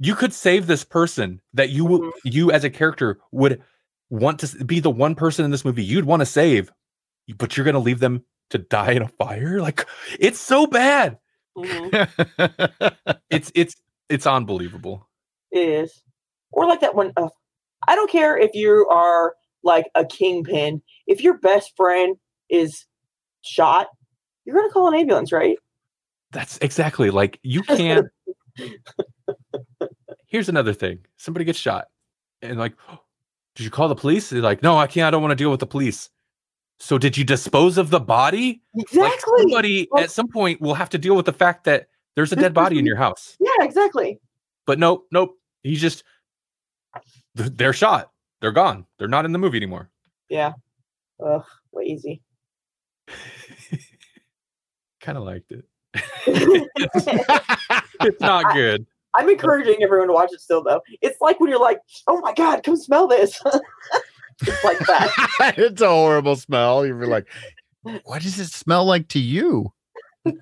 you 0.00 0.14
could 0.14 0.32
save 0.32 0.66
this 0.66 0.84
person 0.84 1.40
that 1.54 1.70
you 1.70 1.84
would 1.84 2.00
Mhm. 2.02 2.12
you 2.24 2.50
as 2.52 2.64
a 2.64 2.70
character 2.70 3.18
would 3.32 3.62
want 4.10 4.40
to 4.40 4.64
be 4.64 4.80
the 4.80 4.90
one 4.90 5.14
person 5.14 5.44
in 5.44 5.50
this 5.50 5.64
movie 5.64 5.84
you'd 5.84 6.04
want 6.04 6.20
to 6.20 6.26
save, 6.26 6.70
but 7.36 7.56
you're 7.56 7.64
gonna 7.66 7.78
leave 7.78 8.00
them 8.00 8.24
to 8.50 8.58
die 8.58 8.92
in 8.92 9.02
a 9.02 9.08
fire. 9.08 9.60
Like 9.60 9.86
it's 10.18 10.40
so 10.40 10.66
bad. 10.66 11.18
Mhm. 11.56 12.08
It's 13.30 13.52
it's 13.54 13.74
it's 14.08 14.26
unbelievable. 14.26 15.06
it 15.52 15.68
is 15.68 16.02
or 16.52 16.66
like 16.66 16.80
that 16.80 16.94
one 16.94 17.12
uh, 17.16 17.28
i 17.86 17.94
don't 17.94 18.10
care 18.10 18.36
if 18.38 18.50
you 18.54 18.86
are 18.90 19.34
like 19.62 19.86
a 19.94 20.04
kingpin 20.04 20.80
if 21.06 21.22
your 21.22 21.38
best 21.38 21.72
friend 21.76 22.16
is 22.50 22.86
shot 23.42 23.88
you're 24.44 24.56
gonna 24.56 24.72
call 24.72 24.88
an 24.88 24.94
ambulance 24.94 25.30
right 25.32 25.56
That's 26.32 26.58
exactly 26.58 27.10
like 27.10 27.38
you 27.42 27.62
can't. 27.62 28.06
Here's 30.26 30.48
another 30.48 30.74
thing: 30.74 31.00
somebody 31.16 31.44
gets 31.44 31.58
shot, 31.58 31.86
and 32.42 32.58
like, 32.58 32.74
did 33.56 33.64
you 33.64 33.70
call 33.70 33.88
the 33.88 33.94
police? 33.94 34.30
They're 34.30 34.42
like, 34.42 34.62
no, 34.62 34.76
I 34.76 34.86
can't. 34.86 35.06
I 35.06 35.10
don't 35.10 35.22
want 35.22 35.32
to 35.32 35.36
deal 35.42 35.50
with 35.50 35.60
the 35.60 35.66
police. 35.66 36.10
So 36.80 36.96
did 36.98 37.16
you 37.16 37.24
dispose 37.24 37.76
of 37.78 37.90
the 37.90 37.98
body? 38.00 38.62
exactly 38.76 39.00
Like 39.02 39.20
somebody 39.40 39.88
Well- 39.90 40.04
at 40.04 40.10
some 40.10 40.28
point 40.28 40.60
will 40.60 40.74
have 40.74 40.90
to 40.90 40.98
deal 40.98 41.16
with 41.16 41.26
the 41.26 41.32
fact 41.32 41.64
that 41.64 41.88
there's 42.14 42.32
a 42.32 42.36
dead 42.36 42.52
body 42.54 42.78
in 42.78 42.86
your 42.86 42.96
house. 42.96 43.36
yeah 43.40 43.64
exactly 43.64 44.18
But 44.66 44.78
nope, 44.78 45.06
nope. 45.10 45.34
He 45.62 45.74
just 45.76 46.04
they're 47.56 47.72
shot. 47.72 48.10
They're 48.40 48.52
gone. 48.52 48.86
They're 48.98 49.08
not 49.08 49.24
in 49.24 49.32
the 49.32 49.38
movie 49.38 49.56
anymore. 49.58 49.90
yeah 50.28 50.52
ugh 51.24 51.44
lazy 51.72 52.20
kind 55.00 55.18
of 55.18 55.24
liked 55.24 55.50
it. 55.50 55.64
it's 58.00 58.20
not 58.20 58.52
good. 58.54 58.86
i'm 59.14 59.28
encouraging 59.28 59.82
everyone 59.82 60.06
to 60.06 60.12
watch 60.12 60.30
it 60.32 60.40
still 60.40 60.62
though 60.62 60.80
it's 61.00 61.20
like 61.20 61.40
when 61.40 61.50
you're 61.50 61.58
like 61.58 61.80
oh 62.06 62.20
my 62.20 62.32
god 62.34 62.62
come 62.62 62.76
smell 62.76 63.08
this 63.08 63.40
it's 64.42 64.64
like 64.64 64.78
that 64.80 65.54
it's 65.56 65.82
a 65.82 65.88
horrible 65.88 66.36
smell. 66.36 66.86
You're 66.86 67.06
like, 67.06 67.26
what 68.04 68.22
does 68.22 68.38
it 68.38 68.50
smell 68.50 68.84
like 68.84 69.08
to 69.08 69.18
you? 69.18 69.72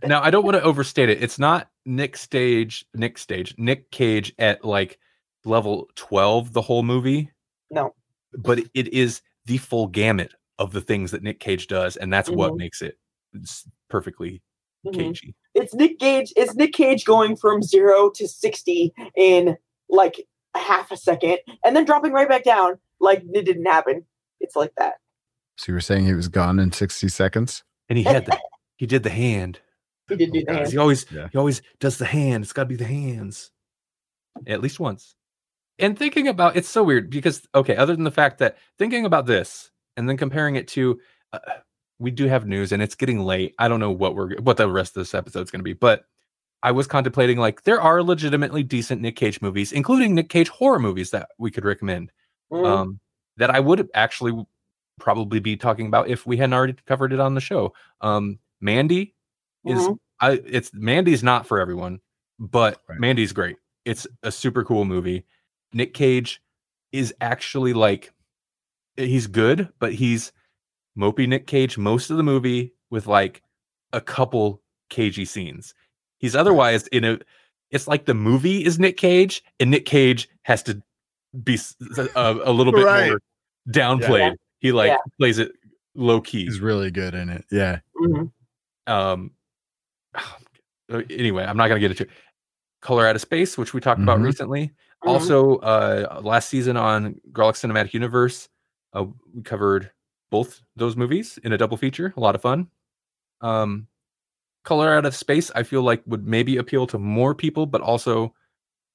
Now 0.05 0.23
I 0.23 0.31
don't 0.31 0.45
want 0.45 0.57
to 0.57 0.63
overstate 0.63 1.09
it. 1.09 1.23
It's 1.23 1.39
not 1.39 1.71
Nick 1.85 2.17
Stage, 2.17 2.85
Nick 2.95 3.19
Stage, 3.19 3.55
Nick 3.57 3.91
Cage 3.91 4.35
at 4.39 4.65
like 4.65 4.99
level 5.47 5.89
12 5.97 6.53
the 6.53 6.63
whole 6.63 6.83
movie. 6.83 7.31
no 7.71 7.95
but 8.39 8.59
it 8.75 8.93
is 8.93 9.23
the 9.47 9.57
full 9.59 9.87
gamut 9.87 10.35
of 10.59 10.73
the 10.73 10.81
things 10.81 11.11
that 11.13 11.23
Nick 11.23 11.41
Cage 11.41 11.67
does, 11.69 11.97
and 11.97 12.13
that's 12.13 12.29
what 12.29 12.53
Mhm. 12.53 12.59
makes 12.59 12.83
it 12.83 12.99
s- 13.43 13.67
perfectly 13.89 14.43
Mhm. 14.87 14.95
cagey. 14.95 15.35
It's 15.55 15.73
Nick 15.75 15.99
Cage. 15.99 16.33
It's 16.37 16.55
Nick 16.55 16.73
Cage 16.75 17.05
going 17.05 17.37
from 17.37 17.63
zero 17.63 18.11
to 18.11 18.29
sixty 18.29 18.93
in 19.17 19.57
like 19.89 20.27
a 20.55 20.59
half 20.59 20.91
a 20.91 20.97
second, 20.97 21.39
and 21.65 21.75
then 21.75 21.85
dropping 21.85 22.13
right 22.13 22.29
back 22.29 22.45
down 22.45 22.79
like 23.01 23.23
it 23.33 23.45
didn't 23.45 23.65
happen. 23.67 24.05
It's 24.41 24.57
like 24.57 24.73
that. 24.77 24.95
So 25.57 25.73
you 25.73 25.75
were 25.75 25.81
saying 25.81 26.05
he 26.07 26.13
was 26.15 26.29
gone 26.29 26.59
in 26.59 26.73
60 26.73 27.09
seconds? 27.09 27.65
And 27.89 27.97
he 27.99 28.05
had 28.05 28.27
the 28.27 28.39
he 28.77 28.87
did 28.87 29.03
the 29.03 29.11
hand. 29.11 29.61
He 30.09 30.17
did 30.17 30.33
do 30.33 30.41
Oh, 30.49 30.53
that. 30.53 30.59
guys, 30.65 30.73
He 30.73 30.79
always 30.79 31.07
Yeah. 31.11 31.29
he 31.33 31.39
always 31.39 31.63
does 31.81 31.97
the 31.99 32.05
hand. 32.07 32.45
It's 32.45 32.53
got 32.53 32.65
to 32.65 32.69
be 32.69 32.77
the 32.77 32.85
hands, 32.85 33.51
at 34.47 34.61
least 34.61 34.79
once. 34.79 35.16
And 35.79 35.99
thinking 35.99 36.27
about 36.29 36.57
it's 36.57 36.69
so 36.69 36.83
weird 36.83 37.11
because 37.11 37.47
okay, 37.55 37.77
other 37.77 37.95
than 37.95 38.05
the 38.05 38.11
fact 38.11 38.39
that 38.39 38.57
thinking 38.79 39.05
about 39.05 39.27
this 39.27 39.71
and 39.97 40.09
then 40.09 40.17
comparing 40.17 40.57
it 40.57 40.69
to, 40.69 40.99
uh, 41.33 41.39
we 41.99 42.11
do 42.11 42.27
have 42.27 42.47
news 42.47 42.73
and 42.73 42.83
it's 42.83 42.95
getting 42.95 43.21
late. 43.21 43.55
I 43.59 43.69
don't 43.69 43.81
know 43.81 43.91
what 43.91 44.15
we're 44.15 44.37
what 44.41 44.57
the 44.57 44.69
rest 44.71 44.97
of 44.97 45.01
this 45.03 45.15
episode's 45.15 45.51
going 45.51 45.61
to 45.61 45.65
be, 45.65 45.75
but 45.75 46.05
I 46.63 46.73
was 46.73 46.87
contemplating 46.87 47.39
like 47.39 47.65
there 47.65 47.81
are 47.81 48.03
legitimately 48.03 48.63
decent 48.65 49.03
Nick 49.03 49.17
Cage 49.17 49.43
movies, 49.43 49.73
including 49.73 50.15
Nick 50.15 50.31
Cage 50.31 50.49
horror 50.49 50.79
movies 50.81 51.11
that 51.13 51.31
we 51.39 51.51
could 51.51 51.65
recommend. 51.65 52.13
Mhm. 52.53 52.67
Um, 52.67 53.01
that 53.39 53.51
I 53.51 53.61
would 53.61 53.89
actually 53.95 54.47
probably 55.01 55.41
be 55.41 55.57
talking 55.57 55.87
about 55.89 56.09
if 56.09 56.27
we 56.27 56.37
hadn't 56.39 56.55
already 56.55 56.75
covered 56.87 57.13
it 57.13 57.21
on 57.21 57.35
the 57.35 57.41
show. 57.41 57.75
Um, 58.03 58.39
Mandy 58.63 59.15
is 59.67 59.89
Mhm. 59.89 59.99
I 60.21 60.33
it's 60.47 60.71
Mandy's 60.75 61.23
not 61.23 61.47
for 61.47 61.61
everyone, 61.61 62.01
but 62.39 62.81
Right. 62.89 62.99
Mandy's 63.01 63.33
great. 63.33 63.57
It's 63.85 64.07
a 64.23 64.33
super 64.33 64.65
cool 64.65 64.85
movie. 64.87 65.25
Nick 65.73 65.95
Cage 65.95 66.41
is 66.93 67.15
actually 67.21 67.73
like 67.73 68.13
he's 68.97 69.27
good, 69.27 69.69
but 69.79 69.93
he's 69.95 70.33
mopey 70.99 71.29
Nick 71.29 71.47
Cage 71.47 71.77
most 71.77 72.11
of 72.11 72.17
the 72.17 72.23
movie 72.23 72.73
with 72.91 73.07
like 73.07 73.43
a 73.93 74.01
couple 74.01 74.63
cagey 74.89 75.25
scenes. 75.25 75.75
He's 76.19 76.35
otherwise 76.37 76.87
in 76.89 77.05
a 77.05 77.19
it's 77.71 77.89
like 77.89 78.07
the 78.07 78.15
movie 78.15 78.65
is 78.65 78.79
Nick 78.79 78.97
Cage 78.97 79.43
and 79.61 79.71
Nick 79.71 79.85
Cage 79.87 80.29
has 80.43 80.63
to 80.65 80.81
be 81.45 81.59
a 82.15 82.53
little 82.53 82.73
bit 82.73 82.85
Right. 82.87 83.09
more 83.11 83.21
downplayed. 83.71 84.37
He 84.61 84.73
like 84.73 84.91
Yeah. 84.91 84.97
plays 85.19 85.39
it 85.39 85.53
low 85.95 86.21
key. 86.21 86.45
He's 86.45 86.61
really 86.61 86.91
good 86.91 87.15
in 87.15 87.29
it. 87.29 87.45
Yeah. 87.51 87.81
Mhm. 88.01 88.31
um 88.87 89.33
uh, 90.15 90.23
anyway 91.11 91.45
i'm 91.45 91.57
not 91.57 91.67
going 91.69 91.81
to 91.81 91.89
get 91.89 91.91
into 91.91 92.05
it. 92.05 92.11
color 92.81 93.07
out 93.07 93.17
of 93.17 93.21
space 93.21 93.59
which 93.59 93.75
we 93.75 93.81
talked 93.81 94.01
about 94.01 94.21
Mhm. 94.21 94.25
recently 94.25 94.73
Mhm. 95.07 95.13
also 95.13 95.57
uh 95.59 96.21
last 96.23 96.49
season 96.49 96.77
on 96.77 97.21
Grawlix 97.33 97.65
cinematic 97.65 97.93
universe 97.95 98.49
uh, 98.93 99.05
we 99.35 99.43
covered 99.43 99.91
both 100.31 100.63
those 100.77 100.97
movies 100.97 101.39
in 101.45 101.53
a 101.53 101.59
double 101.59 101.77
feature 101.77 102.13
a 102.17 102.21
lot 102.21 102.35
of 102.35 102.43
fun 102.43 102.69
um 103.41 103.87
color 104.65 104.93
out 104.97 105.07
of 105.07 105.15
space 105.15 105.51
i 105.55 105.63
feel 105.63 105.83
like 105.83 106.03
would 106.07 106.27
maybe 106.27 106.57
appeal 106.57 106.87
to 106.87 106.99
more 106.99 107.35
people 107.35 107.67
but 107.67 107.81
also 107.81 108.35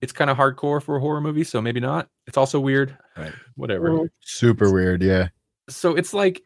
it's 0.02 0.12
kind 0.12 0.30
of 0.30 0.38
hardcore 0.38 0.82
for 0.82 0.98
a 0.98 1.00
horror 1.00 1.22
movie 1.22 1.44
so 1.44 1.62
maybe 1.62 1.80
not 1.80 2.10
it's 2.28 2.38
also 2.38 2.60
weird 2.60 2.98
Right. 3.18 3.34
whatever 3.56 3.90
Mhm. 3.92 4.10
Super 4.20 4.72
weird. 4.74 5.02
Yeah. 5.02 5.30
so 5.70 5.96
it's 5.96 6.14
like 6.14 6.44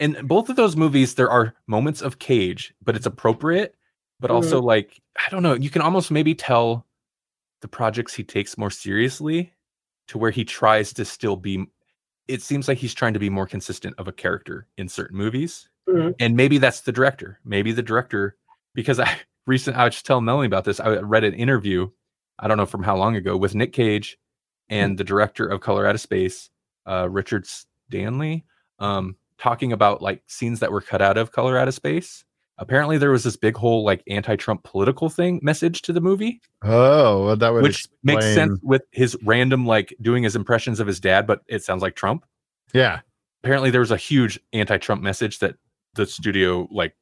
in 0.00 0.16
both 0.26 0.48
of 0.48 0.56
those 0.56 0.76
movies 0.76 1.14
there 1.14 1.30
are 1.30 1.54
moments 1.66 2.02
of 2.02 2.18
cage 2.18 2.74
but 2.82 2.94
it's 2.96 3.06
appropriate 3.06 3.74
but 4.20 4.30
also 4.30 4.60
like 4.62 5.00
i 5.16 5.28
don't 5.30 5.42
know 5.42 5.54
you 5.54 5.70
can 5.70 5.82
almost 5.82 6.10
maybe 6.10 6.34
tell 6.34 6.84
the 7.64 7.68
projects 7.68 8.12
he 8.12 8.22
takes 8.22 8.58
more 8.58 8.70
seriously 8.70 9.50
to 10.06 10.18
where 10.18 10.30
he 10.30 10.44
tries 10.44 10.92
to 10.92 11.02
still 11.02 11.34
be 11.34 11.64
it 12.28 12.42
seems 12.42 12.68
like 12.68 12.76
he's 12.76 12.92
trying 12.92 13.14
to 13.14 13.18
be 13.18 13.30
more 13.30 13.46
consistent 13.46 13.94
of 13.96 14.06
a 14.06 14.12
character 14.12 14.66
in 14.76 14.86
certain 14.86 15.16
movies 15.16 15.70
Mhm. 15.88 16.14
and 16.20 16.36
maybe 16.36 16.58
that's 16.58 16.82
the 16.82 16.92
director 16.92 17.40
maybe 17.42 17.72
the 17.72 17.82
director 17.82 18.36
because 18.74 19.00
i 19.00 19.08
recent 19.46 19.78
i 19.78 19.84
was 19.84 19.94
just 19.94 20.04
telling 20.04 20.26
melanie 20.26 20.46
about 20.46 20.64
this 20.64 20.78
i 20.78 20.88
read 20.98 21.24
an 21.24 21.32
interview 21.32 21.88
i 22.38 22.46
don't 22.48 22.58
know 22.58 22.66
from 22.66 22.82
how 22.82 22.96
long 22.98 23.16
ago 23.16 23.34
with 23.34 23.54
nick 23.54 23.72
cage 23.72 24.18
and 24.68 24.98
the 24.98 25.04
director 25.04 25.46
of 25.46 25.62
color 25.62 25.86
out 25.86 25.94
of 25.94 26.02
space 26.02 26.50
uh 26.86 27.08
richard 27.10 27.46
stanley 27.46 28.44
um 28.78 29.16
talking 29.38 29.72
about 29.72 30.02
like 30.02 30.22
scenes 30.26 30.60
that 30.60 30.70
were 30.70 30.82
cut 30.82 31.00
out 31.00 31.16
of 31.16 31.32
color 31.32 31.56
out 31.56 31.68
of 31.68 31.72
space 31.74 32.26
apparently 32.58 32.98
there 32.98 33.10
was 33.10 33.24
this 33.24 33.36
big 33.36 33.56
whole 33.56 33.84
like 33.84 34.02
anti-trump 34.08 34.62
political 34.62 35.08
thing 35.08 35.40
message 35.42 35.82
to 35.82 35.92
the 35.92 36.00
movie. 36.00 36.40
Oh, 36.62 37.26
well, 37.26 37.36
that 37.36 37.52
would 37.52 37.62
which 37.62 37.88
makes 38.02 38.24
sense 38.24 38.58
with 38.62 38.82
his 38.92 39.16
random 39.24 39.66
like 39.66 39.94
doing 40.00 40.22
his 40.22 40.36
impressions 40.36 40.80
of 40.80 40.86
his 40.86 41.00
dad 41.00 41.26
but 41.26 41.42
it 41.48 41.64
sounds 41.64 41.82
like 41.82 41.96
trump. 41.96 42.24
Yeah. 42.72 43.00
apparently 43.42 43.70
there 43.70 43.80
was 43.80 43.90
a 43.90 43.96
huge 43.96 44.38
anti-trump 44.52 45.02
message 45.02 45.38
that 45.40 45.56
the 45.94 46.06
studio 46.06 46.68
like 46.70 46.94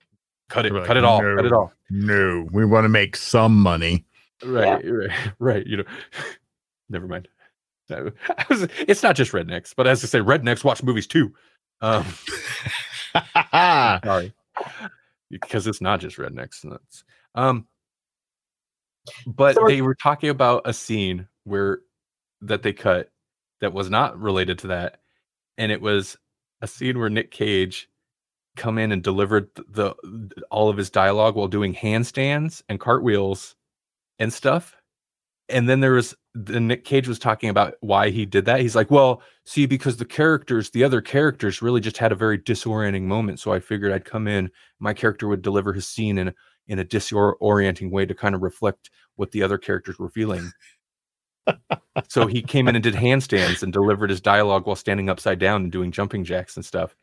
cut 0.49 0.67
it 0.67 0.73
like, 0.73 0.85
cut 0.85 0.97
it 0.97 1.05
all 1.05 1.21
cut 1.21 1.45
it 1.47 1.53
all. 1.53 1.73
No, 1.91 2.47
we 2.53 2.65
want 2.65 2.85
to 2.85 2.89
make 2.89 3.17
some 3.17 3.55
money. 3.57 4.05
right 4.45 4.83
right 4.85 5.11
right 5.39 5.67
you 5.67 5.79
know. 5.79 5.85
Never 6.89 7.07
mind. 7.07 7.29
Was- 8.49 8.69
it's 8.79 9.03
not 9.03 9.17
just 9.17 9.33
rednecks 9.33 9.75
but 9.77 9.87
as 9.87 10.03
i 10.03 10.07
say 10.07 10.21
rednecks 10.21 10.65
watch 10.65 10.83
movies 10.83 11.07
too. 11.07 11.33
Um 11.83 12.07
sorry 13.53 14.33
because 15.33 15.67
it's 15.67 15.81
not 15.81 15.99
just 15.99 16.19
rednecks 16.19 16.63
and 16.63 16.73
that's 16.73 17.03
um 17.35 17.67
but 19.27 19.55
So 19.57 19.63
we're- 19.63 19.75
they 19.77 19.83
were 19.83 19.97
talking 19.97 20.29
about 20.31 20.63
a 20.65 20.73
scene 20.73 21.27
where 21.45 21.81
that 22.43 22.63
they 22.63 22.73
cut 22.73 23.11
that 23.61 23.73
was 23.73 23.91
not 23.91 24.21
related 24.21 24.59
to 24.61 24.69
that 24.69 25.01
and 25.59 25.73
it 25.73 25.81
was 25.81 26.17
a 26.61 26.67
scene 26.69 26.99
where 26.99 27.11
nick 27.11 27.31
cage 27.33 27.89
come 28.57 28.77
in 28.79 28.93
and 28.93 29.03
delivered 29.03 29.53
th- 29.57 29.67
the, 29.71 29.95
all 30.51 30.69
of 30.69 30.77
his 30.77 30.91
dialogue 30.91 31.35
while 31.35 31.49
doing 31.49 31.75
handstands 31.75 32.63
and 32.69 32.79
cartwheels 32.79 33.57
and 34.19 34.33
stuff 34.33 34.77
and 35.49 35.69
then 35.69 35.81
there 35.81 35.93
was 35.93 36.15
the 36.35 36.61
Nick 36.61 36.85
Cage 36.85 37.09
was 37.09 37.19
talking 37.19 37.51
about 37.51 37.75
why 37.81 38.11
he 38.11 38.25
did 38.25 38.47
that. 38.47 38.61
He's 38.61 38.75
like, 38.77 38.91
"Well, 38.91 39.23
see, 39.45 39.67
because 39.67 39.97
the 39.99 40.05
characters, 40.05 40.71
the 40.71 40.85
other 40.85 41.01
characters, 41.01 41.63
really 41.63 41.81
just 41.81 41.99
had 41.99 42.13
a 42.13 42.17
very 42.17 42.39
disorienting 42.39 43.03
moment. 43.03 43.41
So 43.41 43.53
I 43.53 43.61
figured 43.61 43.93
I'd 43.93 44.05
come 44.05 44.27
in, 44.29 44.51
my 44.81 44.95
character 44.95 45.29
would 45.29 45.43
deliver 45.43 45.73
his 45.73 45.87
scene 45.87 46.19
in 46.19 46.33
in 46.69 46.79
a 46.79 46.85
disorienting 46.85 47.91
way 47.91 48.07
to 48.07 48.15
kind 48.15 48.35
of 48.35 48.43
reflect 48.43 48.91
what 49.17 49.33
the 49.33 49.43
other 49.43 49.59
characters 49.59 49.99
were 49.99 50.11
feeling." 50.11 50.51
so 52.09 52.27
he 52.27 52.43
came 52.43 52.69
in 52.69 52.77
and 52.77 52.83
did 52.83 52.95
handstands 52.97 53.63
and 53.63 53.73
delivered 53.73 54.11
his 54.11 54.21
dialogue 54.21 54.67
while 54.67 54.77
standing 54.77 55.09
upside 55.09 55.39
down 55.39 55.63
and 55.63 55.73
doing 55.73 55.91
jumping 55.93 56.25
jacks 56.25 56.57
and 56.57 56.65
stuff. 56.65 56.95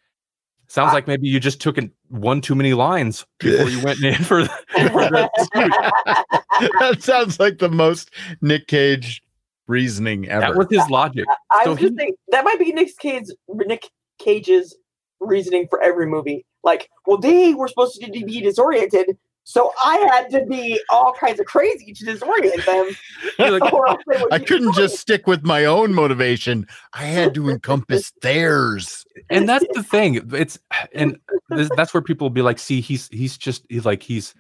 Sounds 0.69 0.93
like 0.93 1.07
maybe 1.07 1.27
you 1.27 1.39
just 1.39 1.59
took 1.59 1.77
in 1.79 1.91
one 2.09 2.41
too 2.41 2.53
many 2.53 2.73
lines 2.73 3.25
before 3.39 3.69
you 3.69 3.81
went 3.83 4.03
in 4.03 4.13
for, 4.23 4.43
the, 4.43 4.49
for 4.91 5.09
the 5.09 5.29
suit. 5.53 6.71
that 6.79 7.01
sounds 7.01 7.39
like 7.39 7.57
the 7.57 7.69
most 7.69 8.11
Nick 8.41 8.67
Cage 8.67 9.23
reasoning 9.67 10.29
ever. 10.29 10.41
That 10.41 10.55
was 10.55 10.67
his 10.69 10.87
logic. 10.89 11.25
I 11.51 11.63
So 11.63 11.71
was 11.71 11.79
just 11.79 11.91
he- 11.93 11.97
thinking 11.97 12.15
that 12.29 12.43
might 12.45 12.59
be 12.59 12.71
Nick 12.71 12.95
Cage's 12.99 13.35
Nick 13.49 13.89
Cage's 14.19 14.77
reasoning 15.19 15.67
for 15.69 15.81
every 15.81 16.05
movie. 16.05 16.45
Like, 16.63 16.87
well, 17.07 17.17
they 17.17 17.53
were 17.55 17.67
supposed 17.67 17.99
to 18.01 18.11
be 18.11 18.41
disoriented, 18.41 19.17
so 19.49 19.73
I 19.83 19.97
had 20.11 20.29
to 20.29 20.45
be 20.45 20.79
all 20.91 21.11
kinds 21.11 21.39
of 21.39 21.47
crazy 21.47 21.91
to 21.91 22.05
disorient 22.05 22.65
them. 22.67 22.95
Like, 23.39 23.73
or 23.73 23.87
else 23.89 24.03
they 24.05 24.21
would 24.21 24.31
I 24.31 24.37
couldn't 24.37 24.75
just 24.75 24.97
stick 24.97 25.25
with 25.25 25.43
my 25.43 25.65
own 25.65 25.93
motivation. 25.93 26.67
I 26.93 27.05
had 27.05 27.33
to 27.33 27.49
encompass 27.49 28.11
theirs. 28.21 29.05
and 29.29 29.49
that's 29.49 29.65
the 29.73 29.81
thing 29.81 30.21
it's 30.33 30.59
and 30.93 31.17
this, 31.49 31.69
that's 31.75 31.93
where 31.93 32.01
people 32.01 32.25
will 32.25 32.33
be 32.33 32.41
like 32.43 32.59
see 32.59 32.79
he's 32.79 33.07
he's 33.11 33.37
just 33.37 33.65
he's 33.69 33.85
like 33.85 34.03
he's 34.03 34.35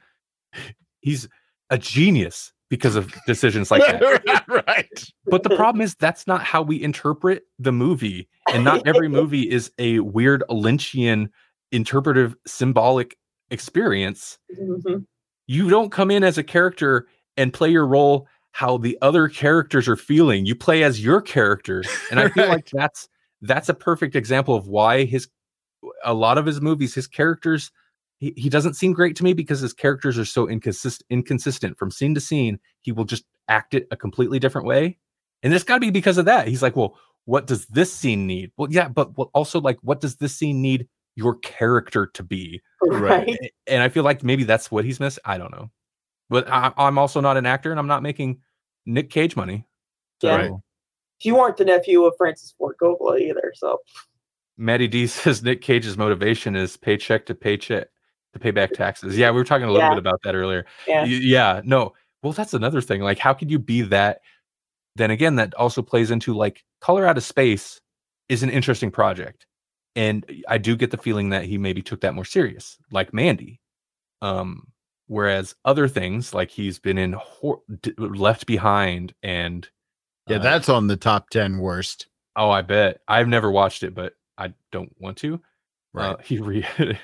he's 1.01 1.27
a 1.71 1.77
genius 1.77 2.53
because 2.69 2.95
of 2.95 3.13
decisions 3.25 3.71
like 3.71 3.81
that 3.81 4.45
right. 4.47 5.11
but 5.25 5.43
the 5.43 5.55
problem 5.55 5.81
is 5.81 5.95
that's 5.95 6.27
not 6.27 6.43
how 6.43 6.61
we 6.61 6.81
interpret 6.81 7.43
the 7.57 7.71
movie 7.71 8.27
and 8.53 8.63
not 8.63 8.85
every 8.85 9.07
movie 9.07 9.49
is 9.49 9.71
a 9.79 9.99
weird 9.99 10.43
lynchian 10.49 11.29
interpretive 11.71 12.35
symbolic 12.45 13.17
experience 13.51 14.37
Mhm. 14.59 15.05
you 15.47 15.69
don't 15.69 15.91
come 15.91 16.11
in 16.11 16.23
as 16.23 16.37
a 16.37 16.43
character 16.43 17.07
and 17.37 17.53
play 17.53 17.69
your 17.71 17.85
role 17.87 18.27
how 18.51 18.77
the 18.77 18.97
other 19.01 19.27
characters 19.29 19.87
are 19.87 19.95
feeling 19.95 20.45
you 20.45 20.55
play 20.55 20.83
as 20.83 21.03
your 21.03 21.21
character 21.21 21.83
and 22.11 22.19
i 22.19 22.29
feel 22.29 22.45
Right. 22.47 22.55
like 22.55 22.69
that's 22.71 23.07
that's 23.41 23.69
a 23.69 23.73
perfect 23.73 24.15
example 24.15 24.55
of 24.55 24.67
why 24.67 25.05
his 25.05 25.27
a 26.03 26.13
lot 26.13 26.37
of 26.37 26.45
his 26.45 26.59
movies 26.61 26.93
his 26.93 27.07
characters 27.07 27.71
he, 28.19 28.33
he 28.35 28.49
doesn't 28.49 28.73
seem 28.73 28.91
great 28.91 29.15
to 29.15 29.23
me 29.23 29.31
because 29.33 29.61
his 29.61 29.73
characters 29.73 30.17
are 30.17 30.25
so 30.25 30.47
inconsistent 30.47 31.05
inconsistent 31.09 31.77
from 31.77 31.89
scene 31.91 32.13
to 32.13 32.19
scene 32.21 32.59
he 32.81 32.91
will 32.91 33.05
just 33.05 33.23
act 33.47 33.73
it 33.73 33.87
a 33.91 33.95
completely 33.97 34.39
different 34.39 34.67
way 34.67 34.97
and 35.41 35.53
it's 35.53 35.63
got 35.63 35.75
to 35.75 35.79
be 35.81 35.89
because 35.91 36.17
of 36.17 36.25
that 36.25 36.47
he's 36.47 36.61
like 36.61 36.75
well 36.75 36.97
what 37.25 37.47
does 37.47 37.65
this 37.67 37.93
scene 37.93 38.27
need 38.27 38.51
well 38.57 38.67
yeah 38.71 38.89
but 38.89 39.09
also 39.33 39.61
like 39.61 39.77
what 39.81 40.01
does 40.01 40.17
this 40.17 40.35
scene 40.35 40.61
need 40.61 40.87
your 41.19 41.35
character 41.39 42.07
to 42.07 42.23
be 42.23 42.61
Right. 42.81 43.27
a- 43.29 43.51
and 43.67 43.83
I 43.83 43.89
feel 43.89 44.03
like 44.03 44.23
maybe 44.23 44.45
that's 44.45 44.71
what 44.71 44.85
he's 44.85 44.99
missed. 44.99 45.19
I 45.25 45.37
don't 45.37 45.51
know, 45.51 45.69
but 46.29 46.49
I, 46.49 46.71
I'm 46.77 46.97
also 46.97 47.19
not 47.21 47.35
an 47.37 47.45
actor, 47.45 47.71
and 47.71 47.79
I'm 47.79 47.87
not 47.87 48.01
making 48.03 48.39
Nick 48.85 49.09
Cage 49.09 49.35
money. 49.35 49.65
So 50.21 50.27
Yeah. 50.29 50.35
Right. 50.37 50.51
you 51.23 51.37
aren't 51.39 51.57
the 51.57 51.65
nephew 51.65 52.05
of 52.05 52.13
Francis 52.17 52.53
Ford 52.57 52.75
Coppola 52.81 53.19
either. 53.19 53.51
So 53.55 53.79
Maddie 54.57 54.87
D 54.87 55.07
says 55.07 55.43
Nick 55.43 55.61
Cage's 55.61 55.97
motivation 55.97 56.55
is 56.55 56.77
paycheck 56.77 57.25
to 57.27 57.35
paycheck 57.35 57.87
to 58.33 58.39
pay 58.39 58.51
back 58.51 58.71
taxes. 58.71 59.17
Yeah, 59.17 59.31
we 59.31 59.37
were 59.37 59.43
talking 59.43 59.65
a 59.67 59.71
little 59.71 59.81
Yeah. 59.87 59.89
bit 59.95 59.97
about 59.99 60.21
that 60.23 60.35
earlier. 60.35 60.65
yeah, 60.87 61.01
Y- 61.03 61.19
yeah 61.21 61.61
no 61.65 61.93
well 62.23 62.31
that's 62.33 62.53
another 62.53 62.81
thing 62.81 63.01
like 63.01 63.17
how 63.17 63.33
could 63.33 63.49
you 63.51 63.59
be 63.59 63.81
that 63.81 64.21
then 64.97 65.09
again 65.11 65.35
that 65.35 65.53
also 65.55 65.81
plays 65.81 66.11
into 66.11 66.33
like 66.35 66.63
color 66.81 67.05
out 67.05 67.17
of 67.17 67.23
space 67.23 67.79
is 68.27 68.43
an 68.43 68.49
interesting 68.49 68.91
project 68.91 69.45
and 69.99 70.25
i 70.47 70.57
do 70.57 70.75
get 70.75 70.91
the 70.91 70.97
feeling 70.97 71.29
that 71.29 71.43
he 71.43 71.57
maybe 71.57 71.81
took 71.81 71.99
that 72.01 72.13
more 72.15 72.25
serious 72.25 72.77
like 72.91 73.13
mandy 73.13 73.59
um 74.21 74.65
whereas 75.07 75.55
other 75.65 75.87
things 75.87 76.33
like 76.33 76.49
he's 76.51 76.79
been 76.79 76.97
in 76.97 77.13
hor- 77.13 77.61
D- 77.81 77.93
left 77.97 78.45
behind 78.45 79.13
and 79.23 79.67
Yeah, 80.27 80.37
uh, 80.37 80.39
that's 80.43 80.69
on 80.69 80.87
the 80.87 80.97
top 80.97 81.29
10 81.31 81.57
worst. 81.59 82.07
oh 82.35 82.49
i 82.49 82.61
bet 82.61 83.01
i've 83.07 83.27
never 83.27 83.49
watched 83.51 83.83
it 83.83 83.93
but 83.93 84.13
i 84.37 84.53
don't 84.71 84.93
want 84.99 85.17
to 85.19 85.39
Right. 85.93 86.11
uh, 86.11 86.17
he 86.23 86.37
re- 86.39 86.65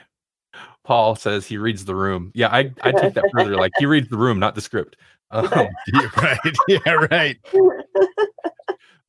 paul 0.86 1.16
says 1.16 1.46
he 1.48 1.58
reads 1.58 1.84
the 1.86 1.96
room 1.96 2.32
yeah 2.36 2.50
i 2.50 2.72
i 2.84 2.92
take 2.92 3.14
that 3.16 3.26
further 3.34 3.56
like 3.58 3.72
he 3.80 3.86
reads 3.88 4.08
the 4.10 4.18
room 4.18 4.40
not 4.40 4.54
the 4.56 4.62
script 4.62 4.96
um, 5.32 5.52
Yeah, 5.94 6.08
right. 6.18 6.56
Yeah, 6.68 6.92
right. 7.12 7.38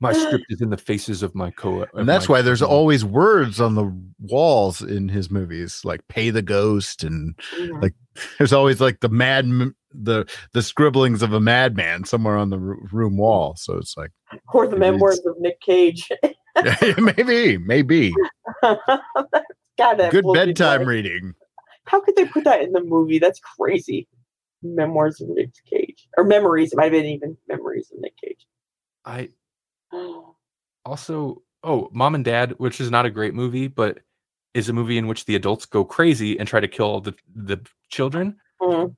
My 0.01 0.13
script 0.13 0.45
is 0.51 0.61
in 0.61 0.71
the 0.71 0.77
faces 0.77 1.23
of 1.23 1.35
my 1.35 1.51
co 1.51 1.87
And 1.95 2.09
that's 2.09 2.29
why 2.29 2.43
there's 2.43 2.63
always 2.63 3.05
words 3.05 3.61
on 3.61 3.75
the 3.75 3.91
walls 4.21 4.83
in 4.83 5.09
his 5.09 5.31
movies, 5.31 5.81
like 5.85 6.07
"pay 6.09 6.31
the 6.31 6.43
ghost," 6.43 7.03
and 7.05 7.35
Mhm. 7.57 7.83
Like, 7.83 7.95
there's 8.39 8.53
always 8.53 8.81
like 8.81 9.01
the 9.01 9.09
mad, 9.09 9.47
the 9.93 10.27
the 10.53 10.63
scribblings 10.63 11.23
of 11.23 11.33
a 11.33 11.41
madman 11.41 12.05
somewhere 12.05 12.37
on 12.37 12.51
the 12.51 12.59
room 12.59 13.17
wall. 13.17 13.55
So 13.57 13.77
it's 13.79 13.97
like, 13.97 14.11
or 14.53 14.67
the 14.67 14.77
memoirs 14.77 15.21
of 15.25 15.37
Nick 15.39 15.61
Cage. 15.61 16.09
maybe, 16.99 17.59
maybe 17.59 18.15
God, 18.63 19.99
that 19.99 20.11
good 20.11 20.25
bedtime 20.33 20.83
away. 20.83 20.97
reading. 20.97 21.35
How 21.85 22.01
could 22.01 22.17
they 22.17 22.25
put 22.25 22.45
that 22.45 22.63
in 22.63 22.73
the 22.73 22.83
movie? 22.83 23.19
That's 23.19 23.41
crazy. 23.41 24.09
Memoirs 24.63 25.21
of 25.21 25.29
Nick 25.29 25.51
Cage, 25.71 26.09
or 26.17 26.25
memories. 26.25 26.73
It 26.73 26.77
might 26.77 26.85
have 26.85 26.93
been 26.93 27.07
even 27.07 27.37
memories 27.49 27.91
of 27.93 28.01
Nick 28.01 28.17
Cage. 28.17 28.47
i 29.05 29.29
also 30.85 31.43
oh 31.63 31.89
mom 31.93 32.15
and 32.15 32.25
dad 32.25 32.55
which 32.59 32.81
is 32.81 32.91
not 32.91 33.07
a 33.07 33.11
great 33.11 33.35
movie 33.35 33.69
but 33.69 33.99
is 34.55 34.69
a 34.69 34.73
movie 34.73 34.99
in 34.99 35.07
which 35.07 35.25
the 35.27 35.35
adults 35.35 35.67
go 35.67 35.85
crazy 35.85 36.39
and 36.39 36.49
try 36.49 36.61
to 36.61 36.69
kill 36.69 37.01
the 37.01 37.15
the 37.35 37.61
children 37.89 38.37
Mhm, 38.61 38.97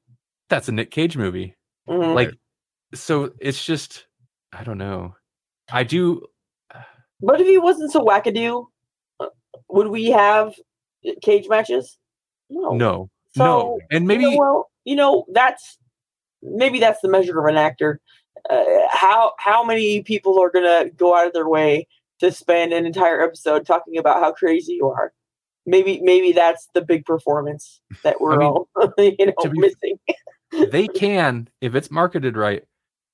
that's 0.48 0.68
a 0.68 0.72
nick 0.72 0.90
cage 0.90 1.16
movie 1.16 1.56
mhm. 1.88 2.14
like 2.14 2.32
so 2.94 3.32
it's 3.40 3.64
just 3.64 4.06
i 4.52 4.62
don't 4.62 4.78
know 4.78 5.14
i 5.70 5.82
do 5.82 6.24
But 7.20 7.40
if 7.40 7.46
he 7.46 7.58
wasn't 7.58 7.92
so 7.92 8.04
wackadoo, 8.04 8.66
uh, 9.20 9.26
would 9.68 9.88
we 9.88 10.06
have 10.06 10.54
cage 11.22 11.48
matches? 11.48 11.98
No. 12.50 12.70
no 12.70 13.10
So, 13.34 13.44
no 13.44 13.80
and 13.90 14.06
maybe 14.06 14.24
You 14.24 14.30
know, 14.30 14.36
well, 14.38 14.70
you 14.84 14.96
know 14.96 15.24
that's 15.32 15.78
maybe 16.42 16.78
that's 16.78 17.00
the 17.00 17.08
measure 17.08 17.38
of 17.38 17.46
an 17.46 17.56
actor. 17.56 18.00
Uh, 18.48 18.64
how 18.90 19.32
how 19.38 19.64
many 19.64 20.02
people 20.02 20.40
are 20.40 20.50
gonna 20.50 20.90
go 20.90 21.16
out 21.16 21.26
of 21.26 21.32
their 21.32 21.48
way 21.48 21.86
to 22.20 22.32
spend 22.32 22.72
an 22.72 22.84
entire 22.86 23.22
episode 23.22 23.66
talking 23.66 23.96
about 23.98 24.20
how 24.20 24.32
crazy 24.32 24.74
you 24.74 24.86
are? 24.88 25.12
Maybe 25.66 26.00
maybe 26.02 26.32
that's 26.32 26.68
the 26.74 26.80
big 26.82 27.04
performance 27.04 27.80
that 28.02 28.20
we're 28.20 28.36
mean, 28.38 28.48
all 28.48 28.68
you 28.98 29.26
know 29.26 29.32
to 29.40 29.50
be- 29.50 29.60
missing. 29.60 29.98
they 30.70 30.86
can 30.88 31.48
if 31.60 31.74
it's 31.74 31.90
marketed 31.90 32.36
right 32.36 32.64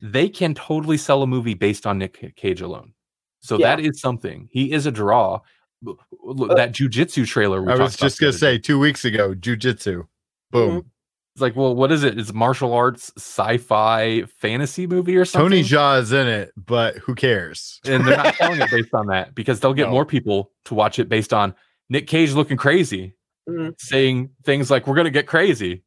they 0.01 0.29
can 0.29 0.55
totally 0.55 0.97
sell 0.97 1.23
a 1.23 1.27
movie 1.27 1.55
based 1.55 1.85
on 1.85 1.99
nick 1.99 2.35
cage 2.37 2.61
alone 2.61 2.93
so 3.41 3.59
Yeah. 3.59 3.75
that 3.75 3.85
is 3.85 4.01
something 4.01 4.49
he 4.53 4.71
is 4.71 4.87
a 4.87 4.93
draw 4.93 5.41
Look, 5.83 5.99
look, 6.23 6.57
that 6.57 6.71
Jiu 6.73 6.89
Jitsu 6.89 7.27
trailer 7.27 7.61
we 7.61 7.73
I 7.73 7.77
was 7.77 7.79
talked 7.97 8.01
about 8.01 8.07
just 8.07 8.21
gonna 8.21 8.29
other 8.31 8.39
say 8.39 8.59
two 8.59 8.79
weeks 8.79 9.05
ago, 9.05 9.35
Jiu 9.35 9.57
Jitsu. 9.57 10.05
Boom. 10.53 10.91
It's 11.35 11.43
like, 11.43 11.57
well, 11.57 11.75
what 11.75 11.91
is 11.91 12.05
it? 12.05 12.17
It's 12.17 12.33
martial 12.33 12.73
arts, 12.73 13.13
sci-fi, 13.17 14.23
fantasy 14.39 14.87
movie 14.87 15.17
or 15.17 15.25
something. 15.25 15.51
Tony 15.51 15.63
Jaa 15.65 16.01
is 16.01 16.13
in 16.13 16.29
it, 16.29 16.53
but 16.57 16.97
who 16.99 17.17
cares? 17.17 17.81
and 17.85 18.07
they're 18.07 18.17
not 18.17 18.35
selling 18.37 18.61
it 18.61 18.71
based 18.71 18.95
on 18.95 19.09
that 19.09 19.35
because 19.35 19.59
they'll 19.59 19.75
get 19.75 19.87
No. 19.87 19.91
more 19.93 20.07
people 20.07 20.53
to 20.67 20.75
watch 20.75 21.01
it 21.01 21.09
based 21.09 21.33
on 21.35 21.53
Nick 21.89 22.07
Cage 22.07 22.35
looking 22.35 22.57
crazy, 22.57 23.17
Mhm. 23.49 23.75
saying 23.81 24.31
things 24.45 24.71
like 24.71 24.87
"We're 24.87 24.95
gonna 24.95 25.11
get 25.11 25.27
crazy." 25.27 25.83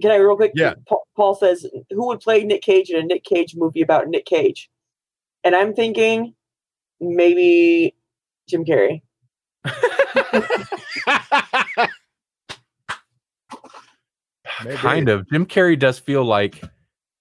Can 0.00 0.10
I 0.10 0.16
real 0.16 0.34
quick? 0.36 0.52
Yeah. 0.54 0.74
Paul, 0.88 1.06
Paul 1.16 1.34
says, 1.34 1.66
"Who 1.90 2.06
would 2.08 2.20
play 2.20 2.42
Nick 2.42 2.62
Cage 2.62 2.88
in 2.90 2.96
a 2.96 3.02
Nick 3.04 3.24
Cage 3.24 3.54
movie 3.54 3.82
about 3.82 4.08
Nick 4.08 4.24
Cage?" 4.24 4.70
And 5.44 5.54
I'm 5.54 5.74
thinking 5.74 6.34
maybe 6.98 7.94
Jim 8.48 8.64
Carrey. 8.64 9.02
Maybe. 14.64 14.76
kind 14.76 15.08
of. 15.08 15.28
Jim 15.30 15.46
Carrey 15.46 15.78
does 15.78 15.98
feel 15.98 16.24
like 16.24 16.62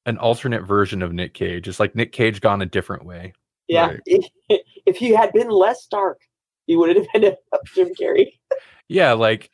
an 0.05 0.17
alternate 0.17 0.63
version 0.63 1.01
of 1.01 1.13
Nick 1.13 1.33
Cage. 1.33 1.67
It's 1.67 1.79
like 1.79 1.95
Nick 1.95 2.11
Cage 2.11 2.41
gone 2.41 2.61
a 2.61 2.65
different 2.65 3.05
way. 3.05 3.33
Yeah, 3.67 3.87
Right. 3.87 3.99
if, 4.05 4.25
if 4.85 4.97
he 4.97 5.11
had 5.11 5.31
been 5.33 5.49
less 5.49 5.85
dark, 5.87 6.19
he 6.67 6.75
would 6.75 6.95
have 6.95 7.05
been 7.13 7.23
a 7.25 7.35
Jim 7.75 7.89
Carrey. 7.99 8.33
Yeah, 8.89 9.13
like 9.13 9.49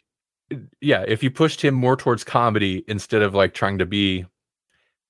yeah, 0.82 1.04
if 1.08 1.22
you 1.24 1.30
pushed 1.30 1.62
him 1.64 1.74
more 1.76 1.96
towards 1.98 2.24
comedy 2.24 2.84
instead 2.88 3.22
of 3.22 3.36
like 3.36 3.54
trying 3.54 3.78
to 3.80 3.86
be 3.86 4.26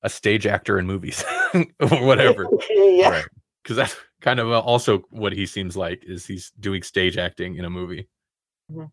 a 0.02 0.10
stage 0.10 0.46
actor 0.48 0.80
in 0.80 0.88
movies 0.88 1.24
or 1.54 2.06
whatever. 2.06 2.48
yeah, 2.70 3.10
Right. 3.10 3.26
because 3.64 3.78
that's 3.78 3.96
kind 4.22 4.40
of 4.40 4.50
uh, 4.52 4.60
also 4.60 5.04
what 5.12 5.32
he 5.34 5.46
seems 5.46 5.78
like 5.78 6.04
is 6.06 6.26
he's 6.26 6.52
doing 6.60 6.82
stage 6.82 7.18
acting 7.18 7.56
in 7.56 7.66
a 7.66 7.70
movie. 7.70 8.08
Mhm. 8.72 8.92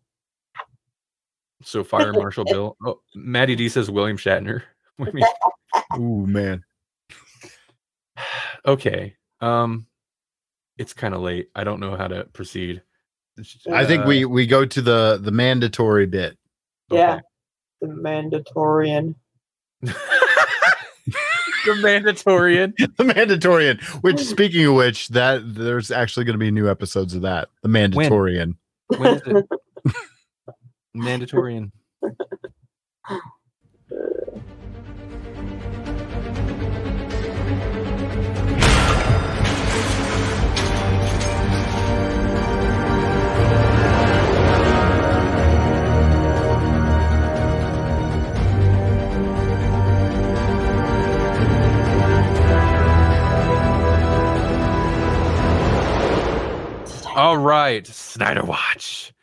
So 1.65 1.83
Fire 1.83 2.13
Marshal 2.13 2.45
Bill. 2.49 2.77
Oh, 2.85 3.01
Maddie 3.15 3.55
D 3.55 3.67
says 3.69 3.89
William 3.91 4.17
Shatner. 4.17 4.61
I 4.99 5.97
Ooh 5.97 6.25
man. 6.27 6.63
okay. 8.65 9.15
Um, 9.41 9.87
it's 10.77 10.93
kind 10.93 11.13
of 11.13 11.21
late. 11.21 11.49
I 11.55 11.63
don't 11.63 11.79
know 11.79 11.95
how 11.97 12.07
to 12.07 12.25
proceed. 12.25 12.81
I 13.71 13.85
think 13.85 14.03
Uh, 14.03 14.07
we 14.07 14.25
we 14.25 14.45
go 14.47 14.65
to 14.65 14.81
the 14.81 15.19
the 15.21 15.31
mandatory 15.31 16.05
bit. 16.05 16.37
yeah. 16.89 17.19
The 17.81 17.87
Mandatorian. 17.87 19.15
the 19.81 19.93
Mandatorian. 21.67 22.73
the 22.97 23.03
Mandatorian. 23.03 23.81
Which, 24.01 24.19
speaking 24.21 24.65
of 24.65 24.75
which, 24.75 25.09
that 25.09 25.41
there's 25.55 25.91
actually 25.91 26.23
going 26.25 26.35
to 26.35 26.39
be 26.39 26.51
new 26.51 26.69
episodes 26.69 27.13
of 27.13 27.23
that. 27.23 27.49
The 27.63 27.69
Mandatorian. 27.69 28.55
When 28.97 29.15
is 29.15 29.21
it? 29.25 29.45
Mandatorian. 30.95 31.71
All 57.15 57.37
right, 57.37 57.87
Snyder 57.87 58.43
Watch. 58.43 59.13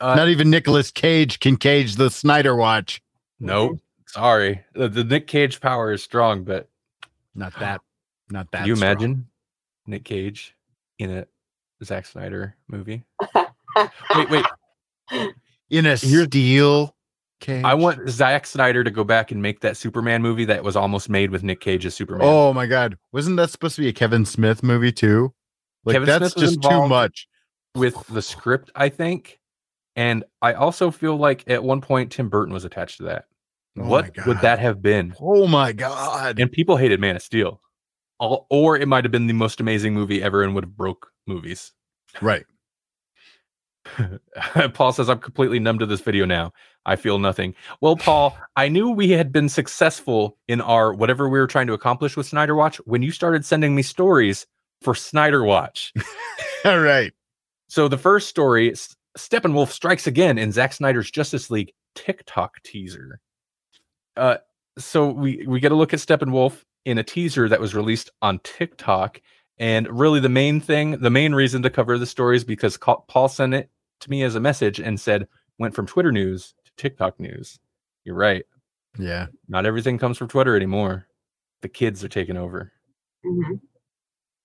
Uh, 0.00 0.14
Not 0.14 0.28
even 0.28 0.50
Nicolas 0.50 0.90
Cage 0.90 1.40
can 1.40 1.56
cage 1.56 1.96
the 1.96 2.10
Snyder 2.10 2.54
Watch. 2.54 3.02
Nope. 3.40 3.78
Sorry. 4.06 4.62
The, 4.74 4.88
the 4.88 5.04
Nick 5.04 5.26
Cage 5.26 5.60
power 5.60 5.92
is 5.92 6.02
strong, 6.02 6.44
but 6.44 6.68
Not 7.34 7.58
that. 7.60 7.80
Not 8.30 8.50
that. 8.52 8.58
can 8.58 8.66
you 8.66 8.76
strong. 8.76 8.90
imagine 8.90 9.26
Nick 9.86 10.04
Cage 10.04 10.54
in 10.98 11.10
a 11.10 11.26
Zack 11.84 12.06
Snyder 12.06 12.56
movie? 12.68 13.04
Wait, 14.14 14.30
wait. 14.30 14.44
in 15.68 15.84
a 15.86 15.96
Here's- 15.96 16.26
steel 16.28 16.96
cage? 17.40 17.62
I 17.64 17.74
want 17.74 18.08
Zack 18.08 18.46
Snyder 18.46 18.82
to 18.82 18.90
go 18.90 19.04
back 19.04 19.30
and 19.30 19.42
make 19.42 19.60
that 19.60 19.76
Superman 19.76 20.22
movie 20.22 20.46
that 20.46 20.64
was 20.64 20.76
almost 20.76 21.10
made 21.10 21.30
with 21.30 21.42
Nick 21.42 21.60
Cage 21.60 21.84
as 21.84 21.94
Superman. 21.94 22.26
Oh 22.26 22.54
my 22.54 22.64
god! 22.66 22.96
Wasn't 23.12 23.36
that 23.36 23.50
supposed 23.50 23.76
to 23.76 23.82
be 23.82 23.88
a 23.88 23.92
Kevin 23.92 24.24
Smith 24.24 24.62
movie 24.62 24.92
too? 24.92 25.34
Like 25.84 25.94
Kevin 25.96 26.06
that's 26.06 26.32
Smith 26.32 26.42
just 26.44 26.62
too 26.62 26.88
much. 26.88 27.28
with 27.74 27.94
the 28.06 28.22
script, 28.22 28.70
I 28.74 28.88
think. 28.88 29.38
And 29.96 30.24
I 30.42 30.52
also 30.52 30.90
feel 30.90 31.16
like 31.16 31.44
at 31.48 31.64
one 31.64 31.80
point 31.80 32.12
Tim 32.12 32.28
Burton 32.28 32.52
was 32.52 32.64
attached 32.64 32.98
to 32.98 33.04
that. 33.04 33.24
Oh 33.78 33.86
what 33.86 34.14
would 34.26 34.40
that 34.40 34.58
have 34.58 34.80
been? 34.80 35.14
Oh 35.20 35.46
my 35.46 35.72
god! 35.72 36.38
And 36.38 36.52
people 36.52 36.76
hated 36.76 37.00
Man 37.00 37.16
of 37.16 37.22
Steel. 37.22 37.60
All, 38.18 38.46
or 38.48 38.76
it 38.76 38.88
might 38.88 39.04
have 39.04 39.12
been 39.12 39.26
the 39.26 39.34
most 39.34 39.60
amazing 39.60 39.92
movie 39.92 40.22
ever 40.22 40.42
and 40.42 40.54
would 40.54 40.64
have 40.64 40.76
broke 40.76 41.10
movies. 41.26 41.72
right. 42.22 42.44
Paul 44.74 44.92
says, 44.92 45.08
I'm 45.08 45.18
completely 45.18 45.58
numb 45.58 45.78
to 45.78 45.86
this 45.86 46.00
video 46.00 46.24
now. 46.24 46.52
I 46.86 46.96
feel 46.96 47.18
nothing. 47.18 47.54
Well, 47.80 47.96
Paul, 47.96 48.36
I 48.56 48.68
knew 48.68 48.90
we 48.90 49.10
had 49.10 49.32
been 49.32 49.48
successful 49.48 50.38
in 50.48 50.60
our 50.60 50.94
whatever 50.94 51.28
we 51.28 51.38
were 51.38 51.46
trying 51.46 51.66
to 51.66 51.72
accomplish 51.72 52.16
with 52.16 52.26
Snyder 52.26 52.54
Watch 52.54 52.76
when 52.84 53.02
you 53.02 53.10
started 53.10 53.44
sending 53.44 53.74
me 53.74 53.82
stories 53.82 54.46
for 54.82 54.94
Snyder 54.94 55.44
Watch. 55.44 55.92
All 56.64 56.80
right. 56.80 57.12
So 57.68 57.88
the 57.88 57.98
first 57.98 58.28
story, 58.28 58.74
Steppenwolf 59.16 59.70
strikes 59.70 60.06
again 60.06 60.38
in 60.38 60.52
Zack 60.52 60.72
Snyder's 60.72 61.10
Justice 61.10 61.50
League 61.50 61.72
TikTok 61.94 62.62
teaser. 62.62 63.20
Uh, 64.16 64.36
so 64.78 65.10
we 65.10 65.44
we 65.46 65.60
get 65.60 65.72
a 65.72 65.76
look 65.76 65.94
at 65.94 66.00
Steppenwolf 66.00 66.62
in 66.84 66.98
a 66.98 67.02
teaser 67.02 67.48
that 67.48 67.60
was 67.60 67.74
released 67.74 68.10
on 68.22 68.38
TikTok, 68.40 69.20
and 69.58 69.88
really 69.88 70.20
the 70.20 70.28
main 70.28 70.60
thing, 70.60 70.92
the 71.00 71.10
main 71.10 71.34
reason 71.34 71.62
to 71.62 71.70
cover 71.70 71.98
the 71.98 72.06
story 72.06 72.36
is 72.36 72.44
because 72.44 72.78
Paul 73.08 73.28
sent 73.28 73.54
it 73.54 73.70
to 74.00 74.10
me 74.10 74.22
as 74.22 74.34
a 74.34 74.40
message 74.40 74.78
and 74.78 75.00
said 75.00 75.26
went 75.58 75.74
from 75.74 75.86
Twitter 75.86 76.12
news 76.12 76.54
to 76.64 76.72
TikTok 76.76 77.18
news. 77.18 77.58
You're 78.04 78.14
right. 78.14 78.44
Yeah. 78.98 79.26
Not 79.48 79.66
everything 79.66 79.98
comes 79.98 80.18
from 80.18 80.28
Twitter 80.28 80.56
anymore. 80.56 81.06
The 81.62 81.68
kids 81.68 82.04
are 82.04 82.08
taking 82.08 82.36
over. 82.36 82.72
hmm 83.24 83.54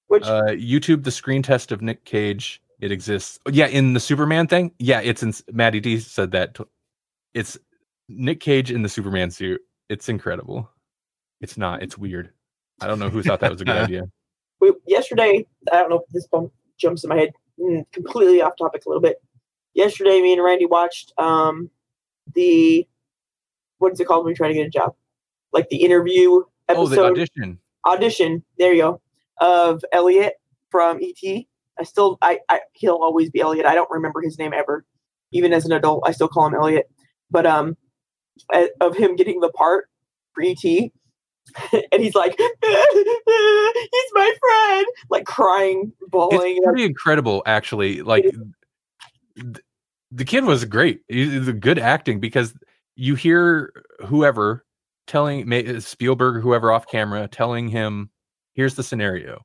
Which 0.07 0.23
Uh, 0.23 0.43
YouTube, 0.51 1.03
the 1.03 1.11
screen 1.11 1.43
test 1.43 1.71
of 1.71 1.81
Nick 1.81 2.05
Cage, 2.05 2.61
it 2.81 2.91
exists. 2.91 3.39
Yeah, 3.49 3.67
in 3.67 3.93
the 3.93 3.99
Superman 3.99 4.47
thing. 4.47 4.71
Yeah, 4.79 5.01
it's 5.01 5.23
in. 5.23 5.33
Maddie 5.51 5.79
D 5.79 5.99
said 5.99 6.31
that. 6.31 6.57
It's 7.33 7.57
Nic 8.09 8.39
Cage 8.41 8.71
in 8.71 8.81
the 8.81 8.89
Superman 8.89 9.31
suit. 9.31 9.61
It's 9.89 10.09
incredible. 10.09 10.69
It's 11.39 11.57
not. 11.57 11.81
It's 11.81 11.97
weird. 11.97 12.31
I 12.81 12.87
don't 12.87 12.99
know 12.99 13.09
who 13.09 13.23
thought 13.23 13.39
that 13.41 13.51
was 13.51 13.61
a 13.61 13.65
good 13.65 13.77
idea. 13.77 14.03
we, 14.59 14.73
yesterday, 14.85 15.45
I 15.71 15.77
don't 15.77 15.89
know 15.89 15.99
if 15.99 16.09
this 16.09 16.27
bump 16.27 16.51
jumps 16.77 17.03
in 17.03 17.09
my 17.09 17.17
head, 17.17 17.31
mm, 17.59 17.85
completely 17.93 18.41
off 18.41 18.53
topic 18.57 18.83
a 18.85 18.89
little 18.89 19.01
bit. 19.01 19.17
Yesterday, 19.73 20.19
me 20.19 20.33
and 20.33 20.43
Randy 20.43 20.65
watched 20.65 21.13
um, 21.17 21.69
the 22.33 22.87
what 23.77 23.93
is 23.93 23.99
it 23.99 24.05
called 24.05 24.25
when 24.25 24.31
you 24.31 24.35
try 24.35 24.47
to 24.47 24.53
get 24.53 24.67
a 24.67 24.69
job? 24.69 24.95
Like 25.53 25.69
the 25.69 25.77
interview 25.77 26.41
episode. 26.67 26.81
Oh, 26.81 26.87
the 26.87 27.03
audition. 27.03 27.59
audition. 27.85 28.43
There 28.57 28.73
you 28.73 28.81
go 28.81 29.01
of 29.41 29.83
Elliot 29.91 30.35
from 30.69 30.99
ET. 31.01 31.45
I 31.81 31.83
still, 31.83 32.19
I, 32.21 32.39
I, 32.47 32.59
he'll 32.73 32.99
always 33.01 33.31
be 33.31 33.41
Elliot. 33.41 33.65
I 33.65 33.73
don't 33.73 33.89
remember 33.89 34.21
his 34.21 34.37
name 34.37 34.53
ever, 34.53 34.85
even 35.31 35.51
as 35.51 35.65
an 35.65 35.71
adult. 35.71 36.03
I 36.05 36.11
still 36.11 36.27
call 36.27 36.45
him 36.45 36.53
Elliot. 36.53 36.85
But 37.31 37.47
um, 37.47 37.75
of 38.79 38.95
him 38.95 39.15
getting 39.15 39.39
the 39.39 39.49
part 39.49 39.89
for 40.33 40.43
ET, 40.43 40.63
and 41.91 42.01
he's 42.03 42.13
like, 42.13 42.37
he's 42.63 44.11
my 44.13 44.33
friend, 44.39 44.85
like 45.09 45.25
crying, 45.25 45.91
bawling. 46.09 46.57
It's 46.57 46.65
pretty 46.65 46.85
incredible, 46.85 47.41
actually. 47.47 48.03
Like 48.03 48.25
th- 49.35 49.57
the 50.11 50.25
kid 50.25 50.43
was 50.43 50.65
great. 50.65 51.01
He's 51.07 51.47
the 51.47 51.53
good 51.53 51.79
acting 51.79 52.19
because 52.19 52.53
you 52.95 53.15
hear 53.15 53.73
whoever 54.05 54.65
telling 55.07 55.79
Spielberg, 55.81 56.35
or 56.37 56.41
whoever 56.41 56.71
off 56.71 56.85
camera, 56.85 57.27
telling 57.27 57.69
him, 57.69 58.11
"Here's 58.53 58.75
the 58.75 58.83
scenario. 58.83 59.41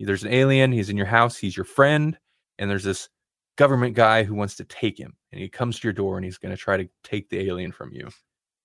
There's 0.00 0.24
an 0.24 0.32
alien. 0.32 0.72
He's 0.72 0.90
in 0.90 0.96
your 0.96 1.06
house. 1.06 1.36
He's 1.36 1.56
your 1.56 1.64
friend, 1.64 2.18
and 2.58 2.70
there's 2.70 2.84
this 2.84 3.08
government 3.56 3.94
guy 3.96 4.24
who 4.24 4.34
wants 4.34 4.56
to 4.56 4.64
take 4.64 4.98
him, 4.98 5.14
and 5.32 5.40
he 5.40 5.48
comes 5.48 5.78
to 5.80 5.88
your 5.88 5.92
door 5.94 6.16
and 6.16 6.24
he's 6.24 6.38
going 6.38 6.54
to 6.54 6.60
try 6.60 6.76
to 6.76 6.88
take 7.04 7.28
the 7.30 7.40
alien 7.40 7.72
from 7.72 7.92
you, 7.92 8.08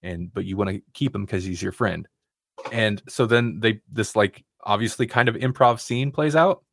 and 0.03 0.33
but 0.33 0.45
you 0.45 0.57
want 0.57 0.69
to 0.71 0.81
keep 0.93 1.15
him 1.15 1.25
because 1.25 1.43
he's 1.43 1.61
your 1.61 1.71
friend." 1.71 2.07
And 2.71 3.01
so 3.07 3.25
then 3.25 3.59
they 3.61 3.81
this 3.91 4.15
like 4.15 4.43
obviously 4.63 5.07
kind 5.07 5.29
of 5.29 5.35
improv 5.35 5.79
scene 5.79 6.11
plays 6.11 6.35
out 6.35 6.63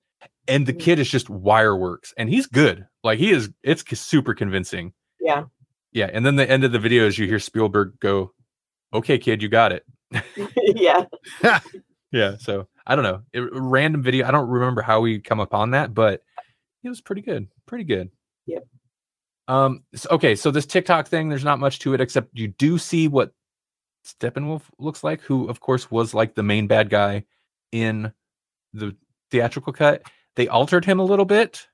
and 0.47 0.67
the 0.67 0.73
Mhm. 0.75 0.81
kid 0.81 0.99
is 0.99 1.09
just 1.09 1.31
wire 1.31 1.75
works 1.77 2.13
and 2.19 2.29
he's 2.29 2.47
good 2.47 2.87
like 3.03 3.19
he 3.19 3.31
is 3.31 3.49
it's 3.63 3.83
super 3.99 4.35
convincing 4.35 4.93
yeah, 5.21 5.45
yeah 5.93 6.11
and 6.13 6.27
then 6.27 6.37
the 6.37 6.49
end 6.51 6.65
of 6.65 6.73
the 6.73 6.79
video 6.79 7.07
is 7.07 7.19
you 7.19 7.27
hear 7.27 7.39
spielberg 7.39 7.99
go 8.01 8.33
okay 8.93 9.17
kid 9.17 9.43
you 9.43 9.49
got 9.49 9.73
it 9.73 9.85
yeah. 10.77 11.07
yeah 12.13 12.37
so 12.39 12.69
i 12.89 12.97
don't 12.97 13.05
know 13.05 13.23
it, 13.33 13.49
random 13.53 14.03
video 14.03 14.27
i 14.27 14.31
don't 14.31 14.49
remember 14.49 14.83
how 14.83 15.01
we 15.01 15.21
come 15.21 15.39
upon 15.41 15.71
that 15.71 15.95
but 15.95 16.23
it 16.83 16.89
was 16.89 17.01
pretty 17.01 17.23
good 17.23 17.47
pretty 17.67 17.85
good 17.85 18.11
Yep. 18.47 18.67
um 19.49 19.85
so, 19.95 20.09
okay 20.13 20.35
so 20.35 20.51
this 20.51 20.67
tiktok 20.67 21.07
thing 21.07 21.29
there's 21.29 21.45
not 21.45 21.59
much 21.61 21.79
to 21.81 21.95
it 21.95 22.01
except 22.01 22.29
you 22.33 22.49
do 22.49 22.79
see 22.79 23.07
what 23.09 23.33
steppenwolf 24.07 24.63
looks 24.79 25.05
like 25.05 25.21
who 25.21 25.49
of 25.49 25.61
course 25.61 25.91
was 25.91 26.15
like 26.15 26.35
the 26.35 26.43
main 26.43 26.67
bad 26.67 26.89
guy 26.91 27.25
in 27.73 28.11
the 28.73 28.97
theatrical 29.31 29.73
cut 29.73 30.03
they 30.37 30.49
altered 30.49 30.85
him 30.85 30.99
a 30.99 31.05
little 31.05 31.25
bit 31.27 31.67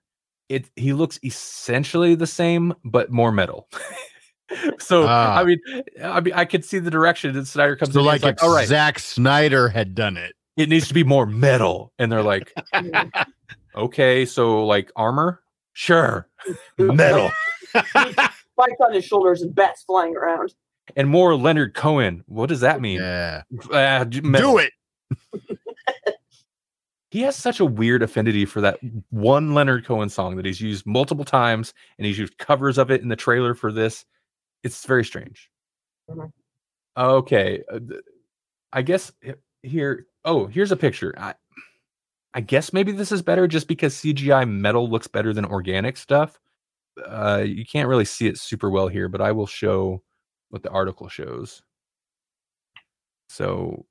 it 0.48 0.68
he 0.76 0.92
looks 0.92 1.18
essentially 1.22 2.14
the 2.16 2.26
same 2.26 2.74
but 2.84 3.10
more 3.12 3.30
metal 3.30 3.68
so 4.78 5.06
Ah. 5.06 5.38
i 5.38 5.44
mean 5.44 5.58
i 6.02 6.20
mean 6.20 6.34
i 6.34 6.44
could 6.44 6.64
see 6.64 6.78
the 6.80 6.90
direction 6.90 7.32
that 7.34 7.46
snyder 7.46 7.76
comes 7.76 7.92
So 7.94 8.00
in 8.00 8.06
like, 8.06 8.16
he's 8.16 8.24
like 8.24 8.36
if 8.38 8.42
all 8.42 8.54
right 8.54 8.66
Zack 8.68 8.98
Snyder 8.98 9.68
had 9.68 9.94
done 9.94 10.16
it. 10.16 10.32
It 10.56 10.68
needs 10.68 10.88
to 10.88 10.94
be 10.94 11.04
more 11.04 11.26
metal 11.26 11.92
and 11.98 12.10
they're 12.12 12.22
like 12.22 12.52
okay 13.76 14.24
so 14.24 14.64
like 14.66 14.90
armor 14.96 15.42
sure 15.72 16.28
metal 16.78 17.30
Spikes 17.74 18.80
on 18.80 18.92
his 18.94 19.04
shoulders 19.04 19.42
and 19.42 19.52
bats 19.54 19.82
flying 19.82 20.14
around. 20.16 20.54
and 20.96 21.08
more 21.08 21.34
leonard 21.36 21.74
cohen 21.74 22.22
what 22.26 22.48
does 22.48 22.60
that 22.60 22.80
mean 22.80 23.00
Yeah. 23.00 23.42
Ah, 23.72 24.04
d- 24.04 24.20
metal. 24.20 24.52
Do 24.52 24.58
it. 24.58 24.72
he 27.10 27.22
has 27.22 27.34
such 27.36 27.60
a 27.60 27.64
weird 27.64 28.02
affinity 28.02 28.44
for 28.44 28.60
that 28.60 28.78
one 29.10 29.54
leonard 29.54 29.84
cohen 29.84 30.08
song 30.08 30.36
that 30.36 30.44
he's 30.44 30.60
used 30.60 30.86
multiple 30.86 31.24
times 31.24 31.74
and 31.98 32.06
he's 32.06 32.18
used 32.18 32.38
covers 32.38 32.78
of 32.78 32.90
it 32.90 33.02
in 33.02 33.08
the 33.08 33.16
trailer 33.16 33.54
for 33.54 33.72
this 33.72 34.04
it's 34.62 34.84
very 34.86 35.04
strange 35.04 35.50
Mhm. 36.10 36.30
okay 36.96 37.62
uh, 37.72 37.78
i 38.72 38.82
guess 38.82 39.10
here 39.62 40.06
oh 40.24 40.46
here's 40.46 40.72
a 40.72 40.76
picture 40.76 41.14
i 41.18 41.34
i 42.34 42.40
guess 42.40 42.72
maybe 42.72 42.92
this 42.92 43.12
is 43.12 43.22
better 43.22 43.46
just 43.46 43.68
because 43.68 43.94
cgi 43.96 44.48
metal 44.48 44.88
looks 44.88 45.06
better 45.06 45.32
than 45.32 45.44
organic 45.44 45.96
stuff 45.96 46.38
uh 47.06 47.42
you 47.44 47.64
can't 47.64 47.88
really 47.88 48.04
see 48.04 48.26
it 48.26 48.38
super 48.38 48.70
well 48.70 48.88
here 48.88 49.08
but 49.08 49.20
i 49.20 49.32
will 49.32 49.46
show 49.46 50.02
what 50.50 50.62
the 50.62 50.70
article 50.70 51.08
shows 51.08 51.62
so 53.28 53.84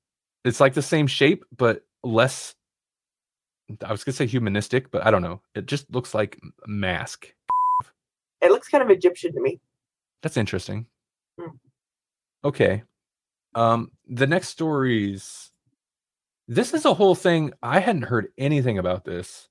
it's 0.45 0.59
like 0.59 0.73
the 0.73 0.81
same 0.81 1.07
shape 1.07 1.43
but 1.57 1.83
less 2.03 2.55
i 3.85 3.91
was 3.91 4.03
gonna 4.03 4.13
say 4.15 4.25
humanistic 4.25 4.91
but 4.91 5.05
i 5.05 5.11
don't 5.11 5.21
know 5.21 5.41
it 5.55 5.65
just 5.65 5.89
looks 5.93 6.13
like 6.13 6.39
a 6.65 6.67
mask 6.67 7.33
It 8.41 8.51
looks 8.51 8.67
kind 8.67 8.83
of 8.83 8.89
Egyptian 8.89 9.33
to 9.33 9.39
me. 9.41 9.61
that's 10.21 10.35
interesting. 10.35 10.85
Hmm. 11.39 11.55
Okay. 12.43 12.83
Um, 13.55 13.91
the 14.05 14.27
next 14.27 14.49
stories. 14.49 15.49
This 16.47 16.73
is 16.73 16.85
a 16.85 16.93
whole 16.93 17.15
thing. 17.15 17.53
I 17.61 17.79
hadn't 17.79 18.03
heard 18.03 18.27
anything 18.37 18.77
about 18.77 19.05
this. 19.05 19.47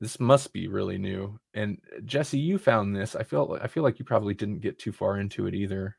This 0.00 0.18
must 0.18 0.52
be 0.52 0.68
really 0.68 0.98
new. 0.98 1.38
And 1.52 1.78
uh, 1.94 2.00
Jesse, 2.04 2.38
you 2.38 2.58
found 2.58 2.94
this. 2.94 3.14
I 3.14 3.22
feel 3.22 3.58
I 3.62 3.68
feel 3.68 3.82
like 3.82 3.98
you 3.98 4.04
probably 4.04 4.34
didn't 4.34 4.60
get 4.60 4.78
too 4.78 4.92
far 4.92 5.18
into 5.18 5.46
it 5.46 5.54
either. 5.54 5.96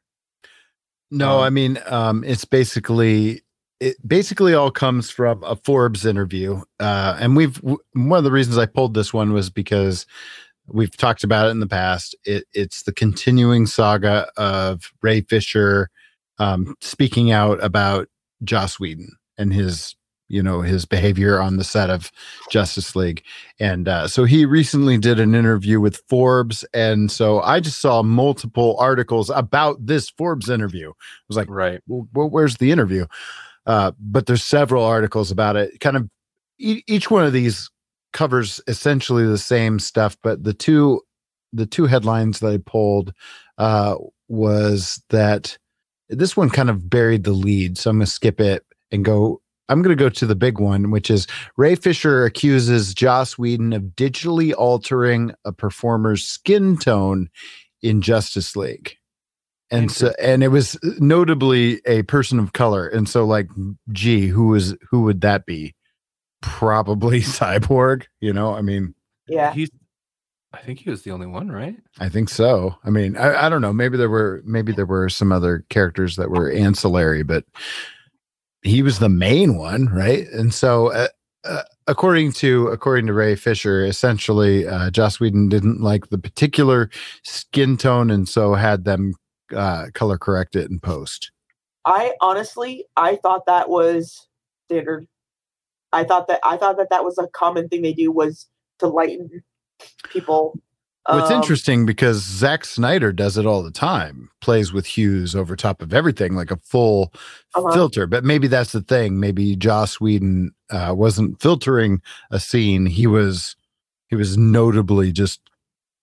No, 1.12 1.38
Um, 1.38 1.42
I 1.42 1.50
mean, 1.50 1.80
um, 1.86 2.24
it's 2.24 2.46
basically 2.46 3.44
it 3.80 3.96
basically 4.08 4.54
all 4.54 4.72
comes 4.72 5.10
from 5.10 5.44
a 5.44 5.56
Forbes 5.56 6.06
interview, 6.06 6.62
uh, 6.80 7.18
and 7.20 7.36
we've 7.36 7.56
w- 7.62 7.78
one 7.94 8.18
of 8.18 8.24
the 8.24 8.32
reasons 8.32 8.58
I 8.58 8.66
pulled 8.66 8.94
this 8.94 9.14
one 9.14 9.34
was 9.34 9.50
because 9.50 10.06
we've 10.68 10.96
talked 10.96 11.24
about 11.24 11.48
it 11.48 11.52
in 11.52 11.60
the 11.60 11.68
past. 11.68 12.16
It, 12.26 12.46
it's 12.54 12.84
the 12.84 12.94
continuing 12.94 13.66
saga 13.68 14.28
of 14.38 14.92
Ray 15.02 15.22
Fisher 15.22 15.90
um, 16.40 16.76
speaking 16.82 17.32
out 17.32 17.64
about 17.64 18.08
Joss 18.44 18.80
Whedon 18.80 19.10
and 19.38 19.54
his 19.54 19.96
you 20.28 20.42
know 20.42 20.62
his 20.62 20.86
behavior 20.86 21.40
on 21.40 21.58
the 21.58 21.64
set 21.64 21.90
of 21.90 22.12
Justice 22.50 22.96
League, 22.96 23.24
and 23.60 23.88
uh, 23.88 24.08
so 24.08 24.24
he 24.26 24.46
recently 24.46 24.98
did 24.98 25.20
an 25.20 25.36
interview 25.36 25.80
with 25.80 26.02
Forbes, 26.10 26.64
and 26.74 27.12
so 27.12 27.42
I 27.42 27.60
just 27.60 27.80
saw 27.80 28.04
multiple 28.04 28.76
articles 28.80 29.30
about 29.30 29.86
this 29.86 30.10
Forbes 30.10 30.50
interview. 30.50 30.90
I 30.90 30.94
was 31.28 31.38
like, 31.38 31.50
Right. 31.50 31.82
well, 31.88 32.30
where's 32.30 32.58
the 32.58 32.72
interview? 32.72 33.06
Uh, 33.66 33.92
but 34.00 34.26
there's 34.26 34.44
several 34.44 34.84
articles 34.84 35.32
about 35.32 35.56
it. 35.56 35.80
Kind 35.80 35.98
of 35.98 36.10
e- 36.60 36.84
each 36.88 37.10
one 37.10 37.26
of 37.26 37.34
these 37.34 37.70
covers 38.14 38.62
essentially 38.68 39.26
the 39.26 39.38
same 39.38 39.80
stuff, 39.80 40.18
but 40.24 40.44
the 40.44 40.54
two 40.54 41.02
the 41.54 41.66
two 41.66 41.86
headlines 41.86 42.40
that 42.42 42.52
I 42.54 42.58
pulled 42.66 43.14
uh, 43.58 43.96
was 44.28 45.02
that 45.10 45.58
this 46.10 46.36
one 46.36 46.50
kind 46.50 46.70
of 46.70 46.90
buried 46.90 47.24
the 47.24 47.32
lead. 47.32 47.78
So 47.78 47.90
I'm 47.90 47.98
going 47.98 48.06
to 48.06 48.12
skip 48.12 48.40
it 48.42 48.64
and 48.92 49.06
go. 49.06 49.42
I'm 49.70 49.82
going 49.82 49.96
to 49.96 50.02
go 50.04 50.10
to 50.10 50.26
the 50.26 50.36
big 50.36 50.60
one, 50.60 50.92
which 50.92 51.10
is 51.10 51.28
Ray 51.58 51.76
Fisher 51.76 52.26
accuses 52.26 52.94
Joss 52.94 53.38
Whedon 53.38 53.74
of 53.74 53.82
digitally 53.96 54.54
altering 54.56 55.34
a 55.44 55.52
performer's 55.52 56.24
skin 56.24 56.78
tone 56.78 57.30
in 57.82 58.02
Justice 58.02 58.56
League. 58.56 58.98
And 59.72 59.92
so 59.92 60.14
and 60.22 60.44
it 60.44 60.50
was 60.50 60.78
notably 61.00 61.82
a 61.88 62.04
person 62.04 62.38
of 62.38 62.54
color. 62.54 62.88
And 62.88 63.10
so 63.10 63.26
like 63.26 63.50
gee 63.92 64.28
who 64.28 64.54
is 64.54 64.76
who 64.92 65.02
would 65.02 65.22
that 65.22 65.46
be? 65.48 65.74
Probably 66.42 67.20
cyborg 67.22 68.04
you 68.22 68.32
know 68.32 68.54
i 68.54 68.62
mean 68.62 68.94
Yeah. 69.28 69.52
He's 69.54 69.72
I 70.54 70.60
think 70.60 70.80
he 70.80 70.90
was 70.90 71.02
the 71.02 71.12
only 71.12 71.28
one, 71.28 71.52
right? 71.52 71.76
i 72.00 72.08
think 72.10 72.30
so. 72.30 72.76
I 72.84 72.92
mean 72.92 73.18
I, 73.18 73.48
I 73.48 73.50
don't 73.50 73.62
know. 73.62 73.74
Maybe 73.74 73.98
there 73.98 74.10
were 74.10 74.44
maybe 74.46 74.72
there 74.72 74.86
were 74.86 75.10
some 75.10 75.32
other 75.32 75.66
characters 75.70 76.16
that 76.18 76.30
were 76.30 76.52
ancillary 76.52 77.24
but 77.24 77.46
he 78.66 78.82
was 78.82 79.00
the 79.00 79.10
main 79.10 79.58
one 79.58 79.86
right 79.88 80.28
and 80.32 80.54
so 80.54 80.92
uh, 80.92 81.08
uh, 81.46 81.64
according 81.88 82.32
to 82.32 82.68
according 82.68 83.08
to 83.08 83.14
Ray 83.14 83.36
Fisher, 83.36 83.86
essentially, 83.86 84.68
uh, 84.68 84.90
Joss 84.90 85.20
Whedon 85.20 85.50
didn't 85.50 85.82
like 85.82 86.10
the 86.10 86.18
particular 86.18 86.90
skin 87.24 87.78
tone, 87.78 88.10
and 88.10 88.28
so 88.28 88.56
had 88.56 88.86
them 88.86 89.14
uh, 89.56 89.88
color 89.94 90.18
correct 90.18 90.56
it 90.56 90.70
in 90.70 90.80
post. 90.80 91.32
I 91.86 92.14
honestly, 92.22 92.86
I 92.98 93.18
thought 93.18 93.46
that 93.46 93.70
was 93.70 94.28
standard. 94.68 95.08
I 95.94 96.04
thought 96.04 96.28
that 96.28 96.40
I 96.44 96.58
thought 96.58 96.78
that 96.78 96.90
that 96.90 97.04
was 97.04 97.18
a 97.18 97.28
common 97.28 97.70
thing 97.70 97.84
they 97.84 97.94
do 97.94 98.12
was 98.12 98.48
to 98.80 98.88
lighten 98.88 99.44
people. 100.10 100.60
What's 101.08 101.30
Um, 101.30 101.38
interesting 101.38 101.86
because 101.86 102.24
Zack 102.24 102.66
Snyder 102.66 103.12
does 103.14 103.38
it 103.38 103.46
all 103.46 103.62
the 103.62 103.70
time, 103.72 104.30
plays 104.42 104.74
with 104.74 104.88
hues 104.88 105.36
over 105.36 105.56
top 105.56 105.82
of 105.84 105.94
everything, 105.94 106.36
like 106.36 106.50
a 106.50 106.58
full 106.58 107.14
Uh-huh. 107.54 107.72
filter. 107.74 108.08
But 108.08 108.24
maybe 108.24 108.48
that's 108.48 108.72
the 108.72 108.82
thing. 108.82 109.20
Maybe 109.20 109.56
Joss 109.56 110.00
Whedon 110.02 110.52
uh, 110.72 110.94
wasn't 110.98 111.40
filtering 111.42 112.02
a 112.32 112.40
scene; 112.40 112.88
he 112.88 113.06
was 113.08 113.56
he 114.10 114.16
was 114.16 114.36
notably 114.38 115.12
just 115.12 115.42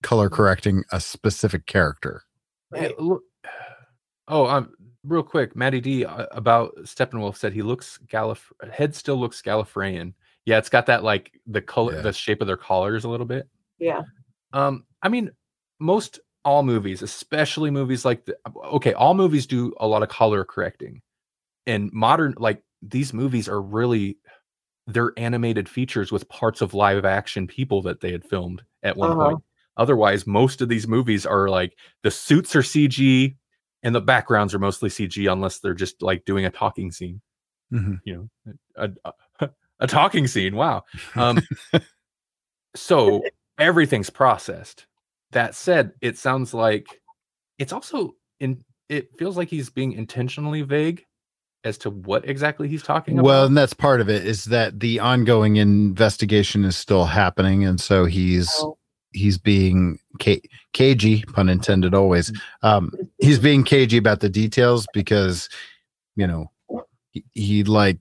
color 0.05 0.29
correcting 0.31 0.85
a 0.93 1.01
specific 1.01 1.67
character. 1.67 2.23
Hey, 2.75 2.89
Right. 2.89 3.01
look. 3.01 3.23
Oh, 4.29 4.47
um, 4.47 4.73
real 5.05 5.23
quick, 5.25 5.57
Matty 5.57 5.81
D 5.81 6.05
uh, 6.05 6.27
about 6.31 6.75
Steppenwolf 6.85 7.37
said 7.37 7.53
he 7.53 7.63
looks 7.63 7.99
Gallif. 8.07 8.53
Head 8.73 8.95
still 8.95 9.17
looks 9.17 9.43
Gallifreyan. 9.43 10.15
Yeah, 10.45 10.59
it's 10.59 10.69
got 10.69 10.87
that 10.87 11.03
like 11.03 11.33
the 11.47 11.61
color, 11.61 11.95
Yeah. 11.97 12.03
the 12.03 12.13
shape 12.13 12.41
of 12.41 12.47
their 12.47 12.57
collars 12.57 13.03
a 13.05 13.09
little 13.09 13.27
bit. 13.27 13.49
Yeah. 13.79 14.03
Um, 14.53 14.85
I 15.03 15.09
mean, 15.09 15.31
most 15.81 16.21
all 16.45 16.63
movies, 16.63 17.03
especially 17.03 17.71
movies 17.71 18.05
like 18.05 18.25
the 18.25 18.37
okay, 18.65 18.93
all 18.95 19.15
movies 19.15 19.47
do 19.47 19.75
a 19.81 19.87
lot 19.87 20.03
of 20.03 20.09
color 20.09 20.45
correcting, 20.45 21.03
and 21.67 21.93
modern 21.93 22.35
like 22.39 22.63
these 22.83 23.13
movies 23.13 23.49
are 23.49 23.61
really 23.61 24.19
they're 24.89 25.13
animated 25.17 25.69
features 25.69 26.11
with 26.11 26.29
parts 26.29 26.61
of 26.61 26.75
live 26.75 27.05
action 27.05 27.47
people 27.47 27.83
that 27.83 28.01
they 28.01 28.11
had 28.13 28.25
filmed 28.25 28.63
at 28.83 28.97
one 28.97 29.11
Uh-huh. 29.13 29.25
point. 29.27 29.45
Otherwise, 29.77 30.27
most 30.27 30.61
of 30.61 30.69
these 30.69 30.89
movies 30.89 31.25
are 31.25 31.49
like 31.49 31.77
the 32.03 32.11
suits 32.11 32.55
are 32.57 32.63
CG 32.63 33.37
and 33.85 33.95
the 33.95 34.01
backgrounds 34.01 34.55
are 34.55 34.59
mostly 34.59 34.89
CG 34.91 35.31
unless 35.31 35.61
they're 35.61 35.75
just 35.75 36.03
like 36.03 36.25
doing 36.25 36.45
a 36.45 36.51
talking 36.51 36.91
scene. 36.91 37.21
Mhm. 37.73 38.01
You 38.05 38.29
know, 38.47 38.55
a, 38.77 38.91
a, 39.41 39.51
a 39.81 39.87
talking 39.87 40.27
scene. 40.27 40.57
Wow. 40.57 40.85
Um, 41.17 41.39
so 42.75 43.23
everything's 43.59 44.11
processed. 44.11 44.87
That 45.33 45.55
said, 45.55 45.93
it 46.01 46.19
sounds 46.19 46.55
like 46.55 46.87
it's 47.59 47.73
also 47.73 48.15
in. 48.41 48.63
It 48.89 49.09
feels 49.19 49.37
like 49.37 49.49
he's 49.49 49.71
being 49.71 49.93
intentionally 49.93 50.63
vague 50.63 51.05
as 51.65 51.79
to 51.79 51.91
what 51.91 52.29
exactly 52.29 52.69
he's 52.69 52.83
talking 52.83 53.15
about. 53.15 53.25
Well, 53.25 53.47
and 53.47 53.57
that's 53.57 53.73
part 53.73 54.01
of 54.01 54.11
it 54.11 54.27
is 54.27 54.47
that 54.47 54.81
the 54.81 54.99
ongoing 55.01 55.57
investigation 55.57 56.65
is 56.65 56.77
still 56.77 57.05
happening, 57.05 57.65
and 57.65 57.81
so 57.81 58.05
he's 58.05 58.51
So, 58.51 58.77
he's 59.13 59.39
being 59.39 59.99
ca- 60.21 60.43
cagey, 60.73 61.23
pun 61.33 61.49
intended, 61.49 61.95
always. 61.95 62.33
Um, 62.63 62.93
he's 63.19 63.39
being 63.39 63.65
cagey 63.65 63.99
about 63.99 64.21
the 64.21 64.29
details 64.29 64.87
because 64.93 65.49
you 66.17 66.27
know 66.27 66.51
he, 67.13 67.25
he'd 67.33 67.69
like 67.69 67.99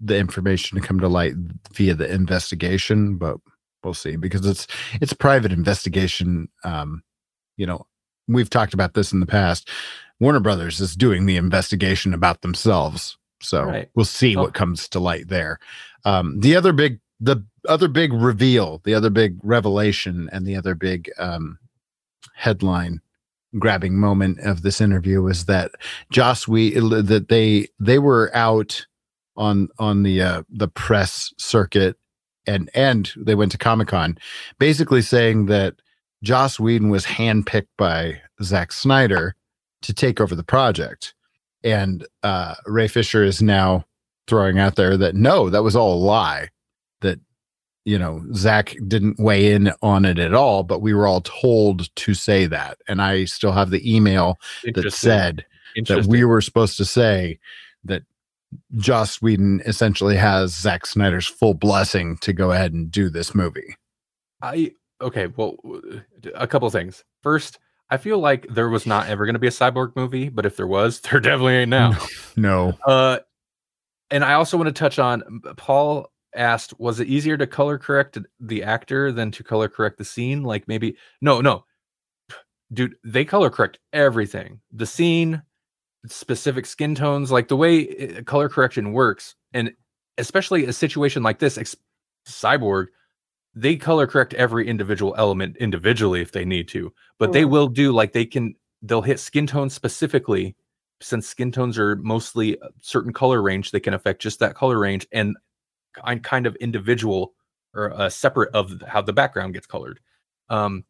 the 0.00 0.16
information 0.16 0.80
to 0.80 0.86
come 0.86 1.00
to 1.00 1.08
light 1.08 1.34
via 1.72 1.94
the 1.94 2.12
investigation, 2.12 3.16
but 3.16 3.38
we'll 3.84 3.94
see 3.94 4.16
because 4.16 4.44
it's 4.46 4.66
it's 5.00 5.12
private 5.12 5.52
investigation. 5.52 6.48
Um, 6.64 7.02
you 7.56 7.66
know, 7.66 7.86
we've 8.26 8.50
talked 8.50 8.74
about 8.74 8.94
this 8.94 9.12
in 9.12 9.20
the 9.20 9.26
past. 9.26 9.68
Warner 10.20 10.40
Brothers 10.40 10.80
is 10.80 10.96
doing 10.96 11.26
the 11.26 11.36
investigation 11.36 12.12
about 12.14 12.42
themselves, 12.42 13.16
so 13.40 13.64
Right. 13.64 13.90
we'll 13.94 14.04
see 14.04 14.36
Oh. 14.36 14.42
what 14.42 14.54
comes 14.54 14.88
to 14.90 14.98
light 15.00 15.28
there. 15.28 15.58
Um, 16.04 16.40
the 16.40 16.56
other 16.56 16.72
big 16.72 17.00
the 17.20 17.44
other 17.68 17.88
big 17.88 18.12
reveal, 18.12 18.80
the 18.84 18.94
other 18.94 19.10
big 19.10 19.38
revelation, 19.42 20.28
and 20.32 20.46
the 20.46 20.54
other 20.56 20.74
big 20.74 21.10
um, 21.18 21.58
headline 22.34 23.00
grabbing 23.58 23.98
moment 23.98 24.38
of 24.40 24.62
this 24.62 24.80
interview 24.80 25.22
was 25.22 25.46
that 25.46 25.72
Joss 26.10 26.46
we 26.46 26.70
that 26.74 27.26
they 27.28 27.68
they 27.80 27.98
were 27.98 28.30
out 28.36 28.86
on 29.36 29.68
on 29.78 30.02
the 30.02 30.20
uh, 30.22 30.42
the 30.50 30.68
press 30.68 31.32
circuit 31.38 31.96
and 32.48 32.70
and 32.74 33.12
they 33.16 33.34
went 33.34 33.52
to 33.52 33.58
Comic 33.58 33.88
Con, 33.88 34.18
basically 34.58 35.02
saying 35.02 35.46
that 35.46 35.74
Joss 36.22 36.58
Whedon 36.58 36.88
was 36.88 37.04
handpicked 37.04 37.68
by 37.76 38.20
Zack 38.42 38.72
Snyder 38.72 39.36
to 39.82 39.94
take 39.94 40.20
over 40.20 40.34
the 40.34 40.42
project, 40.42 41.14
and 41.62 42.04
uh, 42.22 42.54
Ray 42.66 42.88
Fisher 42.88 43.22
is 43.22 43.40
now 43.42 43.84
throwing 44.26 44.58
out 44.58 44.76
there 44.76 44.96
that 44.96 45.14
no, 45.14 45.50
that 45.50 45.62
was 45.62 45.76
all 45.76 45.94
a 45.94 46.04
lie. 46.04 46.48
That 47.02 47.20
you 47.84 47.98
know 47.98 48.24
Zack 48.34 48.74
didn't 48.88 49.20
weigh 49.20 49.52
in 49.52 49.70
on 49.82 50.04
it 50.04 50.18
at 50.18 50.34
all, 50.34 50.64
but 50.64 50.80
we 50.80 50.94
were 50.94 51.06
all 51.06 51.20
told 51.20 51.94
to 51.96 52.14
say 52.14 52.46
that, 52.46 52.78
and 52.88 53.02
I 53.02 53.26
still 53.26 53.52
have 53.52 53.70
the 53.70 53.94
email 53.94 54.38
that 54.64 54.92
said 54.92 55.44
that 55.86 56.06
we 56.06 56.24
were 56.24 56.40
supposed 56.40 56.78
to 56.78 56.84
say 56.84 57.38
that 57.84 58.02
Joss 58.76 59.20
Whedon 59.20 59.60
essentially 59.66 60.16
has 60.16 60.54
Zack 60.54 60.86
Snyder's 60.86 61.26
full 61.26 61.54
blessing 61.54 62.16
to 62.18 62.32
go 62.32 62.52
ahead 62.52 62.72
and 62.72 62.90
do 62.90 63.10
this 63.10 63.34
movie. 63.34 63.76
I 64.42 64.72
okay. 65.00 65.28
Well, 65.36 65.56
a 66.34 66.46
couple 66.46 66.68
things. 66.70 67.04
First, 67.22 67.58
I 67.90 67.96
feel 67.96 68.18
like 68.18 68.46
there 68.48 68.68
was 68.68 68.86
not 68.86 69.08
ever 69.08 69.24
going 69.24 69.34
to 69.34 69.40
be 69.40 69.46
a 69.46 69.50
cyborg 69.50 69.96
movie, 69.96 70.28
but 70.28 70.46
if 70.46 70.56
there 70.56 70.66
was, 70.66 71.00
there 71.10 71.20
definitely 71.20 71.56
ain't 71.56 71.70
now. 71.70 71.92
No, 71.92 71.98
Uh, 72.86 73.18
and 74.10 74.24
I 74.24 74.34
also 74.34 74.56
want 74.56 74.68
to 74.68 74.72
touch 74.72 74.98
on 74.98 75.40
Paul 75.56 76.10
asked, 76.34 76.78
was 76.78 77.00
it 77.00 77.08
easier 77.08 77.36
to 77.36 77.46
color 77.46 77.78
correct 77.78 78.18
the 78.40 78.62
actor 78.62 79.12
than 79.12 79.30
to 79.32 79.44
color 79.44 79.68
correct 79.68 79.98
the 79.98 80.04
scene? 80.04 80.42
Like 80.42 80.68
maybe 80.68 80.96
no, 81.20 81.40
no, 81.40 81.64
dude, 82.72 82.96
they 83.04 83.24
color 83.24 83.50
correct 83.50 83.78
everything. 83.92 84.60
The 84.72 84.86
scene, 84.86 85.42
specific 86.06 86.66
skin 86.66 86.94
tones, 86.94 87.30
like 87.30 87.48
the 87.48 87.56
way 87.56 88.16
uh, 88.16 88.22
color 88.22 88.48
correction 88.48 88.92
works, 88.92 89.34
and 89.52 89.72
especially 90.16 90.66
a 90.66 90.72
situation 90.72 91.22
like 91.22 91.38
this, 91.38 91.58
ex- 91.58 91.76
cyborg. 92.26 92.86
They 93.54 93.76
color 93.76 94.06
correct 94.06 94.34
every 94.34 94.68
individual 94.68 95.14
element 95.18 95.56
individually 95.56 96.20
if 96.20 96.30
they 96.30 96.44
need 96.44 96.68
to, 96.68 96.92
but 97.18 97.32
they 97.32 97.44
will 97.44 97.66
do 97.66 97.92
like 97.92 98.12
they 98.12 98.24
can. 98.24 98.54
They'll 98.82 99.02
hit 99.02 99.18
skin 99.18 99.48
tones 99.48 99.74
specifically 99.74 100.54
since 101.00 101.26
skin 101.26 101.52
tones 101.52 101.78
are 101.78 101.96
mostly 101.96 102.54
a 102.54 102.68
certain 102.80 103.12
color 103.12 103.40
range, 103.40 103.70
they 103.70 103.80
can 103.80 103.94
affect 103.94 104.20
just 104.22 104.40
that 104.40 104.54
color 104.54 104.78
range 104.78 105.06
and 105.12 105.36
kind 106.22 106.46
of 106.46 106.56
individual 106.56 107.34
or 107.74 107.92
uh, 107.92 108.08
separate 108.08 108.54
of 108.54 108.82
how 108.86 109.02
the 109.02 109.12
background 109.12 109.54
gets 109.54 109.66
colored. 109.66 110.00
Um, 110.48 110.84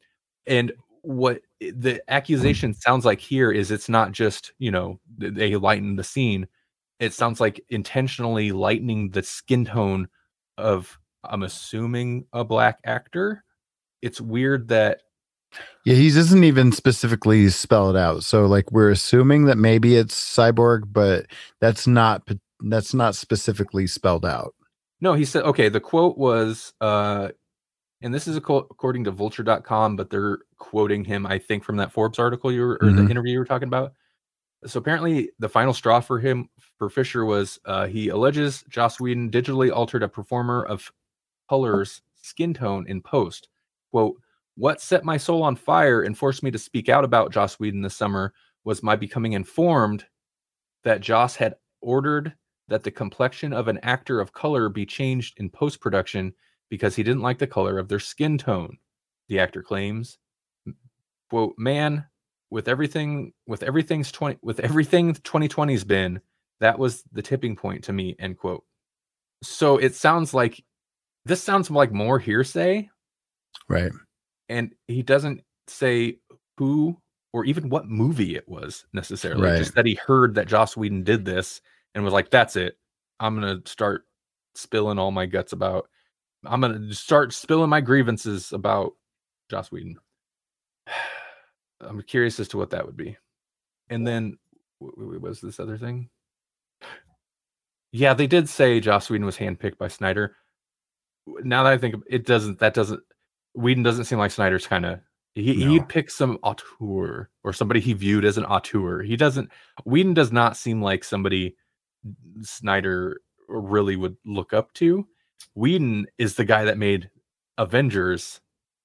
and 0.47 0.73
what 1.03 1.43
the 1.61 2.01
accusation 2.09 2.75
sounds 2.75 3.05
like 3.05 3.21
here 3.21 3.51
is 3.51 3.71
it's 3.71 3.89
not 3.89 4.13
just 4.13 4.53
you 4.59 4.71
know 4.71 5.01
they 5.17 5.57
lighten 5.57 5.97
the 5.97 6.05
scene. 6.05 6.47
It 7.01 7.13
sounds 7.13 7.41
like 7.41 7.65
intentionally 7.69 8.53
lightening 8.53 9.11
the 9.11 9.23
skin 9.23 9.65
tone 9.65 10.09
of 10.57 10.99
I'm 11.25 11.43
assuming 11.43 12.27
a 12.33 12.45
black 12.45 12.81
actor. 12.85 13.45
It's 14.03 14.21
weird 14.21 14.69
that 14.69 15.01
yeah, 15.85 15.95
he 15.95 16.11
doesn't 16.11 16.45
even 16.45 16.73
specifically 16.73 17.49
spell 17.49 17.91
it 17.91 17.97
out. 17.97 18.23
So, 18.23 18.47
like, 18.47 18.71
we're 18.71 18.91
assuming 18.91 19.47
that 19.47 19.57
maybe 19.57 19.97
it's 19.97 20.15
cyborg, 20.15 20.93
but 20.93 21.27
that's 21.61 21.87
not 21.87 22.29
that's 22.61 22.93
not 22.93 23.15
specifically 23.15 23.87
spelled 23.87 24.27
out. 24.27 24.55
No, 25.01 25.15
he 25.15 25.25
said, 25.25 25.45
okay, 25.45 25.69
the 25.69 25.81
quote 25.81 26.19
was, 26.19 26.73
uh, 26.81 27.29
and 28.03 28.15
this 28.15 28.29
is 28.29 28.37
according 28.37 29.05
to 29.05 29.11
vulture.com, 29.11 29.97
but 29.97 30.11
they're 30.11 30.39
quoting 30.59 31.05
him, 31.05 31.27
I 31.27 31.39
think, 31.39 31.65
from 31.65 31.77
that 31.77 31.93
Forbes 31.93 32.19
article 32.19 32.53
you 32.53 32.63
were, 32.63 32.79
or 32.81 32.93
the 32.93 33.03
Mhm. 33.03 33.11
interview 33.11 33.33
you 33.33 33.39
were 33.39 33.45
talking 33.45 33.69
about. 33.69 33.93
So 34.67 34.79
apparently, 34.79 35.31
the 35.39 35.49
final 35.49 35.73
straw 35.73 36.01
for 36.01 36.19
him, 36.19 36.49
for 36.79 36.91
Fisher, 36.91 37.25
was 37.25 37.59
uh, 37.65 37.87
he 37.87 38.09
alleges 38.09 38.65
Joss 38.69 39.01
Whedon 39.01 39.31
digitally 39.31 39.71
altered 39.73 40.03
a 40.03 40.09
performer 40.09 40.65
of 40.65 40.91
color's 41.49 42.03
skin 42.23 42.55
tone 42.55 42.87
in 42.89 43.01
post. 43.03 43.49
Quote, 43.91 44.21
what 44.57 44.81
set 44.81 45.05
my 45.05 45.17
soul 45.17 45.43
on 45.45 45.57
fire 45.57 46.03
and 46.03 46.19
forced 46.19 46.43
me 46.43 46.51
to 46.51 46.59
speak 46.59 46.89
out 46.89 47.05
about 47.05 47.33
Joss 47.33 47.61
Whedon 47.61 47.83
this 47.83 47.97
summer 47.97 48.35
was 48.65 48.83
my 48.83 48.97
becoming 48.97 49.33
informed 49.35 50.07
that 50.85 51.01
Joss 51.01 51.37
had 51.37 51.57
ordered 51.81 52.35
that 52.69 52.83
the 52.83 52.91
complexion 52.91 53.53
of 53.53 53.69
an 53.69 53.79
actor 53.83 54.21
of 54.21 54.33
color 54.33 54.69
be 54.69 54.85
changed 54.87 55.39
in 55.39 55.49
post 55.51 55.81
production 55.81 56.35
because 56.71 56.95
he 56.97 57.03
didn't 57.03 57.23
like 57.23 57.39
the 57.39 57.47
color 57.47 57.79
of 57.79 57.89
their 57.89 58.01
skin 58.01 58.39
tone. 58.39 58.79
The 59.29 59.41
actor 59.41 59.63
claims, 59.63 60.19
"quote 61.31 61.55
Man, 61.59 62.07
with 62.51 62.69
everything, 62.69 63.33
with 63.47 63.63
everything's 63.63 64.11
twenty, 64.13 64.39
with 64.43 64.61
everything 64.61 65.15
2020's 65.15 65.85
been, 65.85 66.21
that 66.61 66.79
was 66.79 67.03
the 67.13 67.23
tipping 67.23 67.57
point 67.57 67.85
to 67.85 67.93
me." 67.93 68.17
End 68.19 68.39
quote. 68.39 68.65
So 69.43 69.79
it 69.79 69.95
sounds 69.95 70.35
like 70.35 70.65
this 71.25 71.43
sounds 71.43 71.71
like 71.71 71.93
more 71.93 72.19
hearsay, 72.19 72.89
Right. 73.69 73.93
and 74.49 74.75
he 74.87 75.03
doesn't 75.03 75.43
say 75.67 76.19
who 76.57 77.01
or 77.35 77.45
even 77.45 77.69
what 77.69 77.87
movie 77.87 78.35
it 78.37 78.49
was 78.49 78.87
necessarily. 78.95 79.43
Right. 79.43 79.59
Just 79.59 79.75
that 79.75 79.85
he 79.87 79.95
heard 79.95 80.35
that 80.37 80.49
Joss 80.49 80.77
Whedon 80.77 81.05
did 81.05 81.25
this 81.27 81.61
and 81.95 82.03
was 82.03 82.15
like, 82.15 82.31
"That's 82.31 82.57
it. 82.57 82.79
I'm 83.21 83.35
gonna 83.35 83.61
start 83.67 84.07
spilling 84.55 84.99
all 84.99 85.11
my 85.11 85.27
guts 85.27 85.53
about 85.53 85.89
I'm 86.45 86.61
gonna 86.61 86.93
start 86.95 87.33
spilling 87.33 87.71
my 87.71 87.81
grievances 87.81 88.53
about 88.53 88.93
Joss 89.51 89.71
Whedon. 89.73 89.97
I'm 91.81 92.03
curious 92.03 92.41
as 92.41 92.49
to 92.49 92.57
what 92.59 92.71
that 92.71 92.85
would 92.87 92.97
be. 92.97 93.17
And 93.91 94.07
then 94.07 94.39
what 94.79 95.21
was 95.21 95.41
this 95.41 95.61
other 95.61 95.79
thing? 95.79 96.09
Yeah, 97.93 98.15
they 98.15 98.27
did 98.27 98.49
say 98.49 98.81
Joss 98.81 99.09
Whedon 99.09 99.25
was 99.27 99.37
handpicked 99.37 99.79
by 99.79 99.89
Snyder. 99.89 100.37
Now 101.27 101.63
that 101.65 101.73
I 101.73 101.79
think 101.79 101.95
of- 101.95 102.03
it 102.09 102.27
doesn't 102.27 102.59
that 102.59 102.75
doesn't 102.75 103.01
Whedon 103.55 103.83
doesn't 103.83 104.05
seem 104.05 104.19
like 104.19 104.31
Snyder's 104.31 104.67
kind 104.67 104.85
of 104.87 105.01
he 105.35 105.65
No. 105.65 105.71
he'd 105.71 105.89
pick 105.89 106.11
some 106.11 106.39
auteur 106.43 107.31
or 107.45 107.53
somebody 107.53 107.81
he 107.81 107.93
viewed 107.93 108.25
as 108.25 108.39
an 108.39 108.45
auteur. 108.45 109.03
He 109.03 109.17
doesn't 109.17 109.51
Whedon 109.85 110.15
does 110.15 110.33
not 110.33 110.57
seem 110.57 110.83
like 110.83 111.05
somebody 111.05 111.57
Snyder 112.43 113.21
really 113.49 113.97
would 113.97 114.17
look 114.25 114.53
up 114.53 114.73
to. 114.75 115.07
Whedon 115.55 116.07
is 116.19 116.35
the 116.35 116.45
guy 116.45 116.65
that 116.65 116.79
made 116.79 117.11
Avengers. 117.59 118.41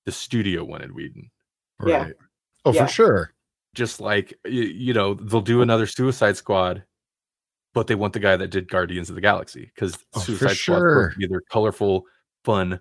The 0.05 0.11
studio 0.11 0.63
wanted 0.63 0.93
Whedon. 0.93 1.29
Yeah. 1.85 2.03
Right. 2.03 2.13
Oh, 2.65 2.73
Yeah. 2.73 2.85
for 2.87 2.91
sure. 2.91 3.33
Just 3.73 3.99
like 4.01 4.33
y- 4.45 4.51
you 4.51 4.93
know, 4.93 5.13
they'll 5.15 5.41
do 5.41 5.61
another 5.61 5.87
Suicide 5.87 6.37
Squad, 6.37 6.83
but 7.73 7.87
they 7.87 7.95
want 7.95 8.13
the 8.13 8.19
guy 8.19 8.35
that 8.35 8.49
did 8.49 8.67
Guardians 8.69 9.09
of 9.09 9.15
the 9.15 9.21
Galaxy 9.21 9.65
because 9.73 9.97
Oh, 10.13 10.19
Suicide 10.19 10.55
Squad 10.57 10.77
sure. 10.77 11.09
to 11.11 11.17
be 11.17 11.27
their 11.27 11.41
colorful, 11.49 12.05
fun, 12.43 12.79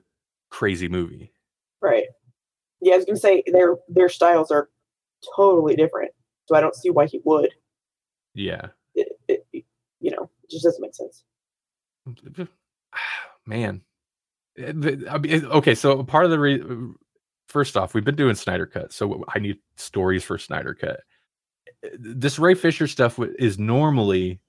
crazy 0.51 0.89
movie. 0.89 1.32
right. 1.81 2.07
Yeah, 2.81 2.94
I 2.94 2.97
was 2.97 3.07
gonna 3.07 3.16
say 3.16 3.44
their 3.47 3.77
their 3.89 4.09
styles 4.09 4.51
are 4.51 4.69
totally 5.36 5.77
different, 5.77 6.11
so 6.47 6.57
I 6.57 6.61
don't 6.61 6.74
see 6.74 6.90
why 6.90 7.07
he 7.07 7.20
would. 7.24 7.51
Yeah, 8.35 8.69
It, 8.97 9.09
it, 9.28 9.47
you 10.01 10.11
know, 10.11 10.28
it 10.43 10.51
just 10.51 10.65
doesn't 10.65 10.81
make 10.82 10.94
sense. 10.94 11.23
Mm, 12.09 12.49
man. 13.47 13.82
Eh, 14.59 14.73
mean, 14.73 15.44
Okay, 15.47 15.74
so 15.74 16.02
part 16.05 16.24
of 16.24 16.31
the 16.31 16.39
re- 16.39 16.62
first 17.48 17.77
off, 17.77 17.94
we've 17.94 18.05
been 18.05 18.16
doing 18.16 18.35
Snyder 18.35 18.66
Cut, 18.66 18.93
so 18.93 19.24
I 19.28 19.39
need 19.39 19.59
stories 19.77 20.24
for 20.24 20.39
Snyder 20.39 20.74
Cut. 20.74 21.01
Eh, 21.85 21.89
This 21.98 22.39
Ray 22.39 22.55
Fisher 22.55 22.86
stuff 22.86 23.19
is 23.39 23.59
normally 23.59 24.40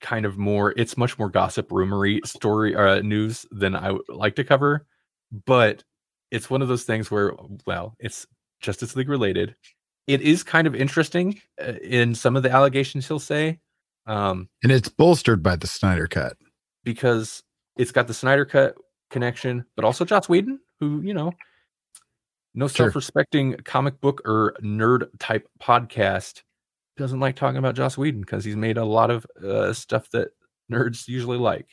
kind 0.00 0.26
of 0.26 0.36
more. 0.38 0.72
It's 0.76 0.96
much 0.96 1.18
more 1.18 1.30
gossip, 1.30 1.68
rumory, 1.70 2.24
story, 2.26 2.74
uh, 2.74 3.00
news 3.00 3.46
than 3.50 3.74
I 3.74 3.92
would 3.92 4.08
like 4.08 4.36
to 4.36 4.44
cover, 4.44 4.86
but 5.46 5.84
it's 6.30 6.50
one 6.50 6.60
of 6.62 6.68
those 6.68 6.84
things 6.84 7.10
where, 7.10 7.32
well, 7.66 7.94
it's 7.98 8.26
Justice 8.60 8.96
League 8.96 9.08
related. 9.08 9.54
It 10.06 10.20
is 10.22 10.42
kind 10.42 10.66
of 10.66 10.74
interesting 10.74 11.40
uh, 11.60 11.74
in 11.82 12.14
some 12.14 12.36
of 12.36 12.42
the 12.42 12.50
allegations 12.50 13.06
he'll 13.08 13.18
say. 13.18 13.58
Um, 14.06 14.48
And 14.62 14.70
it's 14.72 14.88
bolstered 14.88 15.42
by 15.42 15.56
the 15.56 15.66
Snyder 15.66 16.06
cut. 16.06 16.36
because 16.84 17.42
it's 17.76 17.92
got 17.92 18.06
the 18.08 18.14
Snyder 18.14 18.44
Cut 18.44 18.74
connection, 19.10 19.64
but 19.76 19.84
also 19.84 20.04
Joss 20.04 20.28
Whedon, 20.28 20.58
who 20.80 21.00
you 21.02 21.14
know, 21.14 21.32
no 22.54 22.68
Sure. 22.68 22.86
self-respecting 22.86 23.56
comic 23.64 24.00
book 24.00 24.22
or 24.24 24.54
nerd 24.62 25.08
type 25.18 25.48
podcast 25.62 26.42
doesn't 26.96 27.20
like 27.20 27.36
talking 27.36 27.58
about 27.58 27.74
Joss 27.74 27.98
Whedon 27.98 28.20
because 28.22 28.44
he's 28.44 28.56
made 28.56 28.78
a 28.78 28.84
lot 28.84 29.10
of 29.10 29.26
uh, 29.44 29.72
stuff 29.74 30.08
that 30.10 30.28
nerds 30.72 31.06
usually 31.08 31.36
like, 31.38 31.68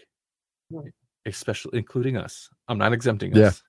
Right. 0.69 0.91
especially 1.25 1.77
including 1.79 2.17
us. 2.17 2.49
I'm 2.67 2.77
not 2.77 2.91
exempting 2.93 3.33
Yeah. 3.35 3.47
us. 3.47 3.63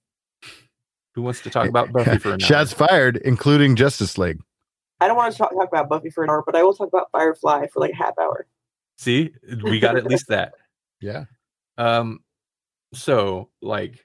Who 1.14 1.22
wants 1.22 1.42
to 1.42 1.50
talk 1.50 1.68
about 1.68 1.92
Buffy 1.92 2.18
for 2.18 2.30
an 2.32 2.34
hour? 2.42 2.48
Shots 2.48 2.72
fired, 2.72 3.18
including 3.18 3.76
Justice 3.76 4.18
League. 4.18 4.40
I 5.00 5.06
don't 5.06 5.16
want 5.16 5.30
to 5.32 5.38
talk, 5.38 5.52
talk 5.52 5.68
about 5.68 5.88
Buffy 5.88 6.10
for 6.10 6.24
an 6.24 6.30
hour, 6.30 6.42
but 6.44 6.56
I 6.56 6.64
will 6.64 6.74
talk 6.74 6.88
about 6.88 7.08
Firefly 7.12 7.68
for 7.68 7.78
like 7.80 7.92
a 7.92 7.96
half 7.96 8.18
hour. 8.18 8.46
See, 8.98 9.32
we 9.62 9.78
got 9.78 9.96
at 9.96 10.04
least 10.06 10.26
that. 10.28 10.54
Yeah. 11.00 11.24
Um, 11.78 12.20
so 12.92 13.50
like 13.62 14.04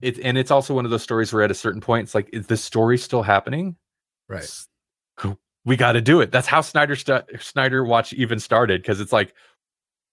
it's 0.00 0.18
and 0.20 0.36
it's 0.38 0.50
also 0.50 0.74
one 0.74 0.84
of 0.84 0.90
those 0.90 1.02
stories 1.02 1.32
where 1.32 1.42
at 1.42 1.50
a 1.50 1.54
certain 1.54 1.80
point, 1.80 2.04
it's 2.04 2.14
like, 2.14 2.28
is 2.32 2.46
this 2.46 2.62
story 2.62 2.98
still 2.98 3.22
happening? 3.22 3.76
Right. 4.28 4.48
We 5.64 5.76
got 5.76 5.92
to 5.92 6.00
do 6.00 6.20
it. 6.20 6.30
That's 6.30 6.46
how 6.46 6.60
Snyder 6.62 6.96
stu- 6.96 7.20
Snyder 7.40 7.84
Watch 7.84 8.12
even 8.14 8.38
started 8.38 8.80
because 8.80 9.00
it's 9.00 9.12
like 9.12 9.34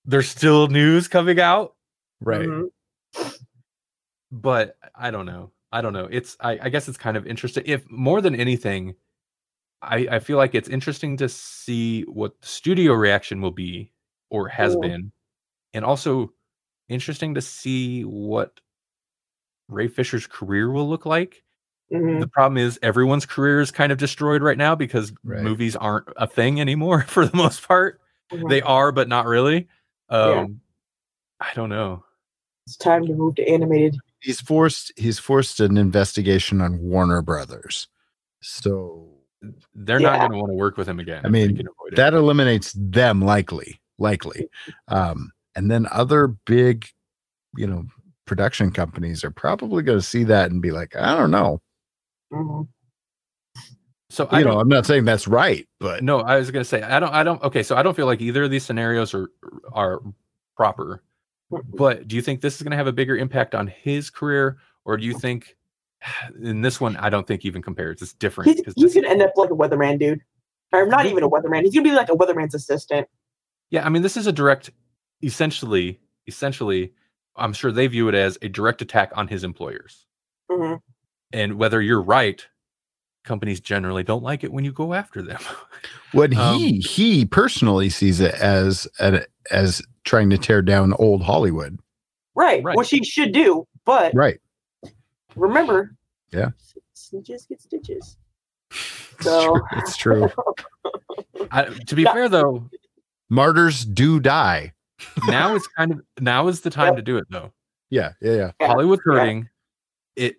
there's 0.04 0.28
still 0.28 0.68
news 0.68 1.08
coming 1.08 1.40
out, 1.40 1.76
Right. 2.20 2.48
Mhm. 2.48 2.70
but 4.32 4.78
I 4.96 5.12
don't 5.12 5.26
know. 5.26 5.52
I 5.72 5.82
don't 5.82 5.94
know. 5.94 6.08
It's 6.12 6.36
I, 6.40 6.60
I 6.64 6.70
guess 6.70 6.88
it's 6.88 6.98
kind 6.98 7.16
of 7.18 7.28
interesting. 7.28 7.64
If 7.66 7.90
more 7.90 8.22
than 8.22 8.36
anything, 8.36 8.96
I 9.82 10.08
I 10.12 10.20
feel 10.20 10.38
like 10.38 10.56
it's 10.56 10.70
interesting 10.70 11.18
to 11.18 11.30
see 11.30 12.02
what 12.04 12.40
the 12.42 12.48
studio 12.48 12.94
reaction 12.94 13.42
will 13.42 13.52
be 13.52 13.92
or 14.30 14.48
has 14.50 14.74
Yeah. 14.74 14.88
been, 14.90 15.12
and 15.74 15.86
also 15.86 16.34
interesting 16.90 17.36
to 17.36 17.42
see 17.42 18.04
what 18.04 18.60
Ray 19.68 19.88
Fisher's 19.88 20.28
career 20.28 20.70
will 20.72 20.88
look 20.88 21.06
like. 21.06 21.44
Mhm. 21.92 22.20
The 22.20 22.28
problem 22.28 22.58
is 22.58 22.80
everyone's 22.82 23.26
career 23.26 23.60
is 23.62 23.72
kind 23.72 23.92
of 23.92 23.98
destroyed 23.98 24.42
right 24.42 24.58
now 24.58 24.76
because 24.76 25.14
Right. 25.24 25.42
movies 25.44 25.76
aren't 25.76 26.08
a 26.18 26.28
thing 26.28 26.60
anymore 26.62 27.02
for 27.08 27.26
the 27.26 27.36
most 27.38 27.68
part. 27.68 28.00
They 28.50 28.62
are, 28.62 28.92
but 28.92 29.08
not 29.08 29.26
really. 29.28 29.68
Um, 30.10 30.30
Yeah. 30.32 30.46
I 31.42 31.54
don't 31.54 31.70
know. 31.70 32.04
It's 32.66 32.78
time 32.78 33.06
to 33.06 33.14
move 33.14 33.36
to 33.36 33.48
animated. 33.48 33.98
He's 34.22 34.42
forced 34.42 34.92
he's 34.98 35.20
forced 35.20 35.60
an 35.60 35.78
investigation 35.78 36.62
on 36.62 36.80
Warner 36.80 37.22
Brothers. 37.22 37.88
So 38.42 39.10
They're 39.76 40.00
not 40.00 40.20
going 40.20 40.32
to 40.32 40.38
want 40.38 40.50
to 40.50 40.56
work 40.56 40.76
with 40.78 40.88
him 40.88 41.00
again. 41.00 41.22
I 41.24 41.30
mean, 41.30 41.56
can 41.58 41.68
avoid 41.68 41.94
it. 41.94 41.96
that 41.98 42.16
eliminates 42.16 42.74
them 42.74 43.22
likely, 43.22 43.80
likely. 44.00 44.50
Um, 44.88 45.32
and 45.56 45.70
then 45.72 45.88
other 45.92 46.28
big, 46.28 46.88
you 47.56 47.68
know, 47.68 47.86
production 48.26 48.72
companies 48.72 49.24
are 49.24 49.32
probably 49.32 49.84
going 49.84 49.98
to 50.00 50.06
see 50.06 50.24
that 50.26 50.52
and 50.52 50.62
be 50.62 50.72
like, 50.72 50.96
I 50.96 51.16
don't 51.16 51.32
know. 51.32 51.62
Mhm. 52.34 52.68
so 54.10 54.28
I 54.32 54.40
You 54.40 54.46
don't, 54.46 54.54
know, 54.54 54.60
I'm 54.60 54.68
not 54.68 54.86
saying 54.86 55.06
that's 55.06 55.28
right, 55.28 55.68
but 55.80 56.04
no, 56.04 56.20
I 56.22 56.38
was 56.38 56.50
gonna 56.52 56.66
say 56.66 56.82
I 56.82 57.00
don't 57.00 57.14
I 57.14 57.24
don't 57.24 57.42
okay, 57.44 57.62
so 57.64 57.76
I 57.76 57.84
don't 57.84 57.96
feel 57.96 58.08
like 58.08 58.20
either 58.22 58.44
of 58.44 58.52
these 58.52 58.66
scenarios 58.66 59.14
are 59.14 59.30
are 59.74 60.02
proper. 60.58 61.04
But 61.52 62.08
do 62.08 62.16
you 62.16 62.22
think 62.22 62.42
this 62.42 62.56
is 62.56 62.62
gonna 62.64 62.76
have 62.76 62.88
a 62.88 62.92
bigger 62.92 63.16
impact 63.16 63.54
on 63.56 63.68
his 63.68 64.10
career, 64.10 64.58
or 64.86 64.98
do 64.98 65.06
you 65.06 65.14
think 65.18 65.56
in 66.42 66.62
this 66.62 66.82
one 66.82 66.98
I 66.98 67.10
don't 67.10 67.28
think 67.28 67.46
even 67.46 67.62
compares? 67.62 68.02
It's 68.02 68.14
different 68.14 68.50
He's, 68.50 68.58
because 68.58 68.74
he's 68.76 68.96
gonna 68.96 69.10
end 69.10 69.22
up 69.22 69.32
like 69.36 69.52
a 69.52 69.56
weatherman 69.56 70.00
dude, 70.00 70.22
or 70.74 70.88
not 70.88 71.06
even 71.06 71.24
a 71.24 71.30
weatherman. 71.30 71.62
He's 71.62 71.74
gonna 71.76 71.84
be 71.88 71.96
like 71.96 72.10
a 72.10 72.14
weatherman's 72.16 72.56
assistant. 72.56 73.08
yeah, 73.70 73.86
I 73.86 73.90
mean 73.90 74.02
this 74.02 74.18
is 74.18 74.26
a 74.28 74.32
direct, 74.32 74.72
essentially, 75.22 76.00
essentially, 76.28 76.94
I'm 77.36 77.54
sure 77.54 77.72
they 77.72 77.88
view 77.88 78.08
it 78.10 78.16
as 78.16 78.38
a 78.42 78.50
direct 78.50 78.82
attack 78.82 79.12
on 79.16 79.28
his 79.28 79.44
employers. 79.44 80.06
Mhm. 80.50 80.82
And 81.34 81.56
whether 81.56 81.82
you're 81.82 82.02
right, 82.02 82.46
companies 83.24 83.60
generally 83.60 84.04
don't 84.04 84.24
like 84.24 84.44
it 84.44 84.52
when 84.54 84.64
you 84.64 84.72
go 84.72 84.94
after 84.94 85.22
them. 85.22 85.40
what 86.14 86.34
Um, 86.36 86.58
he 86.60 86.78
he 86.80 87.26
personally 87.26 87.90
sees 87.90 88.20
it 88.20 88.34
as 88.36 88.88
an, 89.00 89.24
as 89.52 89.82
trying 90.04 90.30
to 90.30 90.38
tear 90.38 90.62
down 90.62 90.94
old 91.00 91.24
Hollywood. 91.24 91.80
Right, 92.36 92.64
Right. 92.64 92.78
which 92.78 92.90
he 92.90 93.04
should 93.04 93.32
do. 93.32 93.68
But 93.86 94.14
Right. 94.14 94.40
remember, 95.36 95.96
Yeah. 96.32 96.50
snitches 96.96 97.48
get 97.48 97.62
stitches. 97.62 98.18
It's 98.72 99.24
So- 99.24 99.54
true. 99.56 99.62
It's 99.74 99.98
true. 99.98 100.30
I, 101.52 101.64
to 101.66 101.96
be 101.96 102.04
Yeah. 102.04 102.14
fair 102.14 102.30
though, 102.30 102.70
Martyrs 103.30 103.84
do 103.86 104.20
die. 104.20 104.74
Now 105.28 105.56
is 105.56 105.68
kind 105.68 105.92
of 105.92 106.02
now 106.20 106.48
is 106.48 106.62
the 106.62 106.70
time 106.70 106.88
Yep. 106.90 106.96
to 106.98 107.02
do 107.02 107.18
it 107.18 107.26
though. 107.30 107.52
Yeah, 107.90 108.14
yeah, 108.22 108.34
yeah. 108.34 108.52
Yeah, 108.60 108.68
Hollywood 108.68 109.00
yeah. 109.06 109.14
hurting. 109.14 109.50
It 110.16 110.36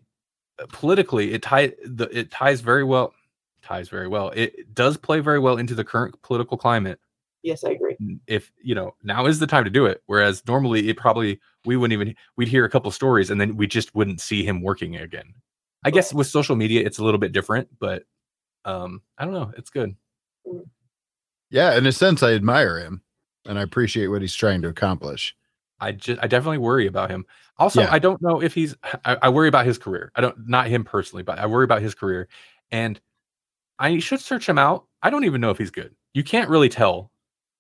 politically 0.73 1.33
it 1.33 1.43
ties 1.43 1.73
the 1.85 2.05
it 2.17 2.31
ties 2.31 2.61
very 2.61 2.85
well 2.85 3.15
ties 3.63 3.89
very 3.89 4.09
well. 4.09 4.31
It 4.31 4.75
does 4.75 4.97
play 4.97 5.21
very 5.21 5.39
well 5.39 5.57
into 5.59 5.75
the 5.75 5.85
current 5.85 6.21
political 6.23 6.57
climate. 6.57 7.01
Yes, 7.43 7.63
I 7.65 7.71
agree. 7.71 7.97
If 8.27 8.51
you 8.63 8.75
know 8.75 8.95
now 9.03 9.27
is 9.27 9.39
the 9.39 9.47
time 9.47 9.65
to 9.65 9.71
do 9.71 9.87
it. 9.87 10.03
Whereas 10.07 10.43
normally 10.47 10.89
it 10.89 10.97
probably 10.97 11.41
we 11.65 11.77
wouldn't 11.77 11.93
even 12.01 12.15
we'd 12.37 12.49
hear 12.49 12.65
a 12.65 12.71
couple 12.71 12.91
stories 12.91 13.31
and 13.31 13.41
then 13.41 13.57
we 13.57 13.67
just 13.67 13.95
wouldn't 13.95 14.21
see 14.21 14.45
him 14.45 14.63
working 14.63 14.97
again. 14.97 15.35
I 15.85 15.91
guess 15.91 16.13
with 16.13 16.27
social 16.27 16.57
media 16.57 16.85
it's 16.85 16.99
a 16.99 17.05
little 17.05 17.21
bit 17.21 17.33
different, 17.33 17.69
but 17.79 18.05
um 18.65 19.03
I 19.19 19.25
don't 19.25 19.35
know. 19.35 19.53
It's 19.57 19.71
good. 19.71 19.95
Yeah, 21.51 21.77
in 21.77 21.87
a 21.87 21.93
sense, 21.93 22.23
I 22.23 22.33
admire 22.33 22.79
him 22.81 23.03
and 23.49 23.59
I 23.59 23.63
appreciate 23.63 24.09
what 24.09 24.21
he's 24.23 24.35
trying 24.35 24.63
to 24.63 24.69
accomplish. 24.69 25.35
I 25.81 25.93
just 25.93 26.19
I 26.23 26.27
definitely 26.27 26.59
worry 26.59 26.87
about 26.87 27.11
him. 27.11 27.27
Also, 27.59 27.83
Yeah. 27.83 27.89
I 27.93 27.99
don't 27.99 28.21
know 28.23 28.41
if 28.43 28.55
he's 28.55 28.75
I, 29.05 29.17
I 29.23 29.29
worry 29.29 29.49
about 29.49 29.67
his 29.67 29.79
career. 29.79 30.11
I 30.15 30.21
don't 30.21 30.49
not 30.49 30.69
him 30.69 30.85
personally, 30.85 31.23
but 31.23 31.39
I 31.39 31.47
worry 31.47 31.65
about 31.65 31.83
his 31.83 31.95
career. 31.95 32.29
And 32.71 32.99
I 33.79 33.99
should 33.99 34.21
search 34.21 34.49
him 34.49 34.59
out. 34.59 34.87
I 35.03 35.11
don't 35.11 35.25
even 35.25 35.41
know 35.41 35.51
if 35.51 35.59
he's 35.59 35.71
good. 35.71 35.95
You 36.15 36.25
can't 36.25 36.49
really 36.49 36.69
tell. 36.71 37.11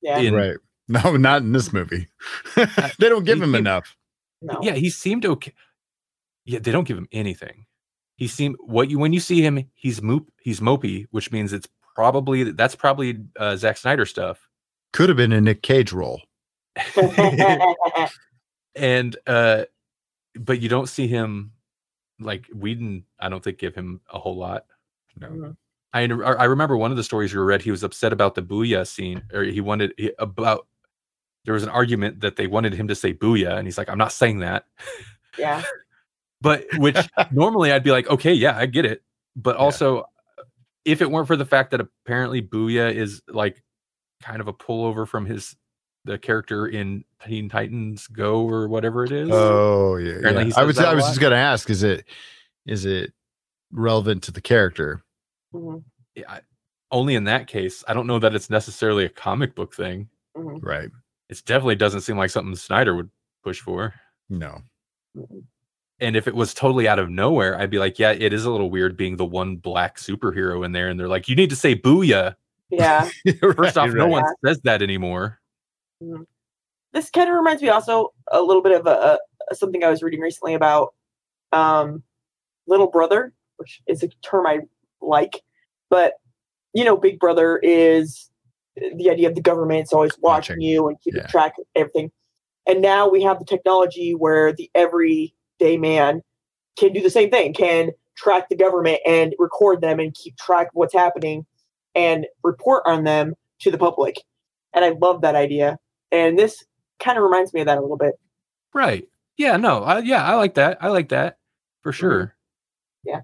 Yeah, 0.03 0.19
In- 0.19 0.35
right. 0.35 0.57
No, 0.89 1.17
not 1.17 1.43
in 1.43 1.51
this 1.51 1.73
movie. 1.73 2.07
they 2.55 3.09
don't 3.09 3.25
give 3.25 3.39
him 3.43 3.47
seemed- 3.49 3.57
enough. 3.57 3.97
no. 4.41 4.61
Yeah, 4.63 4.75
he 4.75 4.89
seemed 4.89 5.27
okay. 5.27 5.53
Yeah, 6.45 6.61
they 6.61 6.71
don't 6.71 6.87
give 6.87 6.97
him 6.97 7.09
anything. 7.11 7.67
He 8.15 8.29
seemed 8.29 8.55
what 8.61 8.89
you 8.89 8.99
when 9.01 9.13
you 9.13 9.19
see 9.19 9.43
him, 9.43 9.69
he's 9.75 9.99
moop, 10.01 10.27
he's 10.41 10.61
mopey, 10.61 11.07
which 11.11 11.33
means 11.33 11.53
it's 11.53 11.67
probably 11.97 12.53
that's 12.53 12.77
probably 12.77 13.19
uh, 13.37 13.57
Zack 13.57 13.77
Snyder 13.79 14.07
stuff. 14.07 14.49
Could 14.93 15.09
have 15.09 15.17
been 15.17 15.33
a 15.33 15.41
Nic 15.41 15.63
Cage 15.63 15.93
role. 15.93 16.23
and 18.75 19.17
uh 19.27 19.65
but 20.39 20.61
you 20.61 20.69
don't 20.69 20.89
see 20.89 21.07
him 21.07 21.53
like 22.21 22.47
Whedon. 22.55 23.05
I 23.19 23.29
don't 23.29 23.43
think 23.43 23.59
give 23.59 23.75
him 23.75 24.01
a 24.13 24.19
whole 24.19 24.37
lot. 24.37 24.67
No. 25.19 25.29
Mhm. 25.29 25.57
I 25.95 26.03
I 26.03 26.45
remember 26.45 26.77
one 26.77 26.91
of 26.91 26.97
the 26.99 27.05
stories 27.05 27.33
you 27.33 27.43
read. 27.43 27.63
He 27.63 27.71
was 27.71 27.83
upset 27.83 28.13
about 28.13 28.35
the 28.35 28.43
booyah 28.43 28.87
scene, 28.87 29.23
or 29.33 29.43
he 29.45 29.61
wanted 29.63 29.95
he, 29.97 30.13
about. 30.19 30.67
There 31.47 31.55
was 31.55 31.63
an 31.63 31.69
argument 31.71 32.21
that 32.21 32.37
they 32.37 32.47
wanted 32.49 32.75
him 32.75 32.89
to 32.89 32.95
say 32.95 33.15
booyah, 33.15 33.57
and 33.57 33.67
he's 33.67 33.79
like, 33.79 33.89
"I'm 33.89 33.97
not 33.99 34.13
saying 34.13 34.41
that." 34.41 34.67
Yeah. 35.39 35.63
But 36.43 36.67
which 36.75 36.99
normally 37.33 37.73
I'd 37.73 37.83
be 37.83 37.91
like, 37.93 38.11
"Okay, 38.11 38.35
yeah, 38.35 38.59
I 38.59 38.67
get 38.67 38.85
it." 38.85 39.03
But 39.37 39.57
Yeah. 39.57 39.63
also, 39.63 40.05
if 40.85 41.01
it 41.01 41.11
weren't 41.11 41.27
for 41.27 41.35
the 41.37 41.47
fact 41.47 41.71
that 41.71 41.81
apparently 41.81 42.43
booyah 42.43 42.93
is 42.95 43.23
like 43.27 43.63
kind 44.23 44.41
of 44.41 44.49
a 44.49 44.53
pullover 44.53 45.07
from 45.07 45.27
his 45.27 45.57
the 46.05 46.17
character 46.19 46.69
in 46.69 47.05
Teen 47.27 47.49
Titans 47.49 48.07
Go 48.07 48.49
or 48.49 48.69
whatever 48.69 49.05
it 49.05 49.11
is. 49.13 49.29
Oh 49.33 49.97
yeah. 49.97 50.13
Apparently 50.15 50.47
yeah. 50.49 50.53
I 50.57 50.65
was 50.65 50.77
that 50.77 50.87
a 50.87 50.89
I 50.91 50.95
was 50.95 51.03
lot. 51.03 51.09
just 51.11 51.21
gonna 51.21 51.35
ask, 51.37 51.69
is 51.71 51.83
it 51.83 52.05
is 52.67 52.85
it 52.85 53.13
relevant 53.73 54.23
to 54.25 54.31
the 54.33 54.41
character? 54.41 55.03
Mhm. 55.55 55.83
Yeah, 56.15 56.25
I- 56.29 56.41
only 56.93 57.17
in 57.17 57.25
that 57.25 57.49
case, 57.49 57.83
I 57.89 57.95
don't 57.95 58.07
know 58.07 58.21
that 58.21 58.35
it's 58.37 58.49
necessarily 58.49 59.05
a 59.05 59.09
comic 59.09 59.57
book 59.57 59.75
thing. 59.75 60.09
Mhm. 60.37 60.61
Right. 60.63 60.89
It 61.29 61.43
definitely 61.45 61.75
doesn't 61.75 62.03
seem 62.03 62.17
like 62.17 62.31
something 62.31 62.55
Snyder 62.55 62.95
would 62.95 63.11
push 63.43 63.61
for. 63.61 63.93
No. 64.31 64.63
And 65.99 66.15
if 66.15 66.29
it 66.29 66.35
was 66.35 66.55
totally 66.55 66.87
out 66.87 66.99
of 67.01 67.11
nowhere, 67.11 67.59
I'd 67.59 67.71
be 67.71 67.79
like, 67.79 67.99
yeah, 67.99 68.13
it 68.13 68.33
is 68.33 68.45
a 68.45 68.51
little 68.51 68.71
weird 68.71 68.97
being 68.97 69.17
the 69.17 69.25
one 69.25 69.57
black 69.57 69.97
superhero 69.99 70.65
in 70.65 70.71
there. 70.73 70.89
And 70.89 71.01
they're 71.01 71.09
like, 71.09 71.29
you 71.29 71.35
need 71.35 71.51
to 71.51 71.57
say 71.57 71.75
booyah. 71.75 72.37
Yeah. 72.71 73.09
First 73.57 73.77
off, 73.77 73.91
no 73.91 74.05
right. 74.05 74.11
one 74.11 74.25
says 74.45 74.61
that 74.65 74.83
anymore. 74.83 75.39
this 76.93 77.11
kind 77.11 77.29
of 77.29 77.37
reminds 77.37 77.63
me 77.63 77.69
also 77.69 78.13
a 78.31 78.43
little 78.43 78.63
bit 78.63 78.79
of 78.79 78.87
a, 78.87 79.19
a 79.51 79.55
something 79.55 79.85
I 79.85 79.91
was 79.91 80.03
reading 80.03 80.21
recently 80.21 80.55
about 80.55 80.95
um, 81.53 82.03
little 82.67 82.89
brother, 82.89 83.33
which 83.57 83.81
is 83.87 84.03
a 84.03 84.09
term 84.23 84.47
I 84.47 84.61
like, 85.01 85.43
but 85.91 86.15
you 86.75 86.85
know, 86.85 86.97
Big 86.97 87.19
Brother 87.19 87.59
is 87.63 88.31
the 88.77 89.09
idea 89.11 89.29
of 89.29 89.35
the 89.35 89.41
government's 89.41 89.93
always 89.93 90.13
watching, 90.21 90.57
Watching. 90.57 90.61
you 90.61 90.89
and 90.89 91.01
keeping 91.01 91.21
Yeah. 91.23 91.27
track 91.29 91.55
of 91.59 91.65
everything. 91.75 92.11
And 92.67 92.83
now 92.83 93.09
we 93.09 93.23
have 93.23 93.39
the 93.39 93.45
technology 93.47 94.13
where 94.13 94.53
the 94.53 94.71
everyday 94.75 95.79
man 95.79 96.21
can 96.79 96.93
do 96.93 97.01
the 97.01 97.09
same 97.09 97.31
thing, 97.31 97.55
can 97.55 97.93
track 98.17 98.49
the 98.51 98.57
government 98.57 98.99
and 99.07 99.35
record 99.39 99.81
them 99.81 100.01
and 100.01 100.13
keep 100.15 100.37
track 100.37 100.67
of 100.67 100.73
what's 100.75 100.93
happening 100.93 101.47
and 101.97 102.27
report 102.45 102.83
on 102.87 103.03
them 103.03 103.35
to 103.61 103.71
the 103.73 103.79
public. 103.79 104.17
And 104.73 104.85
I 104.85 104.91
love 104.91 105.23
that 105.23 105.35
idea. 105.35 105.79
And 106.13 106.39
this 106.39 106.63
kind 107.01 107.19
of 107.19 107.25
reminds 107.25 107.53
me 107.53 107.61
of 107.61 107.67
that 107.67 107.79
a 107.79 107.81
little 107.81 107.97
bit. 107.97 108.15
Right. 108.75 109.09
Yeah, 109.39 109.57
no. 109.57 109.83
I, 109.83 109.99
yeah, 110.01 110.23
I 110.25 110.35
like 110.35 110.55
that. 110.55 110.79
I 110.81 110.89
like 110.89 111.09
that 111.09 111.39
for 111.83 111.93
sure. 111.93 112.35
Yeah. 113.05 113.23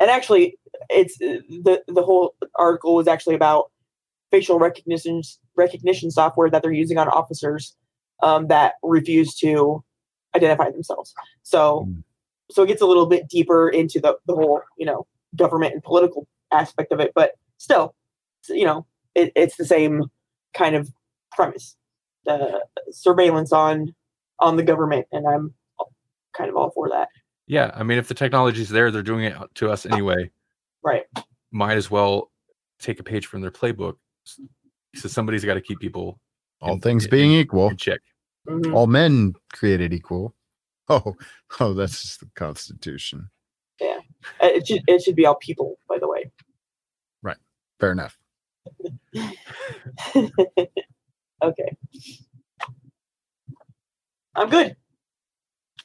And 0.00 0.10
actually, 0.10 0.56
it's 0.90 1.16
the 1.18 1.82
the 1.86 2.02
whole 2.02 2.34
article 2.58 2.94
was 2.94 3.08
actually 3.08 3.34
about 3.36 3.70
facial 4.30 4.58
recognition 4.58 5.22
recognition 5.56 6.10
software 6.10 6.50
that 6.50 6.62
they're 6.62 6.72
using 6.72 6.98
on 6.98 7.08
officers 7.08 7.76
um, 8.22 8.48
that 8.48 8.74
refuse 8.82 9.34
to 9.36 9.82
identify 10.34 10.70
themselves. 10.70 11.14
So, 11.42 11.86
Mm. 11.88 12.02
so 12.50 12.62
it 12.64 12.66
gets 12.66 12.82
a 12.82 12.86
little 12.86 13.06
bit 13.06 13.28
deeper 13.28 13.68
into 13.68 14.00
the 14.00 14.16
the 14.26 14.34
whole 14.34 14.62
you 14.76 14.84
know 14.86 15.06
government 15.36 15.74
and 15.74 15.82
political 15.82 16.26
aspect 16.52 16.92
of 16.92 17.00
it, 17.00 17.12
but 17.14 17.32
still, 17.64 17.94
you 18.48 18.64
know, 18.64 18.86
it, 19.14 19.32
it's 19.34 19.56
the 19.56 19.64
same 19.64 20.04
kind 20.54 20.74
of 20.76 20.88
premise, 21.32 21.76
the 22.24 22.64
surveillance 22.90 23.52
on 23.52 23.94
on 24.38 24.56
the 24.56 24.62
government, 24.62 25.06
and 25.12 25.26
I'm 25.26 25.54
kind 26.36 26.50
of 26.50 26.56
all 26.56 26.70
for 26.70 26.88
that. 26.90 27.08
Yeah. 27.46 27.70
I 27.74 27.82
mean, 27.82 27.98
if 27.98 28.08
the 28.08 28.14
technology's 28.14 28.68
there, 28.68 28.90
they're 28.90 29.02
doing 29.02 29.24
it 29.24 29.36
to 29.56 29.70
us 29.70 29.86
anyway. 29.86 30.30
Right. 30.82 31.04
Might 31.52 31.76
as 31.76 31.90
well 31.90 32.30
take 32.80 32.98
a 33.00 33.02
page 33.04 33.26
from 33.26 33.40
their 33.42 33.50
playbook. 33.50 33.94
So 34.94 35.08
somebody's 35.08 35.44
got 35.44 35.54
to 35.54 35.60
keep 35.60 35.78
people 35.78 36.18
All 36.60 36.74
in- 36.74 36.80
things 36.80 37.04
in- 37.04 37.10
being 37.10 37.32
equal, 37.32 37.68
in 37.70 37.76
check. 37.76 38.00
Mhm. 38.48 38.74
all 38.74 38.86
men 38.86 39.34
created 39.52 39.92
equal. 39.94 40.34
Oh, 40.88 41.14
oh, 41.60 41.72
that's 41.74 42.02
just 42.02 42.20
the 42.20 42.28
Constitution. 42.34 43.30
Yeah, 43.80 43.98
It 44.42 44.66
should 44.66 44.82
it 44.86 45.02
should 45.02 45.16
be 45.16 45.24
all 45.26 45.36
people, 45.36 45.78
by 45.88 45.98
the 45.98 46.08
way. 46.08 46.30
Fair 47.84 47.92
enough. 47.92 48.18
okay. 51.42 51.76
I'm 54.34 54.48
good. 54.48 54.74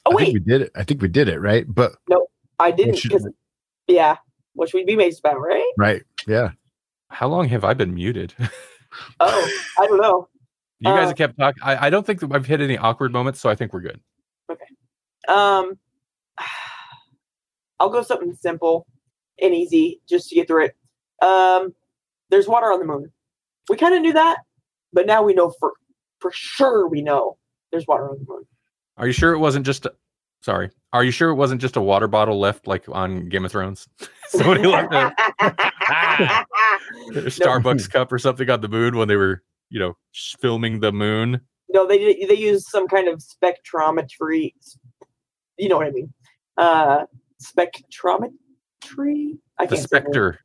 Oh 0.06 0.12
I 0.12 0.16
think 0.16 0.26
wait, 0.28 0.32
we 0.34 0.40
did 0.40 0.62
it. 0.62 0.72
I 0.74 0.82
think 0.84 1.02
we 1.02 1.08
did 1.08 1.28
it, 1.28 1.38
right? 1.40 1.66
But 1.68 1.92
no, 2.08 2.26
I 2.58 2.70
didn't. 2.70 2.96
should- 2.96 3.12
'cause- 3.12 3.28
yeah, 3.86 4.16
which 4.54 4.72
we'd 4.72 4.86
be 4.86 4.94
amazed 4.94 5.20
about, 5.20 5.38
right? 5.40 5.70
right, 5.76 6.02
yeah. 6.26 6.52
How 7.08 7.28
long 7.28 7.48
have 7.48 7.64
I 7.64 7.74
been 7.74 7.94
muted? 7.94 8.32
Oh, 9.20 9.50
I 9.78 9.86
don't 9.86 10.00
know. 10.00 10.28
You 10.82 10.90
guys 10.94 11.04
Uh, 11.04 11.08
have 11.08 11.16
kept 11.18 11.38
talking. 11.38 11.62
I, 11.62 11.88
I 11.88 11.90
don't 11.90 12.06
think 12.06 12.20
that 12.20 12.32
I've 12.32 12.46
hit 12.46 12.62
any 12.62 12.78
awkward 12.78 13.12
moments, 13.12 13.38
so 13.38 13.50
I 13.50 13.54
think 13.54 13.74
we're 13.74 13.82
good. 13.82 14.00
Okay. 14.50 14.64
Um, 15.28 15.78
I'll 17.78 17.90
go 17.90 18.00
something 18.00 18.32
simple 18.34 18.86
and 19.42 19.54
easy 19.54 20.00
just 20.08 20.30
to 20.30 20.34
get 20.36 20.48
through 20.48 20.64
it. 20.64 20.76
Um, 21.22 21.74
there's 22.30 22.48
water 22.48 22.66
on 22.66 22.78
the 22.78 22.84
moon. 22.86 23.10
We 23.68 23.76
kind 23.76 23.94
of 23.94 24.02
knew 24.02 24.12
that, 24.14 24.38
but 24.92 25.06
now 25.06 25.22
we 25.22 25.34
know 25.34 25.52
for 25.60 25.72
for 26.18 26.30
sure. 26.32 26.88
We 26.88 27.02
know 27.02 27.36
there's 27.70 27.86
water 27.86 28.08
on 28.10 28.18
the 28.18 28.24
moon. 28.26 28.44
Are 28.96 29.06
you 29.06 29.12
sure 29.12 29.32
it 29.32 29.38
wasn't 29.38 29.66
just? 29.66 29.86
A, 29.86 29.92
sorry. 30.42 30.70
Are 30.92 31.04
you 31.04 31.10
sure 31.12 31.30
it 31.30 31.36
wasn't 31.36 31.60
just 31.60 31.76
a 31.76 31.80
water 31.80 32.08
bottle 32.08 32.38
left 32.40 32.66
like 32.66 32.84
on 32.88 33.28
Game 33.28 33.44
of 33.44 33.52
Thrones? 33.52 33.88
Somebody 34.28 34.66
left 34.66 34.92
a, 34.92 35.06
a 35.40 35.50
Starbucks 37.30 37.90
cup 37.90 38.12
or 38.12 38.18
something 38.18 38.48
on 38.50 38.60
the 38.60 38.68
moon 38.68 38.96
when 38.96 39.08
they 39.08 39.16
were, 39.16 39.42
you 39.70 39.78
know, 39.78 39.96
filming 40.40 40.80
the 40.80 40.92
moon. 40.92 41.40
No, 41.68 41.86
they 41.86 42.24
they 42.26 42.34
use 42.36 42.68
some 42.68 42.88
kind 42.88 43.06
of 43.08 43.22
spectrometry. 43.22 44.52
You 45.58 45.68
know 45.68 45.76
what 45.76 45.86
I 45.86 45.90
mean? 45.90 46.12
Uh, 46.56 47.04
spectrometry. 47.42 49.38
I 49.58 49.66
The 49.66 49.76
can't 49.76 49.88
say 49.88 49.98
the 50.00 50.04
word. 50.04 50.04
specter. 50.04 50.38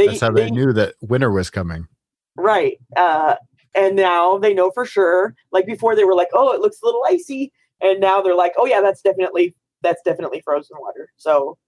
They, 0.00 0.06
That's 0.06 0.20
how 0.20 0.30
they, 0.30 0.44
they 0.44 0.50
knew 0.50 0.72
that 0.72 0.94
winter 1.02 1.30
was 1.30 1.50
coming. 1.50 1.86
right. 2.34 2.78
Uh, 2.96 3.34
and 3.74 3.96
now 3.96 4.38
they 4.38 4.54
know 4.54 4.70
for 4.70 4.86
sure. 4.86 5.34
Like 5.52 5.66
before, 5.66 5.94
they 5.94 6.04
were 6.04 6.14
like, 6.14 6.30
"Oh, 6.32 6.52
it 6.52 6.60
looks 6.62 6.80
a 6.82 6.86
little 6.86 7.02
icy," 7.06 7.52
and 7.82 8.00
now 8.00 8.22
they're 8.22 8.34
like, 8.34 8.54
"Oh 8.56 8.64
yeah, 8.64 8.80
that's 8.80 9.02
definitely 9.02 9.54
that's 9.82 10.00
definitely 10.06 10.40
frozen 10.40 10.78
water." 10.80 11.12
So 11.18 11.58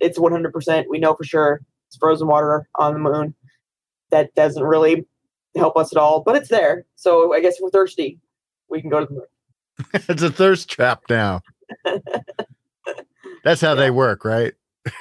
it's 0.00 0.18
one 0.18 0.32
hundred 0.32 0.54
percent. 0.54 0.88
We 0.88 0.98
know 0.98 1.14
for 1.14 1.24
sure 1.24 1.60
it's 1.88 1.98
frozen 1.98 2.28
water 2.28 2.66
on 2.76 2.94
the 2.94 2.98
moon. 2.98 3.34
That 4.10 4.34
doesn't 4.34 4.62
really 4.64 5.06
help 5.54 5.76
us 5.76 5.92
at 5.94 6.00
all, 6.00 6.22
but 6.22 6.34
it's 6.34 6.48
there. 6.48 6.86
So 6.96 7.34
I 7.34 7.40
guess 7.40 7.56
if 7.56 7.60
we're 7.62 7.68
thirsty, 7.68 8.18
we 8.70 8.80
can 8.80 8.88
go 8.88 9.00
to 9.00 9.06
the 9.06 9.12
moon. 9.12 9.26
it's 10.08 10.22
a 10.22 10.30
thirst 10.30 10.70
trap 10.70 11.02
now. 11.10 11.42
That's 13.44 13.60
how 13.60 13.74
they 13.74 13.90
work, 13.90 14.24
right? 14.24 14.54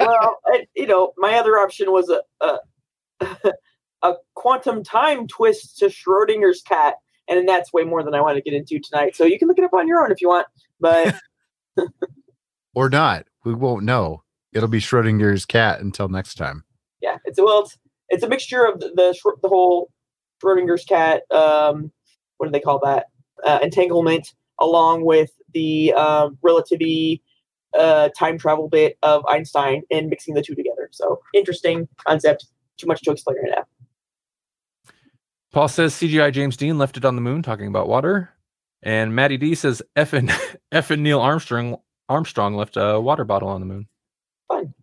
well, 0.00 0.38
I, 0.46 0.66
you 0.74 0.86
know, 0.86 1.12
my 1.16 1.34
other 1.34 1.58
option 1.58 1.92
was 1.92 2.10
a, 2.10 2.22
a 2.44 2.58
a 4.02 4.14
quantum 4.34 4.84
time 4.84 5.26
twist 5.26 5.78
to 5.78 5.86
Schrodinger's 5.86 6.62
cat, 6.62 6.94
and 7.28 7.48
that's 7.48 7.72
way 7.72 7.84
more 7.84 8.02
than 8.02 8.14
I 8.14 8.20
want 8.20 8.36
to 8.36 8.42
get 8.42 8.54
into 8.54 8.78
tonight. 8.78 9.16
So 9.16 9.24
you 9.24 9.38
can 9.38 9.48
look 9.48 9.58
it 9.58 9.64
up 9.64 9.74
on 9.74 9.88
your 9.88 10.02
own 10.02 10.12
if 10.12 10.20
you 10.20 10.28
want. 10.28 10.46
But 10.80 11.14
or 12.74 12.88
not. 12.88 13.26
We 13.44 13.54
won't 13.54 13.84
know. 13.84 14.22
It'll 14.52 14.68
be 14.68 14.80
Schrodinger's 14.80 15.44
cat 15.44 15.80
until 15.80 16.08
next 16.08 16.36
time. 16.36 16.64
yeah, 17.00 17.18
it's 17.24 17.40
well, 17.40 17.62
it's, 17.62 17.78
it's 18.08 18.22
a 18.22 18.28
mixture 18.28 18.64
of 18.64 18.80
the 18.80 18.88
the, 18.94 19.36
the 19.42 19.48
whole 19.48 19.90
Schrodinger's 20.42 20.84
cat. 20.84 21.22
Um, 21.30 21.92
what 22.36 22.46
do 22.46 22.52
they 22.52 22.60
call 22.60 22.80
that? 22.84 23.06
Uh, 23.44 23.58
entanglement, 23.62 24.34
along 24.60 25.04
with 25.04 25.30
the 25.52 25.92
um, 25.94 26.38
relativity. 26.42 27.22
Uh, 27.78 28.08
time 28.16 28.38
travel 28.38 28.68
bit 28.68 28.98
of 29.02 29.24
Einstein 29.26 29.82
and 29.90 30.08
mixing 30.08 30.34
the 30.34 30.42
two 30.42 30.54
together. 30.54 30.88
So 30.92 31.20
interesting 31.34 31.88
concept. 32.06 32.46
Too 32.76 32.86
much 32.86 33.02
to 33.02 33.12
explain 33.12 33.36
right 33.42 33.52
now. 33.56 33.64
Paul 35.52 35.68
says 35.68 35.94
CGI 35.94 36.32
James 36.32 36.56
Dean 36.56 36.78
left 36.78 36.96
it 36.96 37.04
on 37.04 37.14
the 37.14 37.20
moon 37.20 37.42
talking 37.42 37.68
about 37.68 37.88
water. 37.88 38.30
And 38.82 39.14
Maddie 39.14 39.38
D 39.38 39.54
says 39.54 39.82
F 39.96 40.12
and 40.12 40.32
F 40.72 40.90
and 40.90 41.02
Neil 41.02 41.20
Armstrong 41.20 41.76
Armstrong 42.08 42.54
left 42.54 42.76
a 42.76 43.00
water 43.00 43.24
bottle 43.24 43.48
on 43.48 43.60
the 43.60 43.66
moon. 43.66 43.88
Fun. 44.48 44.74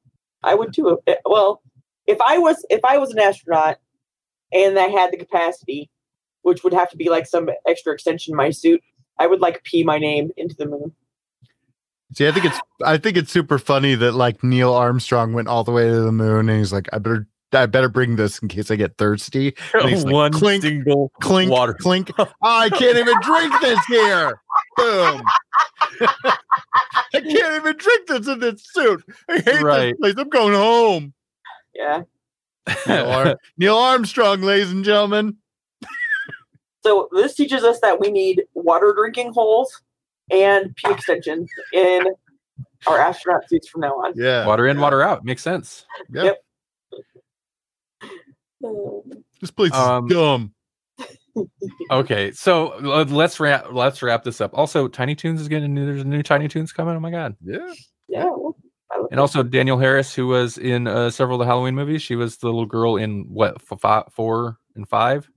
I 0.44 0.56
would 0.56 0.74
too. 0.74 1.00
Well, 1.26 1.62
if 2.08 2.20
I 2.22 2.38
was 2.40 2.66
if 2.70 2.84
I 2.84 2.98
was 2.98 3.12
an 3.12 3.20
astronaut 3.20 3.78
and 4.52 4.78
I 4.78 4.88
had 4.88 5.12
the 5.12 5.18
capacity, 5.18 5.90
which 6.42 6.64
would 6.64 6.74
have 6.74 6.90
to 6.90 6.98
be 6.98 7.10
like 7.10 7.28
some 7.28 7.50
extra 7.68 7.94
extension 7.94 8.34
in 8.34 8.38
my 8.38 8.50
suit, 8.50 8.82
I 9.20 9.28
would 9.28 9.40
like 9.40 9.64
pee 9.64 9.84
my 9.84 10.00
name 10.00 10.32
into 10.38 10.56
the 10.56 10.66
moon. 10.66 10.94
See, 12.14 12.28
I 12.28 12.32
think 12.32 12.46
it's 12.46 12.60
I 12.84 12.98
think 12.98 13.16
it's 13.18 13.32
super 13.32 13.58
funny 13.58 13.96
that 13.96 14.14
like 14.14 14.44
Neil 14.44 14.74
Armstrong 14.74 15.34
went 15.34 15.48
all 15.48 15.64
the 15.64 15.72
way 15.72 15.88
to 15.88 16.02
the 16.02 16.12
moon 16.12 16.50
and 16.50 16.58
he's 16.60 16.74
like, 16.74 16.90
I 16.92 16.98
better 16.98 17.28
I 17.54 17.66
better 17.66 17.90
bring 17.90 18.16
this 18.16 18.40
in 18.40 18.48
case 18.48 18.70
I 18.72 18.76
get 18.76 18.98
thirsty. 18.98 19.56
And 19.74 19.90
he's 19.90 20.04
like, 20.06 20.14
One 20.14 20.32
clink, 20.34 20.64
single 20.64 21.12
Clink, 21.22 21.52
water. 21.52 21.74
clink. 21.74 22.12
Oh, 22.18 22.28
I 22.42 22.70
can't 22.70 22.98
even 22.98 23.16
drink 23.22 23.54
this 23.62 23.80
here. 23.88 24.40
Boom. 24.78 25.22
I 26.02 27.20
can't 27.20 27.56
even 27.56 27.78
drink 27.78 28.08
this 28.08 28.28
in 28.28 28.40
this 28.40 28.64
suit. 28.74 29.04
I 29.30 29.40
hate 29.40 29.62
Right. 29.62 29.92
this 29.92 30.00
place. 30.00 30.16
I'm 30.18 30.30
going 30.30 30.54
home. 30.54 31.14
yeah. 31.74 32.04
Neil, 32.88 33.10
Ar- 33.10 33.38
Neil 33.58 33.78
Armstrong, 33.78 34.42
ladies 34.42 34.72
and 34.72 34.84
gentlemen. 34.86 35.38
So 36.84 37.10
this 37.12 37.36
teaches 37.36 37.64
us 37.64 37.80
that 37.82 38.00
we 38.00 38.12
need 38.12 38.44
water 38.54 38.94
drinking 38.98 39.34
holes 39.34 39.82
and 40.32 40.76
pee 40.76 40.92
extensions 40.92 41.50
in 41.74 42.06
our 42.88 43.00
astronaut 43.00 43.48
suits 43.50 43.68
from 43.70 43.82
now 43.82 43.94
on. 43.94 44.14
Yeah. 44.16 44.46
water 44.46 44.68
in, 44.68 44.80
water 44.80 45.02
out. 45.02 45.24
Makes 45.24 45.44
sense. 45.44 45.86
Yep. 46.12 46.38
Um, 48.64 49.02
This 49.40 49.52
place 49.52 49.72
is 49.72 49.78
Um, 49.78 50.08
dumb. 50.08 50.54
Okay, 51.92 52.32
so 52.34 52.72
uh, 52.92 53.06
let's 53.08 53.40
wrap 53.40 53.68
let's 53.72 54.04
wrap 54.04 54.26
this 54.26 54.42
up. 54.42 54.52
Also, 54.54 54.90
Tiny 54.90 55.16
Toons 55.16 55.40
is 55.40 55.48
getting 55.48 55.64
a 55.64 55.68
new. 55.70 55.86
There's 55.86 56.02
a 56.02 56.06
new 56.06 56.22
Tiny 56.22 56.50
Toons 56.50 56.74
coming. 56.74 56.94
Oh 56.94 57.00
my 57.00 57.10
god! 57.10 57.38
Yeah. 57.42 57.72
Yeah. 58.10 58.26
well, 58.26 58.58
I 58.92 58.98
look 58.98 59.08
And 59.12 59.20
also 59.22 59.42
Danielle 59.42 59.78
Harris, 59.78 60.14
who 60.14 60.28
was 60.28 60.58
in 60.58 60.88
uh, 60.88 61.10
several 61.10 61.40
of 61.42 61.46
the 61.46 61.50
Halloween 61.50 61.74
movies. 61.74 62.02
She 62.02 62.18
was 62.18 62.36
the 62.36 62.48
little 62.48 62.66
girl 62.66 62.98
in 62.98 63.28
what 63.30 63.56
f- 63.72 63.80
fi- 63.80 64.04
four 64.12 64.58
and 64.76 64.86
five. 64.90 65.30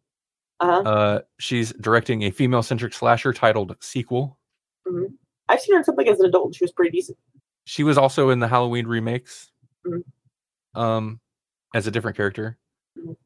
Uh-huh. 0.58 0.80
Uh, 0.80 1.20
she's 1.38 1.72
directing 1.74 2.22
a 2.22 2.32
female-centric 2.32 2.92
slasher 2.92 3.32
titled 3.32 3.76
Sequel. 3.80 4.36
I've 5.48 5.60
seen 5.60 5.74
her 5.74 5.78
in 5.78 5.84
something 5.84 6.08
as 6.08 6.20
an 6.20 6.26
adult, 6.26 6.46
and 6.46 6.54
she 6.56 6.64
was 6.64 6.72
pretty 6.72 6.90
decent. 6.90 7.18
She 7.64 7.82
was 7.82 7.96
also 7.98 8.30
in 8.30 8.38
the 8.40 8.48
Halloween 8.48 8.86
remakes, 8.86 9.50
Mhm. 9.86 10.02
um, 10.74 11.20
as 11.74 11.86
a 11.86 11.90
different 11.90 12.16
character. 12.16 12.58
Mhm. 12.98 13.16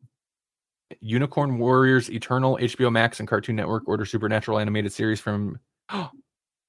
Unicorn 1.00 1.58
Warriors 1.58 2.10
Eternal 2.10 2.58
HBO 2.60 2.90
Max 2.90 3.20
and 3.20 3.28
Cartoon 3.28 3.56
Network 3.56 3.86
order 3.86 4.04
supernatural 4.04 4.58
animated 4.58 4.92
series 4.92 5.20
from 5.20 5.58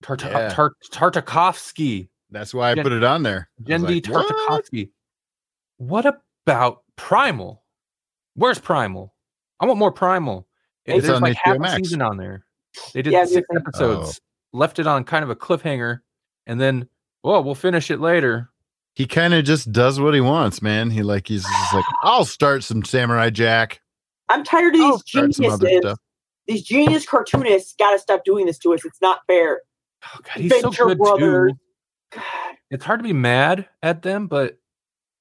Tart- 0.02 0.24
Yeah. 0.24 0.50
Tart- 0.50 0.74
Tartakovsky. 0.92 2.10
That's 2.30 2.54
why 2.54 2.72
I 2.72 2.76
Gen- 2.76 2.84
put 2.84 2.92
it 2.92 3.04
on 3.04 3.24
there. 3.24 3.50
I 3.68 3.78
like, 3.78 4.06
what? 4.08 4.28
Tartakovsky. 4.28 4.92
What 5.78 6.06
about 6.06 6.84
Primal? 6.96 7.64
Where's 8.36 8.60
Primal? 8.60 9.14
I 9.60 9.66
want 9.66 9.80
more 9.80 9.92
Primal. 9.92 10.48
It's 10.86 11.06
There's 11.08 11.16
on 11.16 11.22
like 11.22 11.38
HBO 11.38 11.64
half 11.66 11.74
a 11.80 11.84
season 11.84 12.02
on 12.02 12.18
there. 12.18 12.46
They 12.94 13.02
did 13.02 13.14
Yeah, 13.14 13.26
six 13.26 13.48
you're- 13.52 13.62
episodes, 13.62 14.20
left 14.54 14.80
it 14.80 14.88
on 14.88 15.04
kind 15.04 15.24
of 15.24 15.30
a 15.30 15.36
cliffhanger, 15.36 16.02
and 16.48 16.60
then, 16.60 16.88
well, 17.24 17.44
we'll 17.44 17.56
finish 17.56 17.92
it 17.92 18.00
later. 18.00 18.50
He 18.96 19.06
kind 19.06 19.34
of 19.34 19.46
just 19.46 19.72
does 19.72 20.00
what 20.00 20.14
he 20.14 20.22
wants, 20.22 20.62
man. 20.62 20.90
He 20.90 21.04
like 21.04 21.28
he's 21.28 21.44
just 21.44 21.74
like, 21.74 21.86
I'll 22.04 22.26
start 22.26 22.64
some 22.64 22.84
Samurai 22.84 23.30
Jack. 23.30 23.82
I'm 24.28 24.44
tired 24.44 24.76
of 24.76 24.82
these 24.82 25.00
start 25.06 25.32
geniuses. 25.32 25.96
These 26.48 26.64
genius 26.64 27.06
cartoonists 27.06 27.76
got 27.78 27.92
to 27.92 28.00
stop 28.00 28.24
doing 28.26 28.48
this 28.48 28.58
to 28.60 28.74
us. 28.74 28.84
It's 28.84 29.02
not 29.02 29.20
fair. 29.28 29.62
Oh, 30.04 30.20
God, 30.24 30.42
he's 30.42 30.60
so 30.60 30.72
good 30.72 30.98
Brothers. 30.98 31.52
too. 31.52 31.58
God. 32.12 32.56
It's 32.72 32.84
hard 32.84 33.00
to 33.00 33.04
be 33.04 33.14
mad 33.14 33.68
at 33.84 34.02
them, 34.02 34.28
but 34.28 34.58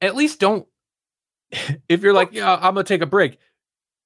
at 0.00 0.16
least 0.16 0.40
don't. 0.40 0.66
If 1.88 2.02
you're 2.02 2.12
like, 2.12 2.32
yeah, 2.32 2.55
I'm 2.55 2.74
gonna 2.74 2.84
take 2.84 3.00
a 3.00 3.06
break, 3.06 3.38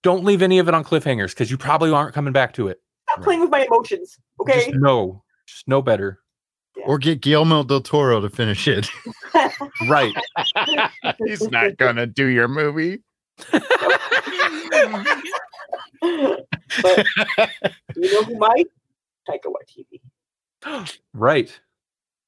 don't 0.03 0.25
leave 0.25 0.43
any 0.43 0.59
of 0.59 0.69
it 0.69 0.75
on 0.75 0.85
cliffhangers 0.85 1.31
because 1.31 1.51
you 1.51 1.57
probably 1.57 1.91
aren't 1.91 2.15
coming 2.15 2.33
back 2.33 2.53
to 2.55 2.69
it. 2.69 2.81
Stop 3.13 3.19
Right. 3.19 3.25
playing 3.25 3.41
with 3.43 3.51
my 3.51 3.65
emotions. 3.67 4.19
Okay. 4.41 4.67
Just 4.67 4.75
know, 4.77 5.23
just 5.47 5.69
know 5.69 5.83
better. 5.83 6.21
Or 6.87 6.99
get 6.99 7.21
Guillermo 7.21 7.63
del 7.65 7.81
Toro 7.83 8.21
to 8.21 8.31
finish 8.31 8.67
it. 8.69 8.89
Right. 9.89 10.15
he's 11.27 11.51
not 11.51 11.77
gonna 11.77 12.07
do 12.07 12.27
your 12.27 12.49
movie. 12.49 13.01
but 13.51 13.63
you 17.97 18.13
know 18.13 18.23
who 18.25 18.39
might? 18.39 18.67
Taika 19.29 19.47
Waititi. 19.47 20.01
Right. 21.15 21.59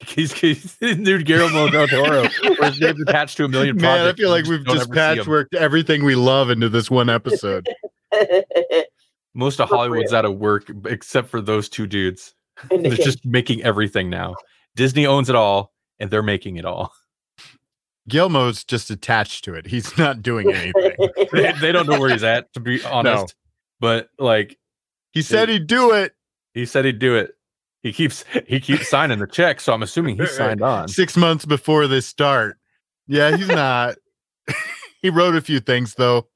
He's, 0.07 0.33
he's 0.33 0.77
dude 0.81 1.25
Guillermo 1.25 1.69
del 1.71 1.87
Toro, 1.89 2.23
where 2.59 2.71
his 2.71 2.81
name's 2.81 3.01
attached 3.03 3.37
to 3.39 3.45
a 3.45 3.49
million 3.49 3.77
Man, 3.77 4.07
I 4.07 4.13
feel 4.13 4.31
like 4.31 4.45
we've 4.47 4.65
just 4.67 4.91
ever 4.91 4.95
see 5.15 5.21
'em. 5.21 5.25
patchworked 5.27 5.55
everything 5.55 6.05
we 6.05 6.15
love 6.17 6.51
into 6.51 6.69
this 6.69 6.91
one 6.91 7.09
episode. 7.09 7.69
Most 9.35 9.61
of 9.61 9.69
Hollywood's 9.69 10.13
out 10.13 10.25
of 10.25 10.37
work 10.37 10.71
except 10.87 11.29
for 11.29 11.41
those 11.41 11.69
two 11.69 11.87
dudes. 11.87 12.35
and 12.71 12.85
They're 12.85 12.93
again, 12.93 13.05
just 13.05 13.25
making 13.25 13.63
everything 13.63 14.09
now. 14.09 14.35
Disney 14.77 15.07
owns 15.07 15.29
it 15.29 15.37
all, 15.37 15.73
and 15.99 16.11
they're 16.11 16.23
making 16.23 16.57
it 16.57 16.65
all. 16.65 16.93
Guillermo's 18.09 18.65
just 18.65 18.91
attached 18.91 19.45
to 19.45 19.55
it. 19.55 19.67
He's 19.67 19.97
not 19.97 20.23
doing 20.23 20.53
anything. 20.53 20.93
They, 21.33 21.51
they 21.53 21.73
don't 21.73 21.89
know 21.89 21.99
where 21.99 22.11
he's 22.11 22.23
at, 22.23 22.53
to 22.53 22.61
be 22.61 22.85
honest. 22.85 23.35
But 23.81 24.09
like 24.21 24.57
He 25.13 25.23
said 25.23 25.49
he'd 25.49 25.67
do 25.67 25.91
it 25.91 26.15
he 26.55 26.65
said 26.65 26.85
he'd 26.85 27.01
do 27.01 27.17
it. 27.17 27.33
He 27.83 27.93
keeps 27.93 28.25
he 28.47 28.61
keeps 28.61 28.89
signing 28.89 29.19
the 29.19 29.27
check, 29.27 29.61
so 29.61 29.75
I'm 29.75 29.83
assuming 29.83 30.17
he 30.19 30.27
signed 30.27 30.63
on. 30.63 30.89
six 30.89 31.17
months 31.17 31.45
before 31.45 31.87
this 31.87 32.07
start. 32.07 32.57
Yeah, 33.07 33.37
he's 33.37 33.49
not. 33.49 33.97
he 35.03 35.11
wrote 35.11 35.35
a 35.35 35.43
few 35.43 35.61
things 35.61 35.95
though. 35.97 36.29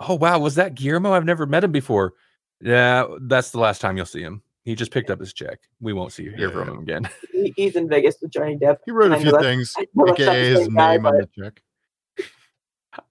Oh 0.00 0.14
wow, 0.14 0.38
was 0.38 0.54
that 0.54 0.74
Guillermo? 0.74 1.12
I've 1.12 1.26
never 1.26 1.44
met 1.44 1.64
him 1.64 1.72
before. 1.72 2.14
Yeah, 2.60 3.06
that's 3.22 3.50
the 3.50 3.58
last 3.60 3.80
time 3.80 3.96
you'll 3.96 4.06
see 4.06 4.22
him. 4.22 4.42
He 4.64 4.74
just 4.74 4.90
picked 4.90 5.10
up 5.10 5.20
his 5.20 5.32
check. 5.32 5.60
We 5.80 5.92
won't 5.92 6.12
see 6.12 6.24
hear 6.24 6.48
Yeah. 6.48 6.50
from 6.50 6.68
him 6.68 6.78
again. 6.80 7.08
He- 7.32 7.54
he's 7.56 7.76
in 7.76 7.88
Vegas 7.88 8.16
with 8.20 8.32
Johnny 8.32 8.56
Depp. 8.56 8.78
He 8.84 8.90
wrote 8.90 9.12
a 9.12 9.20
few 9.20 9.30
know 9.32 9.38
things, 9.40 9.72
I 9.78 9.86
know 9.94 10.06
that's 10.06 10.18
not 10.18 10.28
aka 10.28 10.48
his 10.50 10.58
same 10.64 10.74
guy, 10.74 10.96
name 10.96 11.06
on 11.06 11.18
but- 11.18 11.30
the 11.34 11.42
check. 11.44 11.62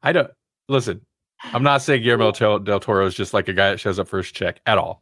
I 0.03 0.11
don't 0.11 0.31
listen. 0.67 1.01
I'm 1.43 1.63
not 1.63 1.81
saying 1.81 2.03
Guillermo 2.03 2.31
del, 2.31 2.59
del 2.59 2.79
Toro 2.79 3.05
is 3.05 3.15
just 3.15 3.33
like 3.33 3.47
a 3.47 3.53
guy 3.53 3.69
that 3.71 3.79
shows 3.79 3.99
up 3.99 4.07
for 4.07 4.17
his 4.17 4.31
check 4.31 4.59
at 4.65 4.77
all. 4.77 5.01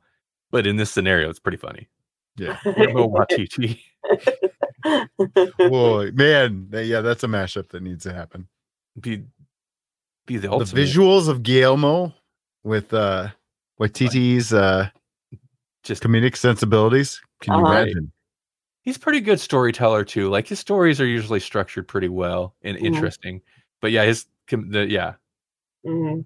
But 0.51 0.67
in 0.67 0.76
this 0.77 0.91
scenario, 0.91 1.30
it's 1.30 1.39
pretty 1.39 1.57
funny. 1.57 1.88
Yeah. 2.38 2.57
Guillermo 2.63 3.07
Waititi. 3.09 3.80
Boy, 5.57 6.11
man, 6.13 6.69
yeah, 6.72 7.01
that's 7.01 7.23
a 7.23 7.27
mashup 7.27 7.69
that 7.69 7.81
needs 7.81 8.03
to 8.03 8.13
happen. 8.13 8.47
Be 8.99 9.23
be 10.27 10.38
the 10.38 10.47
The 10.47 10.51
ultimate. 10.53 10.85
visuals 10.88 11.27
of 11.27 11.41
Guillermo 11.43 12.13
with 12.63 12.93
uh 12.93 13.30
Waititi's 13.80 14.53
uh 14.53 14.89
just 15.84 16.02
comedic 16.03 16.35
sensibilities. 16.35 17.22
Can 17.41 17.53
you 17.60 17.65
Uh-huh. 17.65 17.73
imagine? 17.81 18.11
he's 18.84 18.97
a 18.97 18.99
pretty 18.99 19.19
good 19.19 19.39
storyteller 19.39 20.03
too. 20.03 20.30
Like 20.30 20.47
his 20.47 20.60
stories 20.60 21.02
are 21.02 21.07
usually 21.07 21.39
structured 21.39 21.88
pretty 21.88 22.07
well 22.10 22.56
and 22.61 22.77
Mhm. 22.77 22.84
interesting. 22.85 23.41
But 23.81 23.91
yeah, 23.91 24.03
his 24.03 24.27
com- 24.47 24.69
the, 24.69 24.85
yeah, 24.88 25.15
Mhm. 25.85 26.26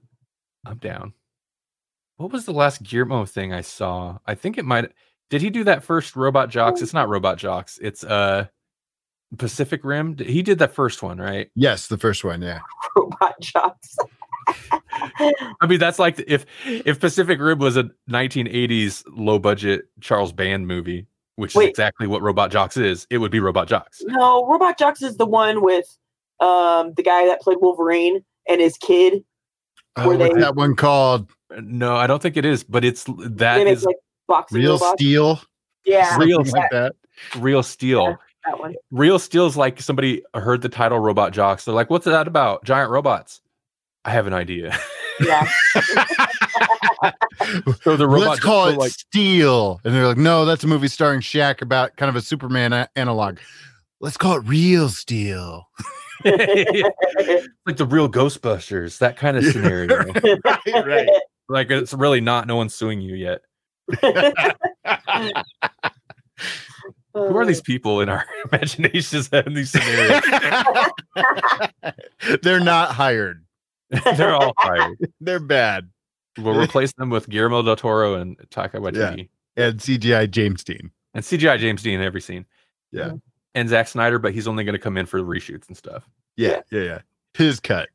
I'm 0.65 0.77
down. 0.77 1.13
What 2.17 2.31
was 2.33 2.45
the 2.45 2.51
last 2.51 2.83
Guillermo 2.83 3.25
thing 3.25 3.53
I 3.53 3.61
saw? 3.61 4.19
I 4.25 4.35
think 4.35 4.57
it 4.57 4.65
might. 4.65 4.91
Did 5.29 5.41
he 5.41 5.49
do 5.49 5.63
that 5.63 5.83
first 5.83 6.17
Robot 6.17 6.49
Jox? 6.49 6.81
It's 6.81 6.93
not 6.93 7.07
Robot 7.07 7.37
Jox. 7.37 7.79
It's 7.81 8.03
uh 8.03 8.47
Pacific 9.37 9.85
Rim. 9.85 10.17
He 10.17 10.41
did 10.41 10.59
that 10.59 10.73
first 10.73 11.01
one, 11.03 11.17
right? 11.19 11.49
Yes, 11.55 11.87
the 11.87 11.97
first 11.97 12.23
one, 12.25 12.41
yeah. 12.41 12.59
Robot 12.95 13.39
Jox. 13.39 13.95
I 15.61 15.67
mean, 15.67 15.79
that's 15.79 15.99
like 15.99 16.23
if 16.27 16.45
if 16.65 16.99
Pacific 16.99 17.39
Rim 17.39 17.59
was 17.59 17.77
a 17.77 17.89
1980s 18.09 19.03
low 19.15 19.39
budget 19.39 19.85
Charles 20.01 20.31
Band 20.31 20.67
movie, 20.67 21.07
which 21.35 21.55
is 21.55 21.61
exactly 21.61 22.07
what 22.07 22.21
Robot 22.21 22.51
Jox 22.51 22.77
is. 22.77 23.07
It 23.09 23.17
would 23.19 23.31
be 23.31 23.39
Robot 23.39 23.67
Jox. 23.67 24.01
no, 24.05 24.45
Robot 24.47 24.77
Jox 24.77 25.01
is 25.01 25.17
the 25.17 25.25
one 25.25 25.61
with 25.63 25.85
um 26.39 26.93
the 26.95 27.03
guy 27.03 27.25
that 27.27 27.41
played 27.41 27.57
Wolverine 27.61 28.23
and 28.47 28.61
his 28.61 28.77
kid. 28.77 29.23
Oh, 29.95 30.07
Were 30.07 30.17
what's 30.17 30.33
they- 30.35 30.39
that 30.41 30.55
one 30.55 30.75
called? 30.75 31.29
No, 31.61 31.95
I 31.95 32.05
don't 32.07 32.21
think 32.21 32.37
it 32.37 32.45
is, 32.45 32.63
but 32.63 32.85
it's 32.85 33.03
that 33.05 33.57
they 33.57 33.63
make 33.65 33.73
is 33.77 33.83
like 33.83 33.95
boxing 34.27 34.59
Real 34.59 34.73
robots. 34.73 35.01
Steel? 35.01 35.41
Yeah, 35.85 36.15
Real 36.17 36.45
Something 36.45 36.61
like 36.61 36.71
that. 36.71 36.95
Real 37.37 37.63
Steel. 37.63 38.03
Yeah. 38.09 38.15
that 38.45 38.59
one. 38.59 38.75
Real 38.91 39.17
Steel's 39.17 39.57
like 39.57 39.81
somebody 39.81 40.23
heard 40.35 40.61
the 40.61 40.69
title 40.69 40.99
Robot 40.99 41.33
Jox. 41.33 41.65
They're 41.65 41.73
like, 41.73 41.89
"What's 41.89 42.05
that 42.05 42.27
about? 42.27 42.63
Giant 42.65 42.91
robots?" 42.91 43.41
I 44.05 44.11
have 44.11 44.27
an 44.27 44.33
idea. 44.33 44.77
Yeah. 45.19 45.47
so 47.81 47.97
the 47.97 48.07
robot 48.07 48.29
Let's 48.29 48.39
call 48.39 48.67
it 48.67 48.77
like 48.77 48.91
Steel. 48.91 49.81
And 49.83 49.93
they're 49.93 50.07
like, 50.07 50.17
no, 50.17 50.45
that's 50.45 50.63
a 50.63 50.67
movie 50.67 50.87
starring 50.87 51.21
Shaq 51.21 51.61
about 51.61 51.97
kind 51.97 52.09
of 52.09 52.15
a 52.15 52.21
Superman 52.21 52.73
a- 52.73 52.89
analog. 52.95 53.39
Let's 53.99 54.17
call 54.17 54.37
it 54.37 54.43
Real 54.45 54.89
Steel. 54.89 55.67
like 56.25 57.77
the 57.77 57.87
real 57.89 58.09
Ghostbusters, 58.09 58.97
that 58.97 59.15
kind 59.15 59.37
of 59.37 59.45
scenario. 59.45 60.03
right, 60.43 60.85
right. 60.85 61.09
like 61.47 61.71
it's 61.71 61.93
really 61.93 62.19
not. 62.19 62.45
No 62.45 62.57
one's 62.57 62.75
suing 62.75 62.99
you 62.99 63.15
yet. 63.15 63.39
Who 67.13 67.37
are 67.37 67.45
these 67.45 67.61
people 67.61 68.01
in 68.01 68.09
our 68.09 68.25
imaginations 68.51 69.29
having 69.31 69.53
these 69.53 69.71
scenarios? 69.71 70.23
they're 72.41 72.59
not 72.59 72.91
hired. 72.91 73.45
They're 74.17 74.35
all 74.35 74.53
fired. 74.61 74.97
They're 75.19 75.39
bad. 75.39 75.89
We'll 76.37 76.59
replace 76.59 76.93
them 76.93 77.09
with 77.09 77.27
Guillermo 77.27 77.61
del 77.63 77.75
Toro 77.75 78.15
and 78.15 78.37
Taika 78.49 78.75
Waititi. 78.75 79.29
And 79.57 79.79
CGI 79.79 80.29
James 80.29 80.63
Dean. 80.63 80.91
and 81.13 81.23
CGI 81.23 81.59
James 81.59 81.81
Dean 81.83 81.99
in 81.99 82.05
every 82.05 82.21
scene. 82.21 82.45
Yeah. 82.91 83.13
And 83.55 83.67
Zack 83.67 83.87
Snyder, 83.87 84.19
but 84.19 84.33
he's 84.33 84.47
only 84.47 84.63
going 84.63 84.73
to 84.73 84.79
come 84.79 84.95
in 84.95 85.05
for 85.05 85.19
reshoots 85.19 85.67
and 85.67 85.75
stuff. 85.75 86.07
Yeah, 86.37 86.61
yeah, 86.71 86.81
yeah. 86.81 86.99
His 87.33 87.59
cut. 87.59 87.89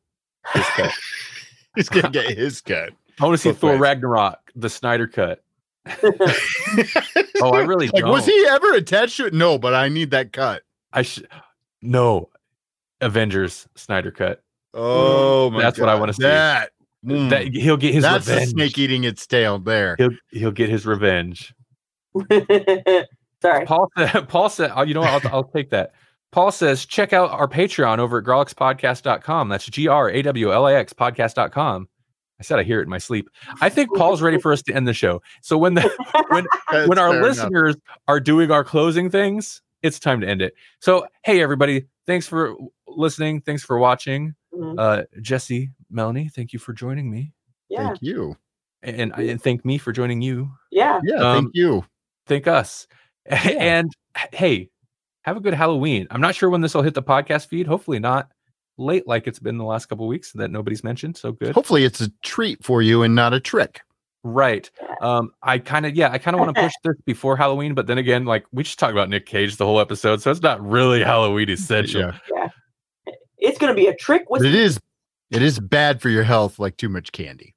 His 0.52 0.66
cut. 0.66 0.92
He's 1.74 1.88
gonna 1.88 2.10
get 2.10 2.38
his 2.38 2.60
cut. 2.60 2.90
I 3.20 3.24
want 3.24 3.34
to 3.34 3.38
see 3.38 3.48
Both 3.48 3.58
Thor 3.58 3.70
ways. 3.72 3.80
Ragnarok, 3.80 4.52
the 4.54 4.70
Snyder 4.70 5.08
cut. 5.08 5.42
Oh, 7.42 7.52
I 7.52 7.62
really 7.64 7.88
like 7.88 8.04
don't. 8.04 8.12
was 8.12 8.26
he 8.26 8.46
ever 8.48 8.74
attached 8.74 9.16
to 9.16 9.26
it? 9.26 9.34
No, 9.34 9.58
but 9.58 9.74
I 9.74 9.88
need 9.88 10.12
that 10.12 10.32
cut. 10.32 10.62
I 10.92 11.02
should 11.02 11.26
no 11.82 12.30
Avengers 13.00 13.66
Snyder 13.74 14.12
cut. 14.12 14.43
Oh 14.74 15.50
my 15.50 15.62
That's 15.62 15.78
what 15.78 15.88
I 15.88 15.94
wanna 15.94 16.12
see. 16.12 16.24
That, 16.24 16.70
mm, 17.04 17.30
That 17.30 17.54
he'll 17.54 17.76
get 17.76 17.94
his 17.94 18.02
that's 18.02 18.26
the 18.26 18.32
revenge. 18.32 18.50
snake 18.50 18.78
eating 18.78 19.04
its 19.04 19.26
tail 19.26 19.58
there. 19.58 19.94
He'll 19.98 20.10
he'll 20.32 20.50
get 20.50 20.68
his 20.68 20.84
revenge. 20.84 21.54
Sorry. 23.42 23.66
Paul 23.66 23.90
said, 23.96 24.12
Paul 24.28 24.48
said, 24.48 24.72
oh, 24.74 24.82
you 24.82 24.94
know 24.94 25.00
what? 25.00 25.24
I'll, 25.26 25.34
I'll 25.34 25.44
take 25.44 25.70
that. 25.70 25.92
Paul 26.32 26.50
says, 26.50 26.84
check 26.86 27.12
out 27.12 27.30
our 27.30 27.46
Patreon 27.46 27.98
over 27.98 28.18
at 28.18 28.24
grawlixpodcast.com. 28.24 29.48
That's 29.48 29.66
G 29.66 29.86
R 29.86 30.10
A 30.10 30.22
W 30.22 30.52
L 30.52 30.66
A 30.66 30.74
X 30.74 30.92
podcast.com. 30.92 31.88
I 32.40 32.42
said 32.42 32.58
I 32.58 32.64
hear 32.64 32.80
it 32.80 32.84
in 32.84 32.88
my 32.88 32.98
sleep. 32.98 33.28
I 33.60 33.68
think 33.68 33.94
Paul's 33.94 34.20
ready 34.20 34.38
for 34.40 34.52
us 34.52 34.60
to 34.62 34.72
end 34.74 34.88
the 34.88 34.92
show. 34.92 35.22
So 35.42 35.56
when 35.56 35.74
the 35.74 35.82
when 36.30 36.46
when 36.88 36.98
our 36.98 37.10
fair 37.10 37.18
enough. 37.18 37.22
listeners 37.22 37.76
are 38.08 38.18
doing 38.18 38.50
our 38.50 38.64
closing 38.64 39.08
things, 39.10 39.62
it's 39.82 40.00
time 40.00 40.20
to 40.22 40.26
end 40.28 40.42
it. 40.42 40.54
So 40.80 41.06
hey 41.22 41.40
everybody, 41.40 41.86
thanks 42.06 42.26
for 42.26 42.56
listening. 42.88 43.40
Thanks 43.42 43.62
for 43.62 43.78
watching. 43.78 44.34
Mhm. 44.54 44.74
Uh 44.78 45.02
Jesse, 45.20 45.70
Melanie, 45.90 46.28
thank 46.28 46.52
you 46.52 46.58
for 46.58 46.72
joining 46.72 47.10
me. 47.10 47.32
Yeah. 47.68 47.88
Thank 47.88 48.02
you. 48.02 48.36
And, 48.82 49.12
and 49.14 49.42
thank 49.42 49.64
me 49.64 49.78
for 49.78 49.92
joining 49.92 50.20
you. 50.20 50.50
Yeah. 50.70 51.00
Yeah, 51.02 51.16
Um, 51.16 51.44
thank 51.44 51.54
you. 51.54 51.84
thank 52.26 52.46
us. 52.46 52.86
And 53.26 53.90
hey, 54.32 54.68
have 55.22 55.36
a 55.38 55.40
good 55.40 55.54
Halloween. 55.54 56.06
I'm 56.10 56.20
not 56.20 56.34
sure 56.34 56.50
when 56.50 56.60
this 56.60 56.74
will 56.74 56.82
hit 56.82 56.92
the 56.94 57.02
podcast 57.02 57.46
feed. 57.48 57.66
Hopefully 57.66 57.98
not 57.98 58.30
late 58.76 59.06
like 59.08 59.26
it's 59.26 59.38
been 59.38 59.56
the 59.56 59.64
last 59.64 59.86
couple 59.86 60.06
weeks 60.06 60.32
that 60.32 60.50
nobody's 60.50 60.84
mentioned. 60.84 61.16
So 61.16 61.32
good. 61.32 61.54
Hopefully, 61.54 61.84
it's 61.84 62.02
a 62.02 62.10
treat 62.22 62.62
for 62.62 62.82
you 62.82 63.02
and 63.02 63.14
not 63.14 63.32
a 63.32 63.40
trick. 63.40 63.80
Right. 64.22 64.70
Um, 65.00 65.30
I 65.42 65.58
kind 65.58 65.86
of 65.86 65.94
yeah, 65.96 66.10
I 66.10 66.18
kind 66.18 66.34
of 66.34 66.40
want 66.40 66.54
to 66.54 66.62
push 66.62 66.72
this 66.84 66.96
before 67.06 67.36
Halloween, 67.38 67.72
but 67.74 67.86
then 67.86 67.96
again, 67.96 68.26
like 68.26 68.44
we 68.52 68.62
just 68.62 68.78
talked 68.78 68.92
about 68.92 69.08
Nic 69.08 69.24
Cage 69.24 69.56
the 69.56 69.64
whole 69.64 69.80
episode, 69.80 70.20
so 70.20 70.30
it's 70.30 70.42
not 70.42 70.60
really 70.62 71.02
Halloween 71.02 71.48
essential. 71.50 72.12
Yeah. 72.34 72.48
It's 73.44 73.58
gonna 73.58 73.74
be 73.74 73.86
a 73.86 73.94
trick 73.94 74.28
with 74.30 74.42
But 74.42 74.48
it 74.48 74.54
is. 74.54 74.80
It 75.30 75.42
is 75.42 75.58
bad 75.58 76.00
for 76.00 76.08
your 76.10 76.22
health, 76.22 76.58
like 76.58 76.76
too 76.76 76.88
much 76.88 77.10
candy. 77.12 77.54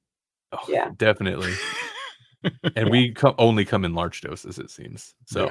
Oh, 0.52 0.58
Yeah. 0.68 0.90
definitely. 0.96 1.52
and 2.76 2.90
we 2.90 3.12
co- 3.12 3.34
only 3.38 3.64
come 3.64 3.84
in 3.84 3.94
large 3.94 4.20
doses, 4.20 4.58
it 4.58 4.70
seems. 4.70 5.14
So, 5.26 5.44
Yeah. 5.44 5.50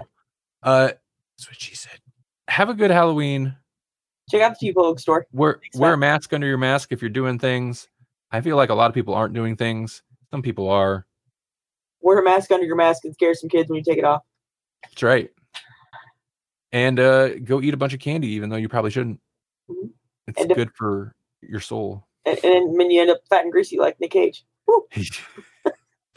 uh, 0.63 0.87
That's 0.87 1.47
what 1.49 1.59
she 1.61 1.75
said. 1.75 1.99
have 2.49 2.69
a 2.69 2.73
good 2.73 2.91
Halloween. 2.91 3.55
check 4.29 4.41
out 4.41 4.59
the 4.59 4.67
T-Vogue 4.67 4.99
store. 4.99 5.25
wear 5.31 5.59
Thanks, 5.61 5.77
wear 5.77 5.93
a 5.93 5.97
mask 5.97 6.33
under 6.33 6.47
your 6.47 6.57
mask 6.57 6.91
if 6.91 7.01
you're 7.01 7.09
doing 7.09 7.39
things. 7.39 7.87
I 8.31 8.41
feel 8.41 8.57
like 8.57 8.69
a 8.69 8.75
lot 8.75 8.89
of 8.89 8.93
people 8.93 9.13
aren't 9.13 9.33
doing 9.33 9.55
things. 9.55 10.01
Some 10.31 10.41
people 10.41 10.69
are. 10.69 11.05
Wear 12.01 12.19
a 12.19 12.23
mask 12.23 12.51
under 12.51 12.65
your 12.65 12.75
mask 12.75 13.05
and 13.05 13.13
scare 13.13 13.33
some 13.35 13.49
kids 13.49 13.69
when 13.69 13.77
you 13.77 13.83
take 13.83 13.97
it 13.99 14.03
off. 14.03 14.23
That's 14.83 15.01
right. 15.03 15.29
And 16.73 16.99
uh, 16.99 17.39
go 17.39 17.61
eat 17.61 17.73
a 17.73 17.77
bunch 17.77 17.93
of 17.93 17.99
candy, 17.99 18.27
even 18.29 18.49
though 18.49 18.57
you 18.57 18.67
probably 18.67 18.91
shouldn't. 18.91 19.19
Mhm. 19.69 19.91
It's 20.27 20.41
And 20.41 20.51
if- 20.51 20.57
good 20.57 20.71
for 20.75 21.15
your 21.41 21.59
soul. 21.61 22.05
And, 22.25 22.37
and 22.43 22.79
then 22.79 22.91
you 22.91 23.01
end 23.01 23.09
up 23.09 23.19
fat 23.29 23.43
and 23.43 23.51
greasy 23.51 23.77
like 23.79 23.99
Nic 23.99 24.11
Cage. 24.11 24.45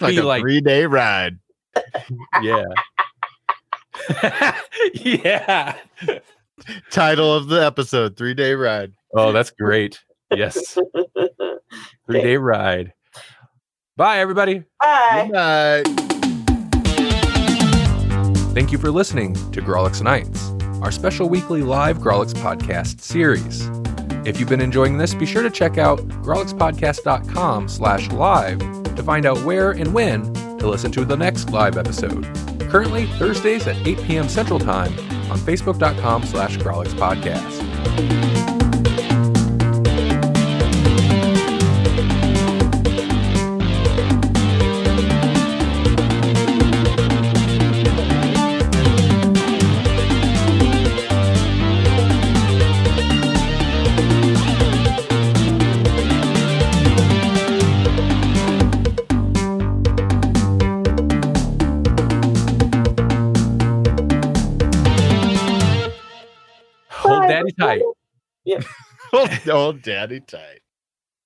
Like 0.00 0.16
a 0.16 0.22
like- 0.22 0.40
three 0.40 0.62
day 0.62 0.86
ride. 0.86 1.38
yeah. 2.42 2.64
yeah. 4.94 5.76
Title 6.90 7.34
of 7.34 7.48
the 7.48 7.64
episode: 7.64 8.16
Three 8.16 8.32
day 8.32 8.54
ride. 8.54 8.92
Oh, 9.14 9.30
that's 9.30 9.50
great. 9.50 10.00
Yes. 10.34 10.78
Three 12.06 12.22
day 12.22 12.36
ride. 12.38 12.94
Bye, 13.98 14.20
everybody. 14.20 14.64
Bye. 14.80 15.24
Good 15.26 15.32
night. 15.32 15.84
Thank 18.54 18.72
you 18.72 18.78
for 18.78 18.90
listening 18.90 19.34
to 19.52 19.60
Grawlix 19.60 20.02
Nights, 20.02 20.50
our 20.82 20.90
special 20.90 21.28
weekly 21.28 21.62
live 21.62 21.98
Grawlix 21.98 22.32
podcast 22.34 23.00
series. 23.02 23.68
If 24.24 24.38
you've 24.38 24.48
been 24.48 24.60
enjoying 24.60 24.98
this, 24.98 25.14
be 25.14 25.26
sure 25.26 25.42
to 25.42 25.50
check 25.50 25.78
out 25.78 26.00
grawlixpodcast.com 26.22 27.68
slash 27.68 28.10
live 28.10 28.58
to 28.94 29.02
find 29.02 29.26
out 29.26 29.38
where 29.44 29.70
and 29.70 29.94
when 29.94 30.32
to 30.58 30.68
listen 30.68 30.92
to 30.92 31.04
the 31.04 31.16
next 31.16 31.50
live 31.50 31.78
episode. 31.78 32.24
Currently, 32.68 33.06
Thursdays 33.18 33.66
at 33.66 33.76
8 33.86 34.02
p.m. 34.02 34.28
Central 34.28 34.58
Time 34.58 34.92
on 35.30 35.38
facebook.com 35.38 36.24
slash 36.24 36.58
grawlixpodcast. 36.58 38.20
Hold 38.20 38.29
Hold, 69.12 69.30
hold 69.30 69.82
daddy 69.82 70.20
tight. 70.20 70.60